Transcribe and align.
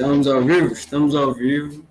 Estamos 0.00 0.26
ao 0.26 0.40
vivo, 0.40 0.72
estamos 0.72 1.14
ao 1.14 1.34
vivo. 1.34 1.84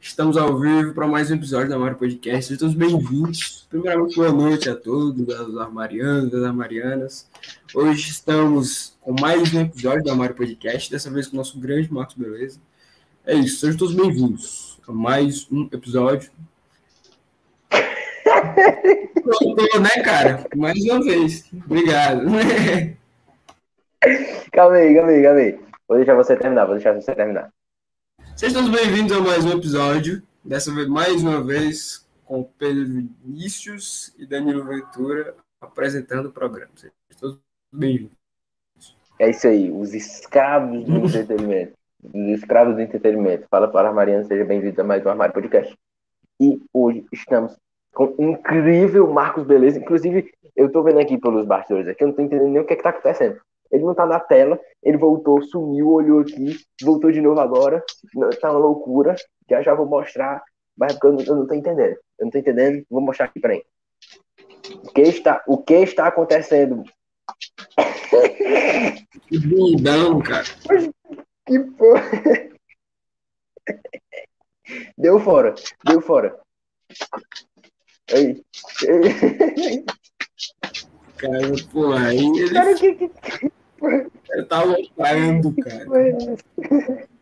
Estamos 0.00 0.36
ao 0.36 0.56
vivo 0.56 0.94
para 0.94 1.08
mais 1.08 1.32
um 1.32 1.34
episódio 1.34 1.68
da 1.68 1.76
Mário 1.76 1.96
Podcast. 1.96 2.56
Sejam 2.56 2.72
bem-vindos. 2.72 3.66
Primeiramente, 3.68 4.14
boa 4.14 4.30
noite 4.30 4.70
a 4.70 4.76
todos, 4.76 5.26
das 5.26 5.56
armarianas, 5.56 6.30
das 6.30 6.44
armarianas. 6.44 7.28
Hoje 7.74 8.08
estamos 8.08 8.96
com 9.00 9.16
mais 9.20 9.52
um 9.52 9.62
episódio 9.62 10.04
da 10.04 10.14
Mário 10.14 10.36
Podcast, 10.36 10.88
dessa 10.88 11.10
vez 11.10 11.26
com 11.26 11.34
o 11.34 11.38
nosso 11.38 11.58
grande 11.58 11.92
Marcos 11.92 12.14
Beleza. 12.14 12.60
É 13.26 13.34
isso, 13.34 13.58
sejam 13.58 13.76
todos 13.76 13.96
bem-vindos 13.96 14.80
a 14.86 14.92
mais 14.92 15.50
um 15.50 15.68
episódio. 15.72 16.30
Voltou, 19.24 19.80
né, 19.80 19.90
cara? 20.04 20.46
Mais 20.54 20.78
uma 20.84 21.02
vez. 21.02 21.50
Obrigado. 21.64 22.26
calma 24.52 24.76
aí, 24.76 24.94
calma 24.94 25.10
aí, 25.10 25.22
calma 25.24 25.40
aí. 25.40 25.58
Vou 25.88 25.96
deixar 25.96 26.14
você 26.14 26.36
terminar, 26.36 26.66
vou 26.66 26.76
deixar 26.76 26.92
você 26.92 27.12
terminar. 27.12 27.55
Sejam 28.36 28.62
todos 28.62 28.78
bem-vindos 28.78 29.16
a 29.16 29.20
mais 29.22 29.46
um 29.46 29.56
episódio. 29.56 30.22
Dessa 30.44 30.70
vez, 30.70 30.86
mais 30.86 31.22
uma 31.22 31.42
vez, 31.42 32.06
com 32.22 32.44
Pedro 32.44 32.84
Vinícius 33.24 34.14
e 34.18 34.26
Danilo 34.26 34.62
Ventura 34.62 35.34
apresentando 35.58 36.26
o 36.26 36.30
programa. 36.30 36.70
Sejam 36.76 36.92
todos 37.18 37.38
bem-vindos. 37.72 38.14
É 39.18 39.30
isso 39.30 39.48
aí, 39.48 39.72
os 39.72 39.94
escravos 39.94 40.84
do 40.84 40.98
entretenimento. 41.08 41.72
Os 42.04 42.38
escravos 42.38 42.74
do 42.74 42.82
entretenimento. 42.82 43.46
Fala 43.50 43.68
para 43.68 43.88
a 43.88 43.92
Mariana, 43.92 44.24
seja 44.24 44.44
bem-vindo 44.44 44.82
a 44.82 44.84
mais 44.84 45.04
um 45.06 45.08
Armário 45.08 45.32
Podcast. 45.32 45.74
E 46.38 46.60
hoje 46.74 47.06
estamos 47.10 47.56
com 47.94 48.14
o 48.18 48.22
incrível 48.22 49.10
Marcos 49.10 49.44
Beleza. 49.44 49.78
Inclusive, 49.78 50.30
eu 50.54 50.70
tô 50.70 50.82
vendo 50.82 51.00
aqui 51.00 51.16
pelos 51.16 51.46
bastidores 51.46 51.88
aqui, 51.88 52.04
eu 52.04 52.08
não 52.08 52.14
tô 52.14 52.20
entendendo 52.20 52.50
nem 52.50 52.60
o 52.60 52.66
que, 52.66 52.74
é 52.74 52.76
que 52.76 52.82
tá 52.82 52.90
acontecendo. 52.90 53.40
Ele 53.70 53.84
não 53.84 53.94
tá 53.94 54.06
na 54.06 54.20
tela, 54.20 54.58
ele 54.82 54.96
voltou, 54.96 55.42
sumiu, 55.42 55.90
olhou 55.90 56.20
aqui, 56.20 56.56
voltou 56.82 57.10
de 57.10 57.20
novo 57.20 57.40
agora. 57.40 57.82
Tá 58.40 58.50
uma 58.50 58.58
loucura. 58.58 59.14
Já 59.48 59.62
já 59.62 59.74
vou 59.74 59.86
mostrar, 59.86 60.42
mas 60.76 60.92
é 60.92 60.94
porque 60.94 61.06
eu 61.06 61.12
não, 61.12 61.20
eu 61.24 61.36
não 61.36 61.46
tô 61.46 61.54
entendendo. 61.54 61.96
Eu 62.18 62.24
não 62.24 62.30
tô 62.30 62.38
entendendo, 62.38 62.84
vou 62.90 63.00
mostrar 63.00 63.26
aqui, 63.26 63.40
peraí. 63.40 63.64
O 64.84 64.92
que 64.92 65.02
está, 65.02 65.42
o 65.46 65.58
que 65.58 65.74
está 65.74 66.06
acontecendo? 66.08 66.82
Que 69.28 69.38
bundão, 69.38 70.20
cara. 70.20 70.44
Que 71.46 71.60
porra. 71.60 72.02
Deu 74.98 75.20
fora, 75.20 75.54
deu 75.84 76.00
fora. 76.00 76.40
Aí. 78.12 78.44
Cara, 81.16 81.52
porra, 81.72 82.08
aí. 82.08 82.50
Cara, 82.52 82.74
que, 82.74 82.94
que... 82.94 83.10
Eu 84.30 84.48
tava 84.48 84.76
parando, 84.96 85.54
cara. 85.56 85.86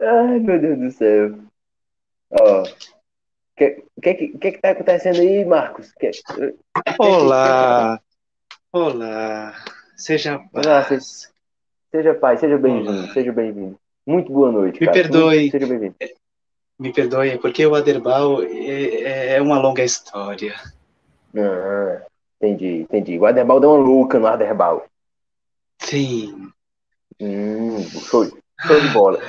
Ai, 0.00 0.40
meu 0.40 0.60
Deus 0.60 0.78
do 0.78 0.90
céu. 0.90 1.38
Ó. 2.30 2.62
O 2.62 2.64
que, 3.56 3.84
que, 4.02 4.14
que 4.14 4.52
que 4.52 4.58
tá 4.58 4.70
acontecendo 4.70 5.20
aí, 5.20 5.44
Marcos? 5.44 5.92
Que, 5.92 6.10
Olá! 6.98 8.00
Olá! 8.72 9.54
Seja 9.96 10.42
Olá, 10.52 10.82
seja, 10.84 11.04
seja 11.90 12.14
pai, 12.14 12.38
seja 12.38 12.58
bem-vindo, 12.58 13.12
seja 13.12 13.32
bem-vindo. 13.32 13.78
Muito 14.06 14.32
boa 14.32 14.50
noite. 14.50 14.80
Me 14.80 14.86
cara. 14.86 14.98
perdoe. 14.98 15.50
Seja 15.50 15.66
bem-vindo. 15.66 15.94
Me 16.78 16.92
perdoe, 16.92 17.38
porque 17.38 17.64
o 17.64 17.74
Aderbal 17.74 18.42
é, 18.42 19.36
é 19.36 19.42
uma 19.42 19.60
longa 19.60 19.84
história. 19.84 20.54
Ah, 21.36 22.02
entendi, 22.36 22.82
entendi. 22.82 23.18
O 23.18 23.26
Aderbal 23.26 23.60
deu 23.60 23.70
uma 23.70 23.78
louca 23.78 24.18
no 24.18 24.26
Aderbal. 24.26 24.84
Sim. 25.80 26.50
Hum, 27.20 27.80
show, 27.80 28.24
show 28.60 28.80
de 28.80 28.88
bola. 28.88 29.20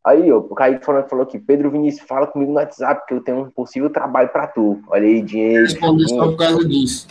Aí, 0.03 0.31
ó, 0.31 0.37
o 0.37 0.53
Kaique 0.53 0.85
falou, 0.85 1.03
falou 1.07 1.23
aqui, 1.23 1.39
Pedro 1.39 1.71
Vinícius, 1.71 2.07
fala 2.07 2.27
comigo 2.27 2.51
no 2.51 2.59
WhatsApp, 2.59 3.07
que 3.07 3.13
eu 3.15 3.21
tenho 3.21 3.41
um 3.41 3.49
possível 3.49 3.89
trabalho 3.89 4.29
pra 4.29 4.45
tu. 4.45 4.79
Olha 4.87 5.07
aí, 5.07 5.21
dinheiro. 5.21 5.63
Responder 5.63 6.07
só 6.07 6.27
por 6.27 6.37
causa 6.37 6.67
disso. 6.67 7.07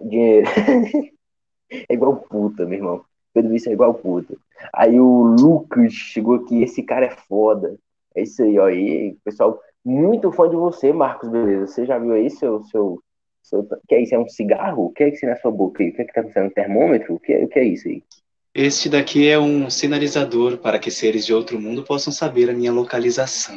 Dinheiro. 0.00 0.48
é 1.70 1.92
igual 1.92 2.16
puta, 2.16 2.64
meu 2.64 2.78
irmão. 2.78 3.04
Pedro 3.34 3.50
Vinícius 3.50 3.70
é 3.70 3.74
igual 3.74 3.92
puta. 3.92 4.34
Aí 4.72 4.98
o 4.98 5.36
Lucas 5.38 5.92
chegou 5.92 6.36
aqui, 6.36 6.62
esse 6.62 6.82
cara 6.82 7.04
é 7.04 7.10
foda. 7.10 7.78
É 8.14 8.22
isso 8.22 8.42
aí, 8.42 8.58
ó. 8.58 8.70
E, 8.70 9.18
pessoal, 9.22 9.60
muito 9.84 10.32
fã 10.32 10.48
de 10.48 10.56
você, 10.56 10.92
Marcos, 10.94 11.28
beleza? 11.28 11.66
Você 11.66 11.84
já 11.84 11.98
viu 11.98 12.12
aí 12.12 12.30
seu. 12.30 12.64
seu, 12.64 13.02
seu 13.48 13.66
que 13.88 13.94
é 13.94 14.02
isso? 14.02 14.14
É 14.14 14.18
um 14.18 14.28
cigarro? 14.28 14.86
O 14.86 14.90
que 14.90 15.04
é 15.04 15.08
isso 15.08 15.26
na 15.26 15.36
sua 15.36 15.50
boca 15.50 15.82
aí? 15.82 15.90
O 15.90 15.94
que 15.94 16.02
é 16.02 16.04
que 16.04 16.12
tá 16.12 16.20
acontecendo? 16.20 16.46
Um 16.46 16.50
termômetro? 16.50 17.14
O 17.14 17.20
que 17.20 17.32
é, 17.32 17.44
o 17.44 17.48
que 17.48 17.58
é 17.58 17.64
isso 17.64 17.88
aí? 17.88 18.02
Este 18.54 18.88
daqui 18.88 19.28
é 19.28 19.38
um 19.38 19.70
sinalizador 19.70 20.58
para 20.58 20.78
que 20.78 20.90
seres 20.90 21.24
de 21.24 21.32
outro 21.32 21.60
mundo 21.60 21.84
possam 21.84 22.12
saber 22.12 22.50
a 22.50 22.52
minha 22.52 22.72
localização. 22.72 23.56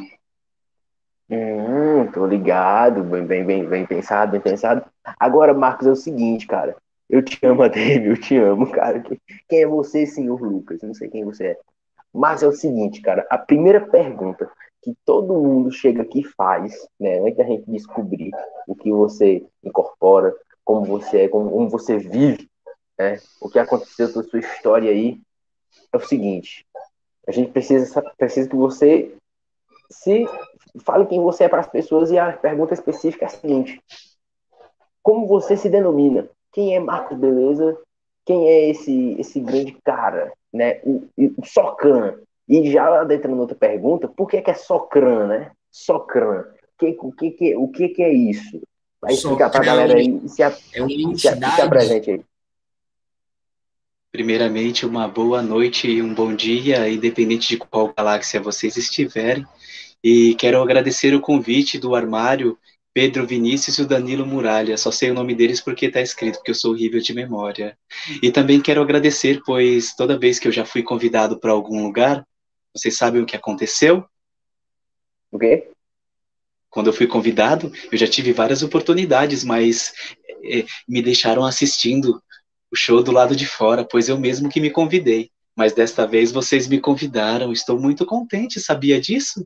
Hum, 1.30 2.12
tô 2.12 2.26
ligado, 2.26 3.04
bem, 3.04 3.26
bem, 3.26 3.46
bem, 3.46 3.66
bem 3.66 3.86
pensado, 3.86 4.34
bem 4.34 4.42
pensado. 4.42 4.84
Agora, 5.20 5.54
Marcos, 5.54 5.88
é 5.88 5.92
o 5.92 5.96
seguinte, 5.96 6.46
cara. 6.46 6.76
Eu 7.10 7.24
te 7.24 7.40
amo, 7.46 7.68
Dave, 7.70 8.08
eu 8.10 8.18
te 8.18 8.38
amo, 8.38 8.70
cara. 8.70 9.02
Quem 9.48 9.64
é 9.64 9.68
você, 9.68 10.06
senhor 10.06 10.42
Lucas? 10.42 10.82
Não 10.82 10.94
sei 10.94 11.10
quem 11.10 11.26
você 11.26 11.48
é. 11.48 11.58
Mas 12.14 12.44
é 12.44 12.48
o 12.48 12.52
seguinte, 12.52 13.02
cara. 13.02 13.26
A 13.30 13.38
primeira 13.38 13.80
pergunta 13.80 14.52
que 14.82 14.96
todo 15.06 15.34
mundo 15.34 15.72
chega 15.72 16.02
aqui 16.02 16.22
e 16.22 16.24
faz, 16.24 16.74
né? 17.00 17.20
Antes 17.20 17.38
da 17.38 17.44
gente 17.44 17.70
descobrir 17.70 18.32
o 18.68 18.76
que 18.76 18.92
você 18.92 19.46
incorpora, 19.64 20.36
como 20.64 20.86
você 20.86 21.22
é, 21.22 21.28
como, 21.28 21.70
você 21.70 21.98
vive, 21.98 22.50
né? 22.98 23.20
O 23.40 23.50
que 23.50 23.60
aconteceu 23.60 24.12
com 24.12 24.20
a 24.20 24.24
sua 24.24 24.40
história 24.40 24.92
aí, 24.92 25.20
é 25.94 25.98
o 25.98 26.00
seguinte. 26.00 26.66
A 27.28 27.32
gente 27.32 27.52
precisa, 27.52 27.86
sa- 27.86 28.02
precisa 28.18 28.50
que 28.50 28.56
você 28.56 29.14
se 29.90 30.26
fale 30.84 31.06
quem 31.06 31.22
você 31.22 31.44
é 31.44 31.50
para 31.50 31.60
as 31.62 31.68
pessoas 31.70 32.10
e 32.12 32.18
a 32.18 32.34
pergunta 32.34 32.74
específica 32.74 33.26
é 33.26 33.28
a 33.28 33.30
seguinte: 33.32 33.80
Como 35.04 35.28
você 35.28 35.56
se 35.58 35.70
denomina? 35.70 36.28
Quem 36.52 36.76
é 36.76 36.80
Marcos 36.80 37.18
Beleza? 37.18 37.78
Quem 38.26 38.48
é 38.48 38.70
esse 38.70 39.16
esse 39.20 39.40
grande 39.40 39.74
cara, 39.84 40.32
né? 40.54 40.80
O, 40.84 41.08
o 41.38 41.46
Socran. 41.46 42.18
E 42.48 42.72
já 42.72 43.02
adentrando 43.02 43.40
outra 43.40 43.56
pergunta, 43.56 44.08
por 44.08 44.28
que, 44.28 44.42
que 44.42 44.52
é 44.52 44.54
Socran, 44.54 45.28
né? 45.28 45.52
Socran. 45.72 46.44
Que, 46.78 46.98
o, 47.00 47.12
que, 47.12 47.32
que, 47.32 47.56
o 47.56 47.68
que, 47.70 47.90
que 47.90 48.02
é 48.04 48.12
isso? 48.12 48.62
Vai 49.00 49.14
explicar 49.14 49.50
para 49.50 49.62
a 49.62 49.64
galera 49.66 49.96
aí 49.98 50.20
e 50.24 50.30
se, 50.30 50.44
a- 50.44 50.56
É 50.74 50.82
uma 50.82 50.90
se, 50.90 51.28
a- 51.28 51.32
se 51.32 51.38
entidade. 51.38 51.62
apresente 51.62 52.12
aí. 52.12 52.22
Primeiramente, 54.12 54.86
uma 54.86 55.08
boa 55.08 55.42
noite 55.42 55.90
e 55.90 56.02
um 56.02 56.14
bom 56.14 56.36
dia, 56.36 56.90
independente 56.90 57.48
de 57.50 57.58
qual 57.58 57.94
galáxia 57.98 58.42
vocês 58.42 58.76
estiverem. 58.76 59.46
E 60.04 60.36
quero 60.36 60.62
agradecer 60.62 61.14
o 61.14 61.22
convite 61.22 61.78
do 61.80 61.96
armário 61.96 62.58
Pedro 62.94 63.26
Vinícius 63.26 63.78
e 63.78 63.84
o 63.84 63.88
Danilo 63.88 64.26
Muralha. 64.26 64.78
Só 64.78 64.92
sei 64.92 65.12
o 65.12 65.14
nome 65.14 65.34
deles 65.34 65.62
porque 65.62 65.86
está 65.86 66.02
escrito, 66.02 66.36
porque 66.38 66.52
eu 66.52 66.56
sou 66.56 66.72
horrível 66.74 67.00
de 67.00 67.14
memória. 67.14 67.78
E 68.22 68.30
também 68.32 68.60
quero 68.60 68.82
agradecer, 68.82 69.40
pois 69.46 69.96
toda 69.96 70.20
vez 70.20 70.40
que 70.40 70.48
eu 70.48 70.52
já 70.52 70.66
fui 70.66 70.84
convidado 70.84 71.40
para 71.40 71.52
algum 71.52 71.82
lugar, 71.84 72.26
vocês 72.74 72.98
sabem 72.98 73.22
o 73.22 73.26
que 73.26 73.36
aconteceu? 73.36 74.06
O 75.32 75.40
quê? 75.40 75.70
Quando 76.70 76.88
eu 76.88 76.94
fui 76.94 77.06
convidado, 77.08 77.72
eu 77.92 77.98
já 77.98 78.08
tive 78.08 78.32
várias 78.32 78.64
oportunidades, 78.64 79.44
mas 79.44 79.94
eh, 80.44 80.66
me 80.88 81.02
deixaram 81.02 81.46
assistindo 81.46 82.22
o 82.72 82.76
show 82.76 83.04
do 83.04 83.12
lado 83.12 83.36
de 83.36 83.46
fora, 83.46 83.84
pois 83.84 84.08
eu 84.08 84.18
mesmo 84.18 84.50
que 84.50 84.62
me 84.62 84.70
convidei. 84.70 85.30
Mas 85.54 85.74
desta 85.74 86.08
vez 86.08 86.32
vocês 86.32 86.68
me 86.68 86.80
convidaram, 86.80 87.52
estou 87.52 87.78
muito 87.78 88.06
contente, 88.06 88.60
sabia 88.60 89.02
disso? 89.02 89.46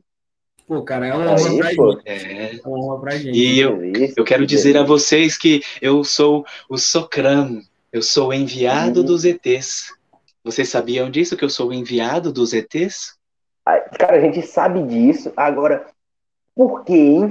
Pô, 0.68 0.82
cara, 0.82 1.06
é 1.08 1.14
uma 1.14 1.32
honra 1.32 1.68
Aí, 1.68 1.76
pra 1.76 1.90
gente. 1.90 2.02
É. 2.08 2.54
É 2.56 2.60
uma 2.64 2.78
honra 2.78 3.00
pra 3.00 3.16
gente. 3.16 3.36
E 3.36 3.58
eu, 3.58 3.76
Beleza, 3.76 4.14
eu 4.16 4.24
quero 4.24 4.42
que 4.42 4.46
dizer 4.48 4.76
a 4.76 4.84
vocês 4.84 5.36
que 5.36 5.62
eu 5.82 6.04
sou 6.04 6.44
o 6.68 6.78
Socram, 6.78 7.60
eu 7.92 8.02
sou 8.02 8.28
o 8.28 8.34
enviado 8.34 9.00
Uhum. 9.00 9.06
dos 9.06 9.24
ETs. 9.24 9.92
Vocês 10.44 10.68
sabiam 10.68 11.10
disso, 11.10 11.36
que 11.36 11.44
eu 11.44 11.50
sou 11.50 11.70
o 11.70 11.74
enviado 11.74 12.32
dos 12.32 12.52
ETs? 12.52 13.15
Cara, 13.98 14.16
a 14.16 14.20
gente 14.20 14.42
sabe 14.46 14.82
disso. 14.84 15.32
Agora, 15.36 15.86
por 16.54 16.84
quê? 16.84 17.28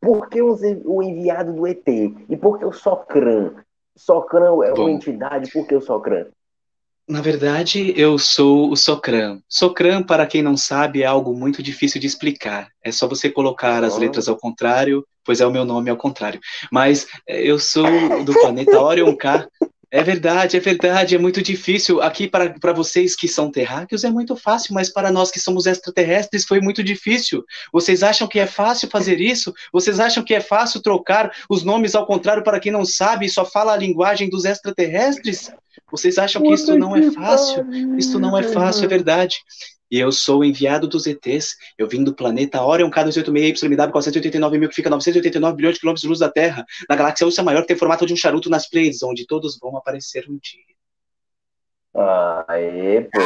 Por 0.00 0.28
que 0.28 0.42
o 0.42 1.02
enviado 1.02 1.52
do 1.52 1.66
ET? 1.66 1.86
E 1.86 2.36
por 2.36 2.58
que 2.58 2.64
o 2.64 2.72
Socran? 2.72 3.54
Socran 3.96 4.64
é 4.64 4.72
Bom. 4.72 4.82
uma 4.82 4.90
entidade, 4.90 5.50
por 5.52 5.66
que 5.66 5.74
o 5.74 5.80
Socran? 5.80 6.26
Na 7.08 7.22
verdade, 7.22 7.94
eu 7.96 8.18
sou 8.18 8.70
o 8.70 8.76
Socram. 8.76 9.42
Socram, 9.48 10.02
para 10.02 10.26
quem 10.26 10.42
não 10.42 10.58
sabe, 10.58 11.02
é 11.02 11.06
algo 11.06 11.34
muito 11.34 11.62
difícil 11.62 11.98
de 11.98 12.06
explicar. 12.06 12.68
É 12.84 12.92
só 12.92 13.08
você 13.08 13.30
colocar 13.30 13.82
as 13.82 13.96
letras 13.96 14.28
ao 14.28 14.36
contrário, 14.36 15.02
pois 15.24 15.40
é 15.40 15.46
o 15.46 15.50
meu 15.50 15.64
nome 15.64 15.88
ao 15.88 15.96
contrário. 15.96 16.38
Mas 16.70 17.06
eh, 17.26 17.42
eu 17.42 17.58
sou 17.58 17.86
do 18.24 18.34
planeta 18.34 18.78
Orion 18.78 19.16
K. 19.16 19.48
É 19.90 20.02
verdade, 20.02 20.54
é 20.54 20.60
verdade, 20.60 21.14
é 21.14 21.18
muito 21.18 21.40
difícil. 21.40 22.02
Aqui, 22.02 22.28
para, 22.28 22.72
vocês 22.74 23.16
que 23.16 23.26
são 23.26 23.50
terráqueos, 23.50 24.04
é 24.04 24.10
muito 24.10 24.36
fácil, 24.36 24.74
mas 24.74 24.90
para 24.90 25.10
nós 25.10 25.30
que 25.30 25.40
somos 25.40 25.64
extraterrestres 25.64 26.44
foi 26.44 26.60
muito 26.60 26.84
difícil. 26.84 27.42
Vocês 27.72 28.02
acham 28.02 28.28
que 28.28 28.38
é 28.38 28.46
fácil 28.46 28.90
fazer 28.90 29.18
isso? 29.18 29.54
Vocês 29.72 29.98
acham 29.98 30.22
que 30.22 30.34
é 30.34 30.40
fácil 30.40 30.82
trocar 30.82 31.32
os 31.48 31.64
nomes 31.64 31.94
ao 31.94 32.06
contrário 32.06 32.44
para 32.44 32.60
quem 32.60 32.70
não 32.70 32.84
sabe 32.84 33.24
e 33.24 33.30
só 33.30 33.46
fala 33.46 33.72
a 33.72 33.78
linguagem 33.78 34.28
dos 34.28 34.44
extraterrestres? 34.44 35.50
Vocês 35.90 36.18
acham 36.18 36.42
que 36.42 36.52
isso 36.52 36.76
não 36.76 36.94
é 36.94 37.10
fácil? 37.10 37.66
Isso 37.96 38.18
não 38.18 38.36
é 38.36 38.42
fácil, 38.42 38.84
é 38.84 38.88
verdade. 38.88 39.38
E 39.90 39.98
eu 39.98 40.12
sou 40.12 40.44
enviado 40.44 40.86
dos 40.86 41.06
ETs. 41.06 41.56
Eu 41.76 41.88
vim 41.88 42.04
do 42.04 42.14
planeta 42.14 42.62
Orion 42.62 42.90
K286YMW 42.90 43.90
489 43.90 44.58
mil, 44.58 44.68
que 44.68 44.74
fica 44.74 44.90
989 44.90 45.56
bilhões 45.56 45.74
de 45.74 45.80
quilômetros 45.80 46.02
de 46.02 46.08
luz 46.08 46.18
da 46.18 46.30
Terra, 46.30 46.64
na 46.88 46.96
galáxia 46.96 47.26
Ursa 47.26 47.42
Maior, 47.42 47.62
que 47.62 47.68
tem 47.68 47.76
formato 47.76 48.06
de 48.06 48.12
um 48.12 48.16
charuto 48.16 48.50
nas 48.50 48.68
Pleiades, 48.68 49.02
onde 49.02 49.26
todos 49.26 49.58
vão 49.58 49.76
aparecer 49.76 50.24
um 50.28 50.38
dia. 50.40 50.78
Aê, 52.46 53.02
pô. 53.02 53.18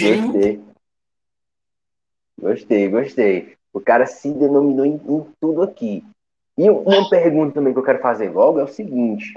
Gostei. 0.00 0.60
Gostei, 2.38 2.88
gostei. 2.88 3.56
O 3.72 3.80
cara 3.80 4.06
se 4.06 4.32
denominou 4.32 4.84
em, 4.84 4.94
em 4.94 5.26
tudo 5.40 5.62
aqui. 5.62 6.04
E 6.56 6.68
uma 6.68 7.08
pergunta 7.08 7.54
também 7.54 7.72
que 7.72 7.78
eu 7.78 7.84
quero 7.84 8.00
fazer 8.00 8.30
logo 8.30 8.58
é 8.58 8.64
o 8.64 8.68
seguinte: 8.68 9.32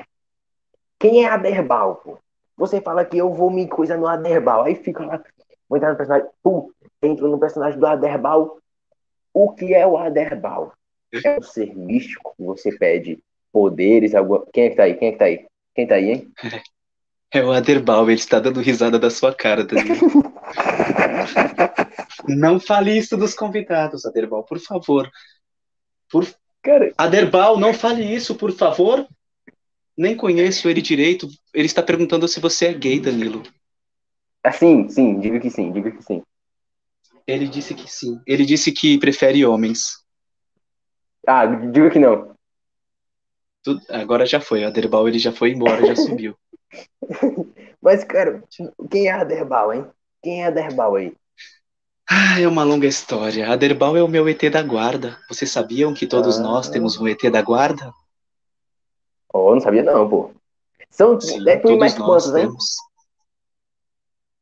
quem 0.99 1.23
é 1.23 1.29
Aderbal, 1.29 1.97
pô? 1.97 2.17
Você 2.57 2.81
fala 2.81 3.05
que 3.05 3.17
eu 3.17 3.33
vou 3.33 3.49
me 3.49 3.67
coisa 3.67 3.97
no 3.97 4.07
Aderbal, 4.07 4.63
aí 4.63 4.75
fica 4.75 5.05
lá, 5.05 5.23
vou 5.69 5.77
entrar 5.77 5.91
no 5.91 5.97
personagem, 5.97 6.27
pum, 6.41 6.69
entro 7.01 7.27
no 7.27 7.39
personagem 7.39 7.79
do 7.79 7.85
Aderbal. 7.85 8.57
O 9.33 9.51
que 9.51 9.73
é 9.73 9.85
o 9.85 9.97
Aderbal? 9.97 10.73
É 11.23 11.37
um 11.37 11.41
ser 11.41 11.75
místico 11.75 12.33
que 12.37 12.43
você 12.43 12.75
pede 12.77 13.19
poderes, 13.51 14.15
alguma... 14.15 14.45
Quem 14.51 14.65
é 14.65 14.69
que 14.69 14.75
tá 14.75 14.83
aí? 14.83 14.95
Quem 14.95 15.07
é 15.07 15.11
que 15.11 15.17
tá 15.17 15.25
aí? 15.25 15.45
Quem 15.75 15.87
tá 15.87 15.95
aí, 15.95 16.11
hein? 16.11 16.31
É 17.31 17.43
o 17.43 17.51
Aderbal, 17.51 18.09
ele 18.09 18.19
está 18.19 18.39
dando 18.39 18.61
risada 18.61 18.99
da 18.99 19.09
sua 19.09 19.33
cara, 19.33 19.63
Danilo. 19.63 19.97
Não 22.27 22.59
fale 22.59 22.97
isso 22.97 23.17
dos 23.17 23.33
convidados, 23.33 24.05
Aderbal, 24.05 24.43
por 24.43 24.59
favor. 24.59 25.09
Por... 26.09 26.27
Cara, 26.61 26.93
Aderbal, 26.97 27.59
não 27.59 27.73
fale 27.73 28.03
isso, 28.03 28.35
por 28.35 28.51
favor. 28.51 29.05
Nem 29.97 30.15
conheço 30.15 30.69
ele 30.69 30.81
direito. 30.81 31.27
Ele 31.53 31.65
está 31.65 31.83
perguntando 31.83 32.27
se 32.27 32.39
você 32.39 32.67
é 32.67 32.73
gay, 32.73 32.99
Danilo. 32.99 33.43
Assim, 34.43 34.89
sim, 34.89 35.19
diga 35.19 35.39
que 35.39 35.49
sim, 35.49 35.71
diga 35.71 35.91
que 35.91 36.01
sim. 36.03 36.21
Ele 37.25 37.47
disse 37.47 37.73
que 37.73 37.89
sim. 37.89 38.19
Ele 38.27 38.45
disse 38.45 38.71
que 38.71 38.97
prefere 38.97 39.45
homens. 39.45 40.03
Ah, 41.27 41.45
diga 41.45 41.89
que 41.89 41.99
não. 41.99 42.33
Tu- 43.63 43.79
Agora 43.89 44.25
já 44.25 44.41
foi. 44.41 44.63
O 44.63 44.67
Aderbal 44.67 45.07
ele 45.07 45.19
já 45.19 45.31
foi 45.31 45.51
embora, 45.51 45.85
já 45.85 45.95
subiu. 45.95 46.35
Mas, 47.81 48.03
cara, 48.03 48.43
quem 48.91 49.07
é 49.07 49.11
Aderbal, 49.11 49.73
hein? 49.73 49.85
Quem 50.21 50.43
é 50.43 50.47
Aderbal 50.47 50.95
aí? 50.95 51.15
Ah, 52.09 52.39
é 52.39 52.47
uma 52.47 52.63
longa 52.63 52.87
história. 52.87 53.49
Aderbal 53.49 53.95
é 53.95 54.03
o 54.03 54.07
meu 54.07 54.27
ET 54.27 54.49
da 54.49 54.61
guarda. 54.61 55.17
Vocês 55.29 55.49
sabiam 55.49 55.93
que 55.93 56.05
todos 56.05 56.37
Ah. 56.37 56.41
nós 56.41 56.69
temos 56.69 56.97
um 56.97 57.07
ET 57.07 57.29
da 57.29 57.41
guarda? 57.41 57.93
Oh, 59.33 59.53
não 59.53 59.61
sabia 59.61 59.83
não, 59.83 60.07
pô. 60.09 60.31
São, 60.89 61.19
Sim, 61.19 61.43
ter 61.43 61.61
todos 61.61 61.79
mais 61.79 61.93
quantos, 61.97 62.27
hein? 62.35 62.47
temos. 62.47 62.75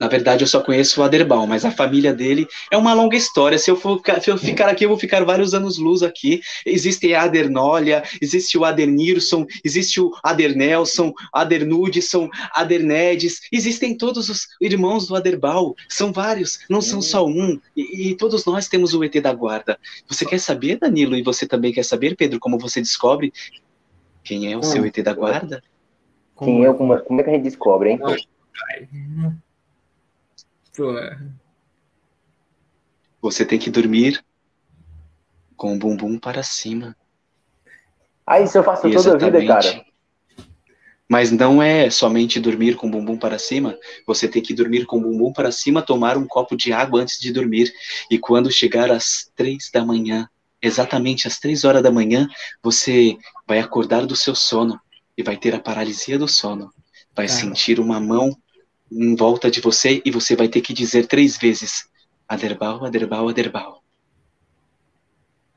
Na 0.02 0.08
verdade, 0.08 0.44
eu 0.44 0.48
só 0.48 0.64
conheço 0.64 1.00
o 1.00 1.04
Aderbal, 1.04 1.46
mas 1.46 1.64
a 1.64 1.70
família 1.70 2.12
dele 2.12 2.48
é 2.72 2.76
uma 2.76 2.92
longa 2.92 3.16
história. 3.16 3.60
Se 3.60 3.70
eu, 3.70 3.76
for, 3.76 3.98
ficar- 3.98 4.20
se 4.20 4.32
eu 4.32 4.38
ficar 4.38 4.68
aqui, 4.68 4.84
eu 4.84 4.90
vou 4.90 4.98
ficar 4.98 5.24
vários 5.24 5.54
anos 5.54 5.78
luz 5.78 6.02
aqui. 6.02 6.42
Existe 6.66 7.14
a 7.14 7.22
Adernólia, 7.22 8.02
existe 8.20 8.58
o 8.58 8.66
Adernirson, 8.66 9.46
existe 9.64 10.02
o 10.02 10.10
Adernelson, 10.24 11.14
Adernudson, 11.32 12.32
Adernedes. 12.52 13.42
Existem 13.52 13.96
todos 13.96 14.28
os 14.28 14.48
irmãos 14.60 15.06
do 15.06 15.16
Aderbal. 15.16 15.76
São 15.88 16.12
vários, 16.12 16.62
não 16.68 16.82
são 16.82 17.00
só 17.00 17.24
um. 17.28 17.60
E, 17.78 18.10
e 18.10 18.16
todos 18.18 18.44
nós 18.44 18.68
temos 18.68 18.96
o 18.96 19.04
ET 19.04 19.14
da 19.22 19.32
guarda. 19.32 19.78
Você 20.08 20.26
quer 20.26 20.40
saber, 20.40 20.80
Danilo? 20.80 21.16
E 21.16 21.22
você 21.22 21.46
também 21.46 21.72
quer 21.72 21.86
saber, 21.86 22.16
Pedro, 22.16 22.40
como 22.40 22.58
você 22.58 22.82
descobre 22.82 23.32
quem 24.24 24.52
é 24.52 24.58
o 24.58 24.64
seu 24.64 24.82
Hum. 24.82 24.88
ET 24.88 24.98
da 25.04 25.14
guarda? 25.14 25.62
Quem 26.44 26.66
é, 26.66 26.74
como, 26.74 27.00
como 27.02 27.22
é 27.22 27.24
que 27.24 27.30
a 27.30 27.34
gente 27.34 27.44
descobre, 27.44 27.92
hein? 27.92 28.00
Pô, 30.76 30.98
é. 30.98 31.20
Você 33.22 33.46
tem 33.46 33.60
que 33.60 33.70
dormir 33.70 34.24
com 35.56 35.76
o 35.76 35.78
bumbum 35.78 36.18
para 36.18 36.42
cima. 36.42 36.96
Ah, 38.26 38.40
isso 38.40 38.58
eu 38.58 38.64
faço 38.64 38.90
toda 38.90 39.14
a 39.14 39.18
vida, 39.18 39.46
cara. 39.46 39.86
Mas 41.08 41.30
não 41.30 41.62
é 41.62 41.90
somente 41.90 42.40
dormir 42.40 42.76
com 42.78 42.88
o 42.88 42.90
bumbum 42.90 43.18
para 43.18 43.38
cima. 43.38 43.78
Você 44.08 44.28
tem 44.30 44.42
que 44.42 44.54
dormir 44.54 44.86
com 44.86 44.98
o 44.98 45.02
bumbum 45.02 45.34
para 45.34 45.52
cima, 45.52 45.82
tomar 45.82 46.18
um 46.18 46.26
copo 46.26 46.56
de 46.56 46.72
água 46.72 47.02
antes 47.02 47.20
de 47.20 47.34
dormir. 47.34 47.72
E 48.10 48.18
quando 48.18 48.50
chegar 48.50 48.90
às 48.90 49.30
três 49.36 49.70
da 49.74 49.86
manhã, 49.86 50.28
exatamente 50.62 51.28
às 51.28 51.38
três 51.38 51.66
horas 51.66 51.84
da 51.84 51.92
manhã, 51.92 52.28
você 52.64 53.18
vai 53.46 53.60
acordar 53.60 54.06
do 54.06 54.16
seu 54.16 54.34
sono 54.34 54.80
e 55.18 55.22
vai 55.22 55.36
ter 55.36 55.54
a 55.54 55.60
paralisia 55.60 56.18
do 56.18 56.28
sono. 56.28 56.72
Vai 57.14 57.28
Cara. 57.28 57.40
sentir 57.40 57.80
uma 57.80 58.00
mão 58.00 58.34
em 58.92 59.16
volta 59.16 59.50
de 59.50 59.62
você 59.62 60.02
e 60.04 60.12
você 60.12 60.36
vai 60.36 60.48
ter 60.48 60.62
que 60.62 60.74
dizer 60.74 61.08
três 61.08 61.38
vezes: 61.38 61.88
Aderbal, 62.28 62.86
Aderbal, 62.86 63.30
Aderbal. 63.30 63.82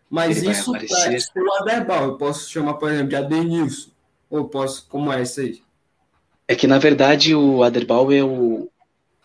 Mas 0.09 0.38
Ele 0.38 0.53
isso 0.53 0.71
aparecer. 0.71 1.33
é 1.37 1.41
o 1.41 1.53
Aderbal. 1.55 2.05
Eu 2.05 2.17
posso 2.17 2.49
chamar, 2.49 2.75
por 2.75 2.91
exemplo, 2.91 3.09
de 3.09 3.17
Adenilson. 3.17 3.91
Ou 4.31 4.49
posso, 4.49 4.87
como 4.88 5.12
é 5.12 5.23
isso 5.23 5.41
aí? 5.41 5.62
É 6.47 6.55
que, 6.55 6.67
na 6.67 6.79
verdade, 6.79 7.35
o 7.35 7.62
Aderbal 7.62 8.12
é 8.12 8.23
o. 8.23 8.71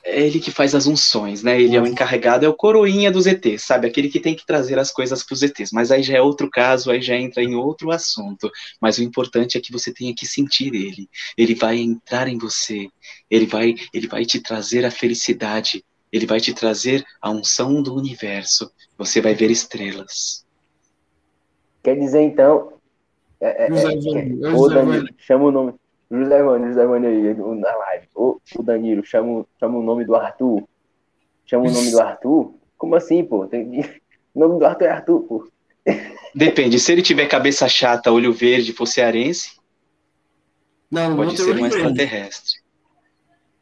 É 0.03 0.21
ele 0.21 0.39
que 0.39 0.49
faz 0.49 0.73
as 0.73 0.87
unções, 0.87 1.43
né? 1.43 1.61
Ele 1.61 1.75
é 1.75 1.81
o 1.81 1.85
encarregado, 1.85 2.45
é 2.45 2.49
o 2.49 2.53
coroinha 2.53 3.11
dos 3.11 3.27
ETs, 3.27 3.63
sabe? 3.63 3.87
Aquele 3.87 4.09
que 4.09 4.19
tem 4.19 4.33
que 4.33 4.45
trazer 4.45 4.79
as 4.79 4.91
coisas 4.91 5.23
para 5.23 5.33
os 5.33 5.43
ETs. 5.43 5.71
Mas 5.71 5.91
aí 5.91 6.01
já 6.01 6.17
é 6.17 6.21
outro 6.21 6.49
caso, 6.49 6.89
aí 6.89 7.01
já 7.01 7.15
entra 7.15 7.43
em 7.43 7.53
outro 7.55 7.91
assunto. 7.91 8.49
Mas 8.81 8.97
o 8.97 9.03
importante 9.03 9.57
é 9.57 9.61
que 9.61 9.71
você 9.71 9.93
tenha 9.93 10.15
que 10.15 10.25
sentir 10.25 10.73
ele. 10.73 11.09
Ele 11.37 11.53
vai 11.53 11.77
entrar 11.77 12.27
em 12.27 12.37
você. 12.37 12.87
Ele 13.29 13.45
vai, 13.45 13.75
ele 13.93 14.07
vai 14.07 14.25
te 14.25 14.39
trazer 14.39 14.85
a 14.85 14.91
felicidade. 14.91 15.83
Ele 16.11 16.25
vai 16.25 16.39
te 16.39 16.53
trazer 16.53 17.05
a 17.21 17.29
unção 17.29 17.83
do 17.83 17.93
universo. 17.93 18.71
Você 18.97 19.19
vai 19.19 19.35
ver 19.35 19.51
estrelas. 19.51 20.45
Quer 21.83 21.95
dizer, 21.97 22.21
então. 22.21 22.73
É, 23.41 23.65
é, 23.65 23.67
é, 23.67 23.73
é, 23.73 24.99
é 24.99 25.13
chama 25.17 25.45
o 25.45 25.51
nome. 25.51 25.75
José 26.11 26.41
Vânio, 26.43 26.67
José 26.69 26.85
Vânio 26.87 27.09
aí, 27.09 27.33
na 27.59 27.75
live. 27.75 28.07
Ô, 28.15 28.39
o 28.57 28.63
Danilo, 28.63 29.05
chama, 29.05 29.31
o- 29.41 29.47
chama 29.59 29.77
o 29.77 29.83
nome 29.83 30.05
do 30.05 30.15
Arthur. 30.15 30.63
Chama 31.45 31.67
o 31.67 31.71
nome 31.71 31.91
do 31.91 32.01
Arthur? 32.01 32.53
Como 32.77 32.95
assim, 32.95 33.23
pô? 33.23 33.45
Tem... 33.47 33.69
O 34.31 34.39
nome 34.41 34.59
do 34.59 34.65
Arthur 34.65 34.85
é 34.85 34.89
Arthur, 34.91 35.21
pô. 35.23 35.51
Depende, 36.35 36.79
se 36.79 36.91
ele 36.91 37.01
tiver 37.01 37.25
cabeça 37.27 37.67
chata, 37.67 38.11
olho 38.11 38.31
verde, 38.31 38.71
for 38.73 38.85
cearense, 38.85 39.57
Não, 40.89 41.15
pode 41.15 41.29
não 41.31 41.35
ser 41.45 41.55
um 41.59 41.65
extraterrestre. 41.65 42.59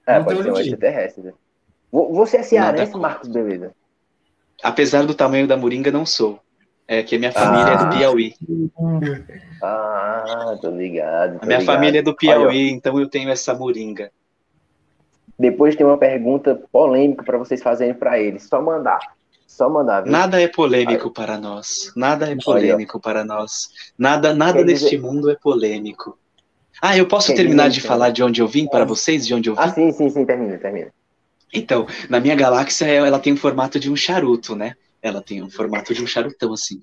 É, 0.06 0.18
Não 0.20 0.25
pode 0.25 0.44
ser 0.44 0.51
um 0.51 0.60
extraterrestre. 0.60 1.24
né? 1.24 1.34
Vo- 1.89 2.13
Você 2.13 2.38
é 2.38 2.44
cearense, 2.44 2.92
Nada. 2.92 3.01
Marcos 3.01 3.30
Beleza? 3.30 3.74
Apesar 4.62 5.06
do 5.06 5.16
tamanho 5.16 5.48
da 5.48 5.56
moringa, 5.56 5.89
não 5.89 6.06
sou. 6.06 6.39
É 6.88 7.03
que 7.03 7.15
a 7.15 7.20
minha 7.20 7.32
família 7.32 7.74
é 7.74 7.77
do 7.77 7.84
Ah. 7.84 7.89
Piauí. 7.89 8.34
Ah, 9.62 10.58
tô 10.62 10.70
ligado. 10.72 11.39
tô 11.39 11.44
A 11.44 11.46
minha 11.46 11.60
ligado. 11.60 11.65
família 11.75 12.00
é 12.00 12.01
do 12.01 12.10
Olha, 12.12 12.17
Piauí, 12.17 12.70
então 12.72 13.00
eu 13.00 13.10
tenho 13.10 13.29
essa 13.29 13.53
moringa. 13.53 14.12
Depois 15.38 15.75
tem 15.75 15.86
uma 15.86 15.98
pergunta 15.98 16.62
polêmica 16.72 17.24
pra 17.24 17.38
vocês 17.38 17.62
fazerem 17.62 17.94
pra 17.94 18.20
ele. 18.20 18.39
Só 18.39 18.62
mandar. 18.62 19.00
Só 19.46 19.70
mandar, 19.70 20.01
viu? 20.01 20.12
Nada 20.12 20.41
é 20.41 20.48
polêmico 20.48 21.12
para 21.12 21.38
nós. 21.38 21.91
Nada 21.96 22.32
é 22.32 22.36
polêmico 22.36 23.00
para 23.00 23.24
nós. 23.24 23.70
Nada, 23.98 24.34
nada 24.34 24.60
Quer 24.60 24.65
neste 24.65 24.86
dizer- 24.91 25.01
mundo 25.01 25.29
é 25.29 25.36
polêmico. 25.36 26.17
Ah, 26.82 26.96
eu 26.98 27.08
posso 27.08 27.27
Quer 27.27 27.38
terminar 27.38 27.70
dizer, 27.70 27.82
de 27.82 27.88
falar 27.88 28.10
de 28.12 28.24
onde 28.24 28.41
eu 28.41 28.48
vim 28.48 28.67
para 28.67 28.86
vocês, 28.86 29.25
de 29.25 29.34
onde 29.34 29.50
eu 29.50 29.56
vim? 29.56 29.62
Ah, 29.62 29.70
sim, 29.70 29.91
sim, 29.91 30.10
sim, 30.10 30.25
termina, 30.25 30.58
termina. 30.58 30.91
Então, 31.53 31.88
na 32.10 32.20
minha 32.20 32.36
galáxia, 32.36 32.86
ela 32.86 33.20
tem 33.20 33.34
o 33.34 33.38
formato 33.38 33.79
de 33.79 33.89
um 33.91 33.96
charuto, 33.96 34.56
né? 34.56 34.75
Ela 35.01 35.22
tem 35.22 35.42
um 35.42 35.50
formato 35.50 35.94
de 35.94 36.01
um 36.04 36.08
charutão, 36.08 36.54
assim. 36.54 36.80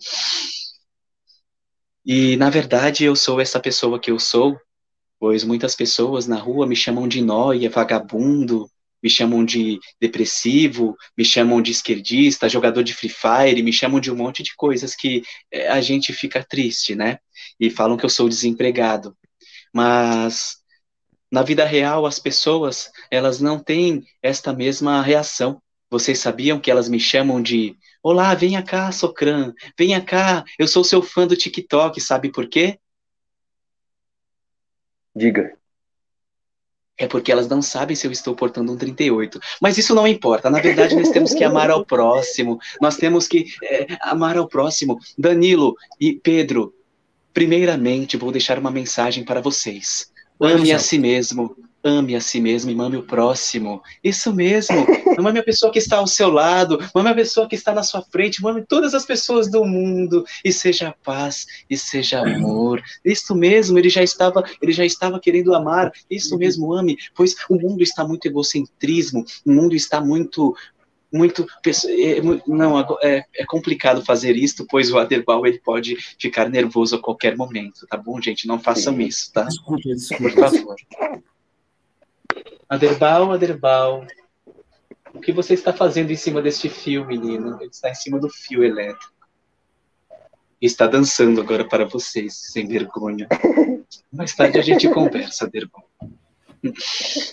E, 2.04 2.36
na 2.36 2.50
verdade, 2.50 3.04
eu 3.04 3.16
sou 3.16 3.40
essa 3.40 3.58
pessoa 3.58 3.98
que 3.98 4.10
eu 4.10 4.18
sou, 4.18 4.58
pois 5.18 5.42
muitas 5.42 5.74
pessoas 5.74 6.26
na 6.26 6.36
rua 6.36 6.66
me 6.66 6.76
chamam 6.76 7.08
de 7.08 7.22
nóia, 7.22 7.70
vagabundo, 7.70 8.68
me 9.02 9.10
chamam 9.10 9.44
de 9.44 9.78
depressivo, 10.00 10.96
me 11.16 11.24
chamam 11.24 11.60
de 11.60 11.70
esquerdista, 11.70 12.48
jogador 12.48 12.82
de 12.82 12.94
Free 12.94 13.10
Fire, 13.10 13.62
me 13.62 13.72
chamam 13.72 14.00
de 14.00 14.10
um 14.10 14.16
monte 14.16 14.42
de 14.42 14.54
coisas 14.56 14.96
que 14.96 15.22
é, 15.52 15.68
a 15.68 15.80
gente 15.82 16.10
fica 16.12 16.42
triste, 16.42 16.94
né? 16.94 17.18
E 17.60 17.68
falam 17.68 17.98
que 17.98 18.04
eu 18.04 18.08
sou 18.08 18.28
desempregado. 18.30 19.14
Mas 19.74 20.56
na 21.30 21.42
vida 21.42 21.66
real 21.66 22.06
as 22.06 22.18
pessoas, 22.18 22.90
elas 23.10 23.40
não 23.40 23.58
têm 23.58 24.04
esta 24.22 24.52
mesma 24.52 25.02
reação. 25.02 25.60
Vocês 25.90 26.18
sabiam 26.18 26.58
que 26.58 26.70
elas 26.70 26.88
me 26.88 26.98
chamam 26.98 27.42
de 27.42 27.76
Olá, 28.04 28.34
venha 28.34 28.62
cá, 28.62 28.92
Socran, 28.92 29.54
venha 29.78 29.98
cá, 29.98 30.44
eu 30.58 30.68
sou 30.68 30.84
seu 30.84 31.00
fã 31.00 31.26
do 31.26 31.34
TikTok, 31.34 31.98
sabe 32.02 32.30
por 32.30 32.46
quê? 32.46 32.78
Diga 35.16 35.56
é 36.96 37.08
porque 37.08 37.32
elas 37.32 37.48
não 37.48 37.60
sabem 37.60 37.96
se 37.96 38.06
eu 38.06 38.12
estou 38.12 38.36
portando 38.36 38.72
um 38.72 38.76
38. 38.76 39.40
Mas 39.60 39.76
isso 39.78 39.94
não 39.94 40.06
importa. 40.06 40.48
Na 40.48 40.60
verdade, 40.60 40.94
nós 40.94 41.10
temos 41.10 41.34
que 41.34 41.42
amar 41.42 41.70
ao 41.70 41.82
próximo. 41.86 42.60
Nós 42.80 42.96
temos 42.96 43.26
que 43.26 43.46
é, 43.64 43.86
amar 44.00 44.36
ao 44.36 44.46
próximo. 44.46 44.98
Danilo 45.18 45.74
e 46.00 46.12
Pedro, 46.12 46.72
primeiramente, 47.32 48.16
vou 48.16 48.30
deixar 48.30 48.60
uma 48.60 48.70
mensagem 48.70 49.24
para 49.24 49.40
vocês. 49.40 50.12
Ame 50.40 50.72
a 50.72 50.78
si 50.78 50.98
mesmo 50.98 51.56
ame 51.84 52.16
a 52.16 52.20
si 52.20 52.40
mesmo 52.40 52.70
e 52.70 52.80
ame 52.80 52.96
o 52.96 53.02
próximo. 53.02 53.82
Isso 54.02 54.32
mesmo. 54.32 54.74
Não 55.18 55.28
ame 55.28 55.38
a 55.38 55.44
pessoa 55.44 55.70
que 55.70 55.78
está 55.78 55.98
ao 55.98 56.06
seu 56.06 56.30
lado, 56.30 56.78
ame 56.94 57.10
a 57.10 57.14
pessoa 57.14 57.46
que 57.46 57.54
está 57.54 57.72
na 57.72 57.82
sua 57.82 58.02
frente, 58.02 58.44
ame 58.44 58.64
todas 58.66 58.94
as 58.94 59.04
pessoas 59.04 59.48
do 59.50 59.64
mundo 59.64 60.24
e 60.42 60.50
seja 60.50 60.94
paz 61.04 61.46
e 61.68 61.76
seja 61.76 62.20
amor. 62.20 62.82
Isso 63.04 63.34
mesmo, 63.34 63.78
ele 63.78 63.90
já 63.90 64.02
estava, 64.02 64.42
ele 64.60 64.72
já 64.72 64.84
estava 64.84 65.20
querendo 65.20 65.54
amar. 65.54 65.92
Isso 66.10 66.36
mesmo, 66.38 66.72
ame, 66.72 66.96
pois 67.14 67.36
o 67.50 67.56
mundo 67.56 67.82
está 67.82 68.04
muito 68.04 68.26
egocentrismo, 68.26 69.24
o 69.44 69.52
mundo 69.52 69.76
está 69.76 70.00
muito 70.00 70.56
muito 71.12 71.46
é, 71.64 72.20
não 72.44 72.80
é, 73.00 73.24
é, 73.36 73.46
complicado 73.46 74.04
fazer 74.04 74.34
isto, 74.34 74.66
pois 74.68 74.90
o 74.90 74.98
Aderbal 74.98 75.46
ele 75.46 75.60
pode 75.60 75.96
ficar 76.18 76.48
nervoso 76.50 76.96
a 76.96 77.00
qualquer 77.00 77.36
momento, 77.36 77.86
tá 77.86 77.96
bom, 77.96 78.20
gente? 78.20 78.48
Não 78.48 78.58
façam 78.58 79.00
isso, 79.00 79.32
tá? 79.32 79.44
Desculpa, 79.44 79.82
desculpa. 79.94 80.34
Por 80.34 80.50
favor. 80.50 80.76
Aderbal, 82.68 83.32
Aderbal, 83.32 84.06
o 85.14 85.20
que 85.20 85.32
você 85.32 85.54
está 85.54 85.72
fazendo 85.72 86.10
em 86.10 86.16
cima 86.16 86.42
deste 86.42 86.68
fio, 86.68 87.06
menino? 87.06 87.56
Ele 87.60 87.70
está 87.70 87.90
em 87.90 87.94
cima 87.94 88.18
do 88.18 88.28
fio 88.28 88.64
elétrico. 88.64 89.12
Está 90.60 90.86
dançando 90.86 91.40
agora 91.40 91.66
para 91.68 91.84
vocês, 91.84 92.34
sem 92.52 92.66
vergonha. 92.66 93.28
Mais 94.12 94.34
tarde 94.34 94.58
a 94.58 94.62
gente 94.62 94.88
conversa, 94.88 95.44
Aderbal. 95.44 95.84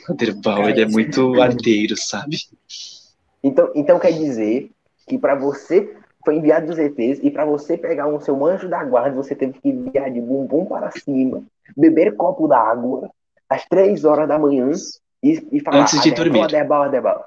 Aderbal, 0.10 0.70
ele 0.70 0.82
é 0.82 0.86
muito 0.86 1.42
arteiro, 1.42 1.96
sabe? 1.98 2.38
Então, 3.44 3.72
então 3.74 4.00
quer 4.00 4.12
dizer 4.12 4.70
que 5.08 5.18
para 5.18 5.36
você 5.36 5.96
foi 6.24 6.36
enviado 6.36 6.68
dos 6.68 6.78
ETs 6.78 7.20
e 7.24 7.32
para 7.32 7.46
você 7.46 7.78
pegar 7.78 8.08
um 8.08 8.20
seu 8.20 8.46
anjo 8.46 8.70
da 8.70 8.84
guarda, 8.84 9.16
você 9.16 9.34
teve 9.34 9.54
que 9.54 9.70
enviar 9.70 10.12
de 10.12 10.22
bumbum 10.22 10.66
para 10.66 10.92
cima, 10.92 11.44
beber 11.76 12.16
copo 12.16 12.48
d'água 12.48 13.10
às 13.52 13.66
três 13.66 14.06
horas 14.06 14.28
da 14.28 14.40
manhã 14.40 14.72
e, 15.22 15.46
e 15.52 15.60
falar 15.60 15.82
antes 15.82 16.02
de 16.02 16.12
dormir. 16.12 16.42
Adebal, 16.42 16.84
Adebal. 16.84 17.26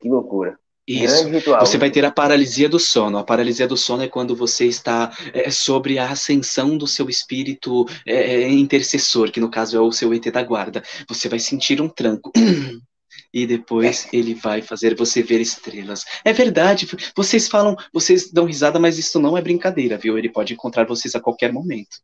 Que 0.00 0.08
loucura. 0.08 0.56
Isso. 0.86 1.28
Você 1.58 1.76
vai 1.76 1.90
ter 1.90 2.04
a 2.04 2.12
paralisia 2.12 2.68
do 2.68 2.78
sono. 2.78 3.18
A 3.18 3.24
paralisia 3.24 3.66
do 3.66 3.76
sono 3.76 4.04
é 4.04 4.08
quando 4.08 4.36
você 4.36 4.66
está 4.66 5.10
é, 5.34 5.50
sobre 5.50 5.98
a 5.98 6.08
ascensão 6.08 6.78
do 6.78 6.86
seu 6.86 7.08
espírito 7.08 7.84
é, 8.06 8.44
é 8.44 8.48
intercessor, 8.48 9.32
que 9.32 9.40
no 9.40 9.50
caso 9.50 9.76
é 9.76 9.80
o 9.80 9.90
seu 9.90 10.14
ET 10.14 10.30
da 10.30 10.44
guarda. 10.44 10.84
Você 11.08 11.28
vai 11.28 11.40
sentir 11.40 11.82
um 11.82 11.88
tranco. 11.88 12.30
e 13.34 13.46
depois 13.46 14.06
ele 14.12 14.34
vai 14.34 14.62
fazer 14.62 14.94
você 14.94 15.24
ver 15.24 15.40
estrelas. 15.40 16.04
É 16.24 16.32
verdade, 16.32 16.86
vocês 17.16 17.48
falam, 17.48 17.74
vocês 17.92 18.30
dão 18.30 18.44
risada, 18.44 18.78
mas 18.78 18.96
isso 18.96 19.18
não 19.18 19.36
é 19.36 19.42
brincadeira, 19.42 19.98
viu? 19.98 20.16
Ele 20.16 20.28
pode 20.28 20.52
encontrar 20.52 20.86
vocês 20.86 21.16
a 21.16 21.20
qualquer 21.20 21.52
momento. 21.52 21.96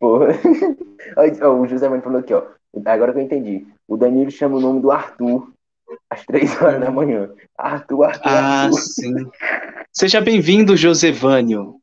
O 1.60 1.66
José 1.66 1.88
Mano 1.88 2.02
falou 2.02 2.20
aqui, 2.20 2.34
ó. 2.34 2.44
Agora 2.84 3.12
que 3.12 3.18
eu 3.18 3.22
entendi. 3.22 3.66
O 3.86 3.96
Danilo 3.96 4.30
chama 4.30 4.56
o 4.56 4.60
nome 4.60 4.80
do 4.80 4.90
Arthur 4.90 5.50
às 6.10 6.24
três 6.24 6.60
horas 6.60 6.80
da 6.80 6.90
manhã. 6.90 7.30
Arthur, 7.56 8.04
Arthur. 8.04 8.28
Ah, 8.28 8.64
Arthur. 8.64 8.78
sim. 8.80 9.30
Seja 9.92 10.20
bem-vindo, 10.20 10.76
Josevânio. 10.76 11.76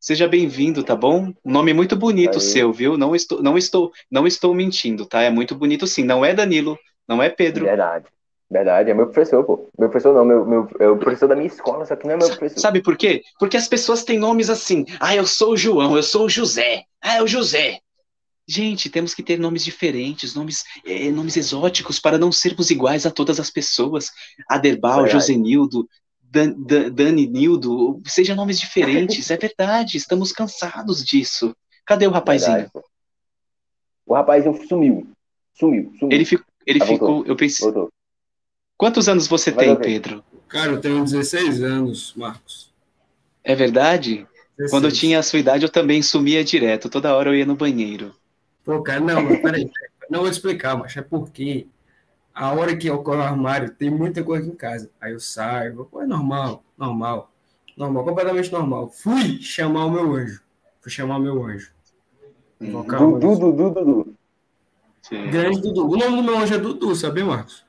Seja 0.00 0.26
bem-vindo, 0.26 0.82
tá 0.82 0.96
bom? 0.96 1.32
Um 1.44 1.52
nome 1.52 1.72
muito 1.72 1.94
bonito 1.94 2.34
Aí. 2.34 2.40
seu, 2.40 2.72
viu? 2.72 2.98
Não 2.98 3.14
estou, 3.14 3.40
não 3.40 3.56
estou, 3.56 3.92
não 4.10 4.26
estou 4.26 4.52
mentindo, 4.52 5.06
tá? 5.06 5.22
É 5.22 5.30
muito 5.30 5.54
bonito 5.54 5.86
sim. 5.86 6.02
Não 6.02 6.24
é 6.24 6.34
Danilo, 6.34 6.76
não 7.08 7.22
é 7.22 7.28
Pedro. 7.28 7.64
Verdade. 7.64 8.06
Verdade, 8.52 8.90
é 8.90 8.94
meu 8.94 9.06
professor, 9.06 9.42
pô. 9.44 9.70
Meu 9.78 9.88
professor 9.88 10.14
não, 10.14 10.26
meu, 10.26 10.44
meu, 10.44 10.68
é 10.78 10.86
o 10.86 10.98
professor 10.98 11.26
da 11.26 11.34
minha 11.34 11.46
escola, 11.46 11.86
só 11.86 11.96
que 11.96 12.06
não 12.06 12.12
é 12.12 12.16
meu 12.18 12.28
professor. 12.28 12.60
Sabe 12.60 12.82
por 12.82 12.98
quê? 12.98 13.22
Porque 13.38 13.56
as 13.56 13.66
pessoas 13.66 14.04
têm 14.04 14.18
nomes 14.18 14.50
assim. 14.50 14.84
Ah, 15.00 15.16
eu 15.16 15.26
sou 15.26 15.52
o 15.52 15.56
João, 15.56 15.96
eu 15.96 16.02
sou 16.02 16.26
o 16.26 16.28
José. 16.28 16.84
Ah, 17.00 17.16
é 17.16 17.22
o 17.22 17.26
José. 17.26 17.80
Gente, 18.46 18.90
temos 18.90 19.14
que 19.14 19.22
ter 19.22 19.38
nomes 19.38 19.64
diferentes, 19.64 20.34
nomes, 20.34 20.64
é, 20.84 21.10
nomes 21.10 21.38
exóticos 21.38 21.98
para 21.98 22.18
não 22.18 22.30
sermos 22.30 22.68
iguais 22.68 23.06
a 23.06 23.10
todas 23.10 23.40
as 23.40 23.48
pessoas. 23.48 24.10
Aderbal, 24.46 25.06
Josenildo, 25.06 25.88
Dan, 26.20 26.52
Dan, 26.58 26.90
Dani 26.90 27.26
Nildo, 27.26 28.02
sejam 28.04 28.36
nomes 28.36 28.60
diferentes, 28.60 29.30
é 29.30 29.36
verdade, 29.38 29.96
estamos 29.96 30.30
cansados 30.30 31.02
disso. 31.02 31.56
Cadê 31.86 32.06
o 32.06 32.10
rapazinho? 32.10 32.52
Verdade. 32.52 32.84
O 34.04 34.12
rapazinho 34.12 34.68
sumiu. 34.68 35.06
Sumiu, 35.54 35.90
sumiu. 35.98 36.14
Ele, 36.14 36.26
fico, 36.26 36.44
ele 36.66 36.82
ah, 36.82 36.86
ficou, 36.86 37.24
eu 37.24 37.34
pensei. 37.34 37.64
Voltou. 37.64 37.90
Quantos 38.76 39.08
anos 39.08 39.26
você 39.26 39.50
Vai 39.50 39.66
tem, 39.66 39.76
Pedro? 39.76 40.24
Cara, 40.48 40.72
eu 40.72 40.80
tenho 40.80 41.02
16 41.02 41.62
anos, 41.62 42.12
Marcos. 42.16 42.72
É 43.44 43.54
verdade? 43.54 44.26
16. 44.58 44.70
Quando 44.70 44.84
eu 44.84 44.92
tinha 44.92 45.18
a 45.18 45.22
sua 45.22 45.38
idade, 45.38 45.64
eu 45.64 45.70
também 45.70 46.02
sumia 46.02 46.44
direto. 46.44 46.88
Toda 46.88 47.14
hora 47.14 47.30
eu 47.30 47.34
ia 47.34 47.46
no 47.46 47.56
banheiro. 47.56 48.14
Pô, 48.64 48.82
cara, 48.82 49.00
não, 49.00 49.22
mas 49.22 49.40
peraí, 49.40 49.68
não 50.08 50.20
vou 50.20 50.28
explicar, 50.28 50.76
mas 50.76 50.96
é 50.96 51.02
porque 51.02 51.66
a 52.34 52.52
hora 52.52 52.76
que 52.76 52.90
ocorre 52.90 53.18
o 53.18 53.22
armário, 53.22 53.70
tem 53.70 53.90
muita 53.90 54.22
coisa 54.22 54.44
aqui 54.44 54.52
em 54.52 54.56
casa. 54.56 54.90
Aí 55.00 55.12
eu 55.12 55.20
saio, 55.20 55.74
vou, 55.74 55.84
pô, 55.84 56.02
é 56.02 56.06
normal, 56.06 56.62
normal, 56.78 57.30
normal, 57.76 58.04
completamente 58.04 58.52
normal. 58.52 58.90
Fui 58.90 59.40
chamar 59.40 59.86
o 59.86 59.90
meu 59.90 60.14
anjo. 60.14 60.42
Fui 60.80 60.90
chamar 60.90 61.16
o 61.16 61.20
meu 61.20 61.44
anjo. 61.44 61.72
Dudu, 62.60 63.18
Dudu, 63.18 63.70
Dudu. 63.70 64.14
Grande 65.30 65.60
Dudu. 65.60 65.90
O 65.90 65.96
nome 65.96 66.16
do 66.16 66.22
meu 66.22 66.38
anjo 66.38 66.54
é 66.54 66.58
Dudu, 66.58 66.94
sabe, 66.94 67.24
Marcos? 67.24 67.64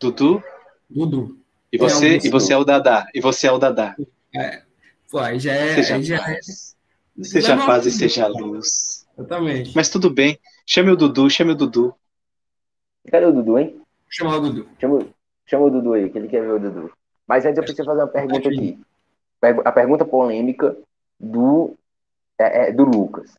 Dudu? 0.00 0.42
Dudu. 0.88 1.38
E 1.72 1.78
você, 1.78 2.16
é 2.16 2.26
e 2.26 2.30
você 2.30 2.52
é 2.52 2.56
o 2.56 2.64
Dadá. 2.64 3.08
E 3.14 3.20
você 3.20 3.46
é 3.46 3.52
o 3.52 3.58
Dadá. 3.58 3.96
É. 4.34 4.62
Pô, 5.10 5.18
aí 5.18 5.38
já 5.38 5.52
é. 5.52 5.74
Seja, 5.74 5.94
aí 5.94 6.02
já 6.02 6.16
é... 6.16 6.40
seja 7.22 7.56
paz 7.56 7.86
e 7.86 7.90
seja 7.90 8.26
luz. 8.26 9.06
Exatamente. 9.16 9.72
Mas 9.74 9.88
tudo 9.88 10.10
bem. 10.10 10.38
Chame 10.66 10.90
o 10.90 10.96
Dudu, 10.96 11.30
chame 11.30 11.52
o 11.52 11.54
Dudu. 11.54 11.94
Cadê 13.10 13.26
o 13.26 13.32
Dudu, 13.32 13.58
hein? 13.58 13.80
Chama 14.08 14.36
o 14.36 14.40
Dudu. 14.40 14.68
Chama, 14.80 15.06
chama 15.46 15.64
o 15.66 15.70
Dudu 15.70 15.92
aí, 15.92 16.10
que 16.10 16.18
ele 16.18 16.28
quer 16.28 16.42
ver 16.42 16.52
o 16.52 16.58
Dudu. 16.58 16.92
Mas 17.26 17.44
antes 17.44 17.58
eu 17.58 17.64
preciso 17.64 17.86
fazer 17.86 18.02
uma 18.02 18.08
pergunta 18.08 18.48
aqui. 18.48 18.78
A 19.64 19.72
pergunta 19.72 20.04
polêmica 20.04 20.76
do, 21.18 21.74
é, 22.38 22.68
é, 22.68 22.72
do 22.72 22.84
Lucas. 22.84 23.34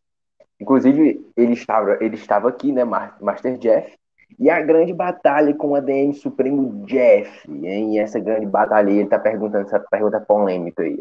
Inclusive, 0.60 1.26
ele 1.36 1.54
estava, 1.54 1.98
ele 2.02 2.16
estava 2.16 2.50
aqui, 2.50 2.72
né, 2.72 2.84
Master 2.84 3.58
Jeff, 3.58 3.94
e 4.40 4.50
a 4.50 4.62
grande 4.62 4.94
batalha 4.94 5.54
com 5.54 5.70
o 5.70 5.76
ADM 5.76 6.14
Supremo 6.14 6.86
Jeff, 6.86 7.50
hein? 7.50 7.96
E 7.96 8.00
essa 8.00 8.20
grande 8.20 8.46
batalha, 8.46 8.90
ele 8.90 9.08
tá 9.08 9.18
perguntando 9.18 9.66
essa 9.66 9.80
pergunta 9.80 10.20
polêmica 10.20 10.84
aí. 10.84 11.00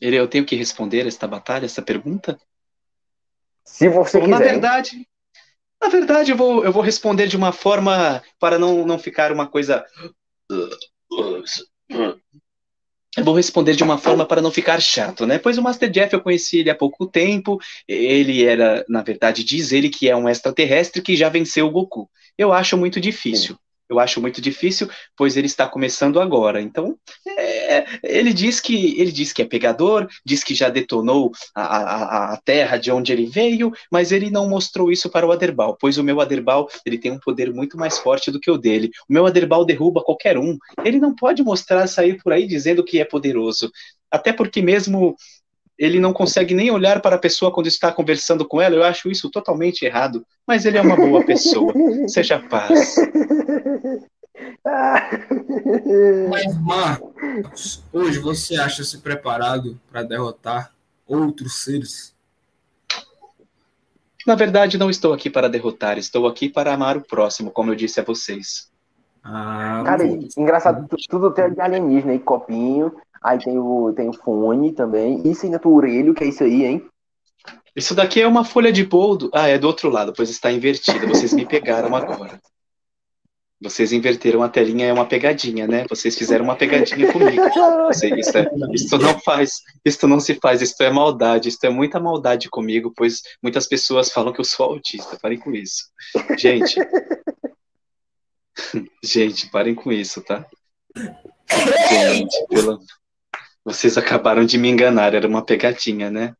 Ele, 0.00 0.16
eu 0.16 0.28
tenho 0.28 0.46
que 0.46 0.56
responder 0.56 1.06
esta 1.06 1.28
batalha, 1.28 1.66
essa 1.66 1.82
pergunta? 1.82 2.38
Se 3.64 3.88
você 3.88 4.18
Bom, 4.18 4.24
quiser. 4.24 4.38
Na 4.38 4.44
verdade, 4.44 5.08
na 5.80 5.88
verdade 5.88 6.30
eu 6.32 6.36
vou, 6.36 6.64
eu 6.64 6.72
vou 6.72 6.82
responder 6.82 7.26
de 7.26 7.36
uma 7.36 7.52
forma 7.52 8.22
para 8.38 8.58
não, 8.58 8.86
não 8.86 8.98
ficar 8.98 9.32
uma 9.32 9.46
coisa. 9.46 9.84
Eu 13.16 13.24
vou 13.24 13.34
responder 13.34 13.74
de 13.74 13.82
uma 13.82 13.98
forma 13.98 14.24
para 14.24 14.40
não 14.40 14.52
ficar 14.52 14.80
chato, 14.80 15.26
né? 15.26 15.36
Pois 15.38 15.58
o 15.58 15.62
Master 15.62 15.90
Jeff 15.90 16.14
eu 16.14 16.20
conheci 16.20 16.58
ele 16.58 16.70
há 16.70 16.74
pouco 16.74 17.06
tempo. 17.06 17.58
Ele 17.88 18.44
era, 18.44 18.84
na 18.88 19.02
verdade, 19.02 19.42
diz 19.42 19.72
ele 19.72 19.88
que 19.88 20.08
é 20.08 20.14
um 20.14 20.28
extraterrestre 20.28 21.02
que 21.02 21.16
já 21.16 21.28
venceu 21.28 21.66
o 21.66 21.70
Goku. 21.70 22.08
Eu 22.38 22.52
acho 22.52 22.76
muito 22.76 23.00
difícil. 23.00 23.56
Eu 23.90 23.98
acho 23.98 24.20
muito 24.20 24.40
difícil, 24.40 24.88
pois 25.16 25.36
ele 25.36 25.46
está 25.46 25.66
começando 25.66 26.20
agora. 26.20 26.62
Então, 26.62 26.96
é, 27.36 27.84
ele 28.02 28.32
diz 28.32 28.60
que 28.60 29.00
ele 29.00 29.10
diz 29.10 29.32
que 29.32 29.42
é 29.42 29.44
pegador, 29.44 30.06
diz 30.24 30.44
que 30.44 30.54
já 30.54 30.68
detonou 30.68 31.32
a, 31.54 31.62
a, 31.62 32.34
a, 32.34 32.36
terra 32.38 32.76
de 32.76 32.92
onde 32.92 33.12
ele 33.12 33.26
veio, 33.26 33.72
mas 33.90 34.12
ele 34.12 34.30
não 34.30 34.48
mostrou 34.48 34.92
isso 34.92 35.10
para 35.10 35.26
o 35.26 35.32
Aderbal, 35.32 35.76
pois 35.78 35.98
o 35.98 36.04
meu 36.04 36.20
Aderbal 36.20 36.68
ele 36.86 36.98
tem 36.98 37.10
um 37.10 37.18
poder 37.18 37.52
muito 37.52 37.76
mais 37.76 37.98
forte 37.98 38.30
do 38.30 38.38
que 38.38 38.50
o 38.50 38.56
dele. 38.56 38.90
O 39.08 39.12
meu 39.12 39.26
Aderbal 39.26 39.64
derruba 39.64 40.02
qualquer 40.02 40.38
um. 40.38 40.56
Ele 40.84 41.00
não 41.00 41.14
pode 41.14 41.42
mostrar 41.42 41.86
sair 41.88 42.22
por 42.22 42.32
aí 42.32 42.46
dizendo 42.46 42.84
que 42.84 43.00
é 43.00 43.04
poderoso. 43.04 43.70
Até 44.10 44.32
porque 44.32 44.62
mesmo 44.62 45.16
ele 45.80 45.98
não 45.98 46.12
consegue 46.12 46.52
nem 46.54 46.70
olhar 46.70 47.00
para 47.00 47.16
a 47.16 47.18
pessoa 47.18 47.50
quando 47.50 47.66
está 47.66 47.90
conversando 47.90 48.46
com 48.46 48.60
ela. 48.60 48.76
Eu 48.76 48.84
acho 48.84 49.10
isso 49.10 49.30
totalmente 49.30 49.82
errado. 49.82 50.26
Mas 50.46 50.66
ele 50.66 50.76
é 50.76 50.82
uma 50.82 50.94
boa 50.94 51.24
pessoa. 51.24 51.72
Seja 52.06 52.38
paz. 52.38 52.96
Mas, 56.28 56.60
Marcos, 56.60 57.82
hoje 57.90 58.18
você 58.18 58.56
acha-se 58.56 58.98
preparado 58.98 59.80
para 59.90 60.02
derrotar 60.02 60.70
outros 61.06 61.64
seres? 61.64 62.14
Na 64.26 64.34
verdade, 64.34 64.76
não 64.76 64.90
estou 64.90 65.14
aqui 65.14 65.30
para 65.30 65.48
derrotar, 65.48 65.96
estou 65.96 66.26
aqui 66.26 66.50
para 66.50 66.74
amar 66.74 66.98
o 66.98 67.00
próximo, 67.00 67.50
como 67.50 67.70
eu 67.70 67.74
disse 67.74 67.98
a 67.98 68.04
vocês. 68.04 68.70
Ah, 69.24 69.82
Cara, 69.84 70.04
engraçado, 70.36 70.86
tudo 71.08 71.30
tem 71.30 71.54
de 71.54 71.60
alienígena 71.60 72.12
aí, 72.12 72.18
copinho, 72.18 72.94
Aí 73.22 73.38
tem 73.38 73.58
o, 73.58 73.92
tem 73.92 74.08
o 74.08 74.12
fone 74.12 74.72
também. 74.72 75.22
Do 75.22 75.74
orelho, 75.74 76.14
que 76.14 76.24
é 76.24 76.28
isso 76.28 76.42
aí, 76.42 76.64
hein? 76.64 76.86
Isso 77.76 77.94
daqui 77.94 78.20
é 78.20 78.26
uma 78.26 78.44
folha 78.44 78.72
de 78.72 78.84
boldo. 78.84 79.30
Ah, 79.32 79.48
é 79.48 79.58
do 79.58 79.66
outro 79.66 79.90
lado, 79.90 80.12
pois 80.14 80.30
está 80.30 80.50
invertida. 80.50 81.06
Vocês 81.06 81.32
me 81.32 81.46
pegaram 81.46 81.94
agora. 81.94 82.40
Vocês 83.62 83.92
inverteram 83.92 84.42
a 84.42 84.48
telinha, 84.48 84.86
é 84.86 84.92
uma 84.92 85.04
pegadinha, 85.04 85.66
né? 85.66 85.84
Vocês 85.86 86.16
fizeram 86.16 86.46
uma 86.46 86.56
pegadinha 86.56 87.12
comigo. 87.12 87.42
isso, 88.16 88.38
é, 88.38 88.50
isso 88.72 88.96
não 88.96 89.20
faz, 89.20 89.60
isso 89.84 90.08
não 90.08 90.18
se 90.18 90.34
faz, 90.36 90.62
isso 90.62 90.82
é 90.82 90.90
maldade, 90.90 91.50
isso 91.50 91.58
é 91.64 91.68
muita 91.68 92.00
maldade 92.00 92.48
comigo, 92.48 92.90
pois 92.96 93.20
muitas 93.42 93.66
pessoas 93.66 94.10
falam 94.10 94.32
que 94.32 94.40
eu 94.40 94.46
sou 94.46 94.64
autista. 94.64 95.18
Parem 95.20 95.38
com 95.38 95.52
isso. 95.52 95.90
Gente. 96.38 96.80
Gente, 99.04 99.50
parem 99.50 99.74
com 99.74 99.92
isso, 99.92 100.22
tá? 100.22 100.46
Gente, 101.90 102.46
pelo, 102.48 102.80
vocês 103.64 103.98
acabaram 103.98 104.44
de 104.44 104.58
me 104.58 104.68
enganar, 104.68 105.14
era 105.14 105.26
uma 105.26 105.44
pegadinha, 105.44 106.10
né? 106.10 106.34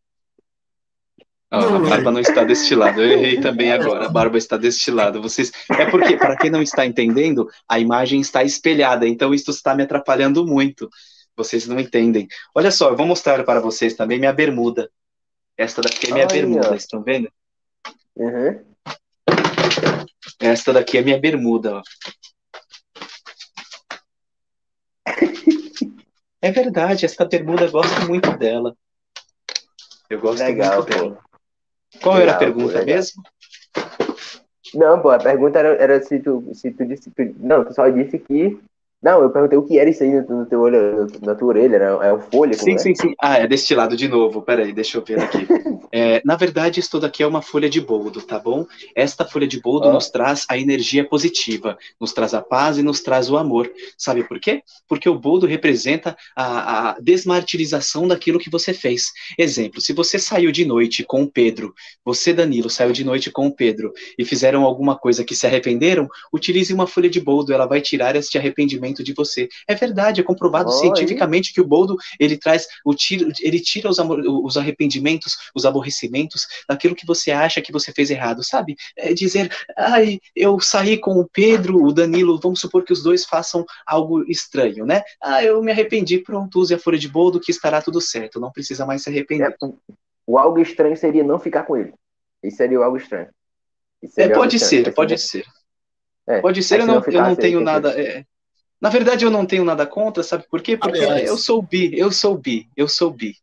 Oh, 1.52 1.56
a 1.56 1.78
barba 1.80 2.12
não 2.12 2.20
está 2.20 2.44
deste 2.44 2.76
lado. 2.76 3.02
Eu 3.02 3.10
errei 3.10 3.40
também 3.40 3.72
agora. 3.72 4.06
A 4.06 4.08
barba 4.08 4.38
está 4.38 4.56
deste 4.56 4.90
lado. 4.90 5.20
Vocês 5.20 5.50
é 5.70 5.84
porque 5.86 6.16
para 6.16 6.36
quem 6.36 6.48
não 6.48 6.62
está 6.62 6.86
entendendo, 6.86 7.48
a 7.68 7.78
imagem 7.80 8.20
está 8.20 8.44
espelhada, 8.44 9.06
então 9.06 9.34
isso 9.34 9.50
está 9.50 9.74
me 9.74 9.82
atrapalhando 9.82 10.46
muito. 10.46 10.88
Vocês 11.36 11.66
não 11.66 11.80
entendem. 11.80 12.28
Olha 12.54 12.70
só, 12.70 12.90
eu 12.90 12.96
vou 12.96 13.06
mostrar 13.06 13.42
para 13.44 13.60
vocês 13.60 13.94
também 13.94 14.18
minha 14.18 14.32
bermuda. 14.32 14.90
Esta 15.56 15.82
daqui 15.82 16.08
é 16.10 16.12
minha 16.12 16.26
Ai, 16.26 16.32
bermuda, 16.32 16.76
estão 16.76 17.02
vendo? 17.02 17.28
Uhum. 18.14 18.64
Esta 20.38 20.72
daqui 20.72 20.98
é 20.98 21.02
minha 21.02 21.18
bermuda, 21.18 21.76
ó. 21.76 21.82
É 26.42 26.50
verdade, 26.50 27.04
essa 27.04 27.24
bermuda 27.24 27.64
eu 27.64 27.70
gosto 27.70 28.08
muito 28.08 28.36
dela. 28.38 28.74
Eu 30.08 30.20
gosto 30.20 30.42
legal, 30.42 30.82
muito 30.82 30.90
dela. 30.90 31.18
Qual 32.02 32.16
legal, 32.16 32.28
era 32.28 32.32
a 32.32 32.38
pergunta 32.38 32.78
pô, 32.78 32.84
mesmo? 32.84 33.22
Não, 34.74 35.02
pô, 35.02 35.10
a 35.10 35.18
pergunta 35.18 35.58
era, 35.58 35.68
era 35.74 36.02
se, 36.02 36.18
tu, 36.18 36.50
se 36.54 36.70
tu 36.70 36.86
disse. 36.86 37.10
Tu, 37.10 37.34
não, 37.38 37.64
tu 37.64 37.74
só 37.74 37.88
disse 37.88 38.18
que 38.18 38.58
não, 39.02 39.22
eu 39.22 39.30
perguntei 39.30 39.56
o 39.56 39.62
que 39.62 39.78
era 39.78 39.88
isso 39.88 40.02
aí 40.02 40.10
no, 40.28 40.44
teu 40.44 40.60
olho, 40.60 41.06
na 41.22 41.34
tua 41.34 41.48
orelha, 41.48 41.78
né? 41.78 42.08
É 42.08 42.12
o 42.12 42.20
folha? 42.20 42.52
Sim, 42.52 42.74
é? 42.74 42.78
sim, 42.78 42.94
sim. 42.94 43.14
Ah, 43.18 43.38
é 43.38 43.46
deste 43.46 43.74
lado 43.74 43.96
de 43.96 44.06
novo. 44.06 44.42
Peraí, 44.42 44.74
deixa 44.74 44.98
eu 44.98 45.04
ver 45.04 45.20
aqui. 45.20 45.46
É, 45.92 46.22
na 46.24 46.36
verdade, 46.36 46.78
isso 46.78 47.00
daqui 47.00 47.20
é 47.20 47.26
uma 47.26 47.42
folha 47.42 47.68
de 47.68 47.80
boldo, 47.80 48.22
tá 48.22 48.38
bom? 48.38 48.64
Esta 48.94 49.24
folha 49.24 49.44
de 49.44 49.60
boldo 49.60 49.88
ah. 49.88 49.92
nos 49.92 50.08
traz 50.08 50.46
a 50.48 50.56
energia 50.56 51.04
positiva, 51.04 51.76
nos 52.00 52.12
traz 52.12 52.32
a 52.32 52.40
paz 52.40 52.78
e 52.78 52.82
nos 52.82 53.00
traz 53.00 53.28
o 53.28 53.36
amor. 53.36 53.68
Sabe 53.98 54.22
por 54.22 54.38
quê? 54.38 54.62
Porque 54.86 55.08
o 55.08 55.18
boldo 55.18 55.48
representa 55.48 56.16
a, 56.36 56.90
a 56.90 57.00
desmartirização 57.00 58.06
daquilo 58.06 58.38
que 58.38 58.48
você 58.48 58.72
fez. 58.72 59.06
Exemplo, 59.36 59.80
se 59.80 59.92
você 59.92 60.16
saiu 60.16 60.52
de 60.52 60.64
noite 60.64 61.02
com 61.02 61.24
o 61.24 61.28
Pedro, 61.28 61.74
você, 62.04 62.32
Danilo, 62.32 62.70
saiu 62.70 62.92
de 62.92 63.02
noite 63.02 63.28
com 63.28 63.48
o 63.48 63.52
Pedro 63.52 63.92
e 64.16 64.24
fizeram 64.24 64.64
alguma 64.64 64.96
coisa 64.96 65.24
que 65.24 65.34
se 65.34 65.44
arrependeram, 65.44 66.08
utilize 66.32 66.72
uma 66.72 66.86
folha 66.86 67.10
de 67.10 67.20
boldo, 67.20 67.52
ela 67.52 67.66
vai 67.66 67.80
tirar 67.80 68.14
este 68.14 68.38
arrependimento 68.38 68.89
de 68.94 69.12
você. 69.12 69.48
É 69.66 69.74
verdade, 69.74 70.20
é 70.20 70.24
comprovado 70.24 70.70
cientificamente 70.72 71.52
que 71.52 71.60
o 71.60 71.66
boldo 71.66 71.96
ele 72.18 72.36
traz 72.36 72.66
o 72.84 72.94
tiro, 72.94 73.32
ele 73.40 73.60
tira 73.60 73.88
os, 73.88 73.98
os 73.98 74.56
arrependimentos, 74.56 75.36
os 75.54 75.64
aborrecimentos 75.64 76.46
daquilo 76.68 76.94
que 76.94 77.06
você 77.06 77.30
acha 77.30 77.60
que 77.60 77.72
você 77.72 77.92
fez 77.92 78.10
errado, 78.10 78.44
sabe? 78.44 78.76
É 78.96 79.12
dizer, 79.12 79.50
ai, 79.76 80.20
eu 80.34 80.58
saí 80.60 80.98
com 80.98 81.18
o 81.20 81.28
Pedro, 81.28 81.82
o 81.82 81.92
Danilo, 81.92 82.38
vamos 82.42 82.60
supor 82.60 82.84
que 82.84 82.92
os 82.92 83.02
dois 83.02 83.24
façam 83.24 83.64
algo 83.86 84.24
estranho, 84.30 84.84
né? 84.84 85.02
Ah, 85.22 85.42
eu 85.42 85.62
me 85.62 85.72
arrependi, 85.72 86.18
pronto, 86.18 86.60
use 86.60 86.74
a 86.74 86.78
folha 86.78 86.98
de 86.98 87.08
boldo 87.08 87.40
que 87.40 87.50
estará 87.50 87.80
tudo 87.80 88.00
certo, 88.00 88.40
não 88.40 88.50
precisa 88.50 88.86
mais 88.86 89.02
se 89.02 89.10
arrepender. 89.10 89.50
É, 89.50 89.72
o 90.26 90.38
algo 90.38 90.58
estranho 90.60 90.96
seria 90.96 91.24
não 91.24 91.38
ficar 91.38 91.64
com 91.64 91.76
ele. 91.76 91.92
Isso 92.42 92.56
seria 92.56 92.78
o 92.78 92.82
algo 92.82 92.96
estranho. 92.96 93.28
É, 94.16 94.28
pode 94.28 94.58
ser, 94.58 94.94
pode 94.94 95.18
ser. 95.18 95.44
É, 96.26 96.40
pode 96.40 96.62
ser, 96.62 96.80
eu 96.80 96.86
não, 96.86 97.02
eu 97.04 97.22
não 97.22 97.36
tenho 97.36 97.60
nada. 97.60 98.00
É, 98.00 98.24
na 98.80 98.88
verdade, 98.88 99.24
eu 99.24 99.30
não 99.30 99.44
tenho 99.44 99.64
nada 99.64 99.86
contra, 99.86 100.22
sabe 100.22 100.44
por 100.48 100.62
quê? 100.62 100.76
Porque 100.76 101.00
Aliás. 101.00 101.28
eu 101.28 101.36
sou 101.36 101.60
bi, 101.60 101.98
eu 101.98 102.10
sou 102.10 102.36
bi, 102.36 102.68
eu 102.76 102.88
sou 102.88 103.10
bi. 103.10 103.36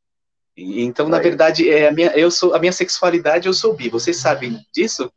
Então, 0.58 1.08
na 1.08 1.20
verdade, 1.20 1.70
é 1.70 1.88
a 1.88 1.92
minha, 1.92 2.08
eu 2.18 2.32
sou, 2.32 2.56
a 2.56 2.60
minha 2.60 2.72
sexualidade, 2.72 3.48
eu 3.48 3.54
sou 3.54 3.76
bi. 3.76 3.90
Vocês 3.90 4.18
sabem 4.18 4.60
disso? 4.74 5.12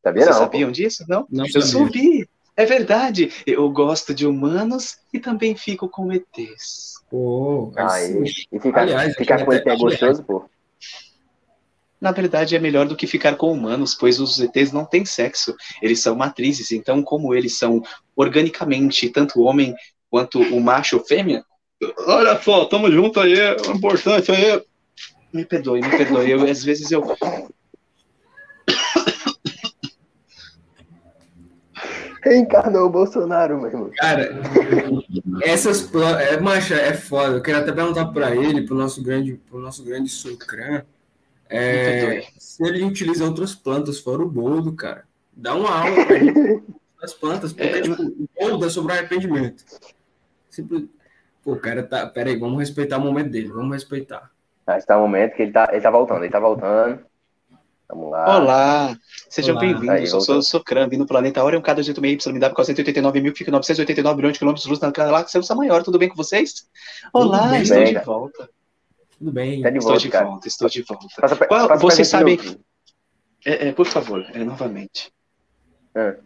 Sabia 0.00 0.22
Vocês 0.22 0.36
não, 0.36 0.42
sabiam 0.44 0.70
disso? 0.70 1.04
Não? 1.08 1.26
não 1.28 1.44
eu 1.52 1.62
sou 1.62 1.90
bi. 1.90 2.28
É 2.56 2.64
verdade. 2.64 3.32
Eu 3.44 3.68
gosto 3.70 4.14
de 4.14 4.24
humanos 4.24 4.98
e 5.12 5.18
também 5.18 5.56
fico 5.56 5.88
com 5.88 6.12
ETs. 6.12 6.94
Pô, 7.10 7.72
ah, 7.76 8.00
e, 8.00 8.46
e 8.52 8.60
ficar, 8.60 8.82
Aliás, 8.82 9.14
ficar 9.16 9.44
com 9.44 9.52
ET 9.52 9.66
é 9.66 9.76
gostoso, 9.76 10.22
pô? 10.22 10.44
Na 12.04 12.12
verdade 12.12 12.54
é 12.54 12.58
melhor 12.58 12.86
do 12.86 12.94
que 12.94 13.06
ficar 13.06 13.34
com 13.34 13.50
humanos, 13.50 13.94
pois 13.94 14.20
os 14.20 14.38
ETs 14.38 14.72
não 14.72 14.84
têm 14.84 15.06
sexo, 15.06 15.56
eles 15.80 16.02
são 16.02 16.14
matrizes, 16.14 16.70
então 16.70 17.02
como 17.02 17.34
eles 17.34 17.56
são 17.56 17.82
organicamente 18.14 19.08
tanto 19.08 19.40
o 19.40 19.44
homem 19.44 19.74
quanto 20.10 20.38
o 20.38 20.60
macho 20.60 20.98
ou 20.98 21.02
fêmea, 21.02 21.42
olha 22.06 22.38
só, 22.42 22.66
tamo 22.66 22.92
junto 22.92 23.18
aí, 23.20 23.32
é 23.32 23.56
importante 23.74 24.30
aí. 24.30 24.62
Me 25.32 25.46
perdoe, 25.46 25.80
me 25.80 25.88
perdoe, 25.88 26.30
eu, 26.30 26.44
às 26.44 26.62
vezes 26.62 26.90
eu 26.90 27.02
Reencarnou 32.22 32.86
o 32.86 32.90
Bolsonaro, 32.90 33.58
meu 33.58 33.66
irmão. 33.66 33.90
Cara, 33.96 34.30
essas 35.42 35.82
plantas. 35.82 36.26
É, 36.26 36.40
mancha, 36.40 36.74
é 36.74 36.94
foda. 36.94 37.36
Eu 37.36 37.42
queria 37.42 37.60
até 37.60 37.70
perguntar 37.70 38.06
para 38.06 38.34
ele, 38.34 38.62
pro 38.62 38.74
nosso 38.74 39.02
grande, 39.02 39.34
pro 39.34 39.58
nosso 39.58 39.84
grande 39.84 40.08
Sucran, 40.08 40.84
é, 41.54 42.26
se 42.38 42.64
ele 42.66 42.84
utiliza 42.84 43.24
outras 43.24 43.54
plantas 43.54 43.98
fora 43.98 44.22
o 44.22 44.28
boldo, 44.28 44.72
cara, 44.72 45.04
dá 45.32 45.54
uma 45.54 45.70
aula 45.70 46.06
pra 46.06 46.16
ele 46.16 46.62
das 47.00 47.14
plantas, 47.14 47.52
porque 47.52 47.78
é, 47.78 47.82
tipo, 47.82 48.02
o 48.02 48.28
boldo 48.38 48.66
é 48.66 48.70
sobre 48.70 48.92
arrependimento. 48.92 49.64
Simples... 50.50 50.84
Pô, 51.42 51.56
cara, 51.56 51.82
tá. 51.82 52.06
Pera 52.06 52.30
aí, 52.30 52.36
vamos 52.36 52.58
respeitar 52.58 52.96
o 52.96 53.00
momento 53.02 53.30
dele, 53.30 53.48
vamos 53.48 53.74
respeitar. 53.74 54.30
Ah, 54.66 54.78
está 54.78 54.96
o 54.96 55.02
momento 55.02 55.34
que 55.34 55.42
ele 55.42 55.52
tá, 55.52 55.68
ele 55.70 55.82
tá 55.82 55.90
voltando, 55.90 56.24
ele 56.24 56.32
tá 56.32 56.40
voltando. 56.40 57.00
Vamos 57.86 58.10
lá. 58.10 58.38
Olá, 58.38 58.96
sejam 59.28 59.58
bem-vindos. 59.58 60.10
Eu 60.10 60.20
sou 60.22 60.38
o 60.38 60.42
Socran, 60.42 60.88
vindo 60.88 61.04
do 61.04 61.06
planeta 61.06 61.44
Orion 61.44 61.60
K286 61.60 62.26
YMW 62.30 62.54
489.999 62.54 64.16
bilhões 64.16 64.32
de 64.32 64.38
quilômetros 64.38 64.64
de 64.64 64.70
luz 64.70 64.80
na 64.80 64.90
galáxia 64.90 65.38
Ursa 65.38 65.54
Maior. 65.54 65.82
Tudo 65.82 65.98
bem 65.98 66.08
com 66.08 66.16
vocês? 66.16 66.66
Olá, 67.12 67.60
estou 67.60 67.84
de 67.84 67.92
cara. 67.92 68.06
volta. 68.06 68.48
Tudo 69.18 69.32
bem. 69.32 69.62
Tá 69.62 69.70
de 69.70 69.78
estou 69.78 69.92
volta, 69.92 70.04
de 70.04 70.10
cara. 70.10 70.26
volta, 70.26 70.48
estou 70.48 70.68
de 70.68 70.82
volta. 70.82 71.06
Passa, 71.20 71.36
Qual, 71.36 71.68
passa 71.68 71.80
você 71.80 72.04
sabe. 72.04 72.38
É, 73.44 73.68
é, 73.68 73.72
por 73.72 73.86
favor, 73.86 74.24
é, 74.32 74.38
novamente. 74.42 75.12
É. 75.94 76.16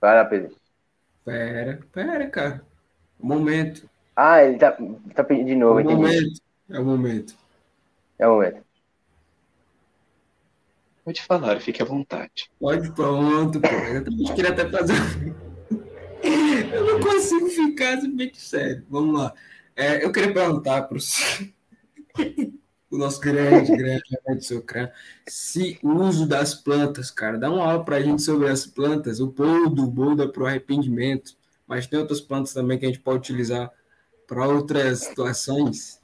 Vai 0.00 0.16
lá, 0.16 0.24
Pedro. 0.24 0.56
Pera, 1.24 1.80
pera, 1.92 2.28
cara. 2.28 2.64
Um 3.20 3.28
momento. 3.28 3.88
Ah, 4.16 4.42
ele 4.42 4.58
tá, 4.58 4.76
tá 5.14 5.24
pedindo 5.24 5.46
de 5.46 5.54
novo. 5.54 5.80
É 5.80 5.84
o 5.84 5.90
momento. 5.96 6.40
É 6.68 6.78
o 6.78 6.84
momento. 6.84 7.34
É 8.18 8.28
o 8.28 8.34
momento. 8.34 8.64
Pode 11.04 11.22
falar, 11.22 11.60
fique 11.60 11.82
à 11.82 11.84
vontade. 11.84 12.50
Pode, 12.58 12.90
pronto, 12.92 13.60
pô. 13.60 13.68
Eu 13.68 14.34
queria 14.34 14.50
até 14.50 14.68
fazer. 14.68 14.94
Eu 16.24 16.86
não 16.86 17.00
consigo 17.00 17.48
ficar 17.48 18.00
simplesmente 18.00 18.40
sério. 18.40 18.84
Vamos 18.88 19.20
lá. 19.20 19.34
É, 19.76 20.04
eu 20.04 20.12
queria 20.12 20.32
perguntar 20.32 20.82
para 20.82 20.98
o 22.90 22.98
nosso 22.98 23.20
grande, 23.20 23.76
grande 23.76 24.02
grande 24.24 24.46
Socran, 24.46 24.88
se 25.26 25.78
o 25.82 25.90
uso 25.94 26.26
das 26.26 26.54
plantas, 26.54 27.10
cara, 27.10 27.36
dá 27.36 27.50
uma 27.50 27.64
aula 27.64 27.84
para 27.84 27.96
a 27.96 28.00
gente 28.00 28.22
sobre 28.22 28.48
as 28.48 28.66
plantas, 28.66 29.20
o 29.20 29.28
poldo, 29.28 29.84
o 29.84 29.90
boldo 29.90 30.28
para 30.28 30.42
o 30.42 30.46
arrependimento, 30.46 31.34
mas 31.66 31.86
tem 31.86 31.98
outras 31.98 32.20
plantas 32.20 32.52
também 32.52 32.78
que 32.78 32.84
a 32.84 32.88
gente 32.88 33.00
pode 33.00 33.18
utilizar 33.18 33.70
para 34.26 34.46
outras 34.46 35.00
situações. 35.00 36.00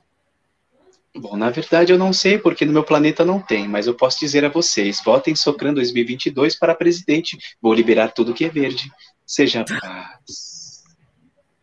Bom, 1.15 1.37
na 1.37 1.51
verdade 1.51 1.93
eu 1.93 1.99
não 1.99 2.13
sei 2.13 2.39
porque 2.39 2.65
no 2.65 2.73
meu 2.73 2.85
planeta 2.85 3.25
não 3.25 3.41
tem, 3.41 3.69
mas 3.69 3.87
eu 3.87 3.95
posso 3.95 4.21
dizer 4.21 4.45
a 4.45 4.49
vocês: 4.49 5.01
votem 5.05 5.35
Socran 5.35 5.75
2022 5.75 6.57
para 6.57 6.75
presidente. 6.75 7.39
Vou 7.61 7.75
liberar 7.75 8.13
tudo 8.13 8.35
que 8.35 8.45
é 8.45 8.49
verde. 8.49 8.91
Seja 9.27 9.65
paz. 9.65 10.60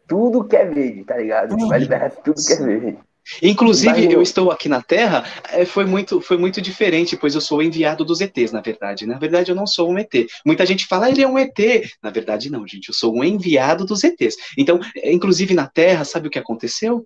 Tudo 0.07 0.43
que 0.43 0.55
é 0.55 0.65
verde, 0.65 1.03
tá 1.03 1.17
ligado? 1.17 1.57
Vai 1.67 1.79
liberar 1.79 2.09
tudo 2.09 2.41
que 2.43 2.53
é 2.53 2.55
verde. 2.55 2.97
Inclusive, 3.41 4.05
eu... 4.05 4.11
eu 4.11 4.21
estou 4.21 4.51
aqui 4.51 4.69
na 4.69 4.81
Terra, 4.81 5.25
é, 5.51 5.65
foi 5.65 5.85
muito, 5.85 6.21
foi 6.21 6.37
muito 6.37 6.61
diferente, 6.61 7.17
pois 7.17 7.35
eu 7.35 7.41
sou 7.41 7.61
enviado 7.61 8.05
dos 8.05 8.21
ETs, 8.21 8.51
na 8.51 8.61
verdade. 8.61 9.05
Na 9.05 9.17
verdade, 9.17 9.51
eu 9.51 9.55
não 9.55 9.67
sou 9.67 9.91
um 9.91 9.97
ET. 9.97 10.13
Muita 10.45 10.65
gente 10.65 10.87
fala, 10.87 11.07
ah, 11.07 11.09
ele 11.09 11.21
é 11.21 11.27
um 11.27 11.37
ET. 11.37 11.57
Na 12.01 12.09
verdade, 12.09 12.49
não, 12.49 12.65
gente, 12.65 12.87
eu 12.87 12.93
sou 12.93 13.15
um 13.15 13.23
enviado 13.23 13.85
dos 13.85 14.03
ETs. 14.03 14.35
Então, 14.57 14.79
é, 14.95 15.11
inclusive 15.11 15.53
na 15.53 15.67
Terra, 15.67 16.05
sabe 16.05 16.27
o 16.27 16.31
que 16.31 16.39
aconteceu? 16.39 17.05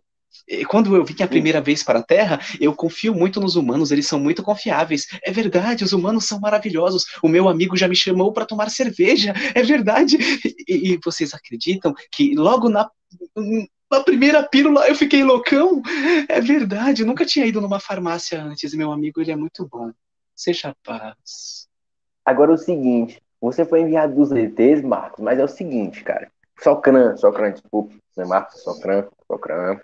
Quando 0.67 0.95
eu 0.95 1.05
vim 1.05 1.21
a 1.23 1.27
primeira 1.27 1.61
vez 1.61 1.83
para 1.83 1.99
a 1.99 2.03
Terra, 2.03 2.39
eu 2.59 2.73
confio 2.73 3.13
muito 3.13 3.39
nos 3.39 3.55
humanos, 3.55 3.91
eles 3.91 4.07
são 4.07 4.19
muito 4.19 4.43
confiáveis. 4.43 5.07
É 5.23 5.31
verdade, 5.31 5.83
os 5.83 5.93
humanos 5.93 6.25
são 6.25 6.39
maravilhosos. 6.39 7.05
O 7.21 7.27
meu 7.27 7.47
amigo 7.47 7.77
já 7.77 7.87
me 7.87 7.95
chamou 7.95 8.33
para 8.33 8.45
tomar 8.45 8.69
cerveja. 8.69 9.33
É 9.53 9.63
verdade. 9.63 10.17
E, 10.67 10.93
e, 10.93 10.99
vocês 11.03 11.33
acreditam 11.33 11.93
que 12.11 12.35
logo 12.35 12.69
na, 12.69 12.89
na 13.91 13.99
primeira 14.01 14.41
pílula 14.43 14.87
eu 14.87 14.95
fiquei 14.95 15.23
loucão? 15.23 15.81
É 16.29 16.39
verdade, 16.39 17.03
nunca 17.03 17.25
tinha 17.25 17.45
ido 17.45 17.59
numa 17.59 17.79
farmácia 17.79 18.41
antes. 18.41 18.73
Meu 18.73 18.91
amigo, 18.91 19.21
ele 19.21 19.31
é 19.31 19.35
muito 19.35 19.67
bom. 19.67 19.91
Seja 20.35 20.75
paz. 20.83 21.67
Agora 22.25 22.53
o 22.53 22.57
seguinte, 22.57 23.21
você 23.41 23.65
foi 23.65 23.81
enviado 23.81 24.15
dos 24.15 24.31
ETs, 24.31 24.81
Marcos, 24.81 25.23
mas 25.23 25.37
é 25.37 25.43
o 25.43 25.47
seguinte, 25.47 26.03
cara. 26.03 26.31
Socran, 26.59 27.17
Socran, 27.17 27.51
desculpa, 27.51 27.93
né, 28.15 28.25
Marcos? 28.25 28.61
Socran, 28.63 29.07
Socran 29.27 29.79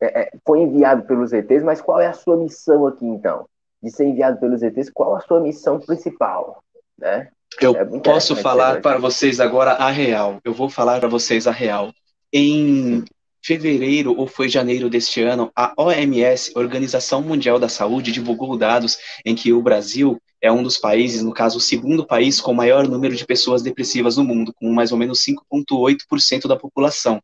é, 0.00 0.22
é, 0.22 0.30
foi 0.46 0.60
enviado 0.60 1.02
pelos 1.04 1.32
ETs, 1.32 1.62
mas 1.62 1.80
qual 1.80 2.00
é 2.00 2.06
a 2.06 2.12
sua 2.12 2.36
missão 2.36 2.86
aqui, 2.86 3.04
então? 3.04 3.46
De 3.82 3.90
ser 3.90 4.06
enviado 4.06 4.38
pelos 4.38 4.62
ETs, 4.62 4.90
qual 4.90 5.16
a 5.16 5.20
sua 5.20 5.40
missão 5.40 5.80
principal? 5.80 6.62
Né? 6.98 7.28
Eu 7.60 7.76
é 7.76 7.84
posso 8.00 8.36
falar 8.36 8.80
para 8.80 8.98
vocês 8.98 9.40
agora 9.40 9.72
a 9.72 9.90
real. 9.90 10.38
Eu 10.44 10.52
vou 10.52 10.68
falar 10.68 11.00
para 11.00 11.08
vocês 11.08 11.46
a 11.46 11.52
real. 11.52 11.92
Em 12.32 13.04
fevereiro 13.42 14.14
ou 14.16 14.26
foi 14.26 14.48
janeiro 14.48 14.90
deste 14.90 15.22
ano, 15.22 15.50
a 15.56 15.72
OMS, 15.76 16.52
Organização 16.54 17.22
Mundial 17.22 17.58
da 17.58 17.68
Saúde, 17.68 18.12
divulgou 18.12 18.58
dados 18.58 18.98
em 19.24 19.34
que 19.34 19.52
o 19.52 19.62
Brasil 19.62 20.20
é 20.40 20.50
um 20.50 20.62
dos 20.62 20.78
países, 20.78 21.22
no 21.22 21.32
caso, 21.32 21.58
o 21.58 21.60
segundo 21.60 22.06
país 22.06 22.40
com 22.40 22.54
maior 22.54 22.86
número 22.86 23.14
de 23.14 23.26
pessoas 23.26 23.62
depressivas 23.62 24.16
no 24.16 24.24
mundo, 24.24 24.52
com 24.54 24.72
mais 24.72 24.92
ou 24.92 24.98
menos 24.98 25.24
5,8% 25.24 26.46
da 26.46 26.56
população. 26.56 27.20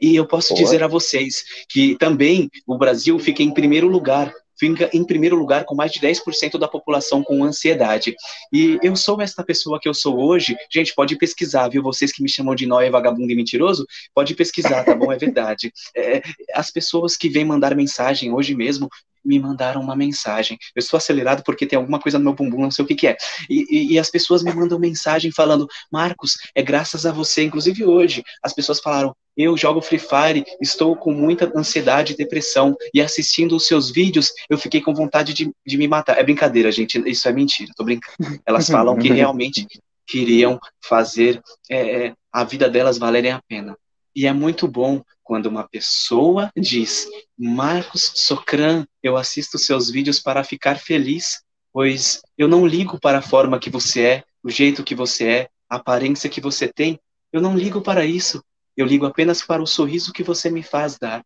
E 0.00 0.16
eu 0.16 0.26
posso 0.26 0.54
dizer 0.54 0.82
a 0.82 0.88
vocês 0.88 1.44
que 1.68 1.96
também 1.96 2.50
o 2.66 2.76
Brasil 2.76 3.18
fica 3.18 3.42
em 3.42 3.52
primeiro 3.52 3.88
lugar 3.88 4.32
fica 4.58 4.88
em 4.92 5.04
primeiro 5.04 5.36
lugar 5.36 5.64
com 5.64 5.74
mais 5.74 5.92
de 5.92 6.00
10% 6.00 6.58
da 6.58 6.66
população 6.66 7.22
com 7.22 7.44
ansiedade. 7.44 8.14
E 8.52 8.78
eu 8.82 8.96
sou 8.96 9.20
esta 9.20 9.44
pessoa 9.44 9.78
que 9.80 9.88
eu 9.88 9.94
sou 9.94 10.18
hoje. 10.18 10.56
Gente, 10.72 10.94
pode 10.94 11.16
pesquisar, 11.16 11.68
viu? 11.68 11.82
Vocês 11.82 12.12
que 12.12 12.22
me 12.22 12.28
chamam 12.28 12.54
de 12.54 12.66
nóia, 12.66 12.90
vagabundo 12.90 13.30
e 13.30 13.36
mentiroso, 13.36 13.86
pode 14.14 14.34
pesquisar, 14.34 14.82
tá 14.84 14.94
bom? 14.94 15.12
É 15.12 15.18
verdade. 15.18 15.72
É, 15.94 16.22
as 16.54 16.70
pessoas 16.70 17.16
que 17.16 17.28
vêm 17.28 17.44
mandar 17.44 17.74
mensagem 17.76 18.32
hoje 18.32 18.54
mesmo 18.54 18.88
me 19.26 19.38
mandaram 19.38 19.80
uma 19.80 19.96
mensagem. 19.96 20.58
Eu 20.74 20.80
estou 20.80 20.96
acelerado 20.96 21.42
porque 21.42 21.66
tem 21.66 21.76
alguma 21.76 21.98
coisa 21.98 22.18
no 22.18 22.24
meu 22.24 22.34
bumbum, 22.34 22.62
não 22.62 22.70
sei 22.70 22.84
o 22.84 22.88
que, 22.88 22.94
que 22.94 23.06
é. 23.08 23.16
E, 23.50 23.66
e, 23.68 23.92
e, 23.94 23.98
as 23.98 24.10
pessoas 24.10 24.42
me 24.42 24.52
mandam 24.52 24.78
mensagem 24.78 25.32
falando: 25.32 25.68
Marcos, 25.90 26.34
é 26.54 26.62
graças 26.62 27.04
a 27.04 27.12
você. 27.12 27.42
Inclusive 27.42 27.84
hoje, 27.84 28.22
as 28.42 28.54
pessoas 28.54 28.80
falaram: 28.80 29.14
eu 29.36 29.56
jogo 29.56 29.82
Free 29.82 29.98
Fire, 29.98 30.44
estou 30.60 30.96
com 30.96 31.12
muita 31.12 31.52
ansiedade 31.54 32.14
e 32.14 32.16
depressão, 32.16 32.74
e 32.94 33.02
assistindo 33.02 33.54
os 33.54 33.66
seus 33.66 33.90
vídeos, 33.90 34.32
eu 34.48 34.56
fiquei 34.56 34.80
com 34.80 34.94
vontade 34.94 35.34
de, 35.34 35.50
de 35.66 35.76
me 35.76 35.86
matar. 35.86 36.18
É 36.18 36.22
brincadeira, 36.22 36.72
gente, 36.72 36.98
isso 37.06 37.28
é 37.28 37.32
mentira, 37.32 37.72
tô 37.76 37.84
brincando. 37.84 38.40
Elas 38.46 38.68
falam 38.68 38.96
que 38.96 39.08
realmente 39.12 39.66
queriam 40.06 40.58
fazer 40.80 41.42
é, 41.70 42.14
a 42.32 42.44
vida 42.44 42.70
delas 42.70 42.96
valerem 42.96 43.32
a 43.32 43.42
pena. 43.46 43.76
E 44.14 44.26
é 44.26 44.32
muito 44.32 44.66
bom 44.66 45.02
quando 45.26 45.46
uma 45.46 45.68
pessoa 45.68 46.50
diz: 46.56 47.08
Marcos 47.36 48.12
Socran, 48.14 48.86
eu 49.02 49.16
assisto 49.16 49.58
seus 49.58 49.90
vídeos 49.90 50.20
para 50.20 50.44
ficar 50.44 50.78
feliz, 50.78 51.42
pois 51.72 52.22
eu 52.38 52.46
não 52.46 52.64
ligo 52.64 52.98
para 53.00 53.18
a 53.18 53.22
forma 53.22 53.58
que 53.58 53.68
você 53.68 54.02
é, 54.02 54.24
o 54.42 54.48
jeito 54.48 54.84
que 54.84 54.94
você 54.94 55.28
é, 55.28 55.48
a 55.68 55.76
aparência 55.76 56.30
que 56.30 56.40
você 56.40 56.68
tem. 56.72 56.98
Eu 57.32 57.40
não 57.40 57.56
ligo 57.56 57.82
para 57.82 58.06
isso. 58.06 58.42
Eu 58.76 58.86
ligo 58.86 59.04
apenas 59.04 59.42
para 59.42 59.60
o 59.60 59.66
sorriso 59.66 60.12
que 60.12 60.22
você 60.22 60.48
me 60.48 60.62
faz 60.62 60.96
dar. 60.96 61.24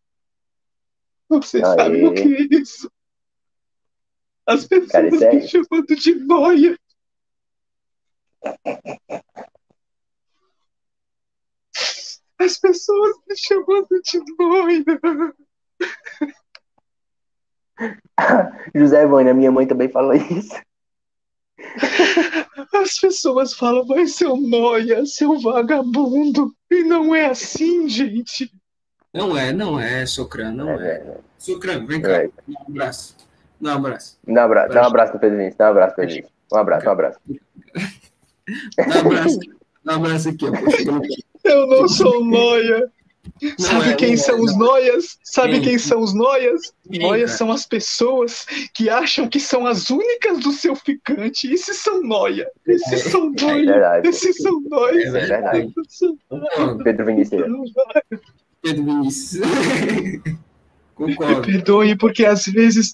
Você 1.29 1.57
Aê. 1.57 1.75
sabe 1.75 2.03
o 2.03 2.13
que 2.13 2.21
é 2.21 2.59
isso? 2.59 2.91
As 4.47 4.65
pessoas 4.65 4.91
Cara, 4.91 5.07
é... 5.07 5.35
me 5.35 5.47
chamando 5.47 5.95
de 5.95 6.15
boia. 6.15 6.77
As 12.41 12.57
pessoas 12.57 13.15
me 13.27 13.35
chamando 13.37 13.87
de 14.03 14.19
doida. 14.35 14.99
José 18.75 19.05
Vânia, 19.05 19.33
minha 19.33 19.51
mãe 19.51 19.67
também 19.67 19.89
fala 19.89 20.17
isso. 20.17 20.55
As 22.73 22.99
pessoas 22.99 23.53
falam, 23.53 23.85
vai 23.85 24.07
seu 24.07 24.35
noia, 24.35 25.05
seu 25.05 25.39
vagabundo. 25.39 26.51
E 26.71 26.83
não 26.83 27.13
é 27.13 27.27
assim, 27.27 27.87
gente. 27.87 28.51
Não 29.13 29.37
é, 29.37 29.53
não 29.53 29.79
é, 29.79 30.03
Socran, 30.07 30.51
não 30.51 30.69
é. 30.69 30.93
é. 30.93 31.19
Socran, 31.37 31.85
vem 31.85 32.01
cá, 32.01 32.23
é. 32.23 32.31
dá 32.47 32.59
um 32.59 32.63
abraço. 32.69 33.15
Dá 33.59 33.73
um 33.73 33.75
abraço. 33.77 34.17
Dá 34.25 34.41
um 34.41 34.45
abraço, 34.45 34.73
dá 34.73 34.81
um 34.81 34.85
abraço 34.85 35.11
pro 35.11 35.19
Pedro 35.19 35.37
Vinícius, 35.37 35.57
dá 35.57 35.67
um 35.67 35.71
abraço, 35.71 35.95
Pedro 35.95 36.09
Vinícius. 36.09 36.33
Um 36.51 36.57
abraço, 36.57 36.87
um 36.87 36.91
abraço. 36.91 37.19
dá 38.77 38.87
um 38.87 38.99
abraço, 38.99 39.39
dá 39.83 39.93
um 39.93 40.05
abraço 40.05 40.29
aqui, 40.29 40.45
ó. 40.47 40.51
Eu 41.43 41.67
não 41.67 41.87
sou 41.87 42.23
noia. 42.23 42.91
Não 43.41 43.51
Sabe 43.57 43.89
é, 43.89 43.95
quem 43.95 44.17
são 44.17 44.37
é, 44.37 44.41
os 44.41 44.57
noias? 44.57 45.19
Sabe 45.23 45.53
quem, 45.53 45.61
quem 45.61 45.77
são 45.77 46.01
os 46.01 46.13
noias? 46.13 46.73
Quem, 46.89 47.01
noias 47.01 47.31
são 47.31 47.51
as 47.51 47.65
pessoas 47.65 48.45
que 48.73 48.89
acham 48.89 49.27
que 49.27 49.39
são 49.39 49.65
as 49.65 49.89
únicas 49.89 50.39
do 50.39 50.51
seu 50.51 50.75
ficante. 50.75 51.51
Esses 51.51 51.77
são 51.77 52.03
noia. 52.03 52.49
Esses 52.67 53.03
são 53.03 53.33
é 53.37 53.41
noia. 53.41 54.01
Esses 54.03 54.37
são 54.37 54.61
noia. 54.61 55.07
É 55.07 55.11
verdade. 55.11 55.73
Pedro 56.83 57.05
Vinícius. 57.05 57.43
Pedro 58.61 58.83
Vinícius. 58.83 59.41
Concordo. 61.01 61.41
Perdoe, 61.41 61.95
porque 61.95 62.25
às 62.25 62.45
vezes. 62.45 62.93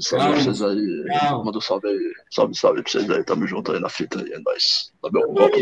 Salve, 0.00 0.24
salve 0.24 0.34
pra 0.34 0.44
vocês 0.44 0.62
aí. 0.62 1.04
Calma. 1.20 1.44
Manda 1.44 1.58
um 1.58 1.60
salve 1.60 1.88
aí. 1.88 2.12
Salve, 2.30 2.56
salve 2.56 2.82
pra 2.82 2.90
vocês 2.90 3.10
aí. 3.10 3.24
Tamo 3.24 3.46
junto 3.46 3.72
aí 3.72 3.80
na 3.80 3.88
fita 3.88 4.20
aí. 4.20 4.32
É 4.32 4.38
nóis. 4.38 4.92
Dá 5.02 5.10
meu 5.12 5.32
voto. 5.32 5.58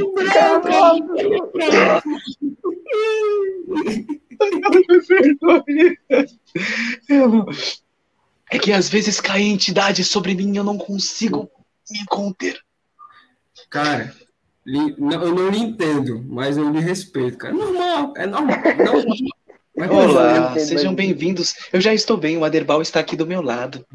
É 8.51 8.59
que 8.59 8.73
às 8.73 8.89
vezes 8.89 9.21
cai 9.21 9.43
entidade 9.43 10.05
sobre 10.05 10.35
mim 10.35 10.55
e 10.55 10.57
eu 10.57 10.65
não 10.65 10.79
consigo 10.79 11.51
me 11.91 12.05
conter. 12.07 12.59
Cara, 13.69 14.15
eu 14.67 15.35
não 15.35 15.49
lhe 15.49 15.59
entendo, 15.59 16.25
mas 16.27 16.57
eu 16.57 16.71
lhe 16.71 16.81
respeito, 16.81 17.39
cara. 17.39 17.53
Normal, 17.53 18.15
é 18.17 18.27
normal. 18.27 18.57
normal. 18.77 19.17
Olá, 19.87 20.59
sejam 20.59 20.93
bem-vindos. 20.93 21.55
Eu 21.73 21.81
já 21.81 21.95
estou 21.95 22.17
bem, 22.17 22.37
o 22.37 22.45
Aderbal 22.45 22.83
está 22.83 22.99
aqui 22.99 23.17
do 23.17 23.27
meu 23.27 23.41
lado. 23.41 23.87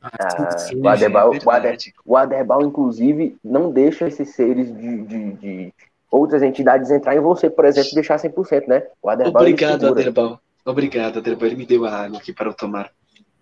Ah, 0.00 0.58
sim, 0.58 0.80
o, 0.80 0.88
Aderbal, 0.88 1.34
é 1.34 1.38
o, 1.44 1.50
Ader, 1.50 1.78
o 2.04 2.16
Aderbal, 2.16 2.62
inclusive, 2.62 3.36
não 3.42 3.72
deixa 3.72 4.06
esses 4.06 4.28
seres 4.36 4.72
de, 4.72 5.02
de, 5.02 5.32
de, 5.32 5.74
outras 6.08 6.42
entidades 6.42 6.92
entrar 6.92 7.16
em 7.16 7.20
você, 7.20 7.50
por 7.50 7.64
exemplo, 7.64 7.90
deixar 7.92 8.20
100%, 8.20 8.68
né? 8.68 8.84
O 9.02 9.10
Aderbal, 9.10 9.42
Obrigado, 9.42 9.86
Aderbal. 9.88 10.40
Obrigado, 10.64 11.18
Aderbal. 11.18 11.46
Ele 11.48 11.56
me 11.56 11.66
deu 11.66 11.84
a 11.86 11.90
água 11.90 12.18
aqui 12.18 12.32
para 12.32 12.48
eu 12.48 12.54
tomar. 12.54 12.92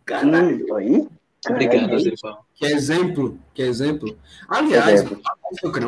Caralho. 0.06 0.66
Hum, 0.70 0.76
aí? 0.76 1.08
Obrigado, 1.50 1.94
Aderbal. 1.94 2.46
Que 2.54 2.64
exemplo, 2.66 3.38
que 3.52 3.62
exemplo. 3.62 4.16
Aliás, 4.48 5.02
exemplo. 5.02 5.20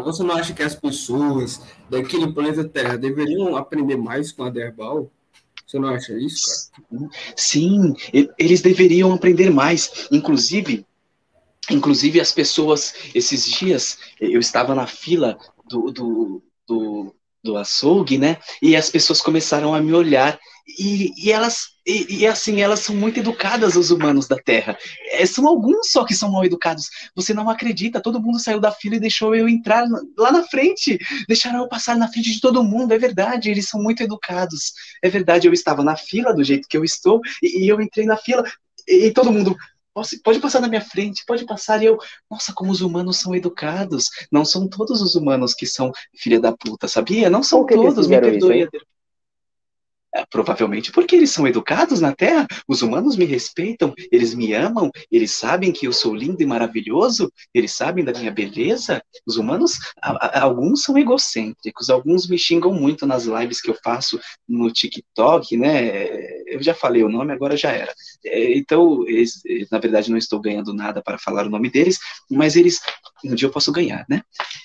você 0.05 0.23
não 0.23 0.35
acha 0.35 0.53
que 0.53 0.63
as 0.63 0.75
pessoas 0.75 1.63
daquele 1.89 2.31
planeta 2.31 2.65
Terra 2.65 2.99
deveriam 2.99 3.57
aprender 3.57 3.97
mais 3.97 4.31
com 4.31 4.45
a 4.45 4.49
Aderbal? 4.49 5.11
Você 5.73 5.79
não 5.79 5.89
acha 5.89 6.13
isso, 6.19 6.71
cara? 6.71 7.09
Sim, 7.35 7.95
eles 8.39 8.61
deveriam 8.61 9.11
aprender 9.11 9.49
mais. 9.49 10.07
Inclusive, 10.13 10.87
inclusive 11.71 12.21
as 12.21 12.31
pessoas, 12.31 12.95
esses 13.15 13.51
dias, 13.51 13.99
eu 14.21 14.39
estava 14.39 14.75
na 14.75 14.87
fila 14.87 15.39
do, 15.67 15.91
do, 15.91 16.43
do 16.69 17.15
do 17.43 17.57
açougue, 17.57 18.19
né? 18.19 18.39
E 18.61 18.77
as 18.77 18.91
pessoas 18.91 19.21
começaram 19.21 19.75
a 19.75 19.81
me 19.81 19.93
olhar 19.93 20.39
e, 20.79 21.13
e 21.17 21.33
elas 21.33 21.73
e, 21.85 22.21
e, 22.21 22.27
assim 22.27 22.61
elas 22.61 22.79
são 22.79 22.95
muito 22.95 23.19
educadas 23.19 23.75
os 23.75 23.91
humanos 23.91 24.29
da 24.29 24.37
Terra. 24.37 24.79
É, 25.11 25.27
são 25.27 25.49
alguns 25.49 25.91
só 25.91 26.05
que 26.05 26.15
são 26.15 26.31
mal 26.31 26.45
educados. 26.45 26.89
Você 27.17 27.35
não 27.35 27.51
acredita? 27.51 28.01
Todo 28.01 28.23
mundo 28.23 28.39
saiu 28.39 28.61
da 28.61 28.71
fila 28.71 28.95
e 28.95 29.01
deixou 29.01 29.35
eu 29.35 29.49
entrar 29.49 29.85
lá 30.17 30.31
na 30.31 30.45
frente. 30.45 30.97
Deixaram 31.27 31.59
eu 31.59 31.69
passar 31.69 31.97
na 31.97 32.07
frente 32.07 32.31
de 32.31 32.41
todo 32.41 32.63
mundo. 32.63 32.93
É 32.93 32.99
verdade. 32.99 33.51
Eles 33.51 33.69
são 33.69 33.83
muito 33.83 34.03
educados. 34.03 34.73
É 35.03 35.09
verdade. 35.09 35.49
Eu 35.49 35.53
estava 35.53 35.83
na 35.83 35.97
fila 35.97 36.33
do 36.33 36.45
jeito 36.45 36.69
que 36.69 36.77
eu 36.77 36.85
estou 36.85 37.21
e, 37.43 37.65
e 37.65 37.69
eu 37.69 37.81
entrei 37.81 38.07
na 38.07 38.17
fila 38.17 38.45
e, 38.87 39.07
e 39.07 39.13
todo 39.13 39.33
mundo 39.33 39.57
pode 40.23 40.41
passar 40.41 40.61
na 40.61 40.69
minha 40.69 40.81
frente, 40.81 41.25
pode 41.27 41.45
passar. 41.45 41.83
E 41.83 41.87
eu, 41.87 41.99
nossa, 42.31 42.53
como 42.55 42.71
os 42.71 42.81
humanos 42.81 43.19
são 43.19 43.35
educados. 43.35 44.07
Não 44.31 44.45
são 44.45 44.69
todos 44.69 45.01
os 45.03 45.15
humanos 45.15 45.55
que 45.55 45.67
são 45.67 45.93
filha 46.17 46.41
da 46.41 46.53
puta, 46.53 46.89
sabia? 46.89 47.29
Não 47.31 47.43
são 47.43 47.67
todos, 47.67 48.07
me 48.07 48.21
perdoe. 48.21 48.63
Isso, 48.63 48.71
provavelmente 50.31 50.93
porque 50.93 51.17
eles 51.17 51.31
são 51.31 51.47
educados 51.47 52.01
na 52.01 52.15
Terra. 52.15 52.47
Os 52.69 52.83
humanos 52.83 53.17
me 53.17 53.25
respeitam, 53.25 53.95
eles 54.11 54.35
me 54.35 54.53
amam, 54.53 54.91
eles 55.11 55.33
sabem 55.33 55.73
que 55.73 55.87
eu 55.87 55.93
sou 55.93 56.15
lindo 56.15 56.43
e 56.43 56.47
maravilhoso, 56.47 57.33
eles 57.55 57.73
sabem 57.73 58.05
da 58.05 58.13
minha 58.13 58.31
beleza. 58.31 59.03
Os 59.27 59.37
humanos, 59.37 59.79
a, 60.01 60.39
a, 60.39 60.43
alguns 60.43 60.83
são 60.83 60.97
egocêntricos, 60.99 61.91
alguns 61.91 62.29
me 62.29 62.39
xingam 62.39 62.73
muito 62.73 63.07
nas 63.07 63.25
lives 63.25 63.61
que 63.61 63.71
eu 63.71 63.77
faço 63.83 64.21
no 64.49 64.71
TikTok, 64.71 65.57
né? 65.57 66.43
Eu 66.47 66.63
já 66.63 66.75
falei 66.75 67.03
o 67.03 67.09
nome, 67.09 67.33
agora 67.33 67.57
já 67.57 67.71
era. 67.71 67.93
É, 68.25 68.57
então, 68.57 69.07
eles, 69.09 69.41
na 69.71 69.79
verdade, 69.79 70.11
não 70.11 70.19
estou 70.19 70.41
ganhando 70.41 70.75
nada 70.75 71.03
para 71.03 71.19
falar 71.19 71.47
o 71.47 71.51
nome 71.51 71.71
deles, 71.71 71.99
mas 72.31 72.57
eles, 72.57 72.81
um 73.25 73.35
dia 73.35 73.49
eu 73.49 73.53
posso 73.53 73.73
ganhar, 73.73 74.05
né? 74.09 74.23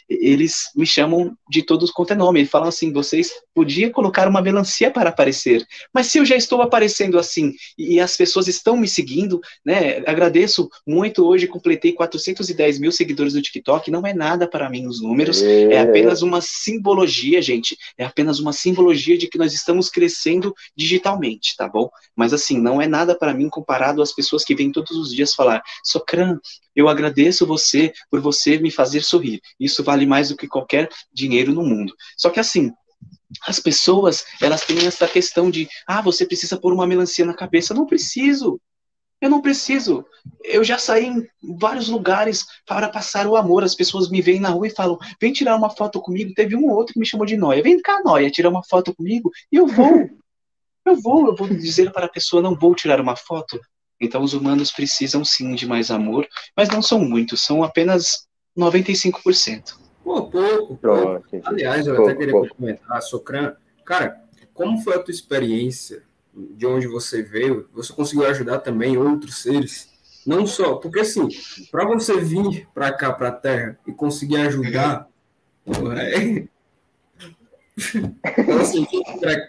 Eles 0.09 0.71
me 0.75 0.85
chamam 0.85 1.35
de 1.49 1.63
todos 1.63 1.91
quanto 1.91 2.13
é 2.13 2.15
nome. 2.15 2.39
Eles 2.39 2.51
falam 2.51 2.67
assim: 2.67 2.91
vocês 2.91 3.31
podiam 3.53 3.91
colocar 3.91 4.27
uma 4.27 4.41
melancia 4.41 4.91
para 4.91 5.09
aparecer 5.09 5.36
aparecer. 5.37 5.65
Mas 5.93 6.07
se 6.07 6.17
eu 6.17 6.25
já 6.25 6.35
estou 6.35 6.61
aparecendo 6.61 7.19
assim 7.19 7.53
e 7.77 7.99
as 7.99 8.17
pessoas 8.17 8.47
estão 8.47 8.75
me 8.75 8.87
seguindo, 8.87 9.39
né? 9.63 9.97
Agradeço 10.07 10.69
muito. 10.85 11.25
Hoje 11.25 11.47
completei 11.47 11.93
410 11.93 12.79
mil 12.79 12.91
seguidores 12.91 13.35
no 13.35 13.41
TikTok. 13.41 13.91
Não 13.91 14.05
é 14.05 14.13
nada 14.13 14.47
para 14.47 14.69
mim 14.69 14.87
os 14.87 15.01
números. 15.01 15.41
É. 15.41 15.73
é 15.73 15.79
apenas 15.79 16.21
uma 16.21 16.41
simbologia, 16.41 17.41
gente. 17.41 17.77
É 17.97 18.05
apenas 18.05 18.39
uma 18.39 18.51
simbologia 18.51 19.17
de 19.17 19.27
que 19.27 19.37
nós 19.37 19.53
estamos 19.53 19.89
crescendo 19.89 20.53
digitalmente, 20.75 21.55
tá 21.55 21.67
bom? 21.67 21.89
Mas 22.15 22.33
assim, 22.33 22.59
não 22.59 22.81
é 22.81 22.87
nada 22.87 23.17
para 23.17 23.33
mim 23.33 23.49
comparado 23.49 24.01
às 24.01 24.13
pessoas 24.13 24.43
que 24.43 24.55
vêm 24.55 24.71
todos 24.71 24.97
os 24.97 25.13
dias 25.13 25.33
falar: 25.33 25.61
Socran, 25.83 26.39
eu 26.75 26.87
agradeço 26.87 27.45
você 27.45 27.93
por 28.09 28.19
você 28.19 28.57
me 28.57 28.71
fazer 28.71 29.03
sorrir. 29.03 29.41
Isso 29.59 29.83
vale 29.83 30.05
mais 30.05 30.29
do 30.29 30.37
que 30.37 30.47
qualquer 30.47 30.89
dinheiro 31.13 31.53
no 31.53 31.63
mundo. 31.63 31.93
Só 32.15 32.29
que 32.29 32.39
assim, 32.39 32.71
as 33.47 33.59
pessoas, 33.59 34.25
elas 34.41 34.63
têm 34.63 34.85
essa 34.85 35.07
questão 35.07 35.49
de, 35.49 35.67
ah, 35.85 36.01
você 36.01 36.25
precisa 36.25 36.57
pôr 36.57 36.73
uma 36.73 36.87
melancia 36.87 37.25
na 37.25 37.33
cabeça. 37.33 37.73
Não 37.73 37.85
preciso. 37.85 38.59
Eu 39.19 39.29
não 39.29 39.41
preciso. 39.41 40.05
Eu 40.43 40.63
já 40.63 40.77
saí 40.77 41.07
em 41.07 41.27
vários 41.57 41.87
lugares 41.87 42.45
para 42.65 42.87
passar 42.87 43.25
o 43.25 43.35
amor. 43.35 43.63
As 43.63 43.73
pessoas 43.73 44.09
me 44.09 44.21
veem 44.21 44.39
na 44.39 44.49
rua 44.49 44.67
e 44.67 44.75
falam: 44.75 44.97
vem 45.19 45.33
tirar 45.33 45.55
uma 45.55 45.69
foto 45.69 45.99
comigo. 45.99 46.33
Teve 46.35 46.55
um 46.55 46.65
ou 46.65 46.75
outro 46.75 46.93
que 46.93 46.99
me 46.99 47.05
chamou 47.05 47.25
de 47.25 47.35
noia. 47.35 47.63
Vem 47.63 47.81
cá, 47.81 48.01
noia, 48.03 48.29
tirar 48.29 48.49
uma 48.49 48.63
foto 48.63 48.93
comigo. 48.93 49.31
E 49.51 49.55
eu 49.55 49.67
vou. 49.67 50.09
Eu 50.85 50.95
vou. 51.01 51.27
Eu 51.27 51.35
vou 51.35 51.49
dizer 51.49 51.91
para 51.91 52.05
a 52.05 52.09
pessoa: 52.09 52.41
não 52.41 52.55
vou 52.55 52.75
tirar 52.75 53.01
uma 53.01 53.15
foto. 53.15 53.59
Então, 53.99 54.21
os 54.21 54.33
humanos 54.33 54.71
precisam 54.71 55.25
sim 55.25 55.55
de 55.55 55.65
mais 55.65 55.89
amor, 55.89 56.27
mas 56.55 56.69
não 56.69 56.81
são 56.81 56.99
muitos, 56.99 57.41
são 57.41 57.63
apenas 57.63 58.27
95%. 58.55 59.86
Pô, 60.07 60.29
pouco. 60.29 60.79
Aliás, 61.43 61.85
eu 61.85 61.95
pouco, 61.97 62.09
até 62.09 62.17
queria 62.17 62.33
pouco. 62.33 62.55
comentar, 62.55 63.01
Socran, 63.01 63.55
cara, 63.83 64.23
como 64.53 64.79
foi 64.81 64.95
a 64.95 64.99
tua 64.99 65.11
experiência 65.11 66.01
de 66.33 66.65
onde 66.65 66.87
você 66.87 67.21
veio? 67.21 67.67
Você 67.73 67.91
conseguiu 67.91 68.25
ajudar 68.25 68.59
também 68.59 68.97
outros 68.97 69.41
seres? 69.41 69.89
Não 70.25 70.47
só, 70.47 70.75
porque 70.75 71.01
assim, 71.01 71.27
para 71.69 71.83
você 71.83 72.21
vir 72.21 72.69
para 72.73 72.93
cá, 72.93 73.11
para 73.11 73.27
a 73.27 73.33
Terra, 73.33 73.77
e 73.85 73.91
conseguir 73.91 74.37
ajudar, 74.37 75.09
é... 75.67 76.47
então, 78.39 78.59
assim, 78.61 78.87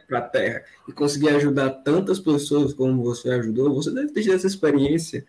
para 0.08 0.18
a 0.18 0.22
Terra 0.22 0.64
e 0.88 0.92
conseguir 0.92 1.28
ajudar 1.28 1.70
tantas 1.70 2.18
pessoas 2.18 2.74
como 2.74 3.04
você 3.04 3.30
ajudou, 3.30 3.72
você 3.72 3.92
deve 3.92 4.08
ter 4.08 4.22
tido 4.22 4.34
essa 4.34 4.48
experiência 4.48 5.24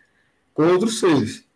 com 0.52 0.66
outros 0.66 0.98
seres. 0.98 1.48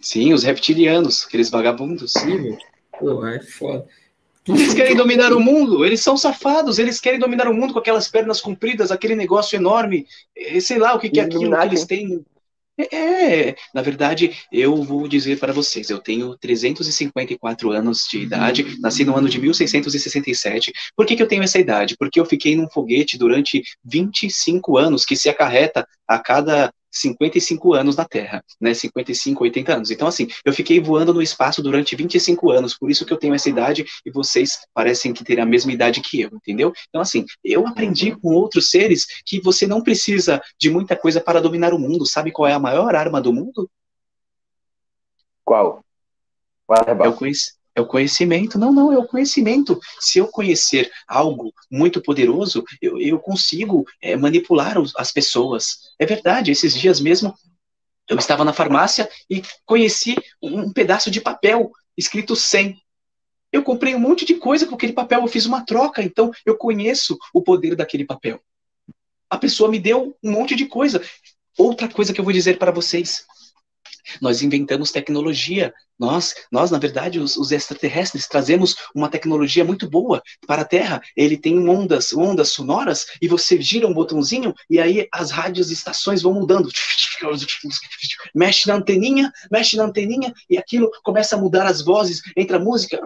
Sim, 0.00 0.32
os 0.32 0.42
reptilianos, 0.42 1.24
aqueles 1.26 1.50
vagabundos. 1.50 2.12
Sim, 2.12 2.56
Pô, 2.98 3.26
é 3.26 3.40
foda. 3.40 3.86
Eles 4.48 4.74
querem 4.74 4.94
dominar 4.94 5.32
o 5.32 5.40
mundo, 5.40 5.84
eles 5.84 6.00
são 6.00 6.16
safados, 6.16 6.78
eles 6.78 7.00
querem 7.00 7.18
dominar 7.18 7.48
o 7.48 7.54
mundo 7.54 7.72
com 7.72 7.80
aquelas 7.80 8.08
pernas 8.08 8.40
compridas, 8.40 8.92
aquele 8.92 9.16
negócio 9.16 9.56
enorme, 9.56 10.06
eh, 10.36 10.60
sei 10.60 10.78
lá 10.78 10.94
o 10.94 11.00
que, 11.00 11.10
que 11.10 11.18
é 11.18 11.24
aquilo 11.24 11.50
que 11.50 11.66
eles 11.66 11.84
têm. 11.84 12.24
É, 12.78 13.48
é, 13.48 13.56
na 13.74 13.80
verdade, 13.82 14.36
eu 14.52 14.76
vou 14.82 15.08
dizer 15.08 15.38
para 15.40 15.52
vocês, 15.52 15.88
eu 15.88 15.98
tenho 15.98 16.36
354 16.36 17.72
anos 17.72 18.06
de 18.08 18.18
idade, 18.18 18.78
nasci 18.80 19.04
no 19.04 19.16
ano 19.16 19.28
de 19.28 19.40
1667. 19.40 20.72
Por 20.94 21.06
que, 21.06 21.16
que 21.16 21.22
eu 21.22 21.28
tenho 21.28 21.42
essa 21.42 21.58
idade? 21.58 21.96
Porque 21.98 22.20
eu 22.20 22.26
fiquei 22.26 22.54
num 22.54 22.68
foguete 22.68 23.18
durante 23.18 23.62
25 23.82 24.76
anos, 24.76 25.04
que 25.04 25.16
se 25.16 25.28
acarreta 25.28 25.88
a 26.06 26.18
cada 26.18 26.72
55 26.90 27.74
anos 27.74 27.96
na 27.96 28.04
Terra, 28.04 28.42
né? 28.60 28.72
55, 28.74 29.42
80 29.44 29.74
anos. 29.74 29.90
Então, 29.90 30.08
assim, 30.08 30.28
eu 30.44 30.52
fiquei 30.52 30.80
voando 30.80 31.12
no 31.12 31.22
espaço 31.22 31.62
durante 31.62 31.94
25 31.94 32.50
anos, 32.50 32.76
por 32.76 32.90
isso 32.90 33.04
que 33.04 33.12
eu 33.12 33.16
tenho 33.16 33.34
essa 33.34 33.48
idade 33.48 33.84
e 34.04 34.10
vocês 34.10 34.58
parecem 34.72 35.12
que 35.12 35.24
terem 35.24 35.42
a 35.42 35.46
mesma 35.46 35.72
idade 35.72 36.00
que 36.00 36.20
eu, 36.20 36.30
entendeu? 36.32 36.72
Então, 36.88 37.00
assim, 37.00 37.24
eu 37.44 37.66
aprendi 37.66 38.14
com 38.16 38.28
outros 38.34 38.70
seres 38.70 39.06
que 39.24 39.40
você 39.40 39.66
não 39.66 39.82
precisa 39.82 40.40
de 40.58 40.70
muita 40.70 40.96
coisa 40.96 41.20
para 41.20 41.40
dominar 41.40 41.74
o 41.74 41.78
mundo. 41.78 42.06
Sabe 42.06 42.30
qual 42.30 42.48
é 42.48 42.52
a 42.52 42.58
maior 42.58 42.94
arma 42.94 43.20
do 43.20 43.32
mundo? 43.32 43.70
Qual? 45.44 45.84
Qual 46.66 46.84
é, 46.84 47.08
o 47.08 47.12
conhecimento 47.12 47.55
é 47.76 47.80
o 47.80 47.86
conhecimento. 47.86 48.58
Não, 48.58 48.72
não, 48.72 48.90
é 48.90 48.98
o 48.98 49.06
conhecimento. 49.06 49.78
Se 50.00 50.18
eu 50.18 50.26
conhecer 50.26 50.90
algo 51.06 51.52
muito 51.70 52.00
poderoso, 52.00 52.64
eu, 52.80 52.98
eu 52.98 53.18
consigo 53.20 53.84
é, 54.00 54.16
manipular 54.16 54.80
os, 54.80 54.94
as 54.96 55.12
pessoas. 55.12 55.76
É 55.98 56.06
verdade, 56.06 56.50
esses 56.50 56.74
dias 56.74 56.98
mesmo 56.98 57.34
eu 58.08 58.16
estava 58.16 58.44
na 58.44 58.52
farmácia 58.52 59.08
e 59.28 59.42
conheci 59.64 60.16
um, 60.42 60.60
um 60.60 60.72
pedaço 60.72 61.10
de 61.10 61.20
papel 61.20 61.70
escrito 61.96 62.34
100. 62.34 62.80
Eu 63.52 63.62
comprei 63.62 63.94
um 63.94 64.00
monte 64.00 64.24
de 64.24 64.34
coisa 64.34 64.66
com 64.66 64.74
aquele 64.74 64.92
papel, 64.92 65.20
eu 65.20 65.28
fiz 65.28 65.44
uma 65.44 65.64
troca, 65.64 66.02
então 66.02 66.30
eu 66.44 66.56
conheço 66.56 67.18
o 67.32 67.42
poder 67.42 67.76
daquele 67.76 68.04
papel. 68.04 68.40
A 69.28 69.36
pessoa 69.36 69.70
me 69.70 69.78
deu 69.78 70.16
um 70.22 70.30
monte 70.30 70.54
de 70.54 70.66
coisa. 70.66 71.02
Outra 71.58 71.88
coisa 71.88 72.12
que 72.12 72.20
eu 72.20 72.24
vou 72.24 72.32
dizer 72.32 72.58
para 72.58 72.70
vocês: 72.70 73.26
nós 74.20 74.42
inventamos 74.42 74.90
tecnologia. 74.90 75.72
Nós, 75.98 76.34
nós 76.52 76.70
na 76.70 76.78
verdade, 76.78 77.18
os, 77.18 77.36
os, 77.36 77.52
extraterrestres, 77.52 78.28
trazemos 78.28 78.76
uma 78.94 79.08
tecnologia 79.08 79.64
muito 79.64 79.88
boa 79.88 80.22
para 80.46 80.62
a 80.62 80.64
Terra. 80.64 81.00
Ele 81.16 81.36
tem 81.36 81.58
ondas, 81.68 82.12
ondas 82.12 82.50
sonoras, 82.50 83.06
e 83.20 83.28
você 83.28 83.60
gira 83.60 83.86
um 83.86 83.94
botãozinho, 83.94 84.54
e 84.68 84.78
aí 84.78 85.08
as 85.10 85.30
rádios 85.30 85.70
e 85.70 85.72
estações 85.72 86.22
vão 86.22 86.34
mudando. 86.34 86.68
Mexe 88.34 88.68
na 88.68 88.74
anteninha, 88.74 89.32
mexe 89.50 89.76
na 89.76 89.84
anteninha, 89.84 90.34
e 90.50 90.58
aquilo 90.58 90.90
começa 91.02 91.34
a 91.34 91.38
mudar 91.38 91.66
as 91.66 91.82
vozes, 91.82 92.20
entra 92.36 92.58
a 92.58 92.60
música. 92.60 93.00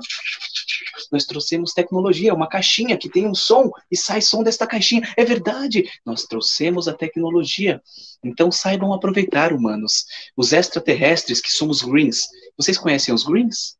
Nós 1.10 1.24
trouxemos 1.24 1.72
tecnologia, 1.72 2.34
uma 2.34 2.48
caixinha 2.48 2.96
que 2.96 3.08
tem 3.08 3.26
um 3.26 3.34
som, 3.34 3.70
e 3.90 3.96
sai 3.96 4.20
som 4.20 4.42
desta 4.42 4.66
caixinha. 4.66 5.02
É 5.16 5.24
verdade, 5.24 5.88
nós 6.04 6.24
trouxemos 6.24 6.88
a 6.88 6.92
tecnologia. 6.92 7.82
Então 8.22 8.50
saibam 8.50 8.92
aproveitar, 8.92 9.52
humanos. 9.52 10.04
Os 10.36 10.52
extraterrestres, 10.52 11.40
que 11.40 11.50
somos 11.50 11.82
greens. 11.82 12.28
Vocês 12.56 12.78
conhecem 12.78 13.14
os 13.14 13.24
greens? 13.24 13.76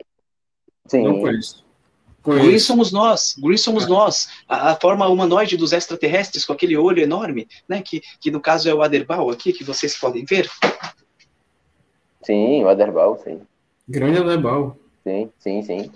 Sim. 0.86 1.04
Não 1.04 1.20
conheço. 1.20 1.64
Conheço. 2.22 2.46
Greens 2.46 2.62
somos 2.64 2.92
nós, 2.92 3.34
Greens 3.38 3.62
somos 3.62 3.86
nós, 3.86 4.28
a, 4.46 4.72
a, 4.72 4.76
forma 4.76 5.08
humanoide 5.08 5.56
dos 5.56 5.72
extraterrestres 5.72 6.44
com 6.44 6.52
aquele 6.52 6.76
olho 6.76 7.02
enorme, 7.02 7.48
né? 7.66 7.80
Que, 7.80 8.02
que 8.20 8.30
no 8.30 8.40
caso 8.40 8.68
é 8.68 8.74
o 8.74 8.82
Aderbal 8.82 9.30
aqui, 9.30 9.52
que 9.52 9.64
vocês 9.64 9.96
podem 9.96 10.24
ver. 10.24 10.50
Sim, 12.22 12.62
o 12.62 12.68
Aderbal, 12.68 13.18
sim. 13.24 13.40
Grande 13.88 14.18
Aderbal. 14.18 14.76
Sim, 15.02 15.30
sim, 15.38 15.62
sim. 15.62 15.92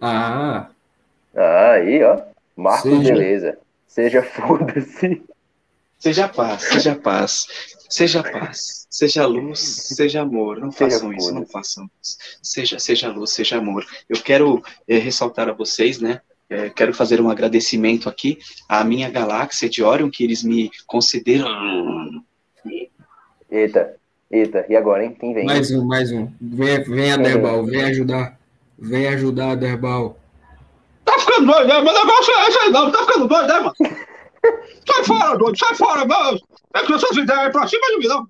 Ah. 0.00 0.68
Ah, 1.34 1.70
aí, 1.72 2.02
ó. 2.02 2.20
Marcos, 2.56 2.90
Seja... 2.90 3.14
beleza. 3.14 3.58
Seja 3.86 4.22
foda-se. 4.22 5.22
Seja 6.02 6.28
paz, 6.28 6.62
seja 6.62 6.96
paz, 6.96 7.46
seja 7.88 8.22
paz, 8.24 8.88
seja 8.90 9.24
luz, 9.24 9.60
seja 9.60 10.22
amor. 10.22 10.58
Não 10.58 10.72
seja 10.72 10.96
façam 10.96 11.12
isso, 11.12 11.32
não 11.32 11.46
façam 11.46 11.90
isso. 12.02 12.16
Seja, 12.42 12.78
seja 12.80 13.08
luz, 13.08 13.30
seja 13.30 13.58
amor. 13.58 13.86
Eu 14.08 14.20
quero 14.20 14.60
é, 14.88 14.98
ressaltar 14.98 15.48
a 15.48 15.52
vocês, 15.52 16.00
né? 16.00 16.20
É, 16.50 16.68
quero 16.70 16.92
fazer 16.92 17.20
um 17.20 17.30
agradecimento 17.30 18.08
aqui 18.08 18.36
à 18.68 18.82
minha 18.82 19.08
galáxia 19.08 19.68
de 19.70 19.80
Orion, 19.80 20.10
que 20.10 20.24
eles 20.24 20.42
me 20.42 20.72
concederam. 20.88 21.48
Eita, 23.48 23.94
eita, 24.28 24.66
e 24.68 24.74
agora, 24.74 25.04
hein? 25.04 25.16
Quem 25.20 25.32
vem? 25.32 25.44
Mais 25.44 25.70
um, 25.70 25.84
mais 25.84 26.10
um. 26.10 26.28
Vem, 26.40 26.82
vem 26.82 27.12
a 27.12 27.16
Derbal, 27.16 27.64
vem 27.64 27.84
ajudar. 27.84 28.41
Vem 28.82 29.06
ajudar, 29.06 29.54
Derbal. 29.54 30.18
Tá 31.04 31.16
ficando 31.16 31.46
doido, 31.46 31.68
né? 31.68 31.80
Meu 31.82 31.94
negócio 31.94 32.34
é 32.34 32.48
esse 32.48 32.58
aí, 32.58 32.70
não. 32.70 32.90
Tá 32.90 32.98
ficando 32.98 33.28
doido, 33.28 33.46
né, 33.46 33.60
mano? 33.60 33.74
Sai 34.84 35.04
fora, 35.04 35.38
doido, 35.38 35.56
sai 35.56 35.74
fora, 35.76 36.04
mano. 36.04 36.40
É 36.74 36.80
que 36.84 36.92
essas 36.92 37.16
ideias 37.16 37.52
pra 37.52 37.68
cima 37.68 37.86
de 37.86 37.98
mim, 37.98 38.08
não. 38.08 38.26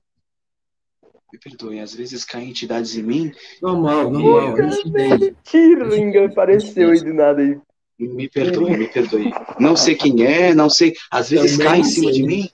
Me 1.32 1.38
perdoem, 1.38 1.80
às 1.80 1.94
vezes 1.94 2.22
caem 2.26 2.50
entidades 2.50 2.94
em 2.94 3.02
mim. 3.02 3.32
Normal, 3.62 4.10
normal. 4.10 4.58
é 4.58 4.66
incidente. 4.66 5.36
Tiringa 5.42 6.26
apareceu 6.26 6.90
aí 6.90 7.00
do 7.00 7.14
nada 7.14 7.40
aí. 7.40 7.58
Me 7.98 8.28
perdoe, 8.28 8.76
me 8.76 8.88
perdoe. 8.88 9.32
Não 9.58 9.74
sei 9.74 9.94
quem 9.94 10.22
é, 10.22 10.54
não 10.54 10.68
sei. 10.68 10.92
Às 11.10 11.30
vezes 11.30 11.52
Também 11.52 11.66
cai 11.66 11.80
em 11.80 11.84
cima 11.84 12.12
de 12.12 12.22
mim. 12.24 12.50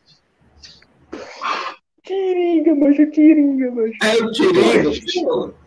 Tiringa, 2.04 2.76
macho, 2.76 3.10
tiringa, 3.10 3.72
macho. 3.72 3.98
É, 4.04 4.20
eu 4.20 4.30
tirei. 4.30 5.57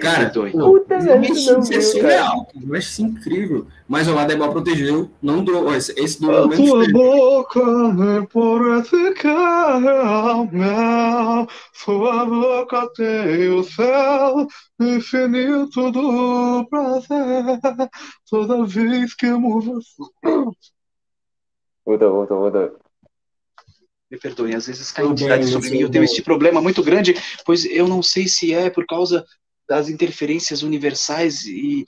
Cara, 0.00 0.30
pô, 0.30 0.50
Puta, 0.50 0.96
isso 0.96 1.06
velho, 1.06 1.72
é 1.72 1.76
é 1.76 1.80
surreal. 1.80 2.46
cara. 2.46 2.66
Eu 2.66 2.74
acho 2.74 2.88
isso 2.88 3.02
incrível. 3.02 3.66
Mas 3.86 4.08
o 4.08 4.18
Adebal 4.18 4.50
protegeu. 4.50 5.10
Não 5.20 5.44
durou. 5.44 5.74
Esse, 5.74 5.92
esse 5.98 6.20
durou 6.20 6.48
menos 6.48 6.68
tua 6.68 6.84
tempo. 6.86 6.98
boca 6.98 7.64
me 7.92 8.26
parece 8.26 9.14
que 9.14 9.26
é 9.26 10.52
mel, 10.52 11.46
sua 11.74 12.24
boca 12.24 12.88
tem 12.94 13.48
o 13.50 13.62
céu 13.62 14.46
infinito 14.80 15.90
do 15.90 16.66
prazer. 16.68 17.60
Toda 18.28 18.64
vez 18.64 19.14
que 19.14 19.26
amo 19.26 19.60
você. 19.60 20.02
Voltou, 21.84 22.12
voltou, 22.12 22.38
voltou. 22.40 22.78
Me 24.10 24.18
perdoem, 24.18 24.54
às 24.56 24.66
vezes 24.66 24.92
entidades 24.98 25.46
bem, 25.50 25.52
sobre 25.52 25.70
mim. 25.70 25.80
Eu 25.80 25.90
tenho 25.90 26.02
bem. 26.02 26.10
este 26.10 26.22
problema 26.22 26.60
muito 26.60 26.82
grande, 26.82 27.14
pois 27.46 27.64
eu 27.64 27.86
não 27.86 28.02
sei 28.02 28.26
se 28.26 28.52
é 28.52 28.68
por 28.68 28.84
causa 28.86 29.24
das 29.70 29.88
interferências 29.88 30.64
universais 30.64 31.44
e. 31.46 31.86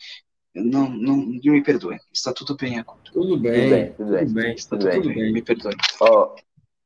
Não, 0.54 0.88
não, 0.88 1.16
me 1.16 1.62
perdoem. 1.62 1.98
Está 2.12 2.32
tudo 2.32 2.54
bem 2.56 2.78
agora. 2.78 3.00
Tudo 3.12 3.36
bem. 3.38 3.52
Tudo 3.52 3.70
bem, 3.70 3.92
tudo 3.92 4.18
Tudo 4.18 4.34
bem. 4.34 4.54
Está 4.54 4.76
Tudo 4.76 4.90
tudo 4.90 5.08
bem. 5.08 5.14
bem. 5.16 5.32
Me 5.32 5.42
perdoem. 5.42 5.76
Ó, 6.00 6.36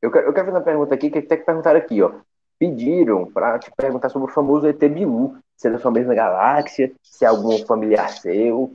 eu 0.01 0.11
quero, 0.11 0.27
eu 0.27 0.33
quero 0.33 0.47
fazer 0.47 0.59
uma 0.59 0.65
pergunta 0.65 0.95
aqui 0.95 1.11
que 1.11 1.19
até 1.19 1.37
que 1.37 1.45
perguntaram 1.45 1.79
aqui, 1.79 2.01
ó. 2.01 2.13
Pediram 2.59 3.31
pra 3.31 3.59
te 3.59 3.71
perguntar 3.77 4.09
sobre 4.09 4.31
o 4.31 4.35
famoso 4.35 4.67
ET 4.67 4.79
Bilu. 4.79 5.37
Se 5.55 5.69
é 5.69 5.71
da 5.71 5.79
sua 5.79 5.91
mesma 5.91 6.15
galáxia, 6.15 6.93
se 7.03 7.25
é 7.27 7.29
algum 7.29 7.59
familiar 7.67 8.09
seu. 8.11 8.73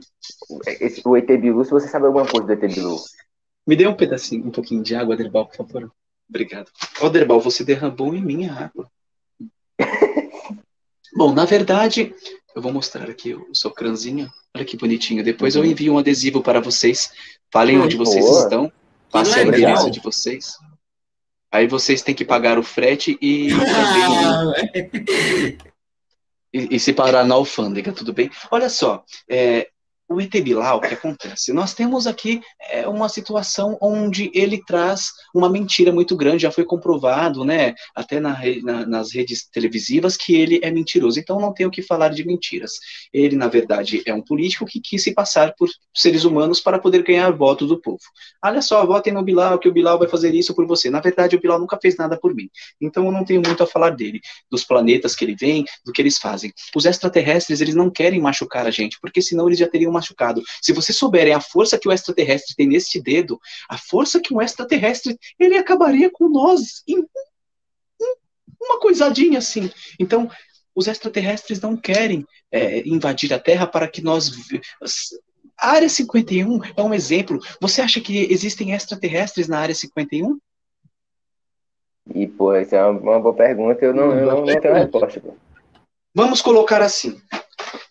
Esse, 0.80 1.02
o 1.04 1.16
ET 1.16 1.26
Bilu, 1.26 1.64
se 1.64 1.70
você 1.72 1.88
sabe 1.88 2.06
alguma 2.06 2.26
coisa 2.26 2.46
do 2.46 2.52
ET 2.52 2.72
Bilu. 2.72 2.96
Me 3.66 3.74
dê 3.74 3.88
um 3.88 3.96
pedacinho, 3.96 4.46
um 4.46 4.50
pouquinho 4.50 4.82
de 4.82 4.94
água, 4.94 5.16
Derbal, 5.16 5.46
por 5.46 5.56
favor. 5.56 5.90
Obrigado. 6.28 6.70
Ó, 7.00 7.08
Derbal, 7.08 7.40
você 7.40 7.64
derramou 7.64 8.14
em 8.14 8.22
mim 8.22 8.46
a 8.46 8.66
água. 8.66 8.88
Bom, 11.14 11.32
na 11.32 11.44
verdade, 11.44 12.14
eu 12.54 12.62
vou 12.62 12.72
mostrar 12.72 13.08
aqui 13.08 13.34
o 13.34 13.54
seu 13.54 13.70
crânio. 13.70 14.30
Olha 14.54 14.64
que 14.64 14.76
bonitinho. 14.76 15.24
Depois 15.24 15.54
eu 15.54 15.64
envio 15.64 15.94
um 15.94 15.98
adesivo 15.98 16.42
para 16.42 16.60
vocês. 16.60 17.10
Falem 17.50 17.78
Hum, 17.78 17.84
onde 17.84 17.96
vocês 17.96 18.24
boa. 18.24 18.42
estão. 18.42 18.72
Passem 19.10 19.44
o 19.44 19.48
endereço 19.48 19.90
de 19.90 20.00
vocês. 20.00 20.56
Aí 21.50 21.66
vocês 21.66 22.02
têm 22.02 22.14
que 22.14 22.24
pagar 22.24 22.58
o 22.58 22.62
frete 22.62 23.18
e 23.20 23.48
e, 26.52 26.76
e 26.76 26.80
se 26.80 26.92
parar 26.92 27.24
na 27.24 27.34
alfândega, 27.34 27.92
tudo 27.92 28.12
bem? 28.12 28.30
Olha 28.50 28.68
só, 28.68 29.04
é, 29.28 29.68
o 30.08 30.16
Bilal, 30.16 30.76
o 30.76 30.80
que 30.80 30.92
acontece? 30.92 31.54
Nós 31.54 31.72
temos 31.72 32.06
aqui 32.06 32.42
é, 32.70 32.86
uma 32.86 33.08
situação 33.08 33.78
onde 33.80 34.30
ele 34.34 34.62
traz 34.62 35.08
uma 35.34 35.48
mentira 35.48 35.90
muito 35.90 36.14
grande, 36.14 36.42
já 36.42 36.50
foi 36.50 36.64
comprovado, 36.66 37.44
né, 37.44 37.74
até 37.94 38.20
na 38.20 38.38
na- 38.62 38.84
nas 38.86 39.12
redes 39.14 39.48
televisivas, 39.50 40.16
que 40.16 40.34
ele 40.34 40.60
é 40.62 40.70
mentiroso, 40.70 41.18
então 41.18 41.40
não 41.40 41.52
tem 41.54 41.64
o 41.66 41.70
que 41.70 41.80
falar 41.80 42.10
de 42.10 42.26
mentiras. 42.26 42.72
Ele, 43.12 43.36
na 43.36 43.48
verdade, 43.48 44.02
é 44.04 44.12
um 44.12 44.20
político 44.22 44.66
que 44.66 44.80
quis 44.80 45.02
se 45.02 45.14
passar 45.14 45.54
por 45.56 45.68
seres 45.94 46.24
humanos 46.24 46.60
para 46.60 46.78
poder 46.78 47.02
ganhar 47.02 47.30
votos 47.30 47.68
do 47.68 47.80
povo. 47.80 48.00
Olha 48.44 48.60
só, 48.60 48.84
votem 48.84 49.12
no 49.12 49.22
Bilal, 49.22 49.58
que 49.58 49.68
o 49.68 49.72
Bilal 49.72 49.98
vai 49.98 50.08
fazer 50.08 50.34
isso 50.34 50.54
por 50.54 50.66
você. 50.66 50.90
Na 50.90 51.00
verdade, 51.00 51.36
o 51.36 51.40
Bilal 51.40 51.58
nunca 51.58 51.78
fez 51.80 51.96
nada 51.96 52.18
por 52.18 52.34
mim, 52.34 52.48
então 52.80 53.06
eu 53.06 53.12
não 53.12 53.24
tenho 53.24 53.40
muito 53.44 53.62
a 53.62 53.66
falar 53.66 53.90
dele, 53.90 54.20
dos 54.50 54.64
planetas 54.64 55.14
que 55.14 55.24
ele 55.24 55.34
vem, 55.36 55.64
do 55.84 55.92
que 55.92 56.02
eles 56.02 56.18
fazem. 56.18 56.52
Os 56.74 56.84
extraterrestres, 56.84 57.60
eles 57.60 57.74
não 57.74 57.90
querem 57.90 58.20
machucar 58.20 58.66
a 58.66 58.70
gente, 58.70 58.98
porque 59.00 59.22
senão 59.22 59.46
eles 59.48 59.58
já 59.58 59.68
teriam 59.68 59.92
machucado. 60.02 60.42
Se 60.60 60.72
vocês 60.72 60.98
souberem 60.98 61.32
a 61.32 61.40
força 61.40 61.78
que 61.78 61.88
o 61.88 61.92
extraterrestre 61.92 62.56
tem 62.56 62.66
neste 62.66 63.00
dedo, 63.00 63.38
a 63.68 63.78
força 63.78 64.20
que 64.20 64.34
um 64.34 64.42
extraterrestre, 64.42 65.16
ele 65.38 65.56
acabaria 65.56 66.10
com 66.10 66.28
nós 66.28 66.82
em 66.86 66.98
um- 66.98 67.06
uma 68.60 68.80
coisadinha 68.80 69.38
assim. 69.38 69.70
Então, 69.98 70.30
os 70.74 70.86
extraterrestres 70.86 71.60
não 71.60 71.76
querem 71.76 72.26
é, 72.50 72.86
invadir 72.86 73.32
a 73.32 73.38
Terra 73.38 73.66
para 73.66 73.88
que 73.88 74.02
nós. 74.02 74.30
A 75.58 75.70
Área 75.70 75.88
51 75.88 76.60
é 76.76 76.82
um 76.82 76.92
exemplo. 76.92 77.38
Você 77.60 77.80
acha 77.80 78.00
que 78.00 78.30
existem 78.32 78.72
extraterrestres 78.72 79.48
na 79.48 79.58
Área 79.58 79.74
51? 79.74 80.38
E, 82.14 82.26
pô, 82.26 82.52
essa 82.52 82.76
é 82.76 82.84
uma, 82.84 83.00
uma 83.00 83.20
boa 83.20 83.34
pergunta. 83.34 83.84
Eu 83.84 83.94
não, 83.94 84.12
eu 84.12 84.26
não, 84.26 84.44
não 84.44 84.60
tenho 84.60 84.74
resposta, 84.74 85.20
pô. 85.20 85.34
Vamos 86.14 86.42
colocar 86.42 86.82
assim. 86.82 87.20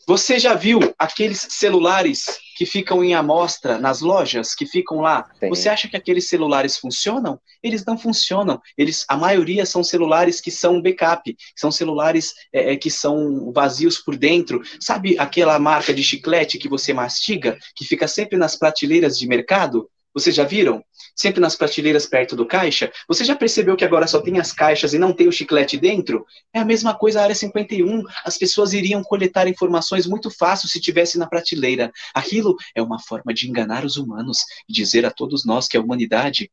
Você 0.07 0.39
já 0.39 0.53
viu 0.53 0.79
aqueles 0.97 1.47
celulares 1.51 2.25
que 2.57 2.65
ficam 2.65 3.03
em 3.03 3.13
amostra 3.13 3.77
nas 3.77 4.01
lojas, 4.01 4.53
que 4.53 4.65
ficam 4.65 4.99
lá? 4.99 5.29
Sim. 5.39 5.49
Você 5.49 5.69
acha 5.69 5.87
que 5.87 5.97
aqueles 5.97 6.27
celulares 6.27 6.77
funcionam? 6.77 7.39
Eles 7.63 7.85
não 7.85 7.97
funcionam. 7.97 8.61
Eles, 8.77 9.05
a 9.07 9.17
maioria 9.17 9.65
são 9.65 9.83
celulares 9.83 10.41
que 10.41 10.51
são 10.51 10.81
backup, 10.81 11.35
são 11.55 11.71
celulares 11.71 12.33
é, 12.53 12.73
é, 12.73 12.75
que 12.75 12.89
são 12.89 13.51
vazios 13.51 13.97
por 13.97 14.15
dentro. 14.15 14.61
Sabe 14.79 15.17
aquela 15.17 15.57
marca 15.59 15.93
de 15.93 16.03
chiclete 16.03 16.57
que 16.57 16.69
você 16.69 16.93
mastiga, 16.93 17.57
que 17.75 17.85
fica 17.85 18.07
sempre 18.07 18.37
nas 18.37 18.55
prateleiras 18.55 19.17
de 19.17 19.27
mercado? 19.27 19.89
Vocês 20.13 20.35
já 20.35 20.43
viram? 20.43 20.83
Sempre 21.15 21.39
nas 21.39 21.55
prateleiras 21.55 22.05
perto 22.05 22.35
do 22.35 22.45
caixa? 22.45 22.91
Você 23.07 23.23
já 23.23 23.35
percebeu 23.35 23.75
que 23.77 23.85
agora 23.85 24.05
só 24.07 24.19
tem 24.21 24.39
as 24.39 24.51
caixas 24.51 24.93
e 24.93 24.99
não 24.99 25.13
tem 25.13 25.27
o 25.27 25.31
chiclete 25.31 25.77
dentro? 25.77 26.25
É 26.53 26.59
a 26.59 26.65
mesma 26.65 26.93
coisa 26.93 27.19
a 27.19 27.23
área 27.23 27.35
51. 27.35 28.03
As 28.25 28.37
pessoas 28.37 28.73
iriam 28.73 29.01
coletar 29.03 29.47
informações 29.47 30.05
muito 30.05 30.29
fácil 30.29 30.67
se 30.67 30.81
tivesse 30.81 31.17
na 31.17 31.27
prateleira. 31.27 31.91
Aquilo 32.13 32.55
é 32.75 32.81
uma 32.81 32.99
forma 32.99 33.33
de 33.33 33.49
enganar 33.49 33.85
os 33.85 33.95
humanos 33.97 34.39
e 34.67 34.73
dizer 34.73 35.05
a 35.05 35.11
todos 35.11 35.45
nós 35.45 35.67
que 35.67 35.77
a 35.77 35.81
humanidade 35.81 36.51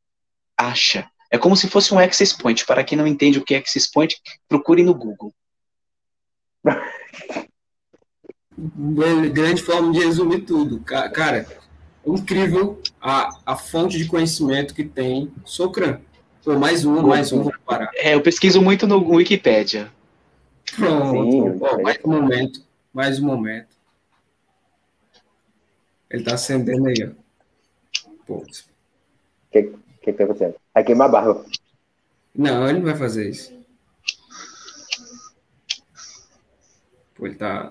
acha. 0.56 1.08
É 1.30 1.36
como 1.36 1.56
se 1.56 1.68
fosse 1.68 1.92
um 1.92 1.98
access 1.98 2.36
point. 2.36 2.64
Para 2.64 2.84
quem 2.84 2.96
não 2.96 3.06
entende 3.06 3.38
o 3.38 3.44
que 3.44 3.54
é 3.54 3.58
access 3.58 3.90
point, 3.90 4.16
procure 4.48 4.82
no 4.82 4.94
Google. 4.94 5.34
grande 9.32 9.62
forma 9.62 9.92
de 9.92 9.98
resumir 10.00 10.40
tudo. 10.40 10.80
Ca- 10.80 11.08
Cara, 11.10 11.46
incrível 12.06 12.80
a, 13.00 13.28
a 13.44 13.56
fonte 13.56 13.98
de 13.98 14.06
conhecimento 14.06 14.74
que 14.74 14.84
tem 14.84 15.32
Socran. 15.44 16.00
Pô, 16.44 16.58
mais 16.58 16.84
um, 16.84 17.02
mais 17.06 17.32
um, 17.32 17.42
vou 17.42 17.52
parar. 17.66 17.90
É, 17.94 18.14
eu 18.14 18.22
pesquiso 18.22 18.62
muito 18.62 18.86
no 18.86 18.98
Wikipedia. 19.14 19.90
Pronto, 20.76 21.30
Sim, 21.30 21.58
Ó, 21.60 21.78
é. 21.78 21.82
mais 21.82 21.98
um 22.04 22.08
momento, 22.10 22.62
mais 22.92 23.18
um 23.20 23.26
momento. 23.26 23.76
Ele 26.10 26.22
tá 26.24 26.34
acendendo 26.34 26.86
aí, 26.88 26.94
ó. 27.04 28.08
Pô, 28.26 28.36
O 28.38 28.44
que, 29.50 29.72
que 30.02 30.12
tá 30.12 30.24
acontecendo? 30.24 30.54
Vai 30.74 30.84
queimar 30.84 31.08
a 31.08 31.12
barba. 31.12 31.44
não, 32.34 32.68
ele 32.68 32.78
não 32.78 32.86
vai 32.86 32.96
fazer 32.96 33.28
isso. 33.28 33.52
Pô, 37.14 37.26
ele 37.26 37.34
tá. 37.34 37.70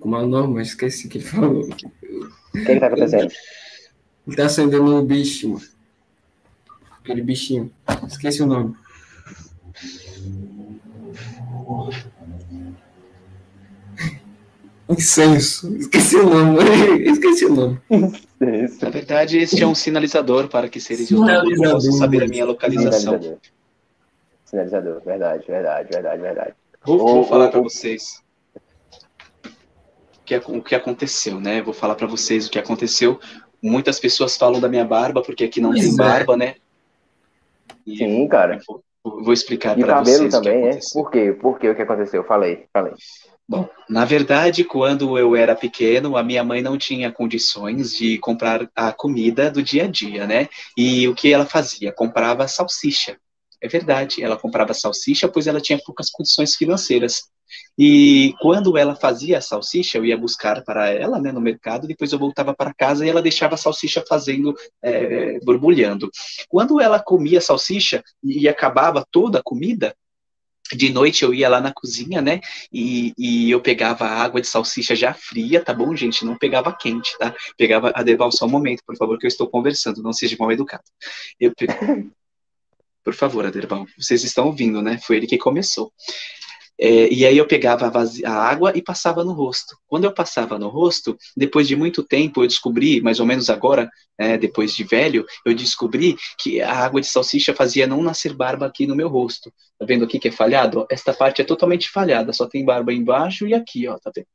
Como 0.00 0.16
é 0.16 0.22
o 0.22 0.26
nome? 0.26 0.54
Mas 0.54 0.68
esqueci 0.68 1.06
o 1.06 1.10
que 1.10 1.18
ele 1.18 1.24
falou. 1.24 1.60
O 1.60 1.66
que, 1.66 2.64
que 2.64 2.80
tá 2.80 2.86
acontecendo? 2.86 3.32
Ele 4.26 4.36
tá 4.36 4.46
acendendo 4.46 4.96
o 4.96 5.02
bicho, 5.02 5.50
mano. 5.50 5.66
Aquele 7.02 7.22
bichinho. 7.22 7.72
Esqueci 8.06 8.42
o 8.42 8.46
nome. 8.46 8.74
Incenso. 14.90 15.74
Esqueci 15.76 16.16
o 16.16 16.28
nome. 16.28 16.58
Esqueci 17.08 17.44
o 17.46 17.54
nome. 17.54 17.80
Na 17.90 18.90
verdade, 18.90 19.38
este 19.38 19.62
é 19.62 19.66
um 19.66 19.74
sinalizador 19.74 20.48
para 20.48 20.68
que 20.68 20.80
seres 20.80 21.10
humanos 21.10 21.42
Sinalizador. 21.42 21.72
possam 21.74 21.92
saber 21.92 22.24
a 22.24 22.26
minha 22.26 22.44
localização. 22.44 23.20
Sinalizador. 23.20 23.38
Sinalizador. 24.44 25.00
Verdade, 25.04 25.44
verdade, 25.46 25.88
verdade, 25.92 26.22
verdade. 26.22 26.54
Vou, 26.84 26.98
vou 26.98 27.24
falar 27.24 27.48
para 27.48 27.60
vocês 27.60 28.20
que, 30.38 30.50
o 30.50 30.62
que 30.62 30.74
aconteceu, 30.74 31.40
né? 31.40 31.60
Vou 31.60 31.74
falar 31.74 31.94
para 31.94 32.06
vocês 32.06 32.46
o 32.46 32.50
que 32.50 32.58
aconteceu. 32.58 33.18
Muitas 33.62 33.98
pessoas 33.98 34.36
falam 34.36 34.60
da 34.60 34.68
minha 34.68 34.84
barba, 34.84 35.22
porque 35.22 35.44
aqui 35.44 35.60
não 35.60 35.70
Pois 35.70 35.82
tem 35.82 35.92
é. 35.92 35.96
barba, 35.96 36.36
né? 36.36 36.54
E 37.86 37.96
Sim, 37.96 38.28
cara. 38.28 38.60
vou, 38.66 38.82
vou 39.02 39.32
explicar 39.32 39.76
para 39.76 40.00
vocês 40.00 40.32
também, 40.32 40.68
é? 40.68 40.78
Por 40.92 41.10
quê? 41.10 41.32
Por 41.32 41.58
quê? 41.58 41.70
O 41.70 41.74
que 41.74 41.82
aconteceu? 41.82 42.22
Falei, 42.24 42.66
falei. 42.72 42.92
Bom, 43.48 43.68
na 43.88 44.04
verdade, 44.04 44.62
quando 44.62 45.18
eu 45.18 45.34
era 45.34 45.56
pequeno, 45.56 46.16
a 46.16 46.22
minha 46.22 46.44
mãe 46.44 46.62
não 46.62 46.78
tinha 46.78 47.10
condições 47.10 47.92
de 47.92 48.16
comprar 48.18 48.70
a 48.76 48.92
comida 48.92 49.50
do 49.50 49.60
dia 49.60 49.84
a 49.84 49.88
dia, 49.88 50.26
né? 50.26 50.48
E 50.76 51.08
o 51.08 51.14
que 51.14 51.32
ela 51.32 51.44
fazia? 51.44 51.92
Comprava 51.92 52.46
salsicha. 52.46 53.18
É 53.60 53.66
verdade, 53.66 54.22
ela 54.22 54.38
comprava 54.38 54.72
salsicha, 54.72 55.28
pois 55.28 55.48
ela 55.48 55.60
tinha 55.60 55.80
poucas 55.84 56.08
condições 56.08 56.54
financeiras. 56.54 57.28
E 57.78 58.34
quando 58.40 58.76
ela 58.76 58.94
fazia 58.94 59.38
a 59.38 59.40
salsicha, 59.40 59.98
eu 59.98 60.04
ia 60.04 60.16
buscar 60.16 60.62
para 60.62 60.88
ela 60.88 61.20
né, 61.20 61.32
no 61.32 61.40
mercado, 61.40 61.86
depois 61.86 62.12
eu 62.12 62.18
voltava 62.18 62.54
para 62.54 62.74
casa 62.74 63.04
e 63.04 63.08
ela 63.08 63.22
deixava 63.22 63.54
a 63.54 63.58
salsicha 63.58 64.04
fazendo, 64.06 64.54
é, 64.82 65.38
borbulhando. 65.40 66.10
Quando 66.48 66.80
ela 66.80 66.98
comia 66.98 67.38
a 67.38 67.42
salsicha 67.42 68.02
e 68.22 68.48
acabava 68.48 69.04
toda 69.10 69.38
a 69.38 69.42
comida, 69.42 69.94
de 70.72 70.90
noite 70.90 71.22
eu 71.22 71.34
ia 71.34 71.48
lá 71.48 71.60
na 71.60 71.72
cozinha, 71.72 72.20
né? 72.20 72.40
E, 72.72 73.12
e, 73.18 73.50
eu 73.50 73.60
pegava 73.60 74.04
a 74.04 74.22
água 74.22 74.40
de 74.40 74.46
salsicha 74.46 74.94
já 74.94 75.12
fria, 75.12 75.62
tá 75.62 75.74
bom, 75.74 75.94
gente? 75.96 76.24
Não 76.24 76.36
pegava 76.36 76.72
quente, 76.72 77.16
tá? 77.18 77.34
Pegava 77.56 77.92
a 77.94 78.02
Deval 78.02 78.30
só 78.30 78.46
um 78.46 78.50
momento, 78.50 78.82
por 78.86 78.96
favor, 78.96 79.18
que 79.18 79.26
eu 79.26 79.28
estou 79.28 79.48
conversando, 79.48 80.02
não 80.02 80.12
seja 80.12 80.36
mal 80.38 80.52
educado. 80.52 80.84
Eu 81.38 81.52
pe... 81.54 81.66
Por 83.02 83.14
favor, 83.14 83.46
Aderbal, 83.46 83.86
vocês 83.98 84.22
estão 84.24 84.46
ouvindo, 84.46 84.82
né? 84.82 84.98
Foi 84.98 85.16
ele 85.16 85.26
que 85.26 85.38
começou. 85.38 85.90
É, 86.82 87.12
e 87.12 87.26
aí 87.26 87.36
eu 87.36 87.46
pegava 87.46 87.88
a, 87.88 88.30
a, 88.30 88.32
água 88.32 88.72
e 88.74 88.80
passava 88.80 89.22
no 89.22 89.32
rosto. 89.32 89.76
Quando 89.86 90.04
eu 90.04 90.14
passava 90.14 90.58
no 90.58 90.68
rosto, 90.68 91.14
depois 91.36 91.68
de 91.68 91.76
muito 91.76 92.02
tempo, 92.02 92.42
eu 92.42 92.46
descobri, 92.46 93.02
mais 93.02 93.20
ou 93.20 93.26
menos 93.26 93.50
agora, 93.50 93.90
é, 94.16 94.38
depois 94.38 94.74
de 94.74 94.82
velho, 94.82 95.26
eu 95.44 95.54
descobri 95.54 96.16
que 96.38 96.62
a 96.62 96.72
água 96.72 96.98
de 96.98 97.06
salsicha 97.06 97.54
fazia 97.54 97.86
não 97.86 98.02
nascer 98.02 98.32
barba 98.32 98.64
aqui 98.64 98.86
no 98.86 98.96
meu 98.96 99.08
rosto. 99.08 99.52
Tá 99.78 99.84
vendo 99.84 100.06
aqui 100.06 100.18
que 100.18 100.28
é 100.28 100.32
falhado? 100.32 100.86
Esta 100.90 101.12
parte 101.12 101.42
é 101.42 101.44
totalmente 101.44 101.90
falhada, 101.90 102.32
só 102.32 102.46
tem 102.46 102.64
barba 102.64 102.94
embaixo 102.94 103.46
e 103.46 103.52
aqui, 103.52 103.86
ó, 103.86 103.98
tá 103.98 104.10
vendo? 104.14 104.26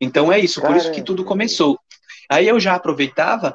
Então 0.00 0.32
é 0.32 0.38
isso, 0.38 0.60
por 0.60 0.76
isso 0.76 0.92
que 0.92 1.02
tudo 1.02 1.24
começou. 1.24 1.78
Aí 2.30 2.46
eu 2.46 2.60
já 2.60 2.74
aproveitava 2.74 3.54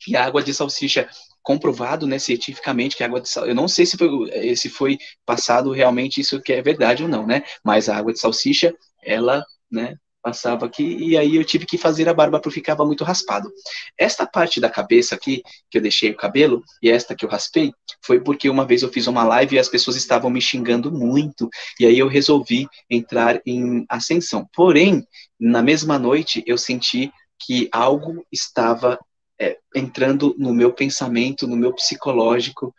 que 0.00 0.16
a 0.16 0.24
água 0.24 0.42
de 0.42 0.54
salsicha 0.54 1.08
comprovado, 1.42 2.06
né, 2.06 2.18
cientificamente 2.18 2.96
que 2.96 3.02
a 3.02 3.06
água 3.06 3.20
de 3.20 3.28
sal, 3.28 3.46
eu 3.46 3.54
não 3.54 3.68
sei 3.68 3.84
se 3.84 3.96
foi, 3.96 4.56
se 4.56 4.68
foi 4.68 4.98
passado 5.26 5.72
realmente 5.72 6.20
isso 6.20 6.40
que 6.40 6.52
é 6.52 6.62
verdade 6.62 7.02
ou 7.02 7.08
não, 7.08 7.26
né, 7.26 7.42
mas 7.64 7.88
a 7.88 7.96
água 7.96 8.12
de 8.12 8.20
salsicha, 8.20 8.74
ela, 9.04 9.44
né, 9.70 9.96
passava 10.22 10.64
aqui 10.66 10.84
e 10.84 11.18
aí 11.18 11.34
eu 11.34 11.44
tive 11.44 11.66
que 11.66 11.76
fazer 11.76 12.08
a 12.08 12.14
barba 12.14 12.38
porque 12.38 12.60
ficava 12.60 12.86
muito 12.86 13.02
raspado. 13.02 13.50
Esta 13.98 14.24
parte 14.24 14.60
da 14.60 14.70
cabeça 14.70 15.16
aqui, 15.16 15.42
que 15.68 15.78
eu 15.78 15.82
deixei 15.82 16.10
o 16.10 16.16
cabelo, 16.16 16.62
e 16.80 16.88
esta 16.88 17.14
que 17.14 17.24
eu 17.24 17.28
raspei, 17.28 17.72
foi 18.04 18.20
porque 18.20 18.48
uma 18.48 18.64
vez 18.64 18.82
eu 18.82 18.88
fiz 18.88 19.08
uma 19.08 19.24
live 19.24 19.56
e 19.56 19.58
as 19.58 19.68
pessoas 19.68 19.96
estavam 19.96 20.30
me 20.30 20.40
xingando 20.40 20.92
muito, 20.92 21.50
e 21.80 21.86
aí 21.86 21.98
eu 21.98 22.06
resolvi 22.06 22.68
entrar 22.88 23.40
em 23.44 23.84
ascensão. 23.88 24.48
Porém, 24.54 25.04
na 25.40 25.60
mesma 25.60 25.98
noite 25.98 26.42
eu 26.46 26.56
senti 26.56 27.12
que 27.44 27.68
algo 27.72 28.24
estava 28.30 28.98
é, 29.38 29.58
entrando 29.74 30.34
no 30.38 30.52
meu 30.54 30.72
pensamento, 30.72 31.46
no 31.46 31.56
meu 31.56 31.72
psicológico, 31.72 32.74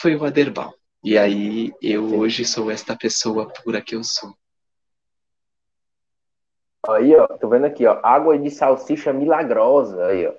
foi 0.00 0.16
o 0.16 0.24
Aderbal. 0.24 0.74
E 1.02 1.16
aí 1.16 1.72
eu 1.80 2.18
hoje 2.18 2.44
sou 2.44 2.70
esta 2.70 2.96
pessoa 2.96 3.50
pura 3.50 3.80
que 3.80 3.94
eu 3.94 4.04
sou. 4.04 4.34
Aí, 6.88 7.14
ó, 7.14 7.26
tô 7.26 7.48
vendo 7.48 7.66
aqui, 7.66 7.86
ó, 7.86 8.00
água 8.02 8.38
de 8.38 8.50
salsicha 8.50 9.12
milagrosa, 9.12 10.06
aí, 10.06 10.26
ó. 10.26 10.32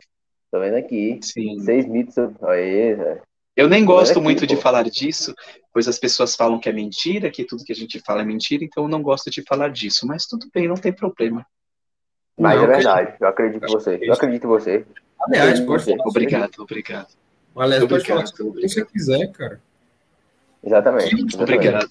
Tô 0.52 0.60
vendo 0.60 0.76
aqui. 0.76 1.20
Sim. 1.22 1.60
Seis 1.62 1.88
mitos. 1.88 2.18
Aí, 2.44 2.98
Eu 3.56 3.70
nem 3.70 3.86
gosto 3.86 4.14
aqui, 4.14 4.22
muito 4.22 4.42
pô. 4.42 4.46
de 4.48 4.58
falar 4.58 4.84
disso, 4.84 5.34
pois 5.72 5.88
as 5.88 5.98
pessoas 5.98 6.36
falam 6.36 6.60
que 6.60 6.68
é 6.68 6.74
mentira, 6.74 7.32
que 7.32 7.46
tudo 7.46 7.64
que 7.64 7.72
a 7.72 7.76
gente 7.76 8.00
fala 8.00 8.22
é 8.22 8.26
mentira, 8.26 8.64
então 8.64 8.84
eu 8.84 8.90
não 8.90 9.02
gosto 9.02 9.30
de 9.30 9.42
falar 9.44 9.70
disso. 9.70 10.06
Mas 10.06 10.26
tudo 10.26 10.50
bem, 10.54 10.68
não 10.68 10.76
tem 10.76 10.92
problema. 10.92 11.46
Mas 12.42 12.58
não, 12.58 12.64
é 12.64 12.68
verdade, 12.68 13.14
eu 13.20 13.28
acredito 13.28 13.64
em 13.64 13.72
você. 13.72 14.00
Eu 14.02 14.14
acredito 14.14 14.44
em 14.46 14.48
você. 14.48 14.86
Aliás, 15.28 15.60
pode 15.60 15.86
falar. 15.86 16.04
Obrigado, 16.08 16.52
obrigado. 16.60 17.08
Aliás, 17.56 17.86
pode 17.86 18.08
falar 18.08 18.24
o 18.24 18.54
que 18.54 18.68
você 18.68 18.86
quiser, 18.86 19.32
cara. 19.32 19.62
Exatamente. 20.64 21.16
exatamente. 21.16 21.36
Obrigado. 21.38 21.90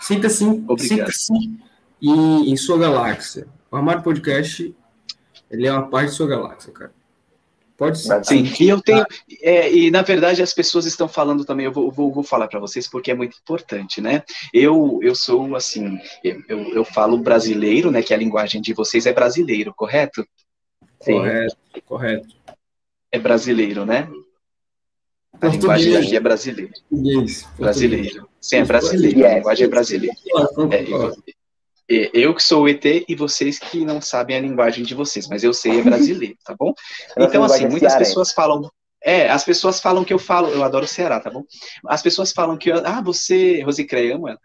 Sinta-se 0.00 0.44
sinta 0.78 1.10
em, 2.00 2.50
em 2.52 2.56
sua 2.56 2.78
galáxia. 2.78 3.46
O 3.70 3.76
Armário 3.76 4.02
Podcast, 4.02 4.74
ele 5.50 5.66
é 5.66 5.72
uma 5.72 5.88
parte 5.88 6.10
de 6.10 6.16
sua 6.16 6.26
galáxia, 6.26 6.72
cara. 6.72 6.92
Pode 7.76 7.98
ser. 7.98 8.24
Sim, 8.24 8.44
e 8.60 8.68
eu 8.68 8.80
tenho. 8.80 9.04
É, 9.42 9.72
e 9.72 9.90
na 9.90 10.02
verdade 10.02 10.42
as 10.42 10.52
pessoas 10.52 10.86
estão 10.86 11.08
falando 11.08 11.44
também, 11.44 11.66
eu 11.66 11.72
vou, 11.72 11.90
vou, 11.90 12.12
vou 12.12 12.22
falar 12.22 12.46
para 12.46 12.60
vocês 12.60 12.88
porque 12.88 13.10
é 13.10 13.14
muito 13.14 13.36
importante, 13.42 14.00
né? 14.00 14.22
Eu, 14.52 15.00
eu 15.02 15.14
sou 15.14 15.56
assim, 15.56 15.98
eu, 16.22 16.42
eu 16.72 16.84
falo 16.84 17.18
brasileiro, 17.18 17.90
né? 17.90 18.02
Que 18.02 18.14
a 18.14 18.16
linguagem 18.16 18.62
de 18.62 18.72
vocês 18.72 19.06
é 19.06 19.12
brasileiro, 19.12 19.74
correto? 19.74 20.24
Sim. 21.00 21.14
Correto, 21.14 21.56
correto. 21.84 22.28
É 23.10 23.18
brasileiro, 23.18 23.84
né? 23.84 24.08
A 25.40 25.48
linguagem 25.48 25.96
aqui 25.96 26.16
é 26.16 26.20
brasileiro. 26.20 26.72
Português. 26.88 27.48
Brasileiro. 27.58 28.28
Sim, 28.40 28.56
é 28.56 28.64
brasileiro. 28.64 29.26
A 29.26 29.34
linguagem 29.34 29.64
é 29.64 29.68
brasileira. 29.68 30.16
É, 30.70 31.34
eu 31.88 32.34
que 32.34 32.42
sou 32.42 32.64
o 32.64 32.68
ET 32.68 32.84
e 32.84 33.14
vocês 33.14 33.58
que 33.58 33.84
não 33.84 34.00
sabem 34.00 34.36
a 34.36 34.40
linguagem 34.40 34.84
de 34.84 34.94
vocês, 34.94 35.28
mas 35.28 35.44
eu 35.44 35.52
sei 35.52 35.80
é 35.80 35.82
brasileiro, 35.82 36.36
tá 36.44 36.54
bom? 36.58 36.72
Então, 37.18 37.44
assim, 37.44 37.68
muitas 37.68 37.94
pessoas 37.94 38.32
falam. 38.32 38.70
É, 39.06 39.28
as 39.28 39.44
pessoas 39.44 39.80
falam 39.80 40.02
que 40.02 40.14
eu 40.14 40.18
falo, 40.18 40.48
eu 40.48 40.64
adoro 40.64 40.86
o 40.86 40.88
Ceará, 40.88 41.20
tá 41.20 41.30
bom? 41.30 41.44
As 41.86 42.00
pessoas 42.00 42.32
falam 42.32 42.56
que, 42.56 42.72
ah, 42.72 43.02
você, 43.02 43.60
Rosicreia, 43.60 44.14
amo 44.16 44.28
ela 44.28 44.38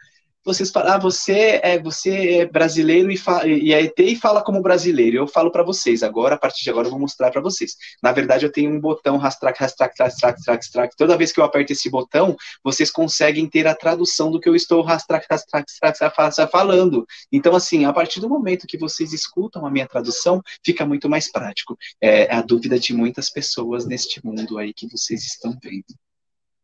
vocês 0.43 0.71
falam, 0.71 0.93
ah, 0.93 0.97
você 0.97 1.59
é, 1.61 1.79
você 1.79 2.39
é 2.39 2.45
brasileiro 2.45 3.11
e, 3.11 3.19
e 3.61 3.73
é 3.73 3.81
ET 3.81 3.99
e 3.99 4.15
fala 4.15 4.41
como 4.41 4.61
brasileiro. 4.61 5.17
Eu 5.17 5.27
falo 5.27 5.51
para 5.51 5.63
vocês 5.63 6.01
agora, 6.01 6.35
a 6.35 6.37
partir 6.37 6.63
de 6.63 6.69
agora 6.69 6.87
eu 6.87 6.91
vou 6.91 6.99
mostrar 6.99 7.29
para 7.31 7.41
vocês. 7.41 7.75
Na 8.01 8.11
verdade, 8.11 8.45
eu 8.45 8.51
tenho 8.51 8.71
um 8.71 8.79
botão 8.79 9.17
rastrac, 9.17 9.59
rastrac, 9.59 9.93
rastrac, 9.99 10.35
rastrac, 10.35 10.59
rastrac. 10.59 10.95
Toda 10.97 11.17
vez 11.17 11.31
que 11.31 11.39
eu 11.39 11.43
aperto 11.43 11.73
esse 11.73 11.89
botão, 11.89 12.35
vocês 12.63 12.89
conseguem 12.89 13.47
ter 13.47 13.67
a 13.67 13.75
tradução 13.75 14.31
do 14.31 14.39
que 14.39 14.47
eu 14.47 14.55
estou 14.55 14.81
rastrac, 14.81 15.25
rastrac, 15.29 15.65
rastrac, 15.83 16.51
falando. 16.51 17.05
Então, 17.31 17.55
assim, 17.55 17.85
a 17.85 17.93
partir 17.93 18.19
do 18.19 18.29
momento 18.29 18.67
que 18.67 18.77
vocês 18.77 19.13
escutam 19.13 19.65
a 19.65 19.71
minha 19.71 19.87
tradução, 19.87 20.41
fica 20.65 20.85
muito 20.85 21.09
mais 21.09 21.31
prático. 21.31 21.77
É 22.01 22.33
a 22.33 22.41
dúvida 22.41 22.79
de 22.79 22.93
muitas 22.93 23.29
pessoas 23.29 23.85
neste 23.85 24.25
mundo 24.25 24.57
aí 24.57 24.73
que 24.73 24.87
vocês 24.87 25.25
estão 25.25 25.57
vendo. 25.61 25.83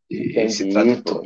Esse 0.09 0.69
tradutor. 0.69 1.25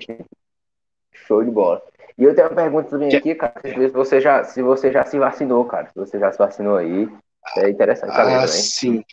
Show 1.14 1.44
de 1.44 1.52
bola. 1.52 1.82
E 2.20 2.24
eu 2.26 2.36
tenho 2.36 2.50
uma 2.50 2.56
pergunta 2.56 2.90
também 2.90 3.16
aqui, 3.16 3.34
cara, 3.34 3.54
se 3.64 3.88
você 3.88 4.20
já, 4.20 4.44
se 4.44 4.62
você 4.62 4.92
já 4.92 5.06
se 5.06 5.18
vacinou, 5.18 5.64
cara, 5.64 5.88
se 5.88 5.96
você 5.96 6.20
já 6.20 6.30
se 6.30 6.38
vacinou 6.38 6.76
aí, 6.76 7.08
é 7.56 7.70
interessante 7.70 8.14
saber 8.14 8.34
ah, 8.34 8.46
também. 8.46 8.48
Sim, 8.48 9.04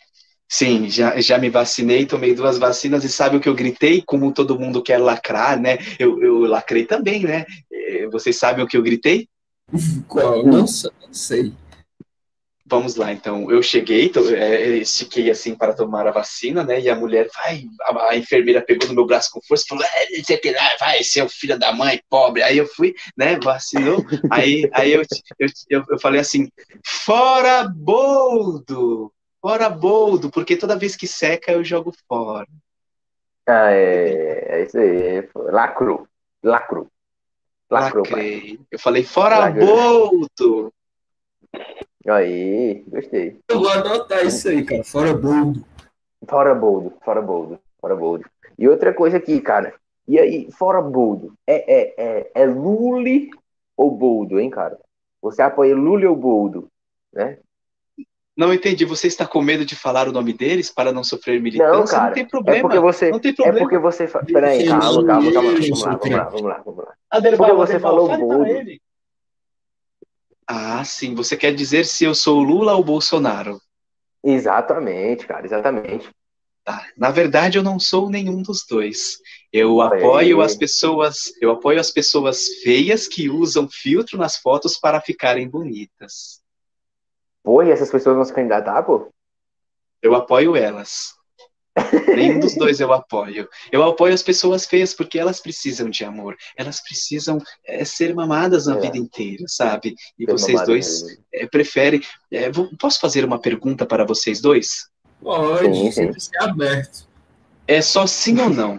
sim, 0.45 0.89
já, 0.89 1.17
já 1.21 1.37
me 1.37 1.49
vacinei, 1.49 2.05
tomei 2.05 2.35
duas 2.35 2.57
vacinas 2.57 3.05
e 3.05 3.09
sabe 3.09 3.37
o 3.37 3.39
que 3.39 3.47
eu 3.47 3.55
gritei? 3.55 4.03
Como 4.05 4.33
todo 4.33 4.59
mundo 4.59 4.83
quer 4.83 4.97
lacrar, 4.97 5.57
né? 5.57 5.77
Eu, 5.97 6.21
eu 6.21 6.39
lacrei 6.39 6.85
também, 6.85 7.23
né? 7.23 7.45
Eh, 7.71 8.09
vocês 8.11 8.37
sabem 8.37 8.65
o 8.65 8.67
que 8.67 8.75
eu 8.75 8.83
gritei? 8.83 9.29
Qual? 10.09 10.43
Não 10.43 10.67
sei. 10.67 11.53
Vamos 12.69 12.97
lá, 12.97 13.13
então. 13.13 13.49
Eu 13.49 13.63
cheguei, 13.63 14.11
é, 14.35 14.67
estiquei 14.77 15.31
assim 15.31 15.55
para 15.55 15.73
tomar 15.73 16.05
a 16.05 16.11
vacina, 16.11 16.65
né? 16.65 16.81
E 16.81 16.89
a 16.89 16.95
mulher, 16.95 17.29
vai, 17.33 17.63
a, 17.81 18.09
a 18.09 18.17
enfermeira 18.17 18.61
pegou 18.61 18.89
no 18.89 18.93
meu 18.93 19.05
braço 19.05 19.31
com 19.31 19.39
força 19.41 19.63
e 19.63 19.67
falou: 19.69 19.85
é, 19.85 20.77
vai, 20.77 21.01
seu 21.01 21.29
filho 21.29 21.57
da 21.57 21.71
mãe, 21.71 22.01
pobre. 22.09 22.43
Aí 22.43 22.57
eu 22.57 22.67
fui, 22.67 22.93
né? 23.17 23.39
Vacinou. 23.41 24.05
Aí, 24.29 24.69
aí 24.73 24.91
eu, 24.91 25.01
eu, 25.39 25.47
eu, 25.69 25.83
eu 25.89 25.99
falei 25.99 26.19
assim: 26.19 26.49
fora 26.85 27.63
boldo! 27.63 29.13
Fora 29.41 29.69
boldo, 29.69 30.29
porque 30.29 30.57
toda 30.57 30.75
vez 30.75 30.97
que 30.97 31.07
seca 31.07 31.53
eu 31.53 31.63
jogo 31.63 31.93
fora. 32.05 32.47
Ah, 33.47 33.71
é, 33.71 34.45
é 34.49 34.63
isso 34.63 34.77
aí. 34.77 35.29
Lacro. 35.33 36.05
Lacro. 36.43 36.91
Lacro, 37.69 38.01
Lacrei. 38.01 38.59
Eu 38.69 38.79
falei, 38.79 39.03
fora 39.03 39.39
Lacro. 39.39 39.65
boldo! 39.65 40.73
Aí, 42.07 42.85
gostei. 42.87 43.37
Eu 43.49 43.59
vou 43.59 43.69
anotar 43.69 44.25
isso 44.25 44.47
aí, 44.47 44.63
cara. 44.63 44.83
Fora 44.83 45.13
boldo. 45.13 45.65
Fora 46.27 46.55
boldo, 46.55 46.93
fora 47.03 47.21
boldo, 47.21 47.59
fora 47.79 47.95
boldo. 47.95 48.25
E 48.57 48.67
outra 48.67 48.93
coisa 48.93 49.17
aqui, 49.17 49.39
cara. 49.41 49.73
E 50.07 50.17
aí, 50.17 50.49
fora 50.51 50.81
boldo, 50.81 51.33
é, 51.45 51.73
é, 51.73 51.93
é, 51.97 52.31
é 52.33 52.45
Lule 52.45 53.29
ou 53.75 53.91
boldo, 53.91 54.39
hein, 54.39 54.49
cara? 54.49 54.77
Você 55.21 55.41
apoia 55.41 55.75
Lule 55.75 56.05
ou 56.05 56.15
boldo, 56.15 56.69
né? 57.13 57.39
Não 58.37 58.53
entendi. 58.53 58.85
Você 58.85 59.07
está 59.07 59.25
com 59.25 59.41
medo 59.41 59.65
de 59.65 59.75
falar 59.75 60.07
o 60.07 60.11
nome 60.11 60.31
deles 60.31 60.71
para 60.71 60.93
não 60.93 61.03
sofrer 61.03 61.41
militância? 61.41 61.73
Não, 61.73 61.85
cara. 61.85 62.05
Não 62.05 62.13
tem 62.13 62.25
problema. 62.25 62.57
É 62.57 62.61
porque 62.61 62.79
você. 62.79 63.11
Não 63.11 63.19
tem 63.19 63.33
problema. 63.33 63.57
É 63.57 63.61
porque 63.61 63.77
você. 63.79 64.07
Peraí, 64.07 64.67
calma, 64.67 65.05
calma, 65.05 65.33
calma. 65.33 65.51
Vamos 65.51 65.81
lá, 65.81 65.95
vamos 65.95 66.11
lá, 66.11 66.23
vamos 66.23 66.43
lá, 66.43 66.61
vamos 66.63 66.85
lá. 66.85 66.93
Porque 67.35 67.53
você 67.53 67.79
falou 67.79 68.17
boldo. 68.17 68.47
Ah, 70.47 70.83
sim. 70.85 71.13
Você 71.13 71.35
quer 71.35 71.53
dizer 71.53 71.85
se 71.85 72.05
eu 72.05 72.15
sou 72.15 72.39
Lula 72.41 72.73
ou 72.75 72.83
Bolsonaro? 72.83 73.59
Exatamente, 74.23 75.27
cara, 75.27 75.45
exatamente. 75.45 76.09
Tá. 76.63 76.85
Na 76.97 77.11
verdade, 77.11 77.57
eu 77.57 77.63
não 77.63 77.79
sou 77.79 78.09
nenhum 78.09 78.41
dos 78.41 78.65
dois. 78.69 79.19
Eu 79.53 79.81
apoio 79.81 80.41
as 80.41 80.55
pessoas, 80.55 81.31
eu 81.41 81.51
apoio 81.51 81.79
as 81.79 81.91
pessoas 81.91 82.45
feias 82.63 83.07
que 83.07 83.29
usam 83.29 83.69
filtro 83.69 84.17
nas 84.17 84.37
fotos 84.37 84.77
para 84.77 84.99
ficarem 84.99 85.49
bonitas. 85.49 86.41
Pô, 87.43 87.63
e 87.63 87.71
essas 87.71 87.89
pessoas 87.89 88.15
vão 88.15 88.25
se 88.25 88.33
candidatar, 88.33 88.83
pô? 88.83 89.09
Eu 90.01 90.15
apoio 90.15 90.55
elas. 90.55 91.16
Nenhum 92.15 92.39
dos 92.39 92.55
dois 92.55 92.79
eu 92.79 92.91
apoio. 92.91 93.47
Eu 93.71 93.83
apoio 93.83 94.13
as 94.13 94.23
pessoas 94.23 94.65
feias 94.65 94.93
porque 94.93 95.19
elas 95.19 95.39
precisam 95.39 95.89
de 95.89 96.03
amor. 96.03 96.35
Elas 96.55 96.81
precisam 96.81 97.37
é, 97.65 97.83
ser 97.85 98.13
mamadas 98.15 98.67
a 98.67 98.75
É. 98.75 98.79
vida 98.79 98.97
inteira, 98.97 99.43
sabe? 99.47 99.93
E 100.17 100.25
Ser 100.25 100.31
vocês 100.31 100.65
dois 100.65 101.03
é, 101.33 101.45
preferem. 101.47 102.01
é, 102.31 102.51
vou- 102.51 102.69
posso 102.79 102.99
fazer 102.99 103.23
uma 103.25 103.39
pergunta 103.39 103.85
para 103.85 104.05
vocês 104.05 104.41
dois? 104.41 104.89
Pode, 105.21 105.65
Sim, 105.65 105.73
sim. 105.85 105.91
sempre 105.91 106.19
ser 106.19 106.37
aberto. 106.41 107.07
É 107.67 107.81
só 107.81 108.05
sim 108.07 108.39
ou 108.39 108.49
não? 108.49 108.77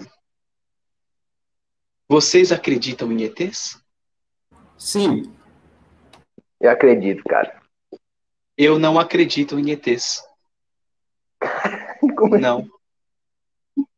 Vocês 2.09 2.51
acreditam 2.53 3.13
em 3.13 3.23
ETs? 3.23 3.79
Sim, 4.79 5.33
Eu 6.61 6.71
acredito, 6.71 7.23
cara. 7.25 7.61
Eu 8.57 8.79
não 8.79 8.99
acredito 8.99 9.59
em 9.59 9.71
ETs. 9.71 10.23
Como 12.17 12.35
é? 12.37 12.39
Não. 12.41 12.69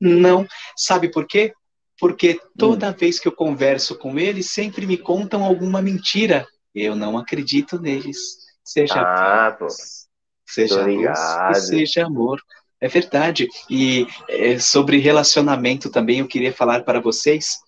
Não. 0.01 0.47
Sabe 0.77 1.11
por 1.11 1.27
quê? 1.27 1.53
Porque 1.99 2.41
toda 2.57 2.93
vez 2.93 3.19
que 3.21 3.29
eu 3.29 3.33
converso 3.33 3.97
com 3.97 4.19
eles, 4.19 4.51
sempre 4.51 4.87
me 4.87 4.97
contam 4.97 5.45
alguma 5.45 5.83
mentira. 5.83 6.47
Eu 6.75 6.97
não 6.97 7.19
acredito 7.19 7.79
neles. 7.79 8.19
Seja 8.65 9.01
Ah, 9.01 9.57
paz, 9.59 10.07
seja 10.47 10.87
luz 10.87 11.19
e 11.51 11.55
seja 11.61 12.07
amor. 12.07 12.41
É 12.81 12.89
verdade. 12.89 13.47
E 13.69 14.07
é, 14.29 14.59
sobre 14.59 14.99
relacionamento 14.99 15.91
também, 15.91 16.21
eu 16.21 16.29
queria 16.29 16.53
falar 16.53 16.83
para 16.85 17.01
vocês 17.01 17.59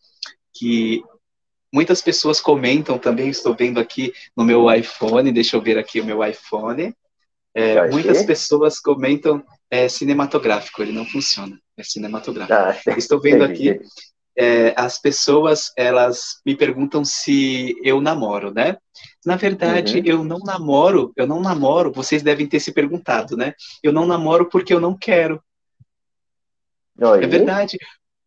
que 0.55 1.03
muitas 1.73 2.01
pessoas 2.01 2.41
comentam 2.41 2.99
também, 2.99 3.29
estou 3.29 3.55
vendo 3.55 3.79
aqui 3.79 4.13
no 4.37 4.45
meu 4.45 4.73
iPhone, 4.73 5.33
deixa 5.33 5.57
eu 5.57 5.61
ver 5.61 5.77
aqui 5.77 6.01
o 6.01 6.05
meu 6.05 6.25
iPhone. 6.25 6.95
É, 7.55 7.91
muitas 7.91 8.23
pessoas 8.23 8.79
comentam 8.81 9.45
é 9.73 9.89
cinematográfico, 9.89 10.83
ele 10.83 10.93
não 10.93 11.07
funciona, 11.07 11.59
é 11.79 11.83
cinematográfico. 11.83 12.55
Ah, 12.55 12.77
Estou 12.99 13.19
vendo 13.19 13.43
entendi. 13.43 13.71
aqui, 13.71 13.81
é, 14.37 14.75
as 14.77 15.01
pessoas, 15.01 15.73
elas 15.79 16.41
me 16.45 16.55
perguntam 16.55 17.03
se 17.07 17.75
eu 17.83 17.99
namoro, 17.99 18.53
né? 18.53 18.77
Na 19.25 19.35
verdade, 19.35 19.99
Uhum. 19.99 20.03
eu 20.05 20.25
não 20.25 20.41
namoro, 20.41 21.11
eu 21.17 21.27
não 21.27 21.41
namoro, 21.41 21.91
vocês 21.91 22.23
devem 22.23 22.47
ter 22.47 22.61
se 22.61 22.71
perguntado, 22.71 23.35
né? 23.35 23.55
Eu 23.83 23.95
não 23.95 24.07
namoro 24.07 24.47
porque 24.47 24.75
eu 24.75 24.81
não 24.81 24.95
quero. 24.95 25.43
Oi. 27.01 27.25
É 27.25 27.27
verdade. 27.27 27.79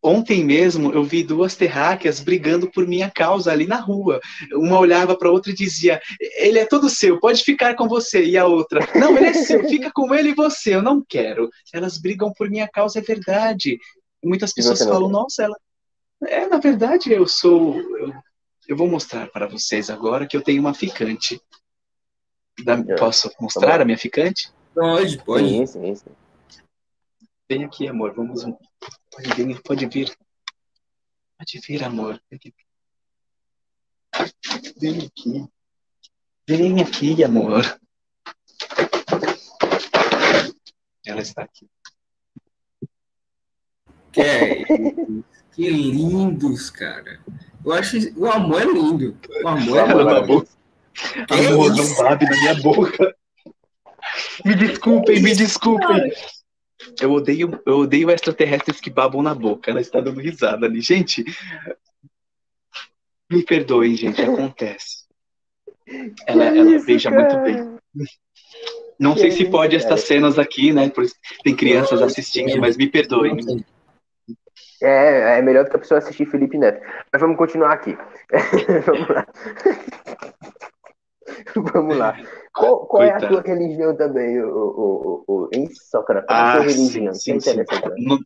Ontem 0.06 0.44
mesmo 0.44 0.92
eu 0.92 1.02
vi 1.02 1.24
duas 1.24 1.56
terráqueas 1.56 2.20
brigando 2.20 2.70
por 2.70 2.86
minha 2.86 3.10
causa 3.10 3.50
ali 3.50 3.66
na 3.66 3.80
rua. 3.80 4.20
Uma 4.52 4.78
olhava 4.78 5.18
para 5.18 5.28
a 5.28 5.32
outra 5.32 5.50
e 5.50 5.54
dizia: 5.54 6.00
Ele 6.36 6.60
é 6.60 6.64
todo 6.64 6.88
seu, 6.88 7.18
pode 7.18 7.42
ficar 7.42 7.74
com 7.74 7.88
você. 7.88 8.24
E 8.24 8.38
a 8.38 8.46
outra: 8.46 8.78
Não, 8.94 9.16
ele 9.16 9.26
é 9.26 9.32
seu, 9.32 9.68
fica 9.68 9.90
com 9.92 10.14
ele 10.14 10.28
e 10.28 10.34
você. 10.34 10.76
Eu 10.76 10.82
não 10.82 11.02
quero. 11.06 11.50
Elas 11.74 11.98
brigam 11.98 12.32
por 12.32 12.48
minha 12.48 12.68
causa, 12.68 13.00
é 13.00 13.02
verdade. 13.02 13.80
Muitas 14.22 14.52
pessoas 14.52 14.78
não 14.78 14.86
falam? 14.92 15.08
Nossa, 15.10 15.42
ela. 15.42 15.56
É, 16.28 16.46
na 16.46 16.58
verdade, 16.58 17.12
eu 17.12 17.26
sou. 17.26 17.76
Eu, 17.80 18.12
eu 18.68 18.76
vou 18.76 18.86
mostrar 18.88 19.26
para 19.28 19.48
vocês 19.48 19.90
agora 19.90 20.24
que 20.24 20.36
eu 20.36 20.40
tenho 20.42 20.60
uma 20.60 20.72
ficante. 20.72 21.40
Da- 22.62 22.74
É. 22.88 22.94
Posso 22.94 23.28
mostrar 23.40 23.76
lá. 23.76 23.82
a 23.82 23.84
minha 23.84 23.98
ficante? 23.98 24.50
pode, 24.72 25.18
pode. 25.24 25.48
Sim, 25.48 25.66
sim, 25.66 25.94
sim. 25.96 26.10
Vem 27.48 27.64
aqui, 27.64 27.86
amor. 27.88 28.12
Vamos. 28.14 28.42
Pode 28.42 29.34
vir, 29.36 29.62
pode 29.62 29.86
vir. 29.86 30.16
Pode 31.38 31.60
vir, 31.60 31.84
amor. 31.84 32.20
Vem 34.76 35.06
aqui. 35.06 35.44
Vem 36.48 36.80
aqui, 36.80 37.24
amor. 37.24 37.80
Ela 41.04 41.20
está 41.20 41.42
aqui. 41.42 41.68
Que, 44.12 44.20
é, 44.20 44.64
que 45.52 45.70
lindos, 45.70 46.70
cara. 46.70 47.22
Eu 47.64 47.72
acho 47.72 47.96
o 48.18 48.26
amor 48.26 48.62
é 48.62 48.64
lindo. 48.64 49.18
O 49.42 49.48
amor 49.48 49.78
é 49.78 50.26
boca. 50.26 50.48
Amor, 51.30 51.76
não 51.76 51.94
babe 51.96 52.24
na 52.24 52.30
minha 52.30 52.54
boca. 52.62 53.16
Me 54.44 54.54
desculpem, 54.54 55.22
me 55.22 55.34
desculpem. 55.34 56.12
Eu 57.00 57.12
odeio, 57.12 57.60
eu 57.66 57.78
odeio 57.78 58.10
extraterrestres 58.10 58.80
que 58.80 58.90
babam 58.90 59.22
na 59.22 59.34
boca. 59.34 59.70
Ela 59.70 59.80
está 59.80 60.00
dando 60.00 60.20
risada 60.20 60.66
ali. 60.66 60.80
Gente, 60.80 61.24
me 63.30 63.42
perdoem, 63.42 63.96
gente, 63.96 64.20
acontece. 64.22 65.06
Ela, 66.26 66.44
ela 66.46 66.76
isso, 66.76 66.86
beija 66.86 67.10
cara? 67.10 67.22
muito 67.22 67.42
bem. 67.44 68.06
Não 68.98 69.14
Que 69.14 69.20
sei 69.20 69.30
se 69.30 69.42
isso, 69.42 69.50
pode 69.50 69.76
cara? 69.76 69.82
estas 69.82 70.00
cenas 70.06 70.38
aqui, 70.38 70.72
né? 70.72 70.90
Tem 71.44 71.54
crianças 71.54 72.00
assistindo, 72.02 72.58
mas 72.60 72.76
me 72.76 72.88
perdoem. 72.88 73.36
É, 74.82 75.38
é 75.38 75.42
melhor 75.42 75.64
do 75.64 75.70
que 75.70 75.76
a 75.76 75.78
pessoa 75.78 75.98
assistir 75.98 76.26
Felipe 76.26 76.58
Neto. 76.58 76.80
Mas 77.12 77.20
vamos 77.20 77.36
continuar 77.36 77.72
aqui. 77.72 77.96
vamos 78.86 79.08
lá. 79.08 79.26
vamos 81.72 81.96
lá. 81.96 82.18
Qual, 82.56 82.86
qual 82.86 83.02
é 83.02 83.12
a 83.12 83.18
tua 83.28 83.42
religião 83.42 83.94
também, 83.96 84.40
o, 84.40 84.48
o, 84.48 85.24
o, 85.28 85.34
o, 85.42 85.48
hein, 85.52 85.68
Sócrates? 85.90 86.26
Qual 86.26 86.38
é 86.38 86.42
a 86.42 86.46
Ah, 86.46 86.52
tua 86.52 86.62
sim, 86.62 86.88
religião? 86.88 87.14
sim, 87.14 87.36
é 87.36 87.40
sim. 87.40 87.58
No- 87.98 88.18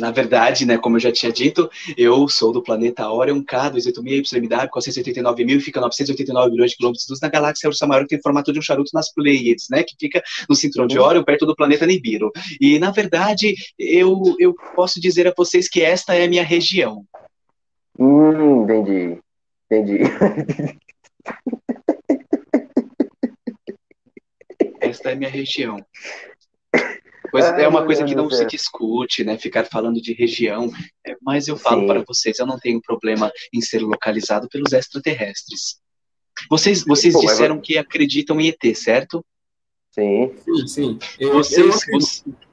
na 0.00 0.10
verdade, 0.10 0.66
né, 0.66 0.76
como 0.76 0.96
eu 0.96 1.00
já 1.00 1.12
tinha 1.12 1.32
dito, 1.32 1.70
eu 1.96 2.28
sou 2.28 2.52
do 2.52 2.62
planeta 2.62 3.08
Orion 3.10 3.42
K, 3.42 3.70
286YMW, 3.70 4.68
489 4.68 5.60
fica 5.60 5.80
989 5.80 6.50
milhões 6.50 6.72
de 6.72 6.76
quilômetros 6.76 7.06
de 7.06 7.12
luz 7.12 7.20
na 7.20 7.28
galáxia 7.28 7.68
Ursa 7.68 7.86
Maior, 7.86 8.02
que 8.02 8.08
tem 8.08 8.20
formato 8.20 8.52
de 8.52 8.58
um 8.58 8.62
charuto 8.62 8.90
nas 8.92 9.12
Pleiades, 9.12 9.66
né, 9.70 9.82
que 9.84 9.94
fica 9.98 10.20
no 10.48 10.56
cinturão 10.56 10.86
de 10.88 10.98
Uhum. 10.98 11.04
Orion, 11.04 11.22
perto 11.24 11.46
do 11.46 11.54
planeta 11.54 11.86
Nibiru. 11.86 12.32
E, 12.60 12.78
na 12.80 12.90
verdade, 12.90 13.54
eu, 13.78 14.20
eu 14.40 14.54
posso 14.74 15.00
dizer 15.00 15.28
a 15.28 15.34
vocês 15.36 15.68
que 15.68 15.80
esta 15.82 16.14
é 16.14 16.24
a 16.24 16.28
minha 16.28 16.42
região. 16.42 17.04
Hum, 17.98 18.64
entendi. 18.64 19.18
Entendi. 19.70 19.98
Esta 24.90 25.10
é 25.10 25.12
a 25.12 25.16
minha 25.16 25.30
região. 25.30 25.76
Pois 27.30 27.44
Ai, 27.44 27.62
é 27.64 27.68
uma 27.68 27.84
coisa 27.86 28.04
que 28.04 28.14
não 28.14 28.28
se 28.28 28.44
discute, 28.44 29.22
né? 29.22 29.38
Ficar 29.38 29.64
falando 29.64 30.00
de 30.02 30.12
região. 30.12 30.68
É, 31.06 31.16
Mas 31.22 31.46
eu 31.46 31.56
falo 31.56 31.82
Sim. 31.82 31.86
para 31.86 32.02
vocês, 32.06 32.38
eu 32.40 32.46
não 32.46 32.58
tenho 32.58 32.80
problema 32.82 33.30
em 33.54 33.60
ser 33.60 33.78
localizado 33.80 34.48
pelos 34.48 34.72
extraterrestres. 34.72 35.80
Vocês, 36.50 36.84
vocês 36.84 37.14
Pô, 37.14 37.22
mas 37.22 37.30
disseram 37.32 37.60
que 37.60 37.78
acreditam 37.78 38.40
em 38.40 38.48
ET, 38.48 38.74
certo? 38.76 39.24
Sim. 39.92 40.34
Sim, 40.44 40.66
sim. 40.66 40.98
Eu, 41.20 41.28
eu 41.28 41.34
Vocês, 41.34 41.76
acredito. 41.82 42.24
voc- 42.26 42.49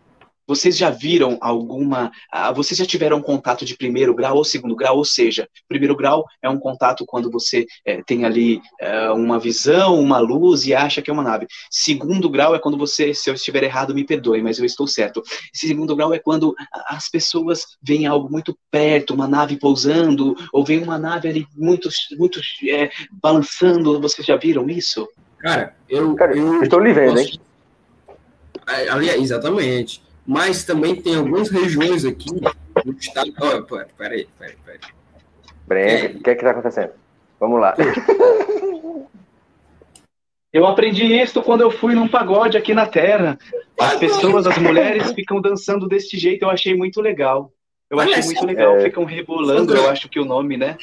vocês 0.48 0.78
já 0.78 0.90
viram 0.90 1.38
alguma. 1.42 2.12
ah, 2.32 2.52
vocês 2.52 2.78
já 2.78 2.86
tiveram 2.86 3.22
contato 3.22 3.66
de 3.66 3.76
primeiro 3.76 4.16
grau 4.16 4.38
ou 4.38 4.44
segundo 4.46 4.76
grau? 4.76 4.98
Ou 4.98 5.06
seja, 5.06 5.48
primeiro 5.68 5.96
grau 5.96 6.26
é 6.42 6.50
um 6.50 6.58
contato 6.60 7.04
quando 7.06 7.30
você 7.30 7.66
eh, 7.86 8.02
tem 8.06 8.24
ali 8.26 8.62
eh, 8.80 9.10
uma 9.12 9.38
visão, 9.40 10.00
uma 10.00 10.20
luz 10.20 10.66
e 10.66 10.74
acha 10.74 11.02
que 11.02 11.10
é 11.10 11.14
uma 11.14 11.24
nave. 11.24 11.46
Segundo 11.70 12.30
grau 12.30 12.56
é 12.56 12.60
quando 12.60 12.78
você, 12.78 13.14
se 13.14 13.30
eu 13.30 13.34
estiver 13.34 13.64
errado, 13.64 13.94
me 13.94 14.06
perdoe, 14.06 14.42
mas 14.42 14.58
eu 14.58 14.66
estou 14.66 14.88
certo. 14.88 15.22
Segundo 15.54 15.96
grau 15.96 16.14
é 16.14 16.20
quando 16.20 16.56
as 16.88 17.10
pessoas 17.10 17.66
veem 17.84 18.06
algo 18.08 18.30
muito 18.32 18.58
perto, 18.72 19.14
uma 19.14 19.28
nave 19.28 19.58
pousando, 19.58 20.36
ou 20.54 20.64
vem 20.64 20.82
uma 20.82 20.98
nave 20.98 21.28
ali 21.28 21.48
muito, 21.56 21.90
muito 22.18 22.40
eh, 22.70 22.90
balançando. 23.22 24.00
Vocês 24.00 24.26
já 24.26 24.38
viram 24.38 24.70
isso? 24.70 25.08
Cara, 25.40 25.76
eu. 25.90 26.16
Cara, 26.16 26.36
eu 26.36 26.56
eu 26.56 26.64
estou 26.64 26.80
lhe 26.80 26.94
vendo, 26.94 27.20
hein? 27.20 27.26
posso- 27.26 27.48
Aliás, 28.92 29.22
exatamente. 29.22 30.02
Mas 30.28 30.66
também 30.66 30.94
tem 31.02 31.16
algumas 31.16 31.50
regiões 31.50 32.04
aqui 32.04 32.30
no 32.86 32.92
estado. 32.94 33.34
Olha, 33.40 33.62
pera, 33.64 33.88
peraí, 33.98 34.28
peraí, 34.38 34.56
peraí. 34.66 34.80
Breno, 35.66 36.20
o 36.20 36.24
que 36.24 36.30
é 36.30 36.36
que 36.36 36.44
tá 36.44 36.52
acontecendo? 36.52 36.92
Vamos 37.40 37.62
lá. 37.62 37.74
Eu 40.52 40.66
aprendi 40.66 41.04
isso 41.06 41.42
quando 41.44 41.62
eu 41.62 41.70
fui 41.70 41.94
num 41.94 42.08
pagode 42.08 42.58
aqui 42.58 42.74
na 42.74 42.88
Terra. 42.88 43.38
As 43.80 43.96
pessoas, 43.98 44.48
as 44.48 44.58
mulheres 44.58 45.12
ficam 45.12 45.40
dançando 45.40 45.88
desse 45.88 46.18
jeito, 46.18 46.44
eu 46.44 46.50
achei 46.50 46.74
muito 46.74 47.00
legal. 47.00 47.52
Eu 47.90 48.00
achei 48.00 48.24
muito 48.24 48.46
legal, 48.46 48.76
É. 48.78 48.82
ficam 48.86 49.04
rebolando, 49.06 49.76
eu 49.76 49.90
acho 49.90 50.10
que 50.10 50.20
o 50.20 50.26
nome, 50.26 50.58
né? 50.58 50.78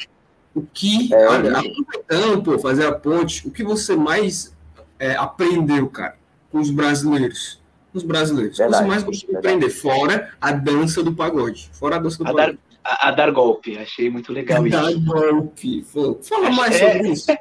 O 0.53 0.61
que, 0.61 1.13
É, 1.13 1.27
olha, 1.27 1.57
aproveitando, 1.57 2.43
pô, 2.43 2.57
fazer 2.59 2.85
a 2.85 2.93
ponte, 2.93 3.45
o 3.45 3.51
que 3.51 3.63
você 3.63 3.95
mais 3.95 4.55
é, 4.97 5.15
aprendeu, 5.15 5.89
cara, 5.89 6.15
com 6.51 6.59
os 6.59 6.69
brasileiros? 6.69 7.59
Com 7.95 7.99
os 7.99 8.03
brasileiros. 8.03 8.57
Verdade, 8.57 8.83
você 8.83 8.89
mais 8.89 9.03
gostou 9.03 9.29
de 9.29 9.37
aprender? 9.37 9.69
Fora 9.69 10.35
a 10.41 10.51
dança 10.51 11.01
do 11.01 11.13
pagode. 11.15 11.69
Fora 11.71 11.95
a 11.95 11.99
dança 11.99 12.17
do 12.17 12.27
A 12.29 12.33
dar, 12.33 12.45
pagode. 12.47 12.59
a, 12.83 13.07
a 13.07 13.11
dar 13.11 13.31
golpe, 13.31 13.77
achei 13.77 14.09
muito 14.09 14.33
legal 14.33 14.61
Dar 14.67 14.91
isso. 14.91 14.99
golpe. 15.05 15.85
Fala- 16.21 16.51
mais 16.51 16.75
É. 16.75 16.91
sobre 16.93 17.09
isso. 17.13 17.31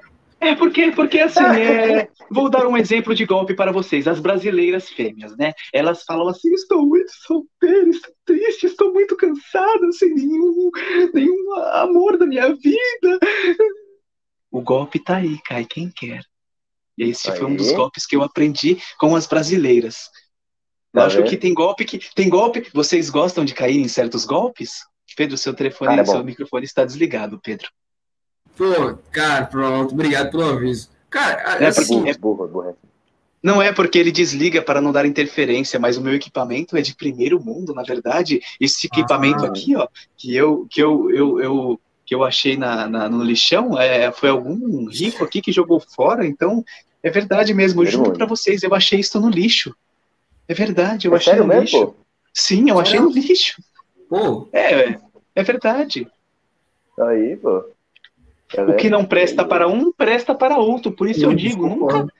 É, 0.40 0.54
porque, 0.54 0.92
porque 0.92 1.18
assim, 1.18 1.42
é... 1.42 2.08
vou 2.30 2.48
dar 2.48 2.66
um 2.68 2.76
exemplo 2.76 3.14
de 3.16 3.24
golpe 3.24 3.52
para 3.54 3.72
vocês. 3.72 4.06
As 4.06 4.20
brasileiras 4.20 4.88
fêmeas, 4.90 5.36
né? 5.36 5.54
Elas 5.72 6.04
falam 6.04 6.28
assim: 6.28 6.52
estou 6.52 6.86
muito 6.86 7.10
solteira, 7.26 7.88
estou 7.90 8.12
triste, 8.24 8.66
estou 8.66 8.92
muito 8.92 9.16
cansada, 9.16 9.90
sem 9.90 10.14
nenhum, 10.14 10.70
nenhum 11.12 11.52
amor 11.72 12.16
da 12.16 12.26
minha 12.26 12.54
vida. 12.54 13.18
O 14.52 14.60
golpe 14.60 15.00
tá 15.00 15.16
aí, 15.16 15.36
cai 15.44 15.64
quem 15.64 15.90
quer. 15.90 16.20
Esse 16.96 17.34
foi 17.36 17.44
um 17.46 17.56
dos 17.56 17.72
golpes 17.72 18.06
que 18.06 18.14
eu 18.14 18.22
aprendi 18.22 18.76
com 19.00 19.16
as 19.16 19.26
brasileiras. 19.26 20.10
Lógico 20.94 21.22
vendo? 21.22 21.30
que 21.30 21.36
tem 21.36 21.52
golpe 21.54 21.84
que. 21.84 21.98
Tem 22.14 22.28
golpe. 22.28 22.68
Vocês 22.72 23.10
gostam 23.10 23.44
de 23.44 23.52
cair 23.54 23.78
em 23.78 23.88
certos 23.88 24.24
golpes? 24.24 24.84
Pedro, 25.16 25.36
seu 25.38 25.54
telefone, 25.54 25.90
Cara, 25.90 26.02
é 26.02 26.04
seu 26.04 26.24
microfone 26.24 26.64
está 26.64 26.84
desligado, 26.84 27.38
Pedro. 27.42 27.68
Pô, 28.56 28.96
cara, 29.10 29.46
pronto. 29.46 29.92
Obrigado 29.92 30.30
pelo 30.30 30.44
aviso. 30.44 30.88
Cara, 31.10 31.58
É, 31.62 31.66
assim, 31.66 32.00
Burro, 32.02 32.18
burro, 32.18 32.48
burro. 32.48 32.76
Não 33.42 33.60
é 33.60 33.72
porque 33.72 33.98
ele 33.98 34.10
desliga 34.10 34.62
para 34.62 34.80
não 34.80 34.90
dar 34.90 35.04
interferência, 35.04 35.78
mas 35.78 35.96
o 35.98 36.00
meu 36.00 36.14
equipamento 36.14 36.76
é 36.76 36.80
de 36.80 36.94
primeiro 36.96 37.38
mundo, 37.42 37.74
na 37.74 37.82
verdade. 37.82 38.40
Esse 38.58 38.86
equipamento 38.86 39.44
Ah. 39.44 39.48
aqui, 39.48 39.76
ó, 39.76 39.86
que 40.16 40.34
eu 40.34 40.66
que 40.70 40.80
eu, 40.80 41.10
eu, 41.10 41.40
eu- 41.40 41.80
que 42.06 42.14
eu 42.14 42.22
achei 42.24 42.56
na, 42.56 42.86
na- 42.88 43.08
no 43.08 43.22
lixão, 43.22 43.78
é, 43.78 44.10
foi 44.12 44.28
algum 44.30 44.86
rico 44.88 45.22
aqui 45.24 45.40
que 45.42 45.52
jogou 45.52 45.78
fora. 45.80 46.26
Então, 46.26 46.64
é 47.02 47.10
verdade 47.10 47.52
mesmo. 47.54 47.82
Eu 47.82 47.86
juro 47.90 48.12
para 48.12 48.26
vocês, 48.26 48.62
eu 48.62 48.74
achei 48.74 49.00
isso 49.00 49.20
no 49.20 49.28
lixo. 49.28 49.74
É 50.48 50.54
verdade, 50.54 51.06
eu 51.08 51.12
É 51.14 51.16
achei 51.16 51.34
no 51.36 51.46
mesmo, 51.46 51.62
lixo. 51.62 51.86
pô? 51.86 51.94
Sim, 52.32 52.68
eu 52.70 52.78
achei 52.78 53.00
no 53.00 53.10
lixo. 53.10 53.62
pô, 54.08 54.48
É, 54.52 54.90
é, 54.90 55.00
é 55.36 55.42
verdade. 55.42 56.06
Aí, 57.00 57.36
pô. 57.36 57.64
Tá 58.54 58.62
O 58.64 58.76
que 58.76 58.88
não 58.88 59.04
presta 59.04 59.44
para 59.44 59.66
um, 59.66 59.90
presta 59.92 60.34
para 60.34 60.58
outro. 60.58 60.92
Por 60.92 61.08
isso 61.08 61.24
eu 61.24 61.30
eu 61.30 61.36
digo, 61.36 61.66
nunca, 61.66 61.80
concordo. 61.94 62.12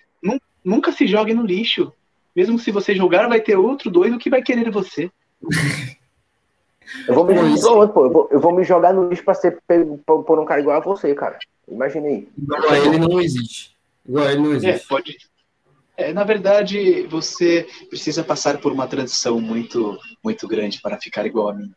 nunca 0.64 0.90
se 0.92 1.06
jogue 1.06 1.32
no 1.34 1.44
lixo. 1.44 1.92
Mesmo 2.34 2.58
se 2.58 2.72
você 2.72 2.94
jogar, 2.94 3.28
vai 3.28 3.40
ter 3.40 3.56
outro 3.56 3.90
doido 3.90 4.18
que 4.18 4.30
vai 4.30 4.42
querer 4.42 4.70
você. 4.70 5.10
Eu 7.06 7.14
vou 7.14 7.24
me, 7.24 7.34
pô, 7.88 8.04
eu, 8.06 8.10
vou, 8.12 8.28
eu 8.30 8.40
vou 8.40 8.54
me 8.54 8.64
jogar 8.64 8.92
no 8.92 9.08
lixo 9.08 9.24
pra 9.24 9.34
ser 9.34 9.58
pego 9.66 9.98
por, 10.04 10.38
um 10.38 10.44
cara 10.44 10.60
igual 10.60 10.76
a 10.76 10.80
você, 10.80 11.14
cara. 11.14 11.38
Imagina 11.68 12.06
aí. 12.08 12.28
igual 12.36 12.70
a 12.70 12.78
ele 12.78 12.98
não 12.98 13.20
existe. 13.20 13.76
Igual 14.06 14.26
a 14.26 14.32
ele 14.32 14.40
não 14.42 14.52
É, 14.52 14.56
existe. 14.56 14.88
pode. 14.88 15.16
É, 15.96 16.12
na 16.12 16.24
verdade, 16.24 17.06
você 17.06 17.66
precisa 17.88 18.24
passar 18.24 18.58
por 18.60 18.72
uma 18.72 18.86
transição 18.86 19.40
muito, 19.40 19.96
muito 20.22 20.48
grande 20.48 20.80
para 20.80 21.00
ficar 21.00 21.24
igual 21.24 21.50
a 21.50 21.54
mim. 21.54 21.70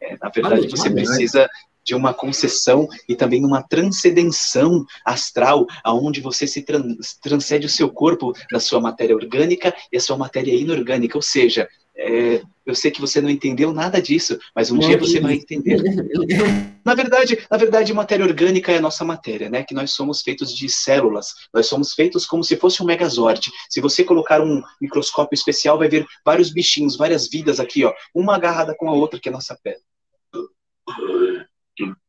É, 0.00 0.16
na 0.20 0.28
verdade, 0.28 0.68
você 0.68 0.90
precisa 0.90 1.48
de 1.84 1.94
uma 1.94 2.12
concessão 2.12 2.86
e 3.08 3.16
também 3.16 3.44
uma 3.44 3.62
transcendenção 3.62 4.84
astral, 5.04 5.66
aonde 5.82 6.20
você 6.20 6.46
se 6.46 6.62
tran- 6.62 6.96
transcende 7.22 7.66
o 7.66 7.70
seu 7.70 7.90
corpo 7.90 8.32
da 8.50 8.60
sua 8.60 8.80
matéria 8.80 9.16
orgânica 9.16 9.74
e 9.90 9.96
a 9.96 10.00
sua 10.00 10.16
matéria 10.16 10.52
inorgânica. 10.52 11.16
Ou 11.16 11.22
seja, 11.22 11.68
é, 12.02 12.42
eu 12.64 12.74
sei 12.74 12.90
que 12.90 13.00
você 13.00 13.20
não 13.20 13.28
entendeu 13.28 13.72
nada 13.72 14.00
disso, 14.00 14.38
mas 14.56 14.70
um 14.70 14.78
dia 14.78 14.96
você 14.98 15.20
vai 15.20 15.34
entender. 15.34 15.76
Na 16.82 16.94
verdade, 16.94 17.46
na 17.50 17.58
verdade, 17.58 17.92
matéria 17.92 18.24
orgânica 18.24 18.72
é 18.72 18.78
a 18.78 18.80
nossa 18.80 19.04
matéria, 19.04 19.50
né? 19.50 19.62
Que 19.62 19.74
nós 19.74 19.90
somos 19.92 20.22
feitos 20.22 20.56
de 20.56 20.66
células. 20.66 21.34
Nós 21.52 21.66
somos 21.66 21.92
feitos 21.92 22.24
como 22.24 22.42
se 22.42 22.56
fosse 22.56 22.82
um 22.82 22.86
megazord. 22.86 23.50
Se 23.68 23.82
você 23.82 24.02
colocar 24.02 24.40
um 24.40 24.62
microscópio 24.80 25.34
especial, 25.34 25.76
vai 25.78 25.90
ver 25.90 26.06
vários 26.24 26.50
bichinhos, 26.50 26.96
várias 26.96 27.28
vidas 27.28 27.60
aqui, 27.60 27.84
ó, 27.84 27.92
uma 28.14 28.34
agarrada 28.34 28.74
com 28.74 28.88
a 28.88 28.94
outra, 28.94 29.20
que 29.20 29.28
é 29.28 29.30
a 29.30 29.34
nossa 29.34 29.54
pele. 29.62 29.76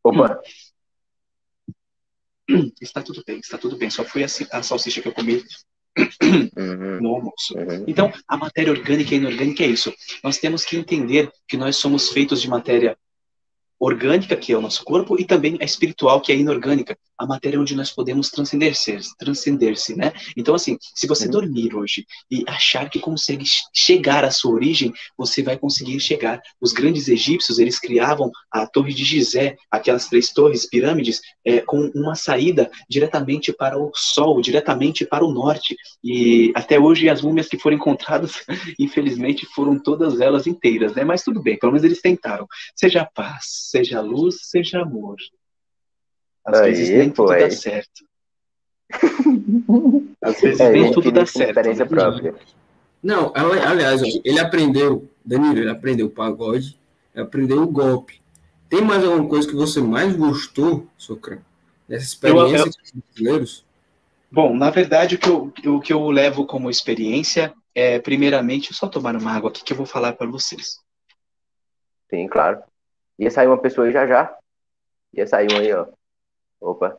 Opa, 0.04 0.40
Está 2.82 3.02
tudo 3.02 3.24
bem, 3.26 3.40
está 3.40 3.58
tudo 3.58 3.78
bem. 3.78 3.90
Só 3.90 4.04
foi 4.04 4.24
a, 4.24 4.28
ci- 4.28 4.48
a 4.52 4.64
salsicha 4.64 5.02
que 5.02 5.08
eu 5.10 5.14
comi 5.14 5.44
no 7.02 7.16
almoço. 7.16 7.56
uhum. 7.56 7.86
Então, 7.88 8.12
a 8.28 8.38
matéria 8.38 8.72
orgânica 8.72 9.14
e 9.14 9.18
inorgânica 9.18 9.64
é 9.64 9.68
isso. 9.68 9.94
Nós 10.24 10.38
temos 10.38 10.64
que 10.64 10.78
entender 10.78 11.32
que 11.48 11.58
nós 11.58 11.76
somos 11.76 12.10
feitos 12.10 12.42
de 12.42 12.50
matéria 12.50 12.98
orgânica, 13.80 14.36
que 14.36 14.54
é 14.54 14.58
o 14.58 14.62
nosso 14.62 14.84
corpo, 14.84 15.20
e 15.20 15.26
também 15.26 15.58
a 15.60 15.66
espiritual, 15.66 16.22
que 16.22 16.32
é 16.32 16.36
inorgânica, 16.36 16.98
a 17.22 17.26
matéria 17.28 17.60
onde 17.60 17.76
nós 17.76 17.92
podemos 17.92 18.30
transcender-se, 18.30 18.98
transcender-se, 19.18 19.96
né? 19.96 20.12
Então, 20.36 20.56
assim, 20.56 20.78
se 20.96 21.08
você 21.08 21.26
Uhum. 21.26 21.32
dormir 21.32 21.76
hoje 21.76 22.06
e 22.30 22.44
achar 22.48 22.90
que 22.90 23.00
consegue 23.00 23.46
ch- 23.46 23.64
chegar 23.74 24.24
à 24.26 24.32
sua 24.32 24.52
origem, 24.54 24.92
você 25.18 25.42
vai 25.44 25.58
conseguir 25.58 26.00
chegar. 26.00 26.42
Os 26.60 26.74
grandes 26.74 27.08
egípcios, 27.08 27.60
eles 27.60 27.80
criavam 27.80 28.32
a 28.52 28.66
Torre 28.68 28.94
de 28.94 29.04
Gizé, 29.04 29.56
aquelas 29.70 30.08
três 30.08 30.32
torres, 30.34 30.68
pirâmides, 30.68 31.22
é, 31.46 31.62
com 31.62 31.92
uma 31.96 32.16
saída 32.16 32.70
diretamente 32.90 33.54
para 33.54 33.78
o 33.78 33.92
sol, 33.96 34.42
diretamente 34.42 35.06
para 35.06 35.26
o 35.26 35.32
norte. 35.32 35.76
E 36.04 36.52
até 36.56 36.80
hoje 36.80 37.10
as 37.10 37.22
múmias 37.22 37.48
que 37.48 37.58
foram 37.58 37.76
encontradas, 37.78 38.34
infelizmente, 38.80 39.46
foram 39.56 39.78
todas 39.80 40.20
elas 40.20 40.48
inteiras, 40.48 40.96
né? 40.96 41.04
Mas 41.04 41.24
tudo 41.24 41.42
bem, 41.42 41.58
pelo 41.58 41.72
menos 41.72 41.84
eles 41.84 42.02
tentaram. 42.02 42.48
Seja 42.76 43.06
paz, 43.06 43.46
seja 43.72 44.02
luz, 44.02 44.38
seja 44.44 44.82
amor. 44.82 45.16
Às 46.46 46.60
Aí, 46.60 46.72
vezes 46.72 46.90
nem 46.90 47.10
tudo 47.12 47.30
dá 47.30 47.52
certo. 47.52 48.06
Às 50.22 50.42
vezes 50.42 50.60
É, 50.60 50.72
nem 50.72 50.92
tudo 50.92 51.12
dá 51.12 51.26
certo. 51.26 51.50
experiência 51.50 51.86
né? 51.86 51.90
própria. 51.90 52.36
Não, 53.02 53.32
ali- 53.36 53.60
aliás, 53.60 54.02
ele 54.24 54.40
aprendeu, 54.40 55.10
Danilo, 55.26 55.58
ele 55.60 55.70
aprendeu 55.70 56.10
pagode, 56.10 56.78
ele 57.16 57.24
aprendeu 57.24 57.62
o 57.64 57.68
golpe. 57.68 58.22
Tem 58.70 58.82
mais 58.82 59.04
alguma 59.04 59.28
coisa 59.28 59.48
que 59.48 59.56
você 59.56 59.82
mais 59.82 60.16
gostou, 60.16 60.88
Socrã, 60.98 61.40
dessa 61.88 62.06
experiência 62.06 62.58
Eu- 62.58 62.64
com 62.66 62.70
os 62.70 62.92
brasileiros? 63.16 63.66
Bom, 64.32 64.56
na 64.56 64.70
verdade, 64.70 65.16
o 65.16 65.18
que, 65.20 65.28
eu, 65.30 65.52
o 65.76 65.82
que 65.82 65.92
eu 65.92 66.10
levo 66.10 66.46
como 66.46 66.70
experiência 66.70 67.54
é, 67.76 68.00
primeiramente, 68.00 68.74
só 68.74 68.88
tomar 68.88 69.16
uma 69.16 69.32
água 69.32 69.50
aqui 69.50 69.64
que 69.64 69.74
eu 69.74 69.78
vou 69.78 69.86
falar 69.86 70.14
para 70.14 70.28
vocês. 70.28 70.80
Sim, 72.10 72.28
claro. 72.28 72.62
Ia 73.20 73.30
sair 73.32 73.48
uma 73.48 73.58
pessoa 73.58 73.88
aí 73.88 73.94
já 73.94 74.08
já. 74.08 74.38
Ia 75.14 75.28
sair 75.28 75.52
um 75.52 75.58
aí, 75.58 75.74
ó. 75.74 75.86
Opa. 76.62 76.98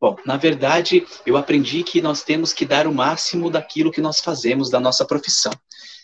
Bom, 0.00 0.16
na 0.24 0.36
verdade, 0.38 1.06
eu 1.26 1.36
aprendi 1.36 1.82
que 1.82 2.00
nós 2.00 2.22
temos 2.22 2.54
que 2.54 2.64
dar 2.64 2.86
o 2.86 2.94
máximo 2.94 3.50
daquilo 3.50 3.90
que 3.90 4.00
nós 4.00 4.20
fazemos, 4.20 4.70
da 4.70 4.80
nossa 4.80 5.04
profissão. 5.04 5.52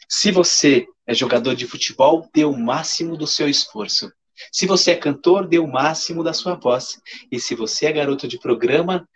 Se 0.08 0.30
você 0.30 0.86
é 1.06 1.14
jogador 1.14 1.54
de 1.54 1.66
futebol, 1.66 2.28
dê 2.34 2.44
o 2.44 2.52
máximo 2.52 3.16
do 3.16 3.26
seu 3.26 3.48
esforço. 3.48 4.12
Se 4.52 4.66
você 4.66 4.90
é 4.90 4.96
cantor, 4.96 5.46
dê 5.48 5.58
o 5.58 5.66
máximo 5.66 6.22
da 6.22 6.34
sua 6.34 6.54
voz. 6.54 7.00
E 7.32 7.40
se 7.40 7.54
você 7.54 7.86
é 7.86 7.92
garoto 7.92 8.28
de 8.28 8.38
programa, 8.38 9.08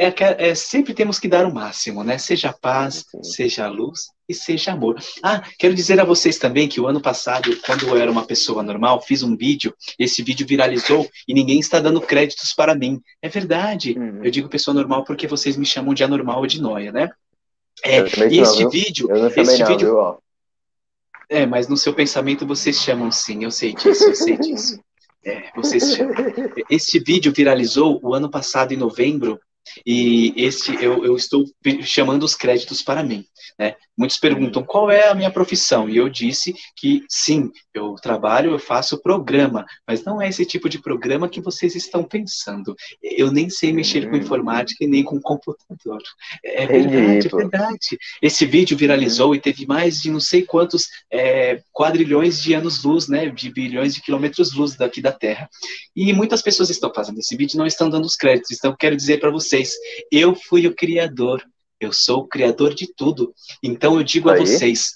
é, 0.00 0.10
que- 0.10 0.24
é, 0.24 0.54
sempre 0.54 0.94
temos 0.94 1.18
que 1.18 1.28
dar 1.28 1.44
o 1.44 1.52
máximo, 1.52 2.02
né? 2.02 2.16
Seja 2.16 2.54
paz, 2.54 3.04
Sim. 3.10 3.22
seja 3.22 3.68
luz 3.68 4.06
e 4.26 4.32
seja 4.32 4.72
amor. 4.72 4.98
Ah, 5.22 5.42
quero 5.58 5.74
dizer 5.74 6.00
a 6.00 6.04
vocês 6.04 6.38
também 6.38 6.66
que 6.66 6.80
o 6.80 6.86
ano 6.86 7.02
passado, 7.02 7.54
quando 7.66 7.86
eu 7.86 7.96
era 7.98 8.10
uma 8.10 8.24
pessoa 8.24 8.62
normal, 8.62 9.02
fiz 9.02 9.22
um 9.22 9.36
vídeo, 9.36 9.74
esse 9.98 10.22
vídeo 10.22 10.46
viralizou 10.46 11.06
e 11.28 11.34
ninguém 11.34 11.60
está 11.60 11.80
dando 11.80 12.00
créditos 12.00 12.54
para 12.54 12.74
mim. 12.74 12.98
É 13.20 13.28
verdade. 13.28 13.94
Uhum. 13.98 14.24
Eu 14.24 14.30
digo 14.30 14.48
pessoa 14.48 14.74
normal 14.74 15.04
porque 15.04 15.26
vocês 15.26 15.54
me 15.54 15.66
chamam 15.66 15.92
de 15.92 16.02
anormal 16.02 16.38
ou 16.38 16.46
de 16.46 16.62
noia, 16.62 16.90
né? 16.90 17.10
É, 17.84 17.98
e 18.30 18.40
este 18.40 18.66
vídeo, 18.68 19.08
este 19.38 19.58
não, 19.58 19.68
vídeo, 19.68 19.88
viu, 19.88 20.18
é, 21.28 21.44
mas 21.44 21.68
no 21.68 21.76
seu 21.76 21.92
pensamento 21.92 22.46
vocês 22.46 22.76
chamam 22.76 23.10
sim, 23.10 23.44
eu 23.44 23.50
sei 23.50 23.74
disso, 23.74 24.04
eu 24.04 24.14
sei 24.14 24.36
disso. 24.38 24.80
É, 25.22 25.50
vocês 25.54 25.96
chamam. 25.96 26.14
Este 26.70 26.98
vídeo 26.98 27.30
viralizou 27.30 28.00
o 28.02 28.14
ano 28.14 28.30
passado, 28.30 28.72
em 28.72 28.76
novembro, 28.78 29.38
e 29.86 30.32
este 30.36 30.74
eu, 30.82 31.04
eu 31.04 31.16
estou 31.16 31.44
chamando 31.82 32.22
os 32.22 32.34
créditos 32.34 32.82
para 32.82 33.02
mim. 33.02 33.24
Né? 33.58 33.76
Muitos 34.00 34.16
perguntam 34.16 34.62
qual 34.62 34.90
é 34.90 35.10
a 35.10 35.14
minha 35.14 35.30
profissão, 35.30 35.86
e 35.86 35.98
eu 35.98 36.08
disse 36.08 36.54
que 36.74 37.04
sim, 37.06 37.50
eu 37.74 37.96
trabalho, 37.96 38.52
eu 38.52 38.58
faço 38.58 39.02
programa, 39.02 39.66
mas 39.86 40.02
não 40.02 40.22
é 40.22 40.26
esse 40.26 40.46
tipo 40.46 40.70
de 40.70 40.80
programa 40.80 41.28
que 41.28 41.38
vocês 41.38 41.74
estão 41.74 42.02
pensando. 42.02 42.74
Eu 43.02 43.30
nem 43.30 43.50
sei 43.50 43.74
mexer 43.74 44.08
com 44.08 44.16
Hum. 44.16 44.20
informática 44.20 44.82
e 44.82 44.86
nem 44.86 45.04
com 45.04 45.20
computador. 45.20 46.00
É 46.42 46.64
Entendi, 46.64 46.88
verdade, 46.88 47.26
é 47.26 47.36
verdade. 47.36 47.98
Esse 48.22 48.46
vídeo 48.46 48.74
viralizou 48.74 49.34
e 49.34 49.40
teve 49.40 49.66
mais 49.66 50.00
de 50.00 50.10
não 50.10 50.18
sei 50.18 50.46
quantos 50.46 50.88
é, 51.12 51.60
quadrilhões 51.70 52.40
de 52.42 52.54
anos-luz, 52.54 53.06
né? 53.06 53.28
De 53.28 53.52
bilhões 53.52 53.94
de 53.94 54.00
quilômetros-luz 54.00 54.76
daqui 54.76 55.02
da 55.02 55.12
Terra. 55.12 55.46
E 55.94 56.10
muitas 56.14 56.40
pessoas 56.40 56.70
estão 56.70 56.90
fazendo 56.94 57.18
esse 57.18 57.36
vídeo 57.36 57.56
e 57.56 57.58
não 57.58 57.66
estão 57.66 57.90
dando 57.90 58.06
os 58.06 58.16
créditos. 58.16 58.56
Então, 58.56 58.74
quero 58.74 58.96
dizer 58.96 59.20
para 59.20 59.30
vocês, 59.30 59.74
eu 60.10 60.34
fui 60.34 60.66
o 60.66 60.74
criador. 60.74 61.44
Eu 61.80 61.92
sou 61.92 62.20
o 62.20 62.28
criador 62.28 62.74
de 62.74 62.92
tudo. 62.94 63.34
Então, 63.62 63.96
eu 63.96 64.04
digo 64.04 64.28
a 64.28 64.34
Aí. 64.34 64.40
vocês, 64.40 64.94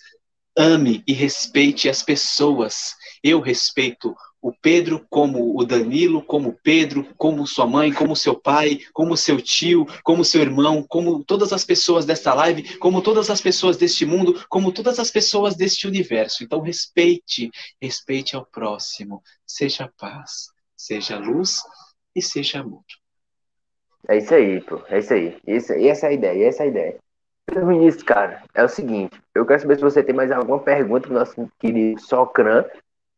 ame 0.57 1.03
e 1.07 1.13
respeite 1.13 1.89
as 1.89 2.03
pessoas. 2.03 2.95
Eu 3.23 3.41
respeito 3.41 4.15
o 4.45 4.53
Pedro 4.53 5.07
como 5.09 5.59
o 5.59 5.65
Danilo, 5.65 6.23
como 6.23 6.59
Pedro, 6.63 7.09
como 7.17 7.47
sua 7.47 7.67
mãe, 7.67 7.91
como 7.91 8.15
seu 8.15 8.39
pai, 8.39 8.79
como 8.93 9.17
seu 9.17 9.41
tio, 9.41 9.87
como 10.03 10.23
seu 10.23 10.43
irmão, 10.43 10.85
como 10.87 11.25
todas 11.25 11.51
as 11.51 11.65
pessoas 11.65 12.05
desta 12.05 12.35
live, 12.35 12.77
como 12.77 13.01
todas 13.01 13.31
as 13.31 13.41
pessoas 13.41 13.79
deste 13.79 14.05
mundo, 14.05 14.45
como 14.51 14.71
todas 14.71 14.99
as 14.99 15.11
pessoas 15.11 15.57
deste 15.57 15.87
universo. 15.87 16.45
Então 16.45 16.61
respeite, 16.61 17.51
respeite 17.81 18.37
ao 18.37 18.45
próximo. 18.45 19.23
Seja 19.47 19.91
paz, 19.97 20.49
seja 20.77 21.17
luz 21.17 21.61
e 22.15 22.21
seja 22.21 22.61
amor. 22.61 22.85
É 24.09 24.19
isso 24.19 24.35
aí, 24.35 24.61
pô. 24.61 24.81
É 24.89 24.99
isso 24.99 25.13
aí. 25.13 25.37
Isso, 25.47 25.73
essa 25.73 26.07
é 26.07 26.09
a 26.11 26.13
ideia, 26.13 26.49
essa 26.49 26.63
é 26.63 26.67
a 26.67 26.69
ideia. 26.69 26.97
Então, 27.51 27.67
Vinícius, 27.67 28.03
cara, 28.03 28.43
é 28.55 28.65
o 28.65 28.69
seguinte. 28.69 29.21
Eu 29.35 29.45
quero 29.45 29.61
saber 29.61 29.77
se 29.77 29.83
você 29.83 30.03
tem 30.03 30.15
mais 30.15 30.31
alguma 30.31 30.59
pergunta 30.59 31.09
pro 31.09 31.19
nosso 31.19 31.51
querido 31.59 32.01
Socran. 32.01 32.65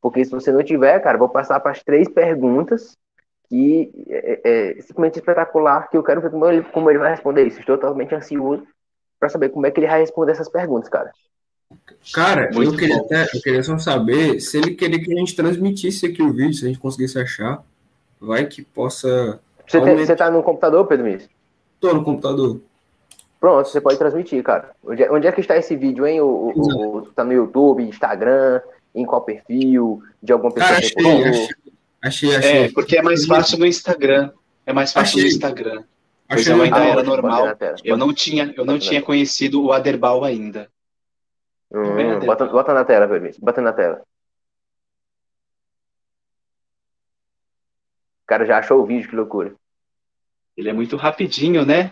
Porque 0.00 0.24
se 0.24 0.30
você 0.30 0.52
não 0.52 0.62
tiver, 0.62 1.00
cara, 1.00 1.18
vou 1.18 1.28
passar 1.28 1.58
para 1.60 1.72
as 1.72 1.82
três 1.82 2.08
perguntas 2.08 2.96
que 3.48 3.92
é, 4.08 4.40
é, 4.44 4.78
é 4.78 4.82
simplesmente 4.82 5.18
espetacular, 5.18 5.88
que 5.88 5.96
eu 5.96 6.02
quero 6.02 6.20
ver 6.20 6.30
como 6.30 6.46
ele, 6.46 6.62
como 6.64 6.90
ele 6.90 6.98
vai 6.98 7.10
responder 7.10 7.46
isso. 7.46 7.60
Estou 7.60 7.78
totalmente 7.78 8.14
ansioso 8.14 8.66
pra 9.18 9.28
saber 9.28 9.48
como 9.50 9.66
é 9.66 9.70
que 9.70 9.80
ele 9.80 9.86
vai 9.86 10.00
responder 10.00 10.32
essas 10.32 10.48
perguntas, 10.48 10.88
cara. 10.88 11.12
Cara, 12.12 12.50
Muito 12.52 12.74
eu 12.74 12.78
queria, 12.78 12.96
até, 12.98 13.24
eu 13.24 13.40
queria 13.40 13.62
só 13.62 13.76
saber 13.78 14.40
se 14.40 14.58
ele 14.58 14.74
queria 14.74 15.02
que 15.02 15.12
a 15.12 15.16
gente 15.16 15.34
transmitisse 15.34 16.06
aqui 16.06 16.22
o 16.22 16.32
vídeo, 16.32 16.54
se 16.54 16.64
a 16.64 16.68
gente 16.68 16.78
conseguisse 16.78 17.18
achar. 17.18 17.62
Vai 18.20 18.46
que 18.46 18.62
possa. 18.62 19.40
Você, 19.66 19.80
tem- 19.80 19.96
você 19.96 20.16
tá 20.16 20.30
no 20.30 20.42
computador, 20.42 20.86
Pedro 20.86 21.04
Miss? 21.06 21.28
Tô 21.80 21.92
no 21.92 22.04
computador. 22.04 22.60
Pronto, 23.40 23.68
você 23.68 23.80
pode 23.80 23.98
transmitir, 23.98 24.42
cara. 24.42 24.70
Onde 24.84 25.02
é, 25.02 25.10
onde 25.12 25.26
é 25.26 25.32
que 25.32 25.40
está 25.40 25.56
esse 25.56 25.76
vídeo, 25.76 26.06
hein? 26.06 26.20
O, 26.20 26.26
o- 26.54 26.96
o- 26.98 27.02
tá 27.12 27.22
no 27.24 27.32
YouTube, 27.32 27.82
Instagram, 27.82 28.60
em 28.94 29.04
qual 29.04 29.20
perfil, 29.22 30.02
de 30.22 30.32
alguma 30.32 30.52
pessoa 30.52 30.70
Cara, 30.74 30.80
que 30.80 30.86
achei, 30.98 31.24
achei, 31.24 31.48
achei, 32.02 32.36
achei. 32.36 32.64
É, 32.64 32.72
porque 32.72 32.96
é 32.96 33.02
mais 33.02 33.26
fácil 33.26 33.58
no 33.58 33.66
Instagram. 33.66 34.30
É 34.64 34.72
mais 34.72 34.92
fácil 34.92 35.18
no 35.18 35.24
Achei. 35.24 35.30
Instagram. 35.36 35.84
Pois 36.28 36.40
achei 36.40 36.52
eu 36.52 36.60
ainda 36.62 36.84
era 36.84 37.02
normal. 37.04 37.44
Eu 37.84 37.96
não 37.96 38.12
tinha, 38.12 38.52
eu 38.56 38.64
não 38.64 38.78
tinha 38.80 39.00
conhecido 39.00 39.62
o 39.62 39.72
Aderbal 39.72 40.24
ainda. 40.24 40.68
Hum, 41.72 41.94
Bem, 41.94 42.18
bota, 42.20 42.46
bota 42.46 42.72
na 42.74 42.84
tela, 42.84 43.06
Pedro 43.06 43.22
Miss. 43.22 43.38
Bota 43.38 43.60
na 43.60 43.72
tela. 43.72 44.00
Cara 48.26 48.44
já 48.44 48.58
achou 48.58 48.82
o 48.82 48.86
vídeo, 48.86 49.08
que 49.08 49.16
loucura. 49.16 49.54
Ele 50.56 50.68
é 50.68 50.72
muito 50.72 50.96
rapidinho, 50.96 51.64
né? 51.64 51.90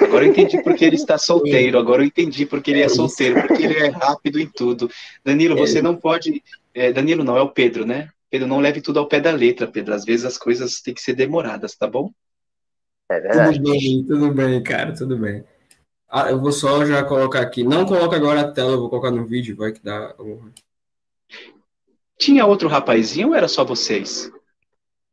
Agora 0.00 0.24
eu 0.24 0.30
entendi 0.30 0.60
porque 0.62 0.84
ele 0.84 0.96
está 0.96 1.16
solteiro. 1.16 1.78
Agora 1.78 2.02
eu 2.02 2.06
entendi 2.06 2.44
porque 2.44 2.72
ele 2.72 2.82
é 2.82 2.88
solteiro, 2.88 3.40
porque 3.46 3.62
ele 3.62 3.78
é 3.78 3.88
rápido 3.88 4.40
em 4.40 4.48
tudo. 4.48 4.90
Danilo, 5.24 5.56
você 5.56 5.80
não 5.80 5.96
pode. 5.96 6.42
é, 6.74 6.92
Danilo 6.92 7.22
não, 7.22 7.36
é 7.36 7.42
o 7.42 7.50
Pedro, 7.50 7.86
né? 7.86 8.10
Pedro, 8.28 8.48
não 8.48 8.58
leve 8.58 8.80
tudo 8.80 8.98
ao 8.98 9.06
pé 9.06 9.20
da 9.20 9.30
letra, 9.30 9.68
Pedro. 9.68 9.94
Às 9.94 10.04
vezes 10.04 10.26
as 10.26 10.36
coisas 10.36 10.80
têm 10.80 10.92
que 10.92 11.00
ser 11.00 11.14
demoradas, 11.14 11.76
tá 11.76 11.86
bom? 11.86 12.10
É 13.08 13.20
verdade. 13.20 13.58
Tudo 13.58 13.70
bem, 13.70 14.04
tudo 14.04 14.34
bem, 14.34 14.62
cara, 14.62 14.92
tudo 14.92 15.16
bem. 15.16 15.44
Ah, 16.08 16.30
eu 16.30 16.40
vou 16.40 16.50
só 16.50 16.84
já 16.84 17.04
colocar 17.04 17.40
aqui. 17.40 17.62
Não 17.62 17.86
coloca 17.86 18.16
agora 18.16 18.40
a 18.40 18.50
tela, 18.50 18.72
eu 18.72 18.80
vou 18.80 18.90
colocar 18.90 19.12
no 19.12 19.24
vídeo, 19.24 19.56
vai 19.56 19.72
que 19.72 19.82
dá. 19.82 20.14
Tinha 22.18 22.44
outro 22.44 22.68
rapazinho 22.68 23.28
ou 23.28 23.34
era 23.34 23.46
só 23.46 23.64
vocês? 23.64 24.30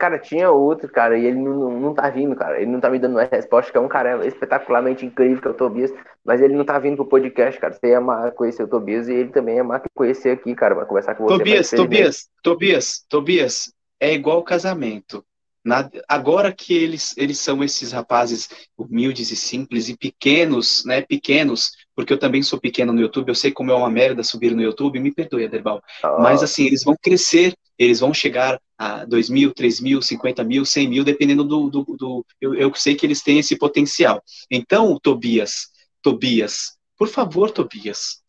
Cara, 0.03 0.19
tinha 0.19 0.51
outro, 0.51 0.91
cara, 0.91 1.17
e 1.17 1.25
ele 1.25 1.39
não, 1.39 1.53
não, 1.53 1.79
não 1.79 1.93
tá 1.93 2.09
vindo, 2.09 2.35
cara. 2.35 2.61
Ele 2.61 2.69
não 2.69 2.81
tá 2.81 2.89
me 2.89 2.99
dando 2.99 3.13
uma 3.13 3.23
resposta, 3.23 3.71
que 3.71 3.77
é 3.77 3.79
um 3.79 3.87
cara 3.87 4.27
espetacularmente 4.27 5.05
incrível, 5.05 5.41
que 5.41 5.47
é 5.47 5.51
o 5.51 5.53
Tobias, 5.53 5.93
mas 6.25 6.41
ele 6.41 6.57
não 6.57 6.65
tá 6.65 6.77
vindo 6.77 6.97
pro 6.97 7.05
podcast, 7.05 7.57
cara. 7.57 7.73
Você 7.73 7.87
ia 7.87 7.99
amar 7.99 8.33
conhecer 8.33 8.63
o 8.63 8.67
Tobias 8.67 9.07
e 9.07 9.13
ele 9.13 9.29
também 9.29 9.55
ia 9.55 9.61
amar 9.61 9.81
conhecer 9.95 10.31
aqui, 10.31 10.53
cara, 10.55 10.75
vai 10.75 10.85
conversar 10.85 11.15
com 11.15 11.23
você. 11.23 11.37
Tobias, 11.37 11.69
Tobias, 11.69 12.29
Tobias, 12.43 13.05
Tobias, 13.07 13.73
é 13.97 14.11
igual 14.13 14.43
casamento. 14.43 15.23
Na- 15.63 15.89
agora 16.09 16.51
que 16.51 16.73
eles, 16.73 17.15
eles 17.15 17.39
são 17.39 17.63
esses 17.63 17.93
rapazes 17.93 18.49
humildes 18.77 19.31
e 19.31 19.37
simples 19.37 19.87
e 19.87 19.95
pequenos, 19.95 20.83
né? 20.85 21.01
Pequenos, 21.01 21.71
porque 21.95 22.11
eu 22.13 22.17
também 22.17 22.41
sou 22.41 22.59
pequeno 22.59 22.91
no 22.91 23.01
YouTube, 23.01 23.29
eu 23.29 23.35
sei 23.35 23.51
como 23.51 23.71
é 23.71 23.75
uma 23.75 23.89
merda 23.89 24.23
subir 24.23 24.55
no 24.55 24.61
YouTube, 24.61 24.99
me 24.99 25.11
perdoe, 25.13 25.45
Aderbal. 25.45 25.81
Ah, 26.03 26.17
Mas 26.19 26.41
assim, 26.41 26.65
eles 26.65 26.83
vão 26.83 26.95
crescer, 27.01 27.53
eles 27.77 27.99
vão 27.99 28.13
chegar 28.13 28.59
a 28.77 29.05
2 29.05 29.29
mil, 29.29 29.53
3 29.53 29.79
mil, 29.79 30.01
50 30.01 30.43
mil, 30.43 30.65
100 30.65 30.87
mil, 30.87 31.03
dependendo 31.03 31.43
do. 31.43 31.69
do, 31.69 31.83
do- 31.97 32.25
eu, 32.41 32.55
eu 32.55 32.73
sei 32.75 32.95
que 32.95 33.05
eles 33.05 33.21
têm 33.21 33.39
esse 33.39 33.57
potencial. 33.57 34.23
Então, 34.49 34.99
Tobias, 35.01 35.67
Tobias, 36.01 36.77
por 36.97 37.07
favor, 37.07 37.51
Tobias, 37.51 38.21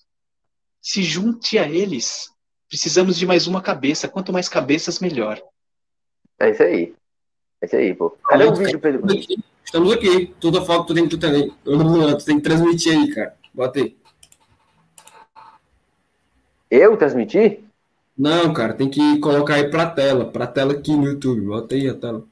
se 0.80 1.02
junte 1.02 1.58
a 1.58 1.68
eles. 1.68 2.28
Precisamos 2.68 3.16
de 3.16 3.26
mais 3.26 3.46
uma 3.46 3.62
cabeça. 3.62 4.08
Quanto 4.08 4.32
mais 4.32 4.48
cabeças, 4.48 4.98
melhor. 4.98 5.40
É 6.40 6.50
isso 6.50 6.62
aí. 6.62 6.94
É 7.62 7.66
isso 7.66 7.76
aí, 7.76 7.94
pô. 7.94 8.10
Cadê 8.10 8.44
o 8.44 8.54
vídeo, 8.54 8.80
Pedro? 8.80 9.06
Estamos 9.64 9.92
aqui. 9.92 10.08
Aqui. 10.08 10.34
Toda 10.40 10.62
foto 10.62 10.88
tu 10.88 10.94
tem, 10.94 11.08
tu, 11.08 11.18
tem, 11.18 11.50
tu 11.64 12.24
tem 12.24 12.36
que 12.36 12.42
transmitir 12.42 12.92
aí, 12.92 13.14
cara. 13.14 13.36
Bota 13.55 13.78
aí. 13.78 13.96
Eu 16.68 16.96
transmitir? 16.96 17.61
Não, 18.18 18.52
cara, 18.52 18.74
tem 18.74 18.90
que 18.90 19.20
colocar 19.20 19.55
aí 19.55 19.70
pra 19.70 19.88
tela, 19.88 20.30
pra 20.30 20.46
tela 20.46 20.72
aqui 20.72 20.96
no 20.96 21.05
YouTube. 21.05 21.40
Bota 21.42 21.74
aí 21.76 21.88
a 21.88 21.94
tela. 21.94 22.24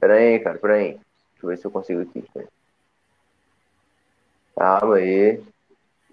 Pera 0.00 0.14
aí, 0.14 0.40
cara, 0.40 0.58
pera 0.58 0.74
aí. 0.74 0.88
Deixa 0.88 1.02
eu 1.44 1.48
ver 1.48 1.58
se 1.58 1.64
eu 1.64 1.70
consigo 1.70 2.02
aqui. 2.02 2.24
Calma 4.56 4.96
aí. 4.96 5.40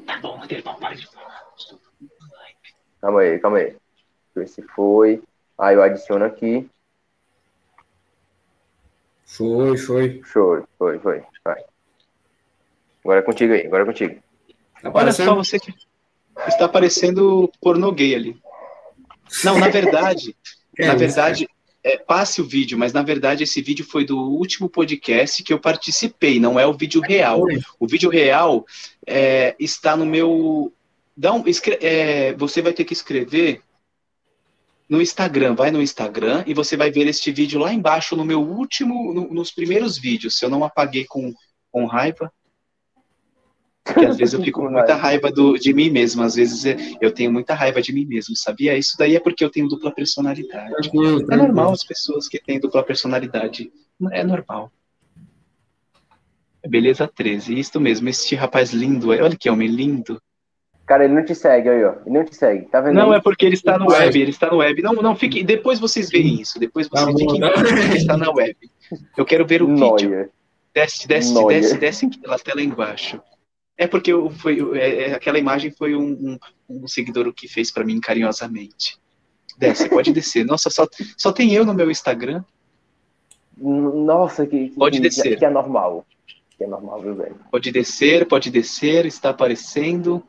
Tá 0.06 0.20
bom, 0.20 0.42
Aderbal, 0.42 0.78
para 0.78 0.96
de 0.96 1.08
falar. 1.08 1.48
Calma 3.02 3.22
aí, 3.22 3.40
calma 3.40 3.58
aí. 3.58 3.66
Deixa 3.66 3.80
eu 4.36 4.44
ver 4.44 4.48
se 4.48 4.62
foi. 4.62 5.24
Aí 5.58 5.76
eu 5.76 5.82
adiciono 5.82 6.26
aqui. 6.26 6.70
Foi, 9.26 9.78
foi. 9.78 10.22
Show, 10.24 10.68
foi, 10.78 11.00
foi. 11.00 11.24
Agora 13.04 13.20
é 13.20 13.24
contigo 13.24 13.54
aí, 13.54 13.66
agora 13.66 13.84
é 13.84 13.86
contigo. 13.86 14.16
Tá 14.82 14.92
Olha 14.94 15.12
só, 15.12 15.24
aparecendo? 15.24 15.36
você 15.36 15.60
que 15.60 15.74
está 16.48 16.66
aparecendo 16.66 17.52
pornô 17.62 17.92
gay 17.92 18.16
ali. 18.16 18.38
Não, 19.44 19.58
na 19.58 19.68
verdade, 19.70 20.36
É 20.78 20.88
na 20.88 20.96
verdade, 20.96 21.48
é, 21.84 21.98
passe 21.98 22.42
o 22.42 22.46
vídeo, 22.46 22.78
mas 22.78 22.94
na 22.94 23.02
verdade 23.02 23.44
esse 23.44 23.62
vídeo 23.62 23.84
foi 23.86 24.06
do 24.06 24.18
último 24.18 24.70
podcast 24.70 25.44
que 25.44 25.52
eu 25.52 25.60
participei, 25.60 26.40
não 26.40 26.58
é 26.58 26.66
o 26.66 26.74
vídeo 26.74 27.02
real. 27.02 27.44
O 27.78 27.86
vídeo 27.88 28.10
real 28.10 28.66
é, 29.06 29.56
está 29.60 29.98
no 29.98 30.06
meu. 30.06 30.72
Dá 31.18 31.34
um, 31.34 31.46
escre- 31.46 31.80
é, 31.82 32.34
você 32.36 32.62
vai 32.62 32.72
ter 32.72 32.86
que 32.86 32.94
escrever 32.94 33.62
no 34.88 35.02
Instagram. 35.02 35.54
Vai 35.54 35.70
no 35.70 35.82
Instagram 35.82 36.44
e 36.48 36.54
você 36.54 36.78
vai 36.78 36.90
ver 36.90 37.08
este 37.08 37.30
vídeo 37.32 37.60
lá 37.60 37.74
embaixo 37.74 38.16
no 38.16 38.24
meu 38.24 38.42
último, 38.42 39.14
no- 39.14 39.34
nos 39.34 39.52
primeiros 39.52 39.98
vídeos. 39.98 40.38
Se 40.38 40.46
eu 40.46 40.50
não 40.50 40.64
apaguei 40.64 41.04
com, 41.06 41.34
com 41.72 41.86
raiva. 41.86 42.32
Porque 43.94 44.06
às 44.06 44.18
vezes 44.18 44.34
eu 44.34 44.42
fico 44.44 44.62
com 44.62 44.70
muita 44.70 44.96
raiva 44.96 45.32
do, 45.32 45.58
de 45.58 45.74
mim 45.74 45.90
mesmo. 45.90 46.22
Às 46.24 46.36
vezes 46.36 46.66
é- 46.66 46.78
eu 47.02 47.12
tenho 47.12 47.32
muita 47.32 47.54
raiva 47.54 47.82
de 47.82 47.92
mim 47.94 48.06
mesmo, 48.06 48.36
sabia? 48.36 48.78
Isso 48.78 48.96
daí 48.98 49.16
é 49.16 49.20
porque 49.20 49.44
eu 49.44 49.50
tenho 49.50 49.68
dupla 49.68 49.92
personalidade. 49.92 50.48
Tranquilo, 50.74 51.22
É 51.22 51.26
tranquilo. 51.26 51.38
normal 51.44 51.72
as 51.72 51.84
pessoas 51.84 52.28
que 52.28 52.40
têm 52.42 52.60
dupla 52.60 52.84
personalidade. 52.84 53.72
É 54.12 54.24
normal. 54.24 54.72
Beleza 56.68 57.08
13. 57.08 57.58
Isso 57.58 57.80
mesmo, 57.80 58.10
este 58.10 58.36
rapaz 58.36 58.72
lindo. 58.74 59.10
Olha 59.10 59.36
que 59.36 59.50
homem 59.50 59.68
lindo. 59.70 60.22
Cara, 60.86 61.06
ele 61.06 61.14
não 61.14 61.24
te 61.24 61.36
segue 61.36 61.70
aí, 61.70 61.84
ó. 61.84 61.94
Ele 62.06 62.18
não 62.18 62.26
te 62.26 62.36
segue. 62.36 62.66
Tá 62.66 62.82
vendo? 62.82 62.96
Não, 62.96 63.14
é 63.14 63.22
porque 63.22 63.46
ele 63.46 63.54
está 63.54 63.78
no 63.78 63.88
web, 63.92 64.20
ele 64.22 64.32
está 64.32 64.50
no 64.50 64.58
web. 64.58 64.82
Não, 64.82 64.94
não, 64.94 65.16
fique. 65.16 65.44
Depois 65.44 65.80
vocês 65.80 66.10
veem 66.10 66.42
isso. 66.42 66.60
Depois 66.60 66.88
Tá 66.90 67.02
vocês 67.06 67.14
bom, 67.14 67.20
fiquem 67.20 67.40
tá. 67.42 67.54
ele 67.86 67.98
está 67.98 68.18
na 68.18 68.32
web. 68.32 68.56
Eu 69.16 69.24
quero 69.24 69.46
ver 69.46 69.62
o 69.62 69.68
vídeo. 69.68 69.80
Noia. 69.88 70.30
Desce, 70.74 71.08
desce, 71.08 71.34
Noia. 71.34 71.60
desce, 71.62 71.78
desce 71.78 72.10
pela 72.20 72.40
tela 72.40 72.62
embaixo. 72.62 73.22
É 73.80 73.88
porque 73.88 74.12
eu, 74.12 74.30
foi, 74.30 74.60
é, 74.78 75.04
é, 75.04 75.14
aquela 75.14 75.40
imagem 75.40 75.72
foi 75.72 75.96
um, 75.96 76.38
um, 76.68 76.84
um 76.84 76.86
seguidor 76.86 77.26
o 77.30 77.34
que 77.34 77.48
fez 77.48 77.72
para 77.72 77.86
mim 77.86 78.02
carinhosamente. 78.02 79.00
Desce, 79.58 79.88
pode 79.88 80.12
descer. 80.12 80.46
Nossa, 80.46 80.70
só, 80.70 80.86
só 81.18 81.32
tem 81.32 81.54
eu 81.54 81.64
no 81.64 81.74
meu 81.74 81.90
Instagram. 81.90 82.44
Nossa, 83.58 84.46
que, 84.46 84.70
Pode 84.72 84.98
que, 84.98 85.04
descer. 85.04 85.40
que 85.40 85.46
é 85.46 85.50
normal. 85.50 86.06
Que 86.58 86.66
é 86.66 86.68
normal, 86.68 87.02
viu, 87.02 87.16
velho? 87.16 87.40
Pode 87.50 87.72
descer, 87.72 88.26
pode 88.28 88.52
descer, 88.52 89.06
está 89.06 89.30
aparecendo. 89.30 90.22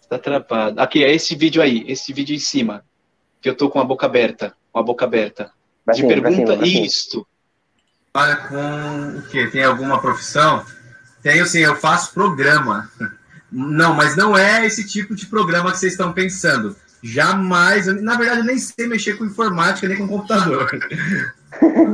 Está 0.00 0.18
travado. 0.18 0.80
Aqui, 0.80 1.04
é 1.04 1.12
esse 1.14 1.36
vídeo 1.36 1.62
aí, 1.62 1.84
esse 1.86 2.12
vídeo 2.12 2.34
em 2.34 2.40
cima. 2.40 2.84
Que 3.40 3.48
eu 3.48 3.56
tô 3.56 3.70
com 3.70 3.78
a 3.78 3.84
boca 3.84 4.06
aberta. 4.06 4.56
Com 4.72 4.80
a 4.80 4.82
boca 4.82 5.04
aberta. 5.04 5.52
Pra 5.84 5.94
De 5.94 6.00
cima, 6.00 6.12
pra 6.12 6.22
pergunta, 6.22 6.52
cima, 6.52 6.58
pra 6.58 6.66
cima. 6.66 6.86
isto. 6.86 7.26
Trabalha 8.12 8.36
com 8.48 9.18
o 9.18 9.22
quê? 9.30 9.46
Tem 9.46 9.62
alguma 9.62 10.00
profissão? 10.00 10.64
Tenho 11.22 11.46
sim, 11.46 11.58
eu 11.60 11.76
faço 11.76 12.12
programa. 12.14 12.90
Não, 13.52 13.94
mas 13.94 14.16
não 14.16 14.36
é 14.38 14.64
esse 14.66 14.86
tipo 14.86 15.14
de 15.14 15.26
programa 15.26 15.70
que 15.72 15.78
vocês 15.78 15.92
estão 15.92 16.12
pensando. 16.12 16.74
Jamais, 17.02 17.86
eu, 17.88 18.00
na 18.02 18.16
verdade, 18.16 18.40
eu 18.40 18.44
nem 18.44 18.58
sei 18.58 18.86
mexer 18.86 19.14
com 19.18 19.24
informática 19.24 19.88
nem 19.88 19.96
com 19.98 20.06
computador. 20.08 20.68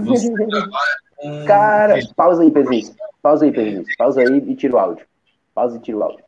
Você 0.05 0.33
trabalha 0.33 0.97
com. 1.17 1.45
Cara, 1.47 1.99
pausa 2.15 2.43
aí, 2.43 2.51
Pedrinho. 2.51 2.95
Pausa 3.23 3.45
aí, 3.45 3.53
Pedrinho. 3.53 3.85
Pausa 3.97 4.21
aí 4.21 4.37
e 4.47 4.55
tira 4.55 4.75
o 4.75 4.79
áudio. 4.79 5.07
Pausa 5.55 5.77
e 5.77 5.81
tira 5.81 5.97
o 5.99 6.03
áudio. 6.03 6.25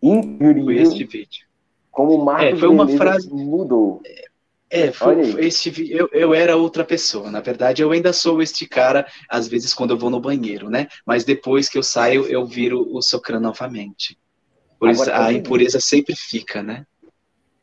Foi 0.00 0.10
Incrível 0.10 0.70
este 0.70 1.04
vídeo. 1.04 1.44
como 1.90 2.12
o 2.12 2.24
Marcos 2.24 2.46
É, 2.46 2.56
foi 2.56 2.68
uma 2.68 2.84
Menezes 2.84 3.00
frase- 3.02 3.30
mudou. 3.30 4.00
É, 4.06 4.24
Olha 5.00 5.22
aí. 5.22 5.32
foi 5.32 5.44
este, 5.46 5.92
eu, 5.92 6.08
eu 6.12 6.34
era 6.34 6.56
outra 6.56 6.84
pessoa. 6.84 7.30
Na 7.30 7.40
verdade, 7.40 7.82
eu 7.82 7.90
ainda 7.92 8.12
sou 8.12 8.42
este 8.42 8.66
cara, 8.68 9.06
às 9.28 9.46
vezes, 9.46 9.72
quando 9.72 9.90
eu 9.92 9.98
vou 9.98 10.10
no 10.10 10.20
banheiro, 10.20 10.68
né? 10.68 10.88
Mas 11.06 11.24
depois 11.24 11.68
que 11.68 11.78
eu 11.78 11.82
saio, 11.82 12.26
eu 12.26 12.44
viro 12.44 12.86
o 12.94 13.00
socrã 13.00 13.38
novamente. 13.38 14.18
Por 14.78 14.90
isso, 14.90 15.02
Agora, 15.02 15.16
é 15.16 15.20
o 15.20 15.22
a 15.22 15.26
seguinte. 15.28 15.46
impureza 15.46 15.80
sempre 15.80 16.14
fica, 16.16 16.62
né? 16.62 16.84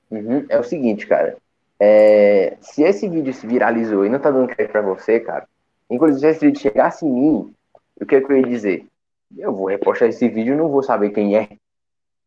Uhum, 0.09 0.45
É 0.49 0.59
o 0.59 0.64
seguinte, 0.64 1.05
cara. 1.07 1.38
É, 1.80 2.57
se 2.62 2.84
esse 2.84 3.09
vídeo 3.09 3.34
se 3.34 3.47
viralizou 3.47 4.05
e 4.05 4.09
não 4.09 4.20
tá 4.20 4.30
dando 4.30 4.47
crédito 4.47 4.72
pra 4.72 4.82
você, 4.82 5.20
cara, 5.20 5.47
inclusive 5.89 6.20
se 6.20 6.28
esse 6.28 6.45
vídeo 6.45 6.62
chegasse 6.62 7.05
em 7.05 7.12
mim, 7.12 7.53
o 7.99 8.05
que, 8.05 8.16
é 8.16 8.22
que 8.22 8.32
eu 8.32 8.38
ia 8.38 8.43
dizer? 8.47 8.86
Eu 9.38 9.53
vou 9.53 9.68
repostar 9.68 10.09
esse 10.09 10.28
vídeo 10.28 10.53
e 10.53 10.57
não 10.57 10.70
vou 10.70 10.84
saber 10.84 11.09
quem 11.12 11.36
é. 11.38 11.49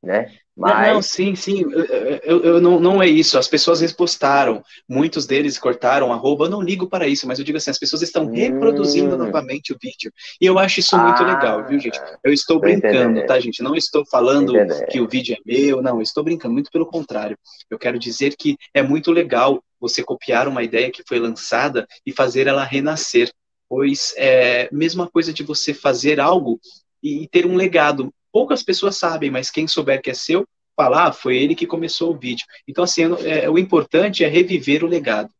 Né? 0.04 0.32
Não, 0.56 0.80
não, 0.80 1.02
Mas 1.02 1.06
sim, 1.06 1.34
sim, 1.34 1.62
eu, 1.62 1.84
eu- 2.22 2.40
eu- 2.44 2.60
não, 2.60 2.78
não 2.78 3.02
é 3.02 3.08
isso. 3.08 3.36
As 3.36 3.48
pessoas 3.48 3.80
repostaram, 3.80 4.62
muitos 4.88 5.26
deles 5.26 5.58
cortaram 5.58 6.12
arroba. 6.12 6.44
Eu 6.44 6.50
não 6.50 6.62
ligo 6.62 6.88
para 6.88 7.08
isso, 7.08 7.26
mas 7.26 7.40
eu 7.40 7.44
digo 7.44 7.58
assim: 7.58 7.70
as 7.70 7.78
pessoas 7.78 8.02
estão 8.02 8.30
reproduzindo 8.30 9.16
Hum. 9.16 9.18
novamente 9.18 9.72
o 9.72 9.78
vídeo. 9.82 10.12
E 10.40 10.46
eu 10.46 10.56
acho 10.58 10.78
isso 10.78 10.96
muito 10.96 11.22
Ah, 11.22 11.26
legal, 11.26 11.64
viu, 11.64 11.80
gente? 11.80 12.00
Eu 12.24 12.32
estou 12.32 12.60
brincando, 12.60 13.18
entendendo. 13.18 13.26
tá, 13.26 13.40
gente? 13.40 13.62
Não 13.64 13.74
estou 13.74 14.04
falando 14.06 14.54
Entendendo. 14.56 14.86
que 14.88 15.00
o 15.00 15.08
vídeo 15.08 15.34
é 15.34 15.38
meu, 15.44 15.82
não, 15.82 15.96
eu 15.96 16.02
estou 16.02 16.22
brincando, 16.22 16.54
muito 16.54 16.70
pelo 16.70 16.86
contrário. 16.86 17.36
Eu 17.68 17.78
quero 17.78 17.98
dizer 17.98 18.36
que 18.36 18.56
é 18.72 18.82
muito 18.82 19.10
legal 19.10 19.60
você 19.80 20.04
copiar 20.04 20.46
uma 20.46 20.62
ideia 20.62 20.90
que 20.90 21.02
foi 21.06 21.18
lançada 21.18 21.86
e 22.06 22.12
fazer 22.12 22.46
ela 22.46 22.64
renascer, 22.64 23.28
pois 23.68 24.14
é 24.16 24.68
a 24.72 24.74
mesma 24.74 25.08
coisa 25.10 25.32
de 25.32 25.42
você 25.42 25.74
fazer 25.74 26.20
algo 26.20 26.60
e 27.02 27.28
ter 27.28 27.44
um 27.44 27.56
legado. 27.56 28.14
Poucas 28.34 28.64
pessoas 28.64 28.96
sabem, 28.96 29.30
mas 29.30 29.48
quem 29.48 29.68
souber 29.68 30.02
que 30.02 30.10
é 30.10 30.14
seu, 30.14 30.44
falar, 30.76 31.06
ah, 31.06 31.12
foi 31.12 31.36
ele 31.36 31.54
que 31.54 31.68
começou 31.68 32.10
o 32.10 32.18
vídeo. 32.18 32.44
Então, 32.66 32.82
assim, 32.82 33.06
não- 33.06 33.18
é, 33.18 33.48
o 33.48 33.56
importante 33.56 34.24
é 34.24 34.28
reviver 34.28 34.82
o 34.82 34.88
legado. 34.88 35.30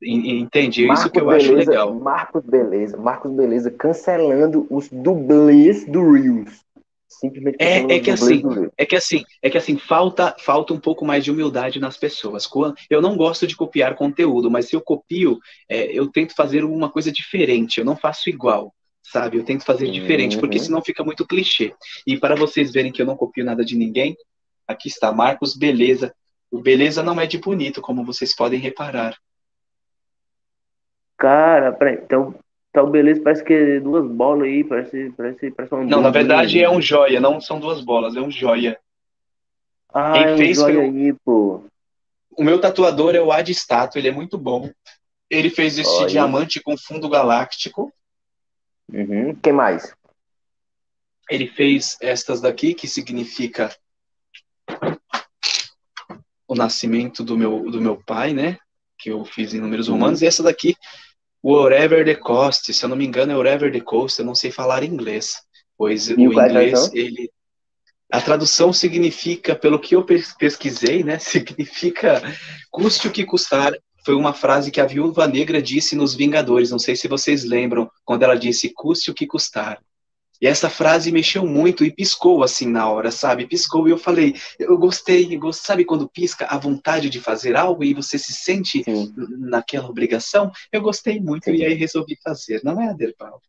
En- 0.00 0.38
Entende? 0.38 0.88
É 0.88 0.92
isso 0.92 1.10
que 1.10 1.18
eu 1.18 1.28
acho 1.30 1.48
Beleza, 1.48 1.70
legal. 1.72 1.92
Marcos 1.98 2.44
Beleza, 2.44 2.96
Marcos 2.96 3.32
Beleza 3.32 3.72
cancelando 3.72 4.68
os 4.70 4.88
dublês 4.88 5.84
do 5.84 6.12
Reels. 6.12 6.60
Simplesmente 7.08 7.56
É- 7.58 7.96
é 7.96 7.98
que 7.98 8.12
assim. 8.12 8.40
É 8.76 8.86
que 8.86 8.94
assim, 8.94 9.24
é 9.42 9.50
que 9.50 9.58
assim, 9.58 9.76
falta, 9.76 10.36
falta 10.38 10.72
um 10.72 10.78
pouco 10.78 11.04
mais 11.04 11.24
de 11.24 11.32
humildade 11.32 11.80
nas 11.80 11.96
pessoas. 11.96 12.48
Eu 12.88 13.02
não 13.02 13.16
gosto 13.16 13.48
de 13.48 13.56
copiar 13.56 13.96
conteúdo, 13.96 14.48
mas 14.48 14.66
se 14.68 14.76
eu 14.76 14.80
copio, 14.80 15.40
é, 15.68 15.90
eu 15.90 16.06
tento 16.06 16.36
fazer 16.36 16.62
uma 16.62 16.88
coisa 16.88 17.10
diferente. 17.10 17.80
Eu 17.80 17.84
não 17.84 17.96
faço 17.96 18.30
igual, 18.30 18.72
sabe? 19.10 19.38
Eu 19.38 19.44
tento 19.44 19.64
fazer 19.64 19.90
diferente, 19.90 20.38
porque 20.38 20.58
Uhum. 20.58 20.64
senão 20.64 20.82
fica 20.82 21.02
muito 21.04 21.26
clichê. 21.26 21.74
E 22.06 22.16
para 22.16 22.34
vocês 22.34 22.72
verem 22.72 22.92
que 22.92 23.00
eu 23.00 23.06
não 23.06 23.16
copio 23.16 23.44
nada 23.44 23.64
de 23.64 23.76
ninguém, 23.76 24.16
aqui 24.66 24.88
está 24.88 25.12
Marcos 25.12 25.56
Beleza. 25.56 26.14
O 26.50 26.60
beleza 26.60 27.02
não 27.02 27.20
é 27.20 27.26
de 27.26 27.38
bonito, 27.38 27.80
como 27.80 28.04
vocês 28.04 28.34
podem 28.34 28.58
reparar. 28.58 29.16
Cara, 31.16 31.72
peraí, 31.72 31.96
então, 31.96 32.34
então 32.70 32.90
beleza, 32.90 33.20
parece 33.20 33.42
que 33.42 33.52
é 33.52 33.80
duas 33.80 34.08
bolas 34.08 34.46
aí, 34.46 34.62
parece, 34.62 35.12
parece, 35.16 35.50
parece 35.50 35.74
uma 35.74 35.84
Não, 35.84 36.00
na 36.00 36.10
verdade 36.10 36.62
é 36.62 36.70
um 36.70 36.80
joia, 36.80 37.20
não 37.20 37.40
são 37.40 37.58
duas 37.58 37.80
bolas, 37.80 38.16
é 38.16 38.20
um 38.20 38.30
joia. 38.30 38.78
Ah, 39.92 40.12
quem 40.12 40.22
é 40.22 40.34
um 40.34 40.36
fez 40.36 40.56
joia 40.56 40.74
foi 40.74 40.84
aí, 40.84 41.12
pô. 41.24 41.64
O 42.36 42.44
meu 42.44 42.60
tatuador 42.60 43.16
é 43.16 43.20
o 43.20 43.32
Ad 43.32 43.50
Stato, 43.52 43.98
ele 43.98 44.08
é 44.08 44.12
muito 44.12 44.38
bom. 44.38 44.70
Ele 45.28 45.50
fez 45.50 45.78
Olha. 45.84 46.06
diamante 46.06 46.62
com 46.62 46.76
fundo 46.78 47.08
galáctico. 47.08 47.92
Uhum. 48.92 49.34
Quem 49.36 49.52
mais? 49.52 49.94
Ele 51.30 51.46
fez 51.46 51.96
estas 52.00 52.40
daqui, 52.40 52.72
que 52.74 52.88
significa 52.88 53.74
o 56.46 56.54
nascimento 56.54 57.22
do 57.22 57.36
meu, 57.36 57.70
do 57.70 57.80
meu 57.80 58.02
pai, 58.02 58.32
né? 58.32 58.58
Que 58.98 59.10
eu 59.10 59.24
fiz 59.24 59.52
em 59.52 59.60
números 59.60 59.88
romanos. 59.88 60.22
E 60.22 60.26
essa 60.26 60.42
daqui, 60.42 60.74
o 61.42 61.54
Wherever 61.54 62.04
the 62.04 62.14
Coast. 62.14 62.72
Se 62.72 62.84
eu 62.84 62.88
não 62.88 62.96
me 62.96 63.04
engano, 63.06 63.32
é 63.32 63.36
Wherever 63.36 63.70
the 63.70 63.80
Coast. 63.80 64.18
Eu 64.18 64.24
não 64.26 64.34
sei 64.34 64.50
falar 64.50 64.82
inglês. 64.82 65.42
Pois 65.76 66.08
E 66.08 66.14
o 66.14 66.40
é 66.40 66.44
a 66.44 66.48
inglês, 66.48 66.90
ele... 66.94 67.30
A 68.10 68.22
tradução 68.22 68.72
significa, 68.72 69.54
pelo 69.54 69.78
que 69.78 69.94
eu 69.94 70.02
pes- 70.02 70.34
pesquisei, 70.34 71.04
né? 71.04 71.18
Significa 71.20 72.22
custe 72.70 73.06
o 73.06 73.12
que 73.12 73.22
custar. 73.22 73.74
Foi 74.04 74.14
uma 74.14 74.32
frase 74.32 74.70
que 74.70 74.80
a 74.80 74.86
Viúva 74.86 75.26
Negra 75.26 75.60
disse 75.60 75.94
nos 75.96 76.14
Vingadores. 76.14 76.70
Não 76.70 76.78
sei 76.78 76.96
se 76.96 77.08
vocês 77.08 77.44
lembram, 77.44 77.90
quando 78.04 78.22
ela 78.22 78.36
disse 78.36 78.70
custe 78.70 79.10
o 79.10 79.14
que 79.14 79.26
custar. 79.26 79.80
E 80.40 80.46
essa 80.46 80.70
frase 80.70 81.10
mexeu 81.10 81.44
muito 81.44 81.84
e 81.84 81.90
piscou 81.90 82.44
assim 82.44 82.68
na 82.68 82.88
hora, 82.88 83.10
sabe? 83.10 83.46
Piscou 83.46 83.88
e 83.88 83.90
eu 83.90 83.98
falei, 83.98 84.36
eu 84.58 84.78
gostei, 84.78 85.28
sabe 85.52 85.84
quando 85.84 86.08
pisca 86.08 86.46
a 86.46 86.56
vontade 86.56 87.10
de 87.10 87.20
fazer 87.20 87.56
algo 87.56 87.82
e 87.82 87.92
você 87.92 88.16
se 88.18 88.32
sente 88.32 88.84
Sim. 88.84 89.12
naquela 89.16 89.88
obrigação? 89.88 90.52
Eu 90.70 90.80
gostei 90.80 91.20
muito 91.20 91.50
e 91.50 91.64
aí 91.64 91.74
resolvi 91.74 92.16
fazer, 92.22 92.60
não 92.62 92.80
é, 92.80 92.88
Aderbal? 92.88 93.42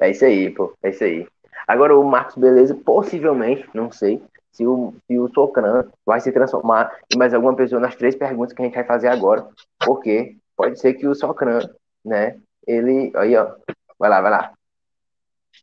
É 0.00 0.10
isso 0.10 0.24
aí, 0.24 0.50
pô. 0.50 0.72
É 0.82 0.90
isso 0.90 1.02
aí. 1.02 1.26
Agora 1.66 1.98
o 1.98 2.04
Marcos 2.04 2.36
Beleza, 2.36 2.74
possivelmente, 2.74 3.68
não 3.74 3.90
sei, 3.90 4.22
se 4.52 4.66
o, 4.66 4.94
se 5.06 5.18
o 5.18 5.28
Socran 5.32 5.86
vai 6.04 6.20
se 6.20 6.30
transformar 6.30 6.94
em 7.12 7.18
mais 7.18 7.32
alguma 7.34 7.56
pessoa 7.56 7.80
nas 7.80 7.96
três 7.96 8.14
perguntas 8.14 8.52
que 8.54 8.62
a 8.62 8.64
gente 8.64 8.74
vai 8.74 8.84
fazer 8.84 9.08
agora. 9.08 9.48
Porque 9.84 10.36
pode 10.56 10.78
ser 10.78 10.94
que 10.94 11.06
o 11.06 11.14
Socran, 11.14 11.68
né? 12.04 12.38
Ele. 12.66 13.10
Aí, 13.16 13.36
ó. 13.36 13.54
Vai 13.98 14.10
lá, 14.10 14.20
vai 14.20 14.30
lá. 14.30 14.52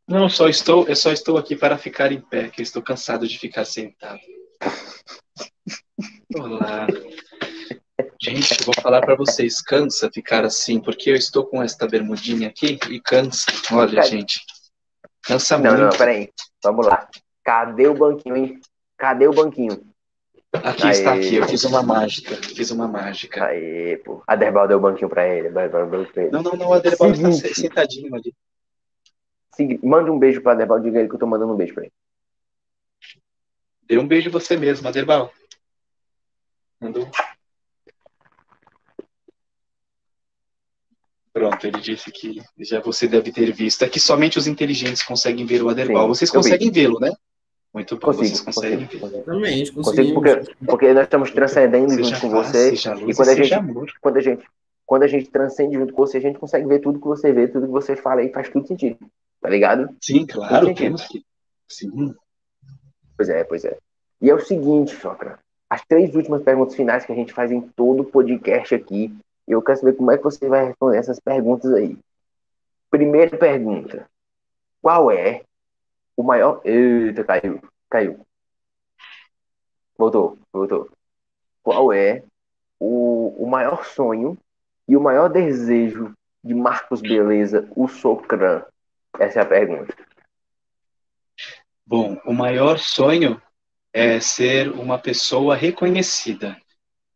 Não, 0.07 0.23
eu 0.23 0.29
só 0.29 0.47
estou, 0.47 0.87
eu 0.87 0.95
só 0.95 1.11
estou 1.11 1.37
aqui 1.37 1.55
para 1.55 1.77
ficar 1.77 2.11
em 2.11 2.19
pé, 2.19 2.49
que 2.49 2.61
eu 2.61 2.63
estou 2.63 2.81
cansado 2.81 3.27
de 3.27 3.37
ficar 3.37 3.65
sentado. 3.65 4.19
Olá. 6.35 6.87
Gente, 8.21 8.59
eu 8.59 8.65
vou 8.65 8.73
falar 8.81 9.01
para 9.01 9.15
vocês, 9.15 9.61
cansa 9.61 10.09
ficar 10.11 10.43
assim, 10.43 10.79
porque 10.79 11.09
eu 11.09 11.15
estou 11.15 11.45
com 11.45 11.61
esta 11.61 11.87
bermudinha 11.87 12.49
aqui 12.49 12.79
e 12.89 12.99
cansa. 12.99 13.51
Olha, 13.71 13.95
Cara, 13.95 14.07
gente. 14.07 14.41
Cansa 15.21 15.57
Não, 15.57 15.71
muito. 15.71 15.83
não, 15.83 15.97
peraí. 15.97 16.31
Vamos 16.63 16.85
lá. 16.85 17.07
Cadê 17.43 17.87
o 17.87 17.93
banquinho, 17.93 18.35
hein? 18.35 18.59
Cadê 18.99 19.27
o 19.27 19.33
banquinho? 19.33 19.81
Aqui 20.51 20.83
Aê. 20.83 20.91
está 20.91 21.13
aqui, 21.13 21.35
eu 21.35 21.47
fiz 21.47 21.63
uma 21.63 21.81
mágica, 21.81 22.35
fiz 22.35 22.69
uma 22.69 22.87
mágica. 22.87 23.45
Aí, 23.45 23.95
pô. 24.03 24.21
A 24.27 24.35
Derbal 24.35 24.67
deu 24.67 24.77
o 24.77 24.81
banquinho 24.81 25.07
pra 25.09 25.25
ele. 25.27 25.49
Não, 25.49 26.43
não, 26.43 26.51
não, 26.53 26.67
o 26.67 26.73
Aderbal 26.73 27.11
está 27.11 27.31
Seguinte. 27.31 27.55
sentadinho 27.61 28.13
ali. 28.13 28.35
Segui- 29.55 29.79
Manda 29.81 30.11
um 30.11 30.19
beijo 30.19 30.41
pra 30.41 30.53
Derbal, 30.53 30.79
diga 30.81 30.99
ele 30.99 31.07
que 31.07 31.15
eu 31.15 31.19
tô 31.19 31.25
mandando 31.25 31.53
um 31.53 31.55
beijo 31.55 31.73
pra 31.73 31.83
ele. 31.83 31.93
Dê 33.83 33.97
um 33.97 34.07
beijo 34.07 34.29
você 34.29 34.57
mesmo, 34.57 34.87
Aderbal. 34.87 35.31
Mandou. 36.81 37.09
Pronto, 41.31 41.65
ele 41.67 41.79
disse 41.79 42.11
que 42.11 42.41
já 42.59 42.81
você 42.81 43.07
deve 43.07 43.31
ter 43.31 43.51
visto. 43.53 43.83
É 43.83 43.89
que 43.89 43.99
somente 43.99 44.37
os 44.37 44.47
inteligentes 44.47 45.03
conseguem 45.03 45.45
ver 45.45 45.63
o 45.63 45.69
Aderbal. 45.69 46.03
Sim, 46.03 46.07
Vocês 46.09 46.31
conseguem 46.31 46.71
vê-lo, 46.71 46.99
né? 46.99 47.11
Muito 47.73 47.97
bom, 47.97 48.07
vocês 48.07 48.41
Consigo, 48.41 48.45
conseguem 48.45 48.85
consigo. 48.87 49.23
Consigo 49.25 49.83
conseguimos. 49.83 50.13
porque, 50.13 50.55
porque 50.65 50.93
nós 50.93 51.03
estamos 51.03 51.31
transcendendo 51.31 51.89
Seja 51.91 52.03
junto 52.15 52.21
com 52.21 52.31
paz, 52.31 52.47
você. 52.51 52.69
luz 52.71 52.85
E 52.85 53.13
quando 53.15 53.29
a 53.29 53.33
e 53.33 53.35
gente- 53.35 53.53
amor. 53.53 53.91
Quando 54.01 54.17
a 54.17 54.21
gente, 54.21 54.47
quando 54.85 55.03
a 55.03 55.07
gente 55.07 55.29
transcende 55.29 55.75
junto 55.77 55.93
com 55.93 56.05
você, 56.05 56.17
a 56.17 56.21
gente 56.21 56.39
consegue 56.39 56.67
ver 56.67 56.79
tudo 56.79 56.99
que 56.99 57.05
você 57.07 57.31
vê, 57.31 57.47
tudo 57.47 57.67
que 57.67 57.71
você 57.71 57.95
fala 57.95 58.21
aí 58.21 58.31
faz 58.31 58.49
tudo 58.49 58.67
sentido. 58.67 58.97
Tá 59.39 59.49
ligado? 59.49 59.87
Sim, 60.01 60.25
claro, 60.25 60.73
temos 60.73 61.07
que. 61.07 61.23
Sim. 61.67 62.13
Pois 63.15 63.29
é, 63.29 63.43
pois 63.43 63.63
é. 63.65 63.77
E 64.21 64.29
é 64.29 64.33
o 64.33 64.39
seguinte, 64.39 64.95
Socra. 64.95 65.37
As 65.69 65.85
três 65.85 66.15
últimas 66.15 66.41
perguntas 66.41 66.75
finais 66.75 67.05
que 67.05 67.11
a 67.11 67.15
gente 67.15 67.31
faz 67.31 67.51
em 67.51 67.61
todo 67.61 68.01
o 68.01 68.05
podcast 68.05 68.73
aqui. 68.73 69.13
Eu 69.47 69.61
quero 69.61 69.79
saber 69.79 69.93
como 69.93 70.09
é 70.11 70.17
que 70.17 70.23
você 70.23 70.47
vai 70.47 70.65
responder 70.65 70.97
essas 70.97 71.19
perguntas 71.19 71.71
aí. 71.73 71.95
Primeira 72.89 73.37
pergunta. 73.37 74.07
Qual 74.81 75.11
é 75.11 75.43
o 76.19 76.23
maior. 76.23 76.59
Eita, 76.65 77.23
caiu. 77.23 77.61
Caiu. 77.89 78.27
Voltou, 79.97 80.37
voltou. 80.51 80.89
Qual 81.63 81.93
é 81.93 82.23
o, 82.77 83.41
o 83.41 83.49
maior 83.49 83.85
sonho 83.85 84.37
e 84.85 84.97
o 84.97 85.01
maior 85.01 85.29
desejo 85.29 86.13
de 86.43 86.53
Marcos 86.53 87.01
Beleza, 87.01 87.69
o 87.73 87.87
Socran? 87.87 88.63
Essa 89.17 89.39
é 89.39 89.43
a 89.43 89.45
pergunta. 89.45 89.95
Bom, 91.85 92.19
o 92.25 92.33
maior 92.33 92.77
sonho 92.79 93.41
é 93.93 94.19
ser 94.19 94.71
uma 94.71 94.99
pessoa 94.99 95.55
reconhecida. 95.55 96.57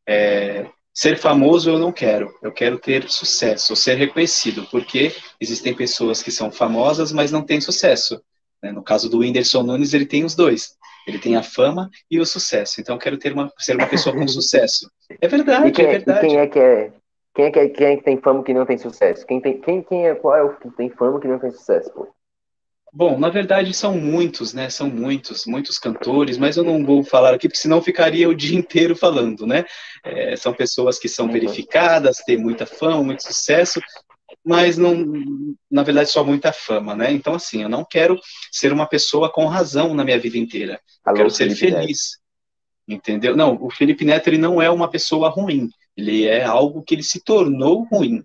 É, 0.07 0.65
ser 0.93 1.17
famoso 1.17 1.69
eu 1.69 1.77
não 1.77 1.91
quero, 1.91 2.33
eu 2.41 2.53
quero 2.53 2.79
ter 2.79 3.09
sucesso, 3.09 3.75
ser 3.75 3.95
reconhecido, 3.95 4.65
porque 4.71 5.13
existem 5.41 5.75
pessoas 5.75 6.23
que 6.23 6.31
são 6.31 6.49
famosas, 6.49 7.11
mas 7.11 7.33
não 7.33 7.45
têm 7.45 7.59
sucesso. 7.59 8.23
Né? 8.63 8.71
No 8.71 8.81
caso 8.81 9.09
do 9.09 9.19
Whindersson 9.19 9.61
Nunes, 9.61 9.93
ele 9.93 10.05
tem 10.05 10.23
os 10.23 10.33
dois. 10.33 10.75
Ele 11.05 11.19
tem 11.19 11.35
a 11.35 11.43
fama 11.43 11.89
e 12.09 12.19
o 12.19 12.25
sucesso. 12.25 12.79
Então, 12.79 12.95
eu 12.95 12.99
quero 12.99 13.17
ter 13.17 13.33
uma, 13.33 13.51
ser 13.59 13.75
uma 13.75 13.87
pessoa 13.87 14.15
com 14.15 14.25
sucesso. 14.27 14.89
É 15.21 15.27
verdade, 15.27 15.71
quem, 15.71 15.85
é 15.85 15.89
é, 15.89 15.91
verdade. 15.91 16.27
quem 16.27 16.37
é 16.37 16.47
que 16.47 16.59
é. 16.59 16.93
Quem 17.35 17.45
é 17.45 17.51
que, 17.51 17.59
é, 17.59 17.69
quem 17.69 17.87
é 17.87 17.97
que 17.97 18.03
tem 18.03 18.17
fama 18.17 18.43
que 18.43 18.53
não 18.53 18.65
tem 18.65 18.77
sucesso? 18.77 19.25
Quem 19.25 19.41
tem, 19.41 19.59
quem, 19.59 19.81
quem 19.81 20.07
é, 20.07 20.15
qual 20.15 20.35
é 20.35 20.43
o 20.43 20.55
que 20.55 20.69
tem 20.71 20.89
fama 20.89 21.19
que 21.19 21.27
não 21.27 21.39
tem 21.39 21.51
sucesso, 21.51 21.91
pô? 21.91 22.07
Bom, 22.95 23.17
na 23.17 23.27
verdade 23.29 23.73
são 23.73 23.97
muitos, 23.97 24.53
né? 24.53 24.69
São 24.69 24.87
muitos, 24.87 25.47
muitos 25.47 25.79
cantores, 25.79 26.37
mas 26.37 26.57
eu 26.57 26.63
não 26.63 26.85
vou 26.85 27.03
falar 27.03 27.33
aqui, 27.33 27.47
porque 27.47 27.59
senão 27.59 27.81
ficaria 27.81 28.29
o 28.29 28.35
dia 28.35 28.55
inteiro 28.57 28.95
falando, 28.95 29.47
né? 29.47 29.65
É, 30.05 30.35
são 30.35 30.53
pessoas 30.53 30.99
que 30.99 31.09
são 31.09 31.25
Uhum. 31.25 31.31
verificadas, 31.31 32.17
têm 32.17 32.37
muita 32.37 32.67
fama, 32.67 33.03
muito 33.03 33.23
sucesso, 33.23 33.81
mas 34.45 34.77
não, 34.77 35.05
na 35.71 35.83
verdade, 35.83 36.09
só 36.09 36.23
muita 36.23 36.51
fama, 36.51 36.95
né? 36.95 37.11
Então, 37.11 37.35
assim, 37.35 37.63
eu 37.63 37.69
não 37.69 37.85
quero 37.85 38.19
ser 38.51 38.73
uma 38.73 38.85
pessoa 38.85 39.31
com 39.31 39.45
razão 39.45 39.93
na 39.93 40.03
minha 40.03 40.19
vida 40.19 40.37
inteira. 40.37 40.79
Alô, 41.03 41.17
quero 41.17 41.29
ser 41.29 41.45
Felipe 41.45 41.71
Neto. 41.71 41.81
feliz. 41.81 41.99
Entendeu? 42.87 43.35
Não, 43.35 43.57
o 43.61 43.69
Felipe 43.69 44.03
Neto 44.03 44.27
ele 44.27 44.37
não 44.37 44.61
é 44.61 44.69
uma 44.69 44.89
pessoa 44.89 45.29
ruim. 45.29 45.69
Ele 45.95 46.25
é 46.25 46.43
algo 46.43 46.83
que 46.83 46.95
ele 46.95 47.03
se 47.03 47.23
tornou 47.23 47.83
ruim. 47.85 48.23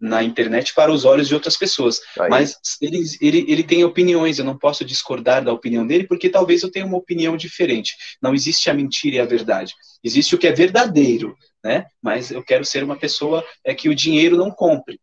na 0.00 0.20
internet 0.20 0.74
para 0.74 0.90
os 0.90 1.04
olhos 1.04 1.28
de 1.28 1.34
outras 1.34 1.56
pessoas. 1.56 2.00
Aí. 2.18 2.28
Mas 2.28 2.56
ele, 2.80 3.04
ele, 3.20 3.44
ele 3.46 3.62
tem 3.62 3.84
opiniões, 3.84 4.38
eu 4.38 4.44
não 4.44 4.58
posso 4.58 4.84
discordar 4.84 5.44
da 5.44 5.52
opinião 5.52 5.86
dele, 5.86 6.08
porque 6.08 6.28
talvez 6.28 6.64
eu 6.64 6.70
tenha 6.72 6.84
uma 6.84 6.96
opinião 6.96 7.36
diferente. 7.36 7.94
Não 8.20 8.34
existe 8.34 8.68
a 8.68 8.74
mentira 8.74 9.16
e 9.16 9.20
a 9.20 9.24
verdade. 9.24 9.72
Existe 10.02 10.34
o 10.34 10.38
que 10.38 10.48
é 10.48 10.52
verdadeiro, 10.52 11.36
né? 11.62 11.86
Mas 12.02 12.32
eu 12.32 12.42
quero 12.42 12.64
ser 12.64 12.82
uma 12.82 12.96
pessoa 12.96 13.44
é 13.64 13.72
que 13.72 13.88
o 13.88 13.94
dinheiro 13.94 14.36
não 14.36 14.50
compre. 14.50 14.98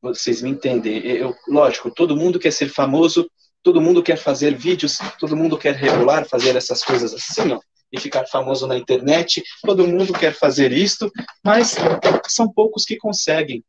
Vocês 0.00 0.42
me 0.42 0.50
entendem? 0.50 0.98
Eu, 1.04 1.34
lógico, 1.48 1.90
todo 1.90 2.16
mundo 2.16 2.38
quer 2.38 2.52
ser 2.52 2.68
famoso, 2.68 3.28
todo 3.62 3.80
mundo 3.80 4.02
quer 4.02 4.16
fazer 4.16 4.54
vídeos, 4.56 4.98
todo 5.18 5.36
mundo 5.36 5.58
quer 5.58 5.74
rebolar, 5.74 6.24
fazer 6.28 6.56
essas 6.56 6.82
coisas 6.82 7.12
assim, 7.12 7.52
ó, 7.52 7.60
e 7.92 7.98
ficar 7.98 8.26
famoso 8.26 8.66
na 8.66 8.76
internet. 8.76 9.42
Todo 9.62 9.86
mundo 9.86 10.12
quer 10.12 10.32
fazer 10.32 10.72
isto, 10.72 11.10
mas 11.44 11.74
são 12.28 12.50
poucos 12.52 12.84
que 12.84 12.96
conseguem. 12.96 13.64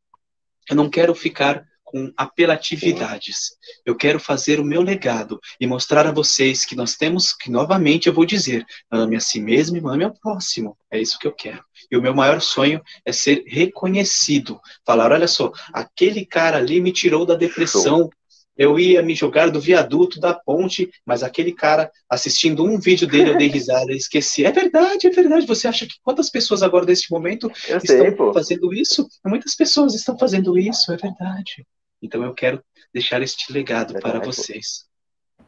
Eu 0.69 0.75
não 0.75 0.89
quero 0.89 1.15
ficar 1.15 1.65
com 1.91 2.13
apelatividades. 2.15 3.57
Eu 3.83 3.95
quero 3.95 4.19
fazer 4.19 4.59
o 4.59 4.63
meu 4.63 4.83
legado 4.83 5.39
e 5.59 5.65
mostrar 5.65 6.05
a 6.05 6.11
vocês 6.11 6.65
que 6.65 6.75
nós 6.75 6.95
temos 6.95 7.33
que, 7.33 7.49
novamente, 7.49 8.07
eu 8.07 8.13
vou 8.13 8.25
dizer, 8.25 8.63
ame 8.91 9.15
a 9.15 9.19
si 9.19 9.41
mesmo 9.41 9.75
e 9.75 9.81
ame 9.83 10.03
ao 10.03 10.13
próximo. 10.13 10.77
É 10.91 11.01
isso 11.01 11.17
que 11.17 11.25
eu 11.27 11.33
quero. 11.33 11.63
E 11.91 11.97
o 11.97 12.01
meu 12.01 12.13
maior 12.13 12.39
sonho 12.41 12.79
é 13.03 13.11
ser 13.11 13.43
reconhecido. 13.47 14.59
Falar, 14.85 15.11
olha 15.11 15.27
só, 15.27 15.51
aquele 15.73 16.25
cara 16.25 16.57
ali 16.57 16.79
me 16.79 16.91
tirou 16.91 17.25
da 17.25 17.33
depressão. 17.33 18.07
Eu 18.55 18.77
ia 18.77 19.01
me 19.01 19.15
jogar 19.15 19.49
do 19.49 19.61
viaduto, 19.61 20.19
da 20.19 20.33
ponte, 20.33 20.91
mas 21.05 21.23
aquele 21.23 21.53
cara, 21.53 21.89
assistindo 22.09 22.61
um 22.65 22.77
vídeo 22.77 23.07
dele, 23.07 23.29
eu 23.29 23.37
dei 23.37 23.47
risada 23.47 23.93
e 23.93 23.95
esqueci. 23.95 24.43
É 24.43 24.51
verdade, 24.51 25.07
é 25.07 25.09
verdade. 25.09 25.47
Você 25.47 25.65
acha 25.65 25.85
que 25.87 25.93
quantas 26.03 26.29
pessoas 26.29 26.61
agora, 26.61 26.85
neste 26.85 27.09
momento, 27.09 27.49
Eu 27.69 27.77
estão 27.77 27.95
sei, 27.95 28.33
fazendo 28.33 28.73
isso? 28.73 29.07
Muitas 29.25 29.55
pessoas 29.55 29.95
estão 29.95 30.19
fazendo 30.19 30.59
isso, 30.59 30.91
é 30.91 30.97
verdade. 30.97 31.65
Então 32.02 32.24
eu 32.24 32.34
quero 32.34 32.64
deixar 32.93 33.22
este 33.22 33.52
legado 33.52 33.93
Verdade, 33.93 34.14
para 34.14 34.26
vocês. 34.26 34.88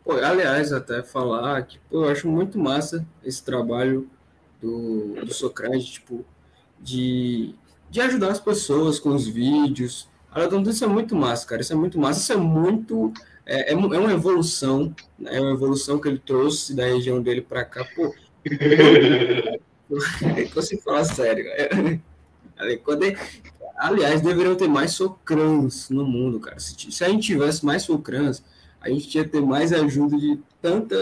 Pô, 0.04 0.14
aliás, 0.14 0.74
até 0.74 1.04
falar 1.04 1.64
que 1.64 1.80
pô, 1.90 2.06
eu 2.06 2.10
acho 2.10 2.28
muito 2.28 2.58
massa 2.58 3.06
esse 3.24 3.44
trabalho 3.44 4.10
do, 4.62 5.16
do 5.26 5.34
Socrates, 5.34 5.86
tipo, 5.86 6.26
de, 6.80 7.54
de 7.90 8.02
ajudar 8.02 8.30
as 8.30 8.40
pessoas 8.40 9.00
com 9.00 9.10
os 9.10 9.28
vídeos. 9.28 10.10
Olha, 10.34 10.46
então 10.46 10.62
isso 10.64 10.84
é 10.84 10.88
muito 10.88 11.16
massa, 11.16 11.46
cara. 11.46 11.62
Isso 11.62 11.74
é 11.74 11.76
muito 11.76 12.00
massa. 12.00 12.20
Isso 12.20 12.34
é 12.34 12.38
muito. 12.38 13.14
É, 13.46 13.72
é, 13.72 13.74
é 13.74 13.76
uma 13.76 14.14
evolução, 14.14 14.96
né? 15.20 15.38
É 15.38 15.42
uma 15.42 15.52
evolução 15.52 16.00
que 16.00 16.08
ele 16.08 16.20
trouxe 16.20 16.76
da 16.76 16.86
região 16.86 17.22
dele 17.22 17.42
para 17.42 17.66
cá. 17.66 17.86
Pô, 17.96 18.14
eu 19.90 20.50
consigo 20.54 20.82
falar 20.82 21.04
sério. 21.04 21.46
Quando 22.84 23.04
é- 23.04 23.16
aliás, 23.82 24.22
deveriam 24.22 24.56
ter 24.56 24.68
mais 24.68 24.92
socrãs 24.92 25.90
no 25.90 26.06
mundo, 26.06 26.40
cara. 26.40 26.60
Se, 26.60 26.76
se 26.92 27.04
a 27.04 27.10
gente 27.10 27.26
tivesse 27.26 27.66
mais 27.66 27.82
socrãs, 27.82 28.44
a 28.80 28.90
gente 28.90 29.14
ia 29.16 29.28
ter 29.28 29.42
mais 29.42 29.74
ajuda 29.74 30.18
de 30.18 30.40
tanta. 30.62 30.96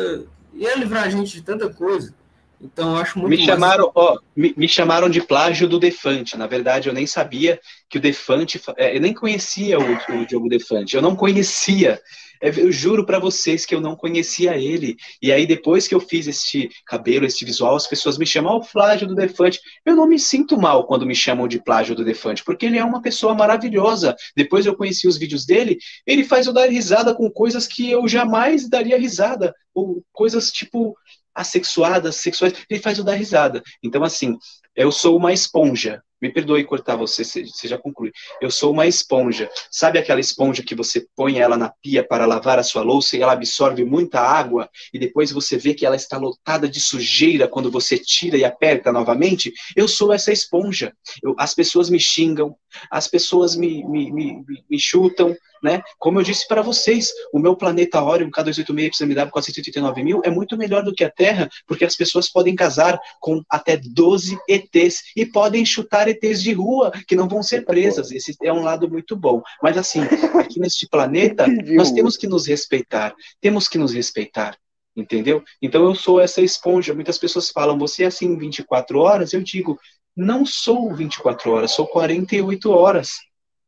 ia 0.54 0.78
livrar 0.78 1.04
a 1.04 1.10
gente 1.10 1.34
de 1.34 1.42
tanta 1.42 1.70
coisa. 1.70 2.14
Então, 2.62 2.96
eu 2.96 3.02
acho 3.02 3.18
muito 3.18 3.30
Me 3.30 3.38
massa. 3.38 3.52
chamaram, 3.54 3.92
ó, 3.96 4.18
me, 4.36 4.54
me 4.58 4.68
chamaram 4.68 5.10
de 5.10 5.22
plágio 5.22 5.68
do 5.68 5.80
Defante. 5.80 6.38
Na 6.38 6.46
verdade, 6.46 6.90
eu 6.90 6.94
nem 6.94 7.08
sabia 7.08 7.60
que 7.90 7.98
o 7.98 8.02
Defante, 8.02 8.60
fa- 8.60 8.74
é, 8.78 8.96
eu 8.98 9.02
nem 9.02 9.14
conhecia 9.14 9.80
o, 9.80 9.84
o 10.22 10.26
Diogo 10.26 10.50
Defante. 10.50 10.96
Eu 10.96 11.02
não 11.02 11.16
conhecia. 11.16 12.02
É, 12.42 12.50
Eu 12.50 12.70
juro 12.72 13.06
para 13.06 13.18
vocês 13.20 13.66
que 13.66 13.74
eu 13.74 13.80
não 13.80 13.96
conhecia 13.96 14.58
ele. 14.58 14.98
E 15.22 15.32
aí, 15.32 15.46
depois 15.48 15.88
que 15.88 15.96
eu 15.96 16.02
fiz 16.02 16.28
este 16.28 16.70
cabelo, 16.86 17.26
este 17.26 17.46
visual, 17.46 17.76
as 17.78 17.88
pessoas 17.88 18.18
me 18.18 18.26
chamam 18.26 18.58
o 18.58 18.66
plágio 18.66 19.08
do 19.08 19.16
Defante. 19.16 19.60
Eu 19.86 19.96
não 19.96 20.06
me 20.08 20.20
sinto 20.20 20.58
mal 20.58 20.86
quando 20.86 21.06
me 21.06 21.16
chamam 21.16 21.48
de 21.48 21.64
plágio 21.64 21.96
do 21.96 22.04
Defante, 22.04 22.44
porque 22.44 22.66
ele 22.66 22.78
é 22.78 22.84
uma 22.84 23.02
pessoa 23.02 23.34
maravilhosa. 23.34 24.16
Depois 24.36 24.66
eu 24.66 24.76
conheci 24.76 25.08
os 25.08 25.18
vídeos 25.18 25.46
dele, 25.46 25.78
ele 26.06 26.26
faz 26.26 26.46
eu 26.46 26.52
dar 26.54 26.70
risada 26.70 27.16
com 27.16 27.30
coisas 27.32 27.66
que 27.66 27.90
eu 27.90 28.06
jamais 28.06 28.68
daria 28.68 28.98
risada. 28.98 29.54
Ou 29.74 30.04
coisas 30.12 30.52
tipo 30.52 30.96
assexuadas, 31.40 32.18
sexuais, 32.18 32.54
ele 32.70 32.82
faz 32.82 32.98
eu 32.98 33.04
dar 33.04 33.14
risada. 33.14 33.62
Então, 33.82 34.04
assim, 34.04 34.38
eu 34.76 34.92
sou 34.92 35.18
uma 35.18 35.34
esponja. 35.34 36.04
Me 36.22 36.32
perdoe 36.32 36.64
cortar 36.66 36.96
você, 36.96 37.24
você 37.24 37.68
já 37.68 37.78
conclui. 37.78 38.12
Eu 38.42 38.52
sou 38.52 38.72
uma 38.74 38.86
esponja. 38.88 39.50
Sabe 39.72 40.00
aquela 40.00 40.20
esponja 40.20 40.62
que 40.64 40.76
você 40.76 41.06
põe 41.16 41.40
ela 41.40 41.58
na 41.58 41.70
pia 41.82 42.06
para 42.06 42.26
lavar 42.26 42.60
a 42.60 42.64
sua 42.64 42.82
louça 42.84 43.16
e 43.18 43.22
ela 43.22 43.34
absorve 43.34 43.86
muita 43.86 44.20
água 44.20 44.70
e 44.94 45.00
depois 45.00 45.32
você 45.32 45.58
vê 45.58 45.74
que 45.74 45.86
ela 45.86 45.96
está 45.96 46.18
lotada 46.18 46.68
de 46.68 46.80
sujeira 46.80 47.48
quando 47.48 47.72
você 47.72 47.98
tira 47.98 48.38
e 48.38 48.44
aperta 48.44 48.92
novamente? 48.92 49.54
Eu 49.76 49.88
sou 49.88 50.12
essa 50.12 50.32
esponja. 50.32 50.94
Eu- 51.24 51.36
as 51.38 51.54
pessoas 51.54 51.90
me 51.90 52.00
xingam, 52.00 52.56
as 52.92 53.08
pessoas 53.08 53.56
me, 53.56 53.84
me, 53.86 54.12
me, 54.12 54.34
me- 54.46 54.64
me 54.70 54.80
chutam, 54.80 55.36
né? 55.64 55.82
Como 55.98 56.20
eu 56.20 56.24
disse 56.24 56.48
para 56.48 56.62
vocês, 56.62 57.12
o 57.34 57.40
meu 57.40 57.56
planeta 57.56 58.02
Orion 58.02 58.30
K286 58.30 59.30
489 59.30 60.04
mil 60.04 60.22
é 60.24 60.30
muito 60.30 60.58
melhor 60.58 60.84
do 60.84 60.94
que 60.94 61.04
a 61.04 61.10
Terra, 61.10 61.50
porque 61.68 61.84
as 61.86 61.96
pessoas 61.96 62.32
podem 62.32 62.56
casar 62.56 63.00
com 63.20 63.42
até 63.50 63.76
12 63.78 64.38
ETs 64.48 65.04
e 65.16 65.26
podem 65.26 65.66
chutar 65.66 66.08
ETs 66.10 66.42
de 66.42 66.54
rua 66.54 66.92
que 67.08 67.16
não 67.16 67.28
vão 67.28 67.42
ser 67.42 67.66
presas. 67.66 68.12
Esse 68.12 68.36
é 68.44 68.52
um 68.52 68.64
lado 68.64 68.90
muito 68.90 69.16
bom. 69.16 69.42
Mas 69.62 69.78
assim, 69.78 70.02
aqui 70.40 70.60
neste 70.60 70.88
planeta, 70.88 71.46
nós 71.76 71.92
temos 71.92 72.18
que 72.18 72.28
nos 72.28 72.48
respeitar. 72.48 73.14
Temos 73.40 73.68
que 73.68 73.78
nos 73.78 73.94
respeitar. 73.94 74.58
Entendeu? 74.96 75.44
Então 75.62 75.84
eu 75.84 75.96
sou 75.96 76.20
essa 76.20 76.42
esponja. 76.42 76.94
Muitas 76.94 77.18
pessoas 77.18 77.50
falam, 77.50 77.78
você 77.78 78.04
é 78.04 78.08
assim 78.08 78.38
24 78.38 79.00
horas? 79.00 79.34
Eu 79.34 79.42
digo, 79.42 79.80
não 80.16 80.46
sou 80.46 80.94
24 80.94 81.52
horas, 81.52 81.72
sou 81.72 81.88
48 81.88 82.72
horas. 82.72 83.12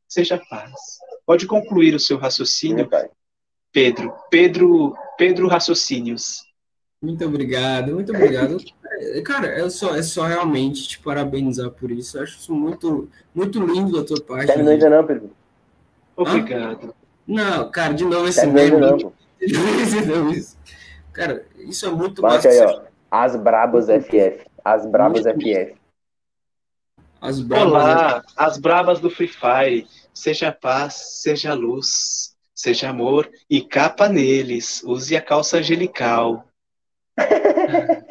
Seja 0.07 0.41
paz. 0.49 0.73
Pode 1.25 1.47
concluir 1.47 1.95
o 1.95 1.99
seu 1.99 2.17
raciocínio. 2.17 2.89
Pedro. 3.71 4.13
Pedro, 4.29 4.93
Pedro 5.17 5.47
Raciocínios. 5.47 6.41
Muito 7.01 7.25
obrigado, 7.25 7.93
muito 7.93 8.11
obrigado. 8.11 8.57
É, 9.01 9.21
Cara, 9.21 9.47
é 9.47 9.67
só, 9.69 9.95
é 9.95 10.03
só 10.03 10.23
realmente 10.23 10.87
te 10.87 10.99
parabenizar 10.99 11.71
por 11.71 11.89
isso. 11.91 12.17
Eu 12.17 12.23
acho 12.23 12.37
isso 12.37 12.53
muito, 12.53 13.09
muito 13.33 13.59
lindo 13.65 13.97
da 13.99 14.05
tua 14.05 14.21
parte. 14.21 14.47
Terminou 14.47 14.73
ainda 14.73 14.89
não, 14.89 15.05
Pedro. 15.05 15.31
Obrigado. 16.15 16.93
Não, 17.25 17.71
cara, 17.71 17.93
de 17.93 18.05
novo 18.05 18.27
esse 18.27 18.41
ainda 18.41 18.69
não, 18.69 18.97
meme. 18.97 19.11
De 19.41 20.05
novo 20.05 20.31
isso. 20.31 20.57
Cara, 21.11 21.45
isso 21.57 21.85
é 21.85 21.89
muito 21.89 22.21
Bate 22.21 22.47
massa. 22.47 22.49
aí, 22.49 22.61
ó. 22.61 22.81
As 23.09 23.35
Brabas 23.35 23.87
FF. 23.87 24.45
As 24.63 24.85
Brabas 24.85 25.23
FF. 25.23 25.75
As 27.19 27.39
bravas, 27.39 27.67
né? 27.67 27.79
Olá, 27.79 28.23
as 28.35 28.57
bravas 28.57 28.99
do 28.99 29.09
Free 29.09 29.27
Fire. 29.27 29.87
Seja 30.13 30.51
paz, 30.51 31.21
seja 31.21 31.53
luz, 31.53 32.35
seja 32.53 32.89
amor 32.89 33.29
e 33.49 33.61
capa 33.61 34.09
neles. 34.09 34.83
Use 34.83 35.15
a 35.15 35.21
calça 35.21 35.57
angelical. 35.57 36.45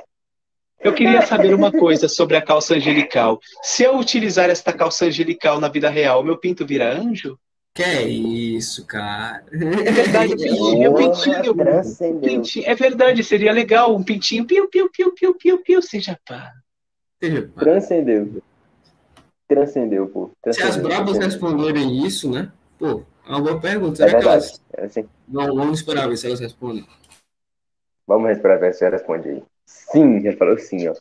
Eu 0.83 0.95
queria 0.95 1.22
saber 1.22 1.55
uma 1.55 1.70
coisa 1.70 2.09
sobre 2.09 2.37
a 2.37 2.43
calça 2.43 2.74
angelical. 2.74 3.39
Se 3.62 3.83
eu 3.83 3.99
utilizar 3.99 4.49
esta 4.49 4.72
calça 4.72 5.05
angelical 5.07 5.61
na 5.61 5.68
vida 5.68 5.91
real, 5.91 6.24
meu 6.24 6.39
pinto 6.39 6.66
vira 6.66 6.93
anjo? 6.93 7.39
Que 7.74 7.83
é 7.83 8.03
isso, 8.09 8.87
cara. 8.87 9.45
É 9.53 9.93
verdade, 9.93 10.37
pintinho, 10.37 10.78
meu 10.78 10.95
pintinho. 10.95 11.55
Transcendeu. 11.55 12.20
pintinho. 12.20 12.66
É 12.66 12.74
verdade, 12.74 13.22
seria 13.22 13.53
legal 13.53 13.95
um 13.95 14.03
pintinho. 14.03 14.45
Piu, 14.47 14.68
piu, 14.68 14.91
piu, 14.91 15.12
piu, 15.12 15.35
piu, 15.35 15.59
piu, 15.59 15.83
seja 15.83 16.18
paz. 16.26 16.51
Transcendeu. 17.59 18.43
Transcendeu, 19.47 20.09
pô. 20.09 20.31
Se 20.45 20.51
as 20.51 20.57
Transcendeu, 20.57 20.89
transcendeu. 20.91 21.28
responderem 21.28 22.07
isso, 22.07 22.31
né? 22.31 22.51
Pô, 22.78 23.03
é 23.26 23.31
uma 23.31 23.41
boa 23.41 23.61
pergunta. 23.61 24.03
É 24.05 24.09
Será 24.09 24.18
que 24.20 24.24
verdade. 24.24 24.45
elas. 24.47 24.62
É 24.76 24.85
assim. 24.87 25.09
Não, 25.28 25.55
vamos 25.55 25.78
esperar 25.78 26.09
ver 26.09 26.16
se 26.16 26.26
elas 26.26 26.41
respondem. 26.41 26.87
Vamos 28.07 28.31
esperar 28.31 28.59
ver 28.59 28.74
se 28.74 28.85
ela 28.85 28.97
responde 28.97 29.28
aí. 29.28 29.43
Sim, 29.93 30.23
já 30.23 30.37
falou 30.37 30.59
sim, 30.59 30.89
ó. 30.89 30.95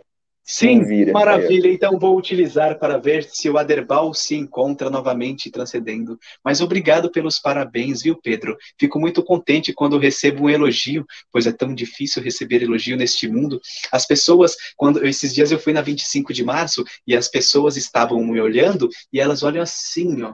Sim, 0.52 0.84
Vira. 0.84 1.14
maravilha. 1.14 1.72
Então 1.72 2.00
vou 2.00 2.18
utilizar 2.18 2.80
para 2.80 2.98
ver 2.98 3.24
se 3.24 3.48
o 3.48 3.58
Aderbal 3.60 4.12
se 4.16 4.34
encontra 4.34 4.90
novamente 4.90 5.52
transcendendo. 5.52 6.20
Mas 6.44 6.60
obrigado 6.60 7.12
pelos 7.12 7.38
parabéns, 7.38 8.02
viu, 8.02 8.20
Pedro? 8.20 8.58
Fico 8.80 9.00
muito 9.00 9.22
contente 9.24 9.72
quando 9.72 10.00
recebo 10.00 10.46
um 10.46 10.50
elogio, 10.50 11.06
pois 11.32 11.46
é 11.46 11.52
tão 11.52 11.72
difícil 11.72 12.24
receber 12.24 12.64
elogio 12.64 12.98
neste 12.98 13.28
mundo. 13.28 13.62
As 13.92 14.08
pessoas, 14.08 14.56
quando 14.76 15.06
esses 15.06 15.36
dias 15.36 15.52
eu 15.52 15.60
fui 15.60 15.72
na 15.72 15.82
25 15.82 16.34
de 16.34 16.44
março 16.44 16.84
e 17.06 17.16
as 17.16 17.28
pessoas 17.28 17.78
estavam 17.78 18.26
me 18.26 18.42
olhando 18.42 18.90
e 19.14 19.20
elas 19.20 19.44
olham 19.44 19.62
assim, 19.62 20.24
ó. 20.24 20.34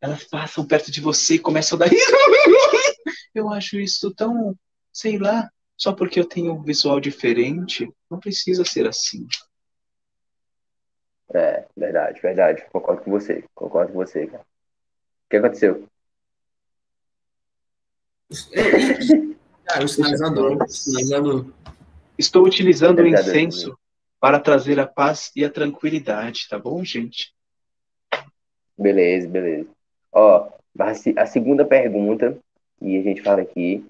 Elas 0.00 0.24
passam 0.24 0.64
perto 0.64 0.90
de 0.90 1.02
você 1.02 1.34
e 1.34 1.38
começam 1.38 1.76
a 1.76 1.80
dar. 1.80 1.90
Eu 3.34 3.50
acho 3.50 3.78
isso 3.78 4.10
tão, 4.14 4.56
sei 4.90 5.18
lá, 5.18 5.50
só 5.76 5.92
porque 5.92 6.20
eu 6.20 6.24
tenho 6.28 6.52
um 6.54 6.62
visual 6.62 7.00
diferente, 7.00 7.90
não 8.10 8.18
precisa 8.18 8.64
ser 8.64 8.86
assim. 8.86 9.26
É, 11.32 11.64
verdade, 11.76 12.20
verdade. 12.20 12.64
Concordo 12.72 13.02
com 13.02 13.10
você. 13.10 13.44
Concordo 13.54 13.92
com 13.92 13.98
você, 13.98 14.26
cara. 14.26 14.42
O 14.42 15.30
que 15.30 15.36
aconteceu? 15.36 15.88
Cara, 19.64 19.84
o 19.84 19.88
sinalizador. 19.88 20.62
O 20.62 20.68
sinalizador. 20.68 21.46
Estou 22.18 22.44
utilizando 22.44 23.00
o 23.00 23.06
incenso 23.06 23.76
para 24.20 24.38
trazer 24.38 24.78
a 24.78 24.86
paz 24.86 25.30
e 25.34 25.44
a 25.44 25.50
tranquilidade, 25.50 26.48
tá 26.48 26.58
bom, 26.58 26.84
gente? 26.84 27.34
Beleza, 28.78 29.28
beleza. 29.28 29.68
Ó, 30.12 30.48
a, 30.78 30.94
se- 30.94 31.14
a 31.18 31.26
segunda 31.26 31.64
pergunta 31.64 32.38
que 32.78 32.98
a 32.98 33.02
gente 33.02 33.22
fala 33.22 33.42
aqui 33.42 33.84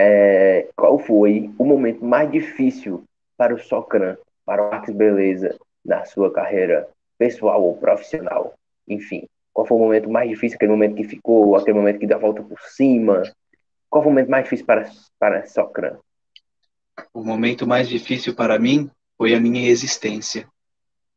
é 0.00 0.68
qual 0.76 0.96
foi 0.96 1.50
o 1.58 1.64
momento 1.64 2.04
mais 2.04 2.30
difícil 2.30 3.02
para 3.36 3.52
o 3.52 3.58
Socran, 3.58 4.16
para 4.44 4.62
o 4.62 4.70
Max 4.70 4.92
Beleza, 4.92 5.58
na 5.84 6.04
sua 6.04 6.32
carreira 6.32 6.88
pessoal 7.18 7.64
ou 7.64 7.76
profissional? 7.76 8.54
Enfim, 8.86 9.26
qual 9.52 9.66
foi 9.66 9.76
o 9.76 9.80
momento 9.80 10.08
mais 10.08 10.30
difícil, 10.30 10.54
aquele 10.54 10.70
momento 10.70 10.94
que 10.94 11.02
ficou, 11.02 11.56
aquele 11.56 11.76
momento 11.76 11.98
que 11.98 12.06
deu 12.06 12.16
a 12.16 12.20
volta 12.20 12.44
por 12.44 12.60
cima? 12.60 13.24
Qual 13.90 14.00
foi 14.04 14.12
o 14.12 14.14
momento 14.14 14.30
mais 14.30 14.44
difícil 14.44 14.64
para, 14.64 14.88
para 15.18 15.46
Socran? 15.46 15.98
O 17.12 17.24
momento 17.24 17.66
mais 17.66 17.88
difícil 17.88 18.36
para 18.36 18.56
mim 18.56 18.88
foi 19.16 19.34
a 19.34 19.40
minha 19.40 19.68
existência. 19.68 20.46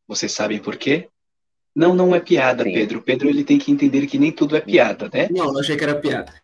Vocês 0.07 0.31
sabem 0.31 0.59
por 0.59 0.75
quê? 0.75 1.07
Não, 1.75 1.93
não 1.93 2.15
é 2.15 2.19
piada, 2.19 2.63
Sim. 2.63 2.73
Pedro. 2.73 3.01
Pedro 3.03 3.29
ele 3.29 3.43
tem 3.43 3.59
que 3.59 3.71
entender 3.71 4.07
que 4.07 4.17
nem 4.17 4.31
tudo 4.31 4.57
é 4.57 4.61
piada, 4.61 5.07
né? 5.13 5.27
Não, 5.29 5.53
eu 5.53 5.59
achei 5.59 5.77
que 5.77 5.83
era 5.83 5.95
piada. 5.95 6.40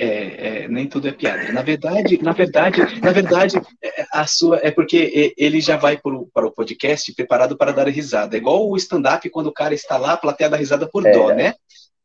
É, 0.00 0.62
é, 0.62 0.68
nem 0.68 0.86
tudo 0.86 1.08
é 1.08 1.12
piada. 1.12 1.50
Na 1.52 1.60
verdade, 1.60 2.22
na 2.22 2.30
verdade, 2.30 2.80
na 3.02 3.10
verdade, 3.10 3.56
é, 3.82 4.06
a 4.12 4.28
sua 4.28 4.60
é 4.62 4.70
porque 4.70 5.34
ele 5.36 5.60
já 5.60 5.76
vai 5.76 5.98
pro, 5.98 6.28
para 6.32 6.46
o 6.46 6.52
podcast 6.52 7.12
preparado 7.14 7.56
para 7.56 7.72
dar 7.72 7.88
risada. 7.88 8.36
É 8.36 8.38
igual 8.38 8.70
o 8.70 8.76
stand-up 8.76 9.28
quando 9.30 9.48
o 9.48 9.52
cara 9.52 9.74
está 9.74 9.96
lá, 9.96 10.12
a 10.12 10.16
plateia 10.16 10.48
dá 10.48 10.56
risada 10.56 10.88
por 10.88 11.04
É. 11.04 11.10
dó, 11.10 11.34
né? 11.34 11.54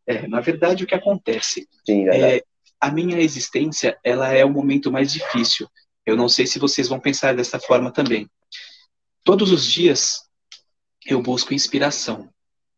É, 0.08 0.28
na 0.28 0.42
verdade, 0.42 0.84
o 0.84 0.88
que 0.88 0.96
acontece? 0.96 1.68
Sim. 1.86 2.10
É, 2.10 2.42
a 2.82 2.90
minha 2.92 3.20
existência, 3.20 3.96
ela 4.04 4.34
é 4.34 4.44
o 4.44 4.50
momento 4.50 4.92
mais 4.92 5.14
difícil. 5.14 5.70
Eu 6.04 6.18
não 6.18 6.28
sei 6.28 6.48
se 6.48 6.58
vocês 6.58 6.88
vão 6.88 7.00
pensar 7.00 7.36
dessa 7.36 7.60
forma 7.60 7.92
também. 7.92 8.28
Todos 9.24 9.52
os 9.52 9.72
dias 9.72 10.24
eu 11.06 11.22
busco 11.22 11.54
inspiração. 11.54 12.28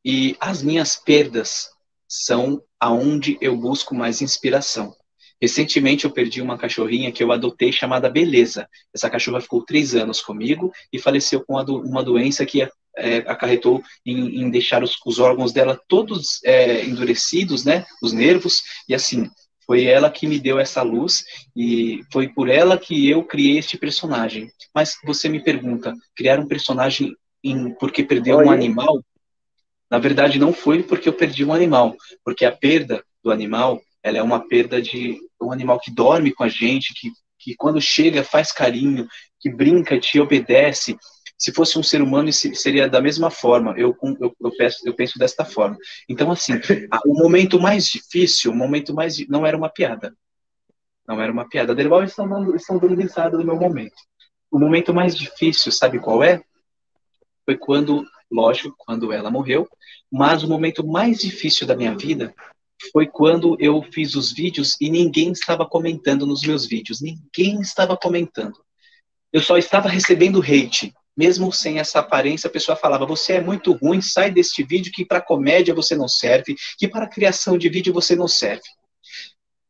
E 0.03 0.35
as 0.41 0.61
minhas 0.61 0.97
perdas 0.97 1.69
são 2.07 2.61
aonde 2.79 3.37
eu 3.39 3.55
busco 3.55 3.95
mais 3.95 4.21
inspiração. 4.21 4.93
Recentemente 5.41 6.05
eu 6.05 6.11
perdi 6.11 6.41
uma 6.41 6.57
cachorrinha 6.57 7.11
que 7.11 7.23
eu 7.23 7.31
adotei 7.31 7.71
chamada 7.71 8.09
Beleza. 8.09 8.67
Essa 8.93 9.09
cachorra 9.09 9.41
ficou 9.41 9.63
três 9.63 9.93
anos 9.93 10.21
comigo 10.21 10.71
e 10.91 10.99
faleceu 10.99 11.43
com 11.43 11.53
uma 11.53 12.03
doença 12.03 12.45
que 12.45 12.61
é, 12.97 13.17
acarretou 13.27 13.83
em, 14.05 14.41
em 14.41 14.49
deixar 14.49 14.83
os, 14.83 14.95
os 15.05 15.19
órgãos 15.19 15.51
dela 15.51 15.79
todos 15.87 16.39
é, 16.43 16.85
endurecidos, 16.85 17.65
né? 17.65 17.85
Os 18.01 18.13
nervos. 18.13 18.63
E 18.87 18.95
assim, 18.95 19.29
foi 19.65 19.85
ela 19.85 20.09
que 20.09 20.27
me 20.27 20.39
deu 20.39 20.59
essa 20.59 20.81
luz 20.81 21.23
e 21.55 22.01
foi 22.11 22.29
por 22.29 22.49
ela 22.49 22.77
que 22.77 23.09
eu 23.09 23.23
criei 23.23 23.57
este 23.57 23.77
personagem. 23.77 24.49
Mas 24.73 24.95
você 25.03 25.27
me 25.27 25.43
pergunta, 25.43 25.93
criar 26.15 26.39
um 26.39 26.47
personagem 26.47 27.15
em, 27.43 27.73
porque 27.73 28.03
perdeu 28.03 28.37
um 28.37 28.51
animal? 28.51 29.03
Na 29.89 29.99
verdade, 29.99 30.39
não 30.39 30.53
foi 30.53 30.83
porque 30.83 31.09
eu 31.09 31.13
perdi 31.13 31.43
um 31.43 31.53
animal, 31.53 31.95
porque 32.23 32.45
a 32.45 32.51
perda 32.51 33.03
do 33.23 33.31
animal, 33.31 33.81
ela 34.05 34.19
é 34.19 34.21
uma 34.21 34.47
perda 34.47 34.79
de 34.79 35.19
um 35.41 35.51
animal 35.51 35.79
que 35.79 35.89
dorme 35.89 36.31
com 36.31 36.43
a 36.43 36.47
gente, 36.47 36.93
que, 36.93 37.11
que 37.39 37.55
quando 37.55 37.81
chega 37.81 38.23
faz 38.23 38.51
carinho, 38.51 39.07
que 39.39 39.49
brinca, 39.49 39.99
te 39.99 40.19
obedece. 40.19 40.95
Se 41.35 41.51
fosse 41.51 41.79
um 41.79 41.81
ser 41.81 42.03
humano, 42.03 42.31
seria 42.31 42.87
da 42.87 43.01
mesma 43.01 43.31
forma. 43.31 43.73
Eu, 43.75 43.97
eu, 44.21 44.35
eu, 44.39 44.51
penso, 44.55 44.77
eu 44.87 44.93
penso 44.93 45.17
desta 45.17 45.43
forma. 45.43 45.75
Então, 46.07 46.31
assim, 46.31 46.53
o 47.03 47.15
momento 47.15 47.59
mais 47.59 47.87
difícil, 47.87 48.51
o 48.51 48.55
momento 48.55 48.93
mais. 48.93 49.27
Não 49.27 49.43
era 49.43 49.57
uma 49.57 49.69
piada. 49.69 50.15
Não 51.07 51.19
era 51.19 51.31
uma 51.31 51.49
piada. 51.49 51.73
Derval 51.73 52.03
estão 52.03 52.29
dando, 52.29 52.55
estão 52.55 52.77
dando 52.77 52.93
risada 52.93 53.35
do 53.35 53.43
meu 53.43 53.55
momento. 53.55 53.95
O 54.51 54.59
momento 54.59 54.93
mais 54.93 55.17
difícil, 55.17 55.71
sabe 55.71 55.97
qual 55.97 56.23
é? 56.23 56.43
Foi 57.43 57.57
quando, 57.57 58.05
lógico, 58.31 58.75
quando 58.77 59.11
ela 59.11 59.31
morreu, 59.31 59.67
mas 60.11 60.43
o 60.43 60.47
momento 60.47 60.85
mais 60.85 61.17
difícil 61.17 61.65
da 61.65 61.75
minha 61.75 61.97
vida 61.97 62.31
foi 62.91 63.07
quando 63.07 63.55
eu 63.59 63.81
fiz 63.81 64.15
os 64.15 64.31
vídeos 64.31 64.75
e 64.79 64.89
ninguém 64.89 65.31
estava 65.31 65.65
comentando 65.65 66.25
nos 66.25 66.41
meus 66.41 66.65
vídeos. 66.65 67.01
Ninguém 67.01 67.61
estava 67.61 67.97
comentando. 67.97 68.57
Eu 69.31 69.41
só 69.41 69.57
estava 69.57 69.89
recebendo 69.89 70.41
hate. 70.41 70.93
Mesmo 71.17 71.51
sem 71.51 71.79
essa 71.79 71.99
aparência, 71.99 72.47
a 72.47 72.51
pessoa 72.51 72.75
falava: 72.75 73.05
Você 73.05 73.33
é 73.33 73.41
muito 73.41 73.71
ruim, 73.71 74.01
sai 74.01 74.29
deste 74.29 74.63
vídeo 74.63 74.91
que 74.93 75.05
para 75.05 75.21
comédia 75.21 75.73
você 75.73 75.95
não 75.95 76.09
serve, 76.09 76.55
que 76.77 76.89
para 76.89 77.07
criação 77.07 77.57
de 77.57 77.69
vídeo 77.69 77.93
você 77.93 78.15
não 78.15 78.27
serve. 78.27 78.67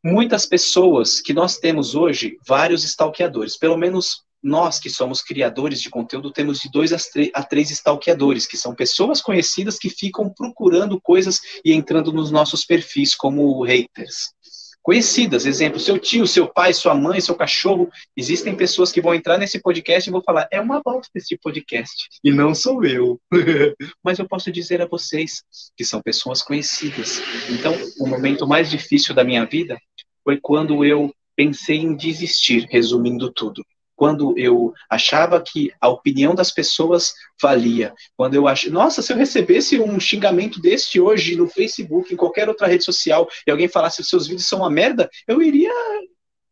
Muitas 0.03 0.45
pessoas 0.45 1.21
que 1.21 1.33
nós 1.33 1.57
temos 1.57 1.93
hoje, 1.93 2.37
vários 2.47 2.83
stalkeadores, 2.83 3.57
pelo 3.57 3.77
menos 3.77 4.24
nós 4.45 4.79
que 4.79 4.91
somos 4.91 5.23
criadores 5.23 5.81
de 5.81 5.89
conteúdo, 5.89 6.31
temos 6.31 6.59
de 6.59 6.69
dois 6.69 6.93
a 6.93 7.43
três 7.43 7.71
stalkeadores, 7.71 8.45
que 8.45 8.55
são 8.55 8.75
pessoas 8.75 9.19
conhecidas 9.19 9.79
que 9.79 9.89
ficam 9.89 10.29
procurando 10.29 11.01
coisas 11.01 11.41
e 11.65 11.73
entrando 11.73 12.13
nos 12.13 12.29
nossos 12.29 12.63
perfis 12.63 13.15
como 13.15 13.63
haters. 13.63 14.35
Conhecidas, 14.83 15.47
exemplo, 15.47 15.79
seu 15.79 15.97
tio, 15.97 16.27
seu 16.27 16.47
pai, 16.47 16.71
sua 16.71 16.93
mãe, 16.93 17.19
seu 17.19 17.33
cachorro. 17.33 17.89
Existem 18.15 18.55
pessoas 18.55 18.91
que 18.91 19.01
vão 19.01 19.15
entrar 19.15 19.39
nesse 19.39 19.59
podcast 19.59 20.07
e 20.07 20.11
vão 20.13 20.21
falar: 20.21 20.47
é 20.51 20.61
uma 20.61 20.79
bosta 20.79 21.09
esse 21.15 21.35
podcast. 21.39 22.07
E 22.23 22.31
não 22.31 22.53
sou 22.53 22.85
eu. 22.85 23.19
Mas 24.03 24.19
eu 24.19 24.27
posso 24.27 24.51
dizer 24.51 24.79
a 24.83 24.85
vocês 24.85 25.41
que 25.75 25.83
são 25.83 26.03
pessoas 26.03 26.43
conhecidas. 26.43 27.19
Então, 27.49 27.75
o 27.99 28.05
momento 28.05 28.45
mais 28.45 28.69
difícil 28.69 29.15
da 29.15 29.23
minha 29.23 29.43
vida 29.43 29.75
foi 30.23 30.39
quando 30.39 30.85
eu 30.85 31.11
pensei 31.35 31.77
em 31.77 31.95
desistir, 31.95 32.67
resumindo 32.69 33.33
tudo. 33.33 33.65
Quando 33.95 34.37
eu 34.37 34.73
achava 34.89 35.41
que 35.41 35.71
a 35.79 35.87
opinião 35.87 36.35
das 36.35 36.51
pessoas 36.51 37.13
valia. 37.41 37.93
Quando 38.17 38.35
eu 38.35 38.47
acho, 38.47 38.71
nossa, 38.71 39.01
se 39.01 39.13
eu 39.13 39.17
recebesse 39.17 39.79
um 39.79 39.99
xingamento 39.99 40.61
deste 40.61 40.99
hoje 40.99 41.35
no 41.35 41.47
Facebook, 41.47 42.13
em 42.13 42.17
qualquer 42.17 42.49
outra 42.49 42.67
rede 42.67 42.83
social, 42.83 43.27
e 43.47 43.51
alguém 43.51 43.67
falasse 43.67 44.01
que 44.01 44.09
seus 44.09 44.27
vídeos 44.27 44.47
são 44.47 44.59
uma 44.59 44.69
merda, 44.69 45.09
eu 45.27 45.41
iria 45.41 45.71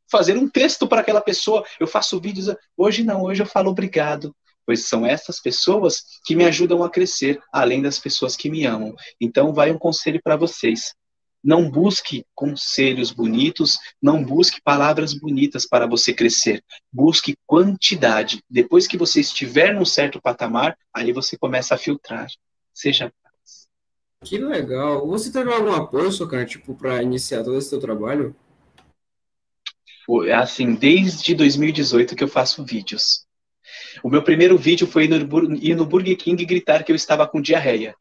fazer 0.10 0.38
um 0.38 0.48
texto 0.48 0.88
para 0.88 1.02
aquela 1.02 1.22
pessoa. 1.22 1.66
Eu 1.80 1.88
faço 1.88 2.20
vídeos. 2.20 2.56
Hoje 2.78 3.04
não, 3.04 3.24
hoje 3.24 3.42
eu 3.42 3.48
falo 3.48 3.72
obrigado. 3.72 4.34
Pois 4.66 4.88
são 4.88 5.06
essas 5.06 5.42
pessoas 5.42 6.04
que 6.24 6.36
me 6.36 6.46
ajudam 6.46 6.84
a 6.84 6.90
crescer, 6.90 7.42
além 7.52 7.82
das 7.82 8.00
pessoas 8.00 8.36
que 8.36 8.50
me 8.50 8.66
amam. 8.66 8.96
Então, 9.20 9.52
vai 9.52 9.72
um 9.72 9.78
conselho 9.78 10.22
para 10.24 10.38
vocês. 10.38 10.94
Não 11.44 11.70
busque 11.70 12.26
conselhos 12.34 13.12
bonitos, 13.12 13.78
não 14.02 14.24
busque 14.24 14.62
palavras 14.62 15.14
bonitas 15.14 15.66
para 15.68 15.86
você 15.86 16.14
crescer. 16.14 16.64
Busque 16.92 17.36
quantidade. 17.46 18.42
Depois 18.50 18.88
que 18.88 18.98
você 18.98 19.20
estiver 19.20 19.74
num 19.74 19.84
certo 19.84 20.22
patamar, 20.22 20.78
ali 20.94 21.12
você 21.12 21.38
começa 21.38 21.76
a 21.76 21.78
filtrar. 21.78 22.28
Seja 22.74 23.12
Que 24.24 24.38
legal. 24.38 25.06
Você 25.08 25.32
teve 25.32 25.52
algum 25.52 25.74
apoio, 25.74 26.28
cara, 26.28 26.46
tipo, 26.46 26.74
para 26.76 27.04
iniciar 27.04 27.44
todo 27.44 27.58
esse 27.58 27.70
teu 27.70 27.80
trabalho? 27.80 28.34
Foi, 30.06 30.32
assim, 30.32 30.76
desde 30.76 31.36
2018 31.36 32.16
que 32.16 32.24
eu 32.24 32.28
faço 32.28 32.64
vídeos. 32.64 33.26
O 34.02 34.10
meu 34.10 34.24
primeiro 34.24 34.58
vídeo 34.58 34.88
foi 34.88 35.06
ir 35.06 35.76
no, 35.76 35.86
Burger 35.86 36.18
King 36.18 36.46
gritar 36.46 36.84
que 36.84 36.92
eu 36.92 36.96
estava 36.96 37.28
com 37.28 37.42
diarreia. 37.42 37.96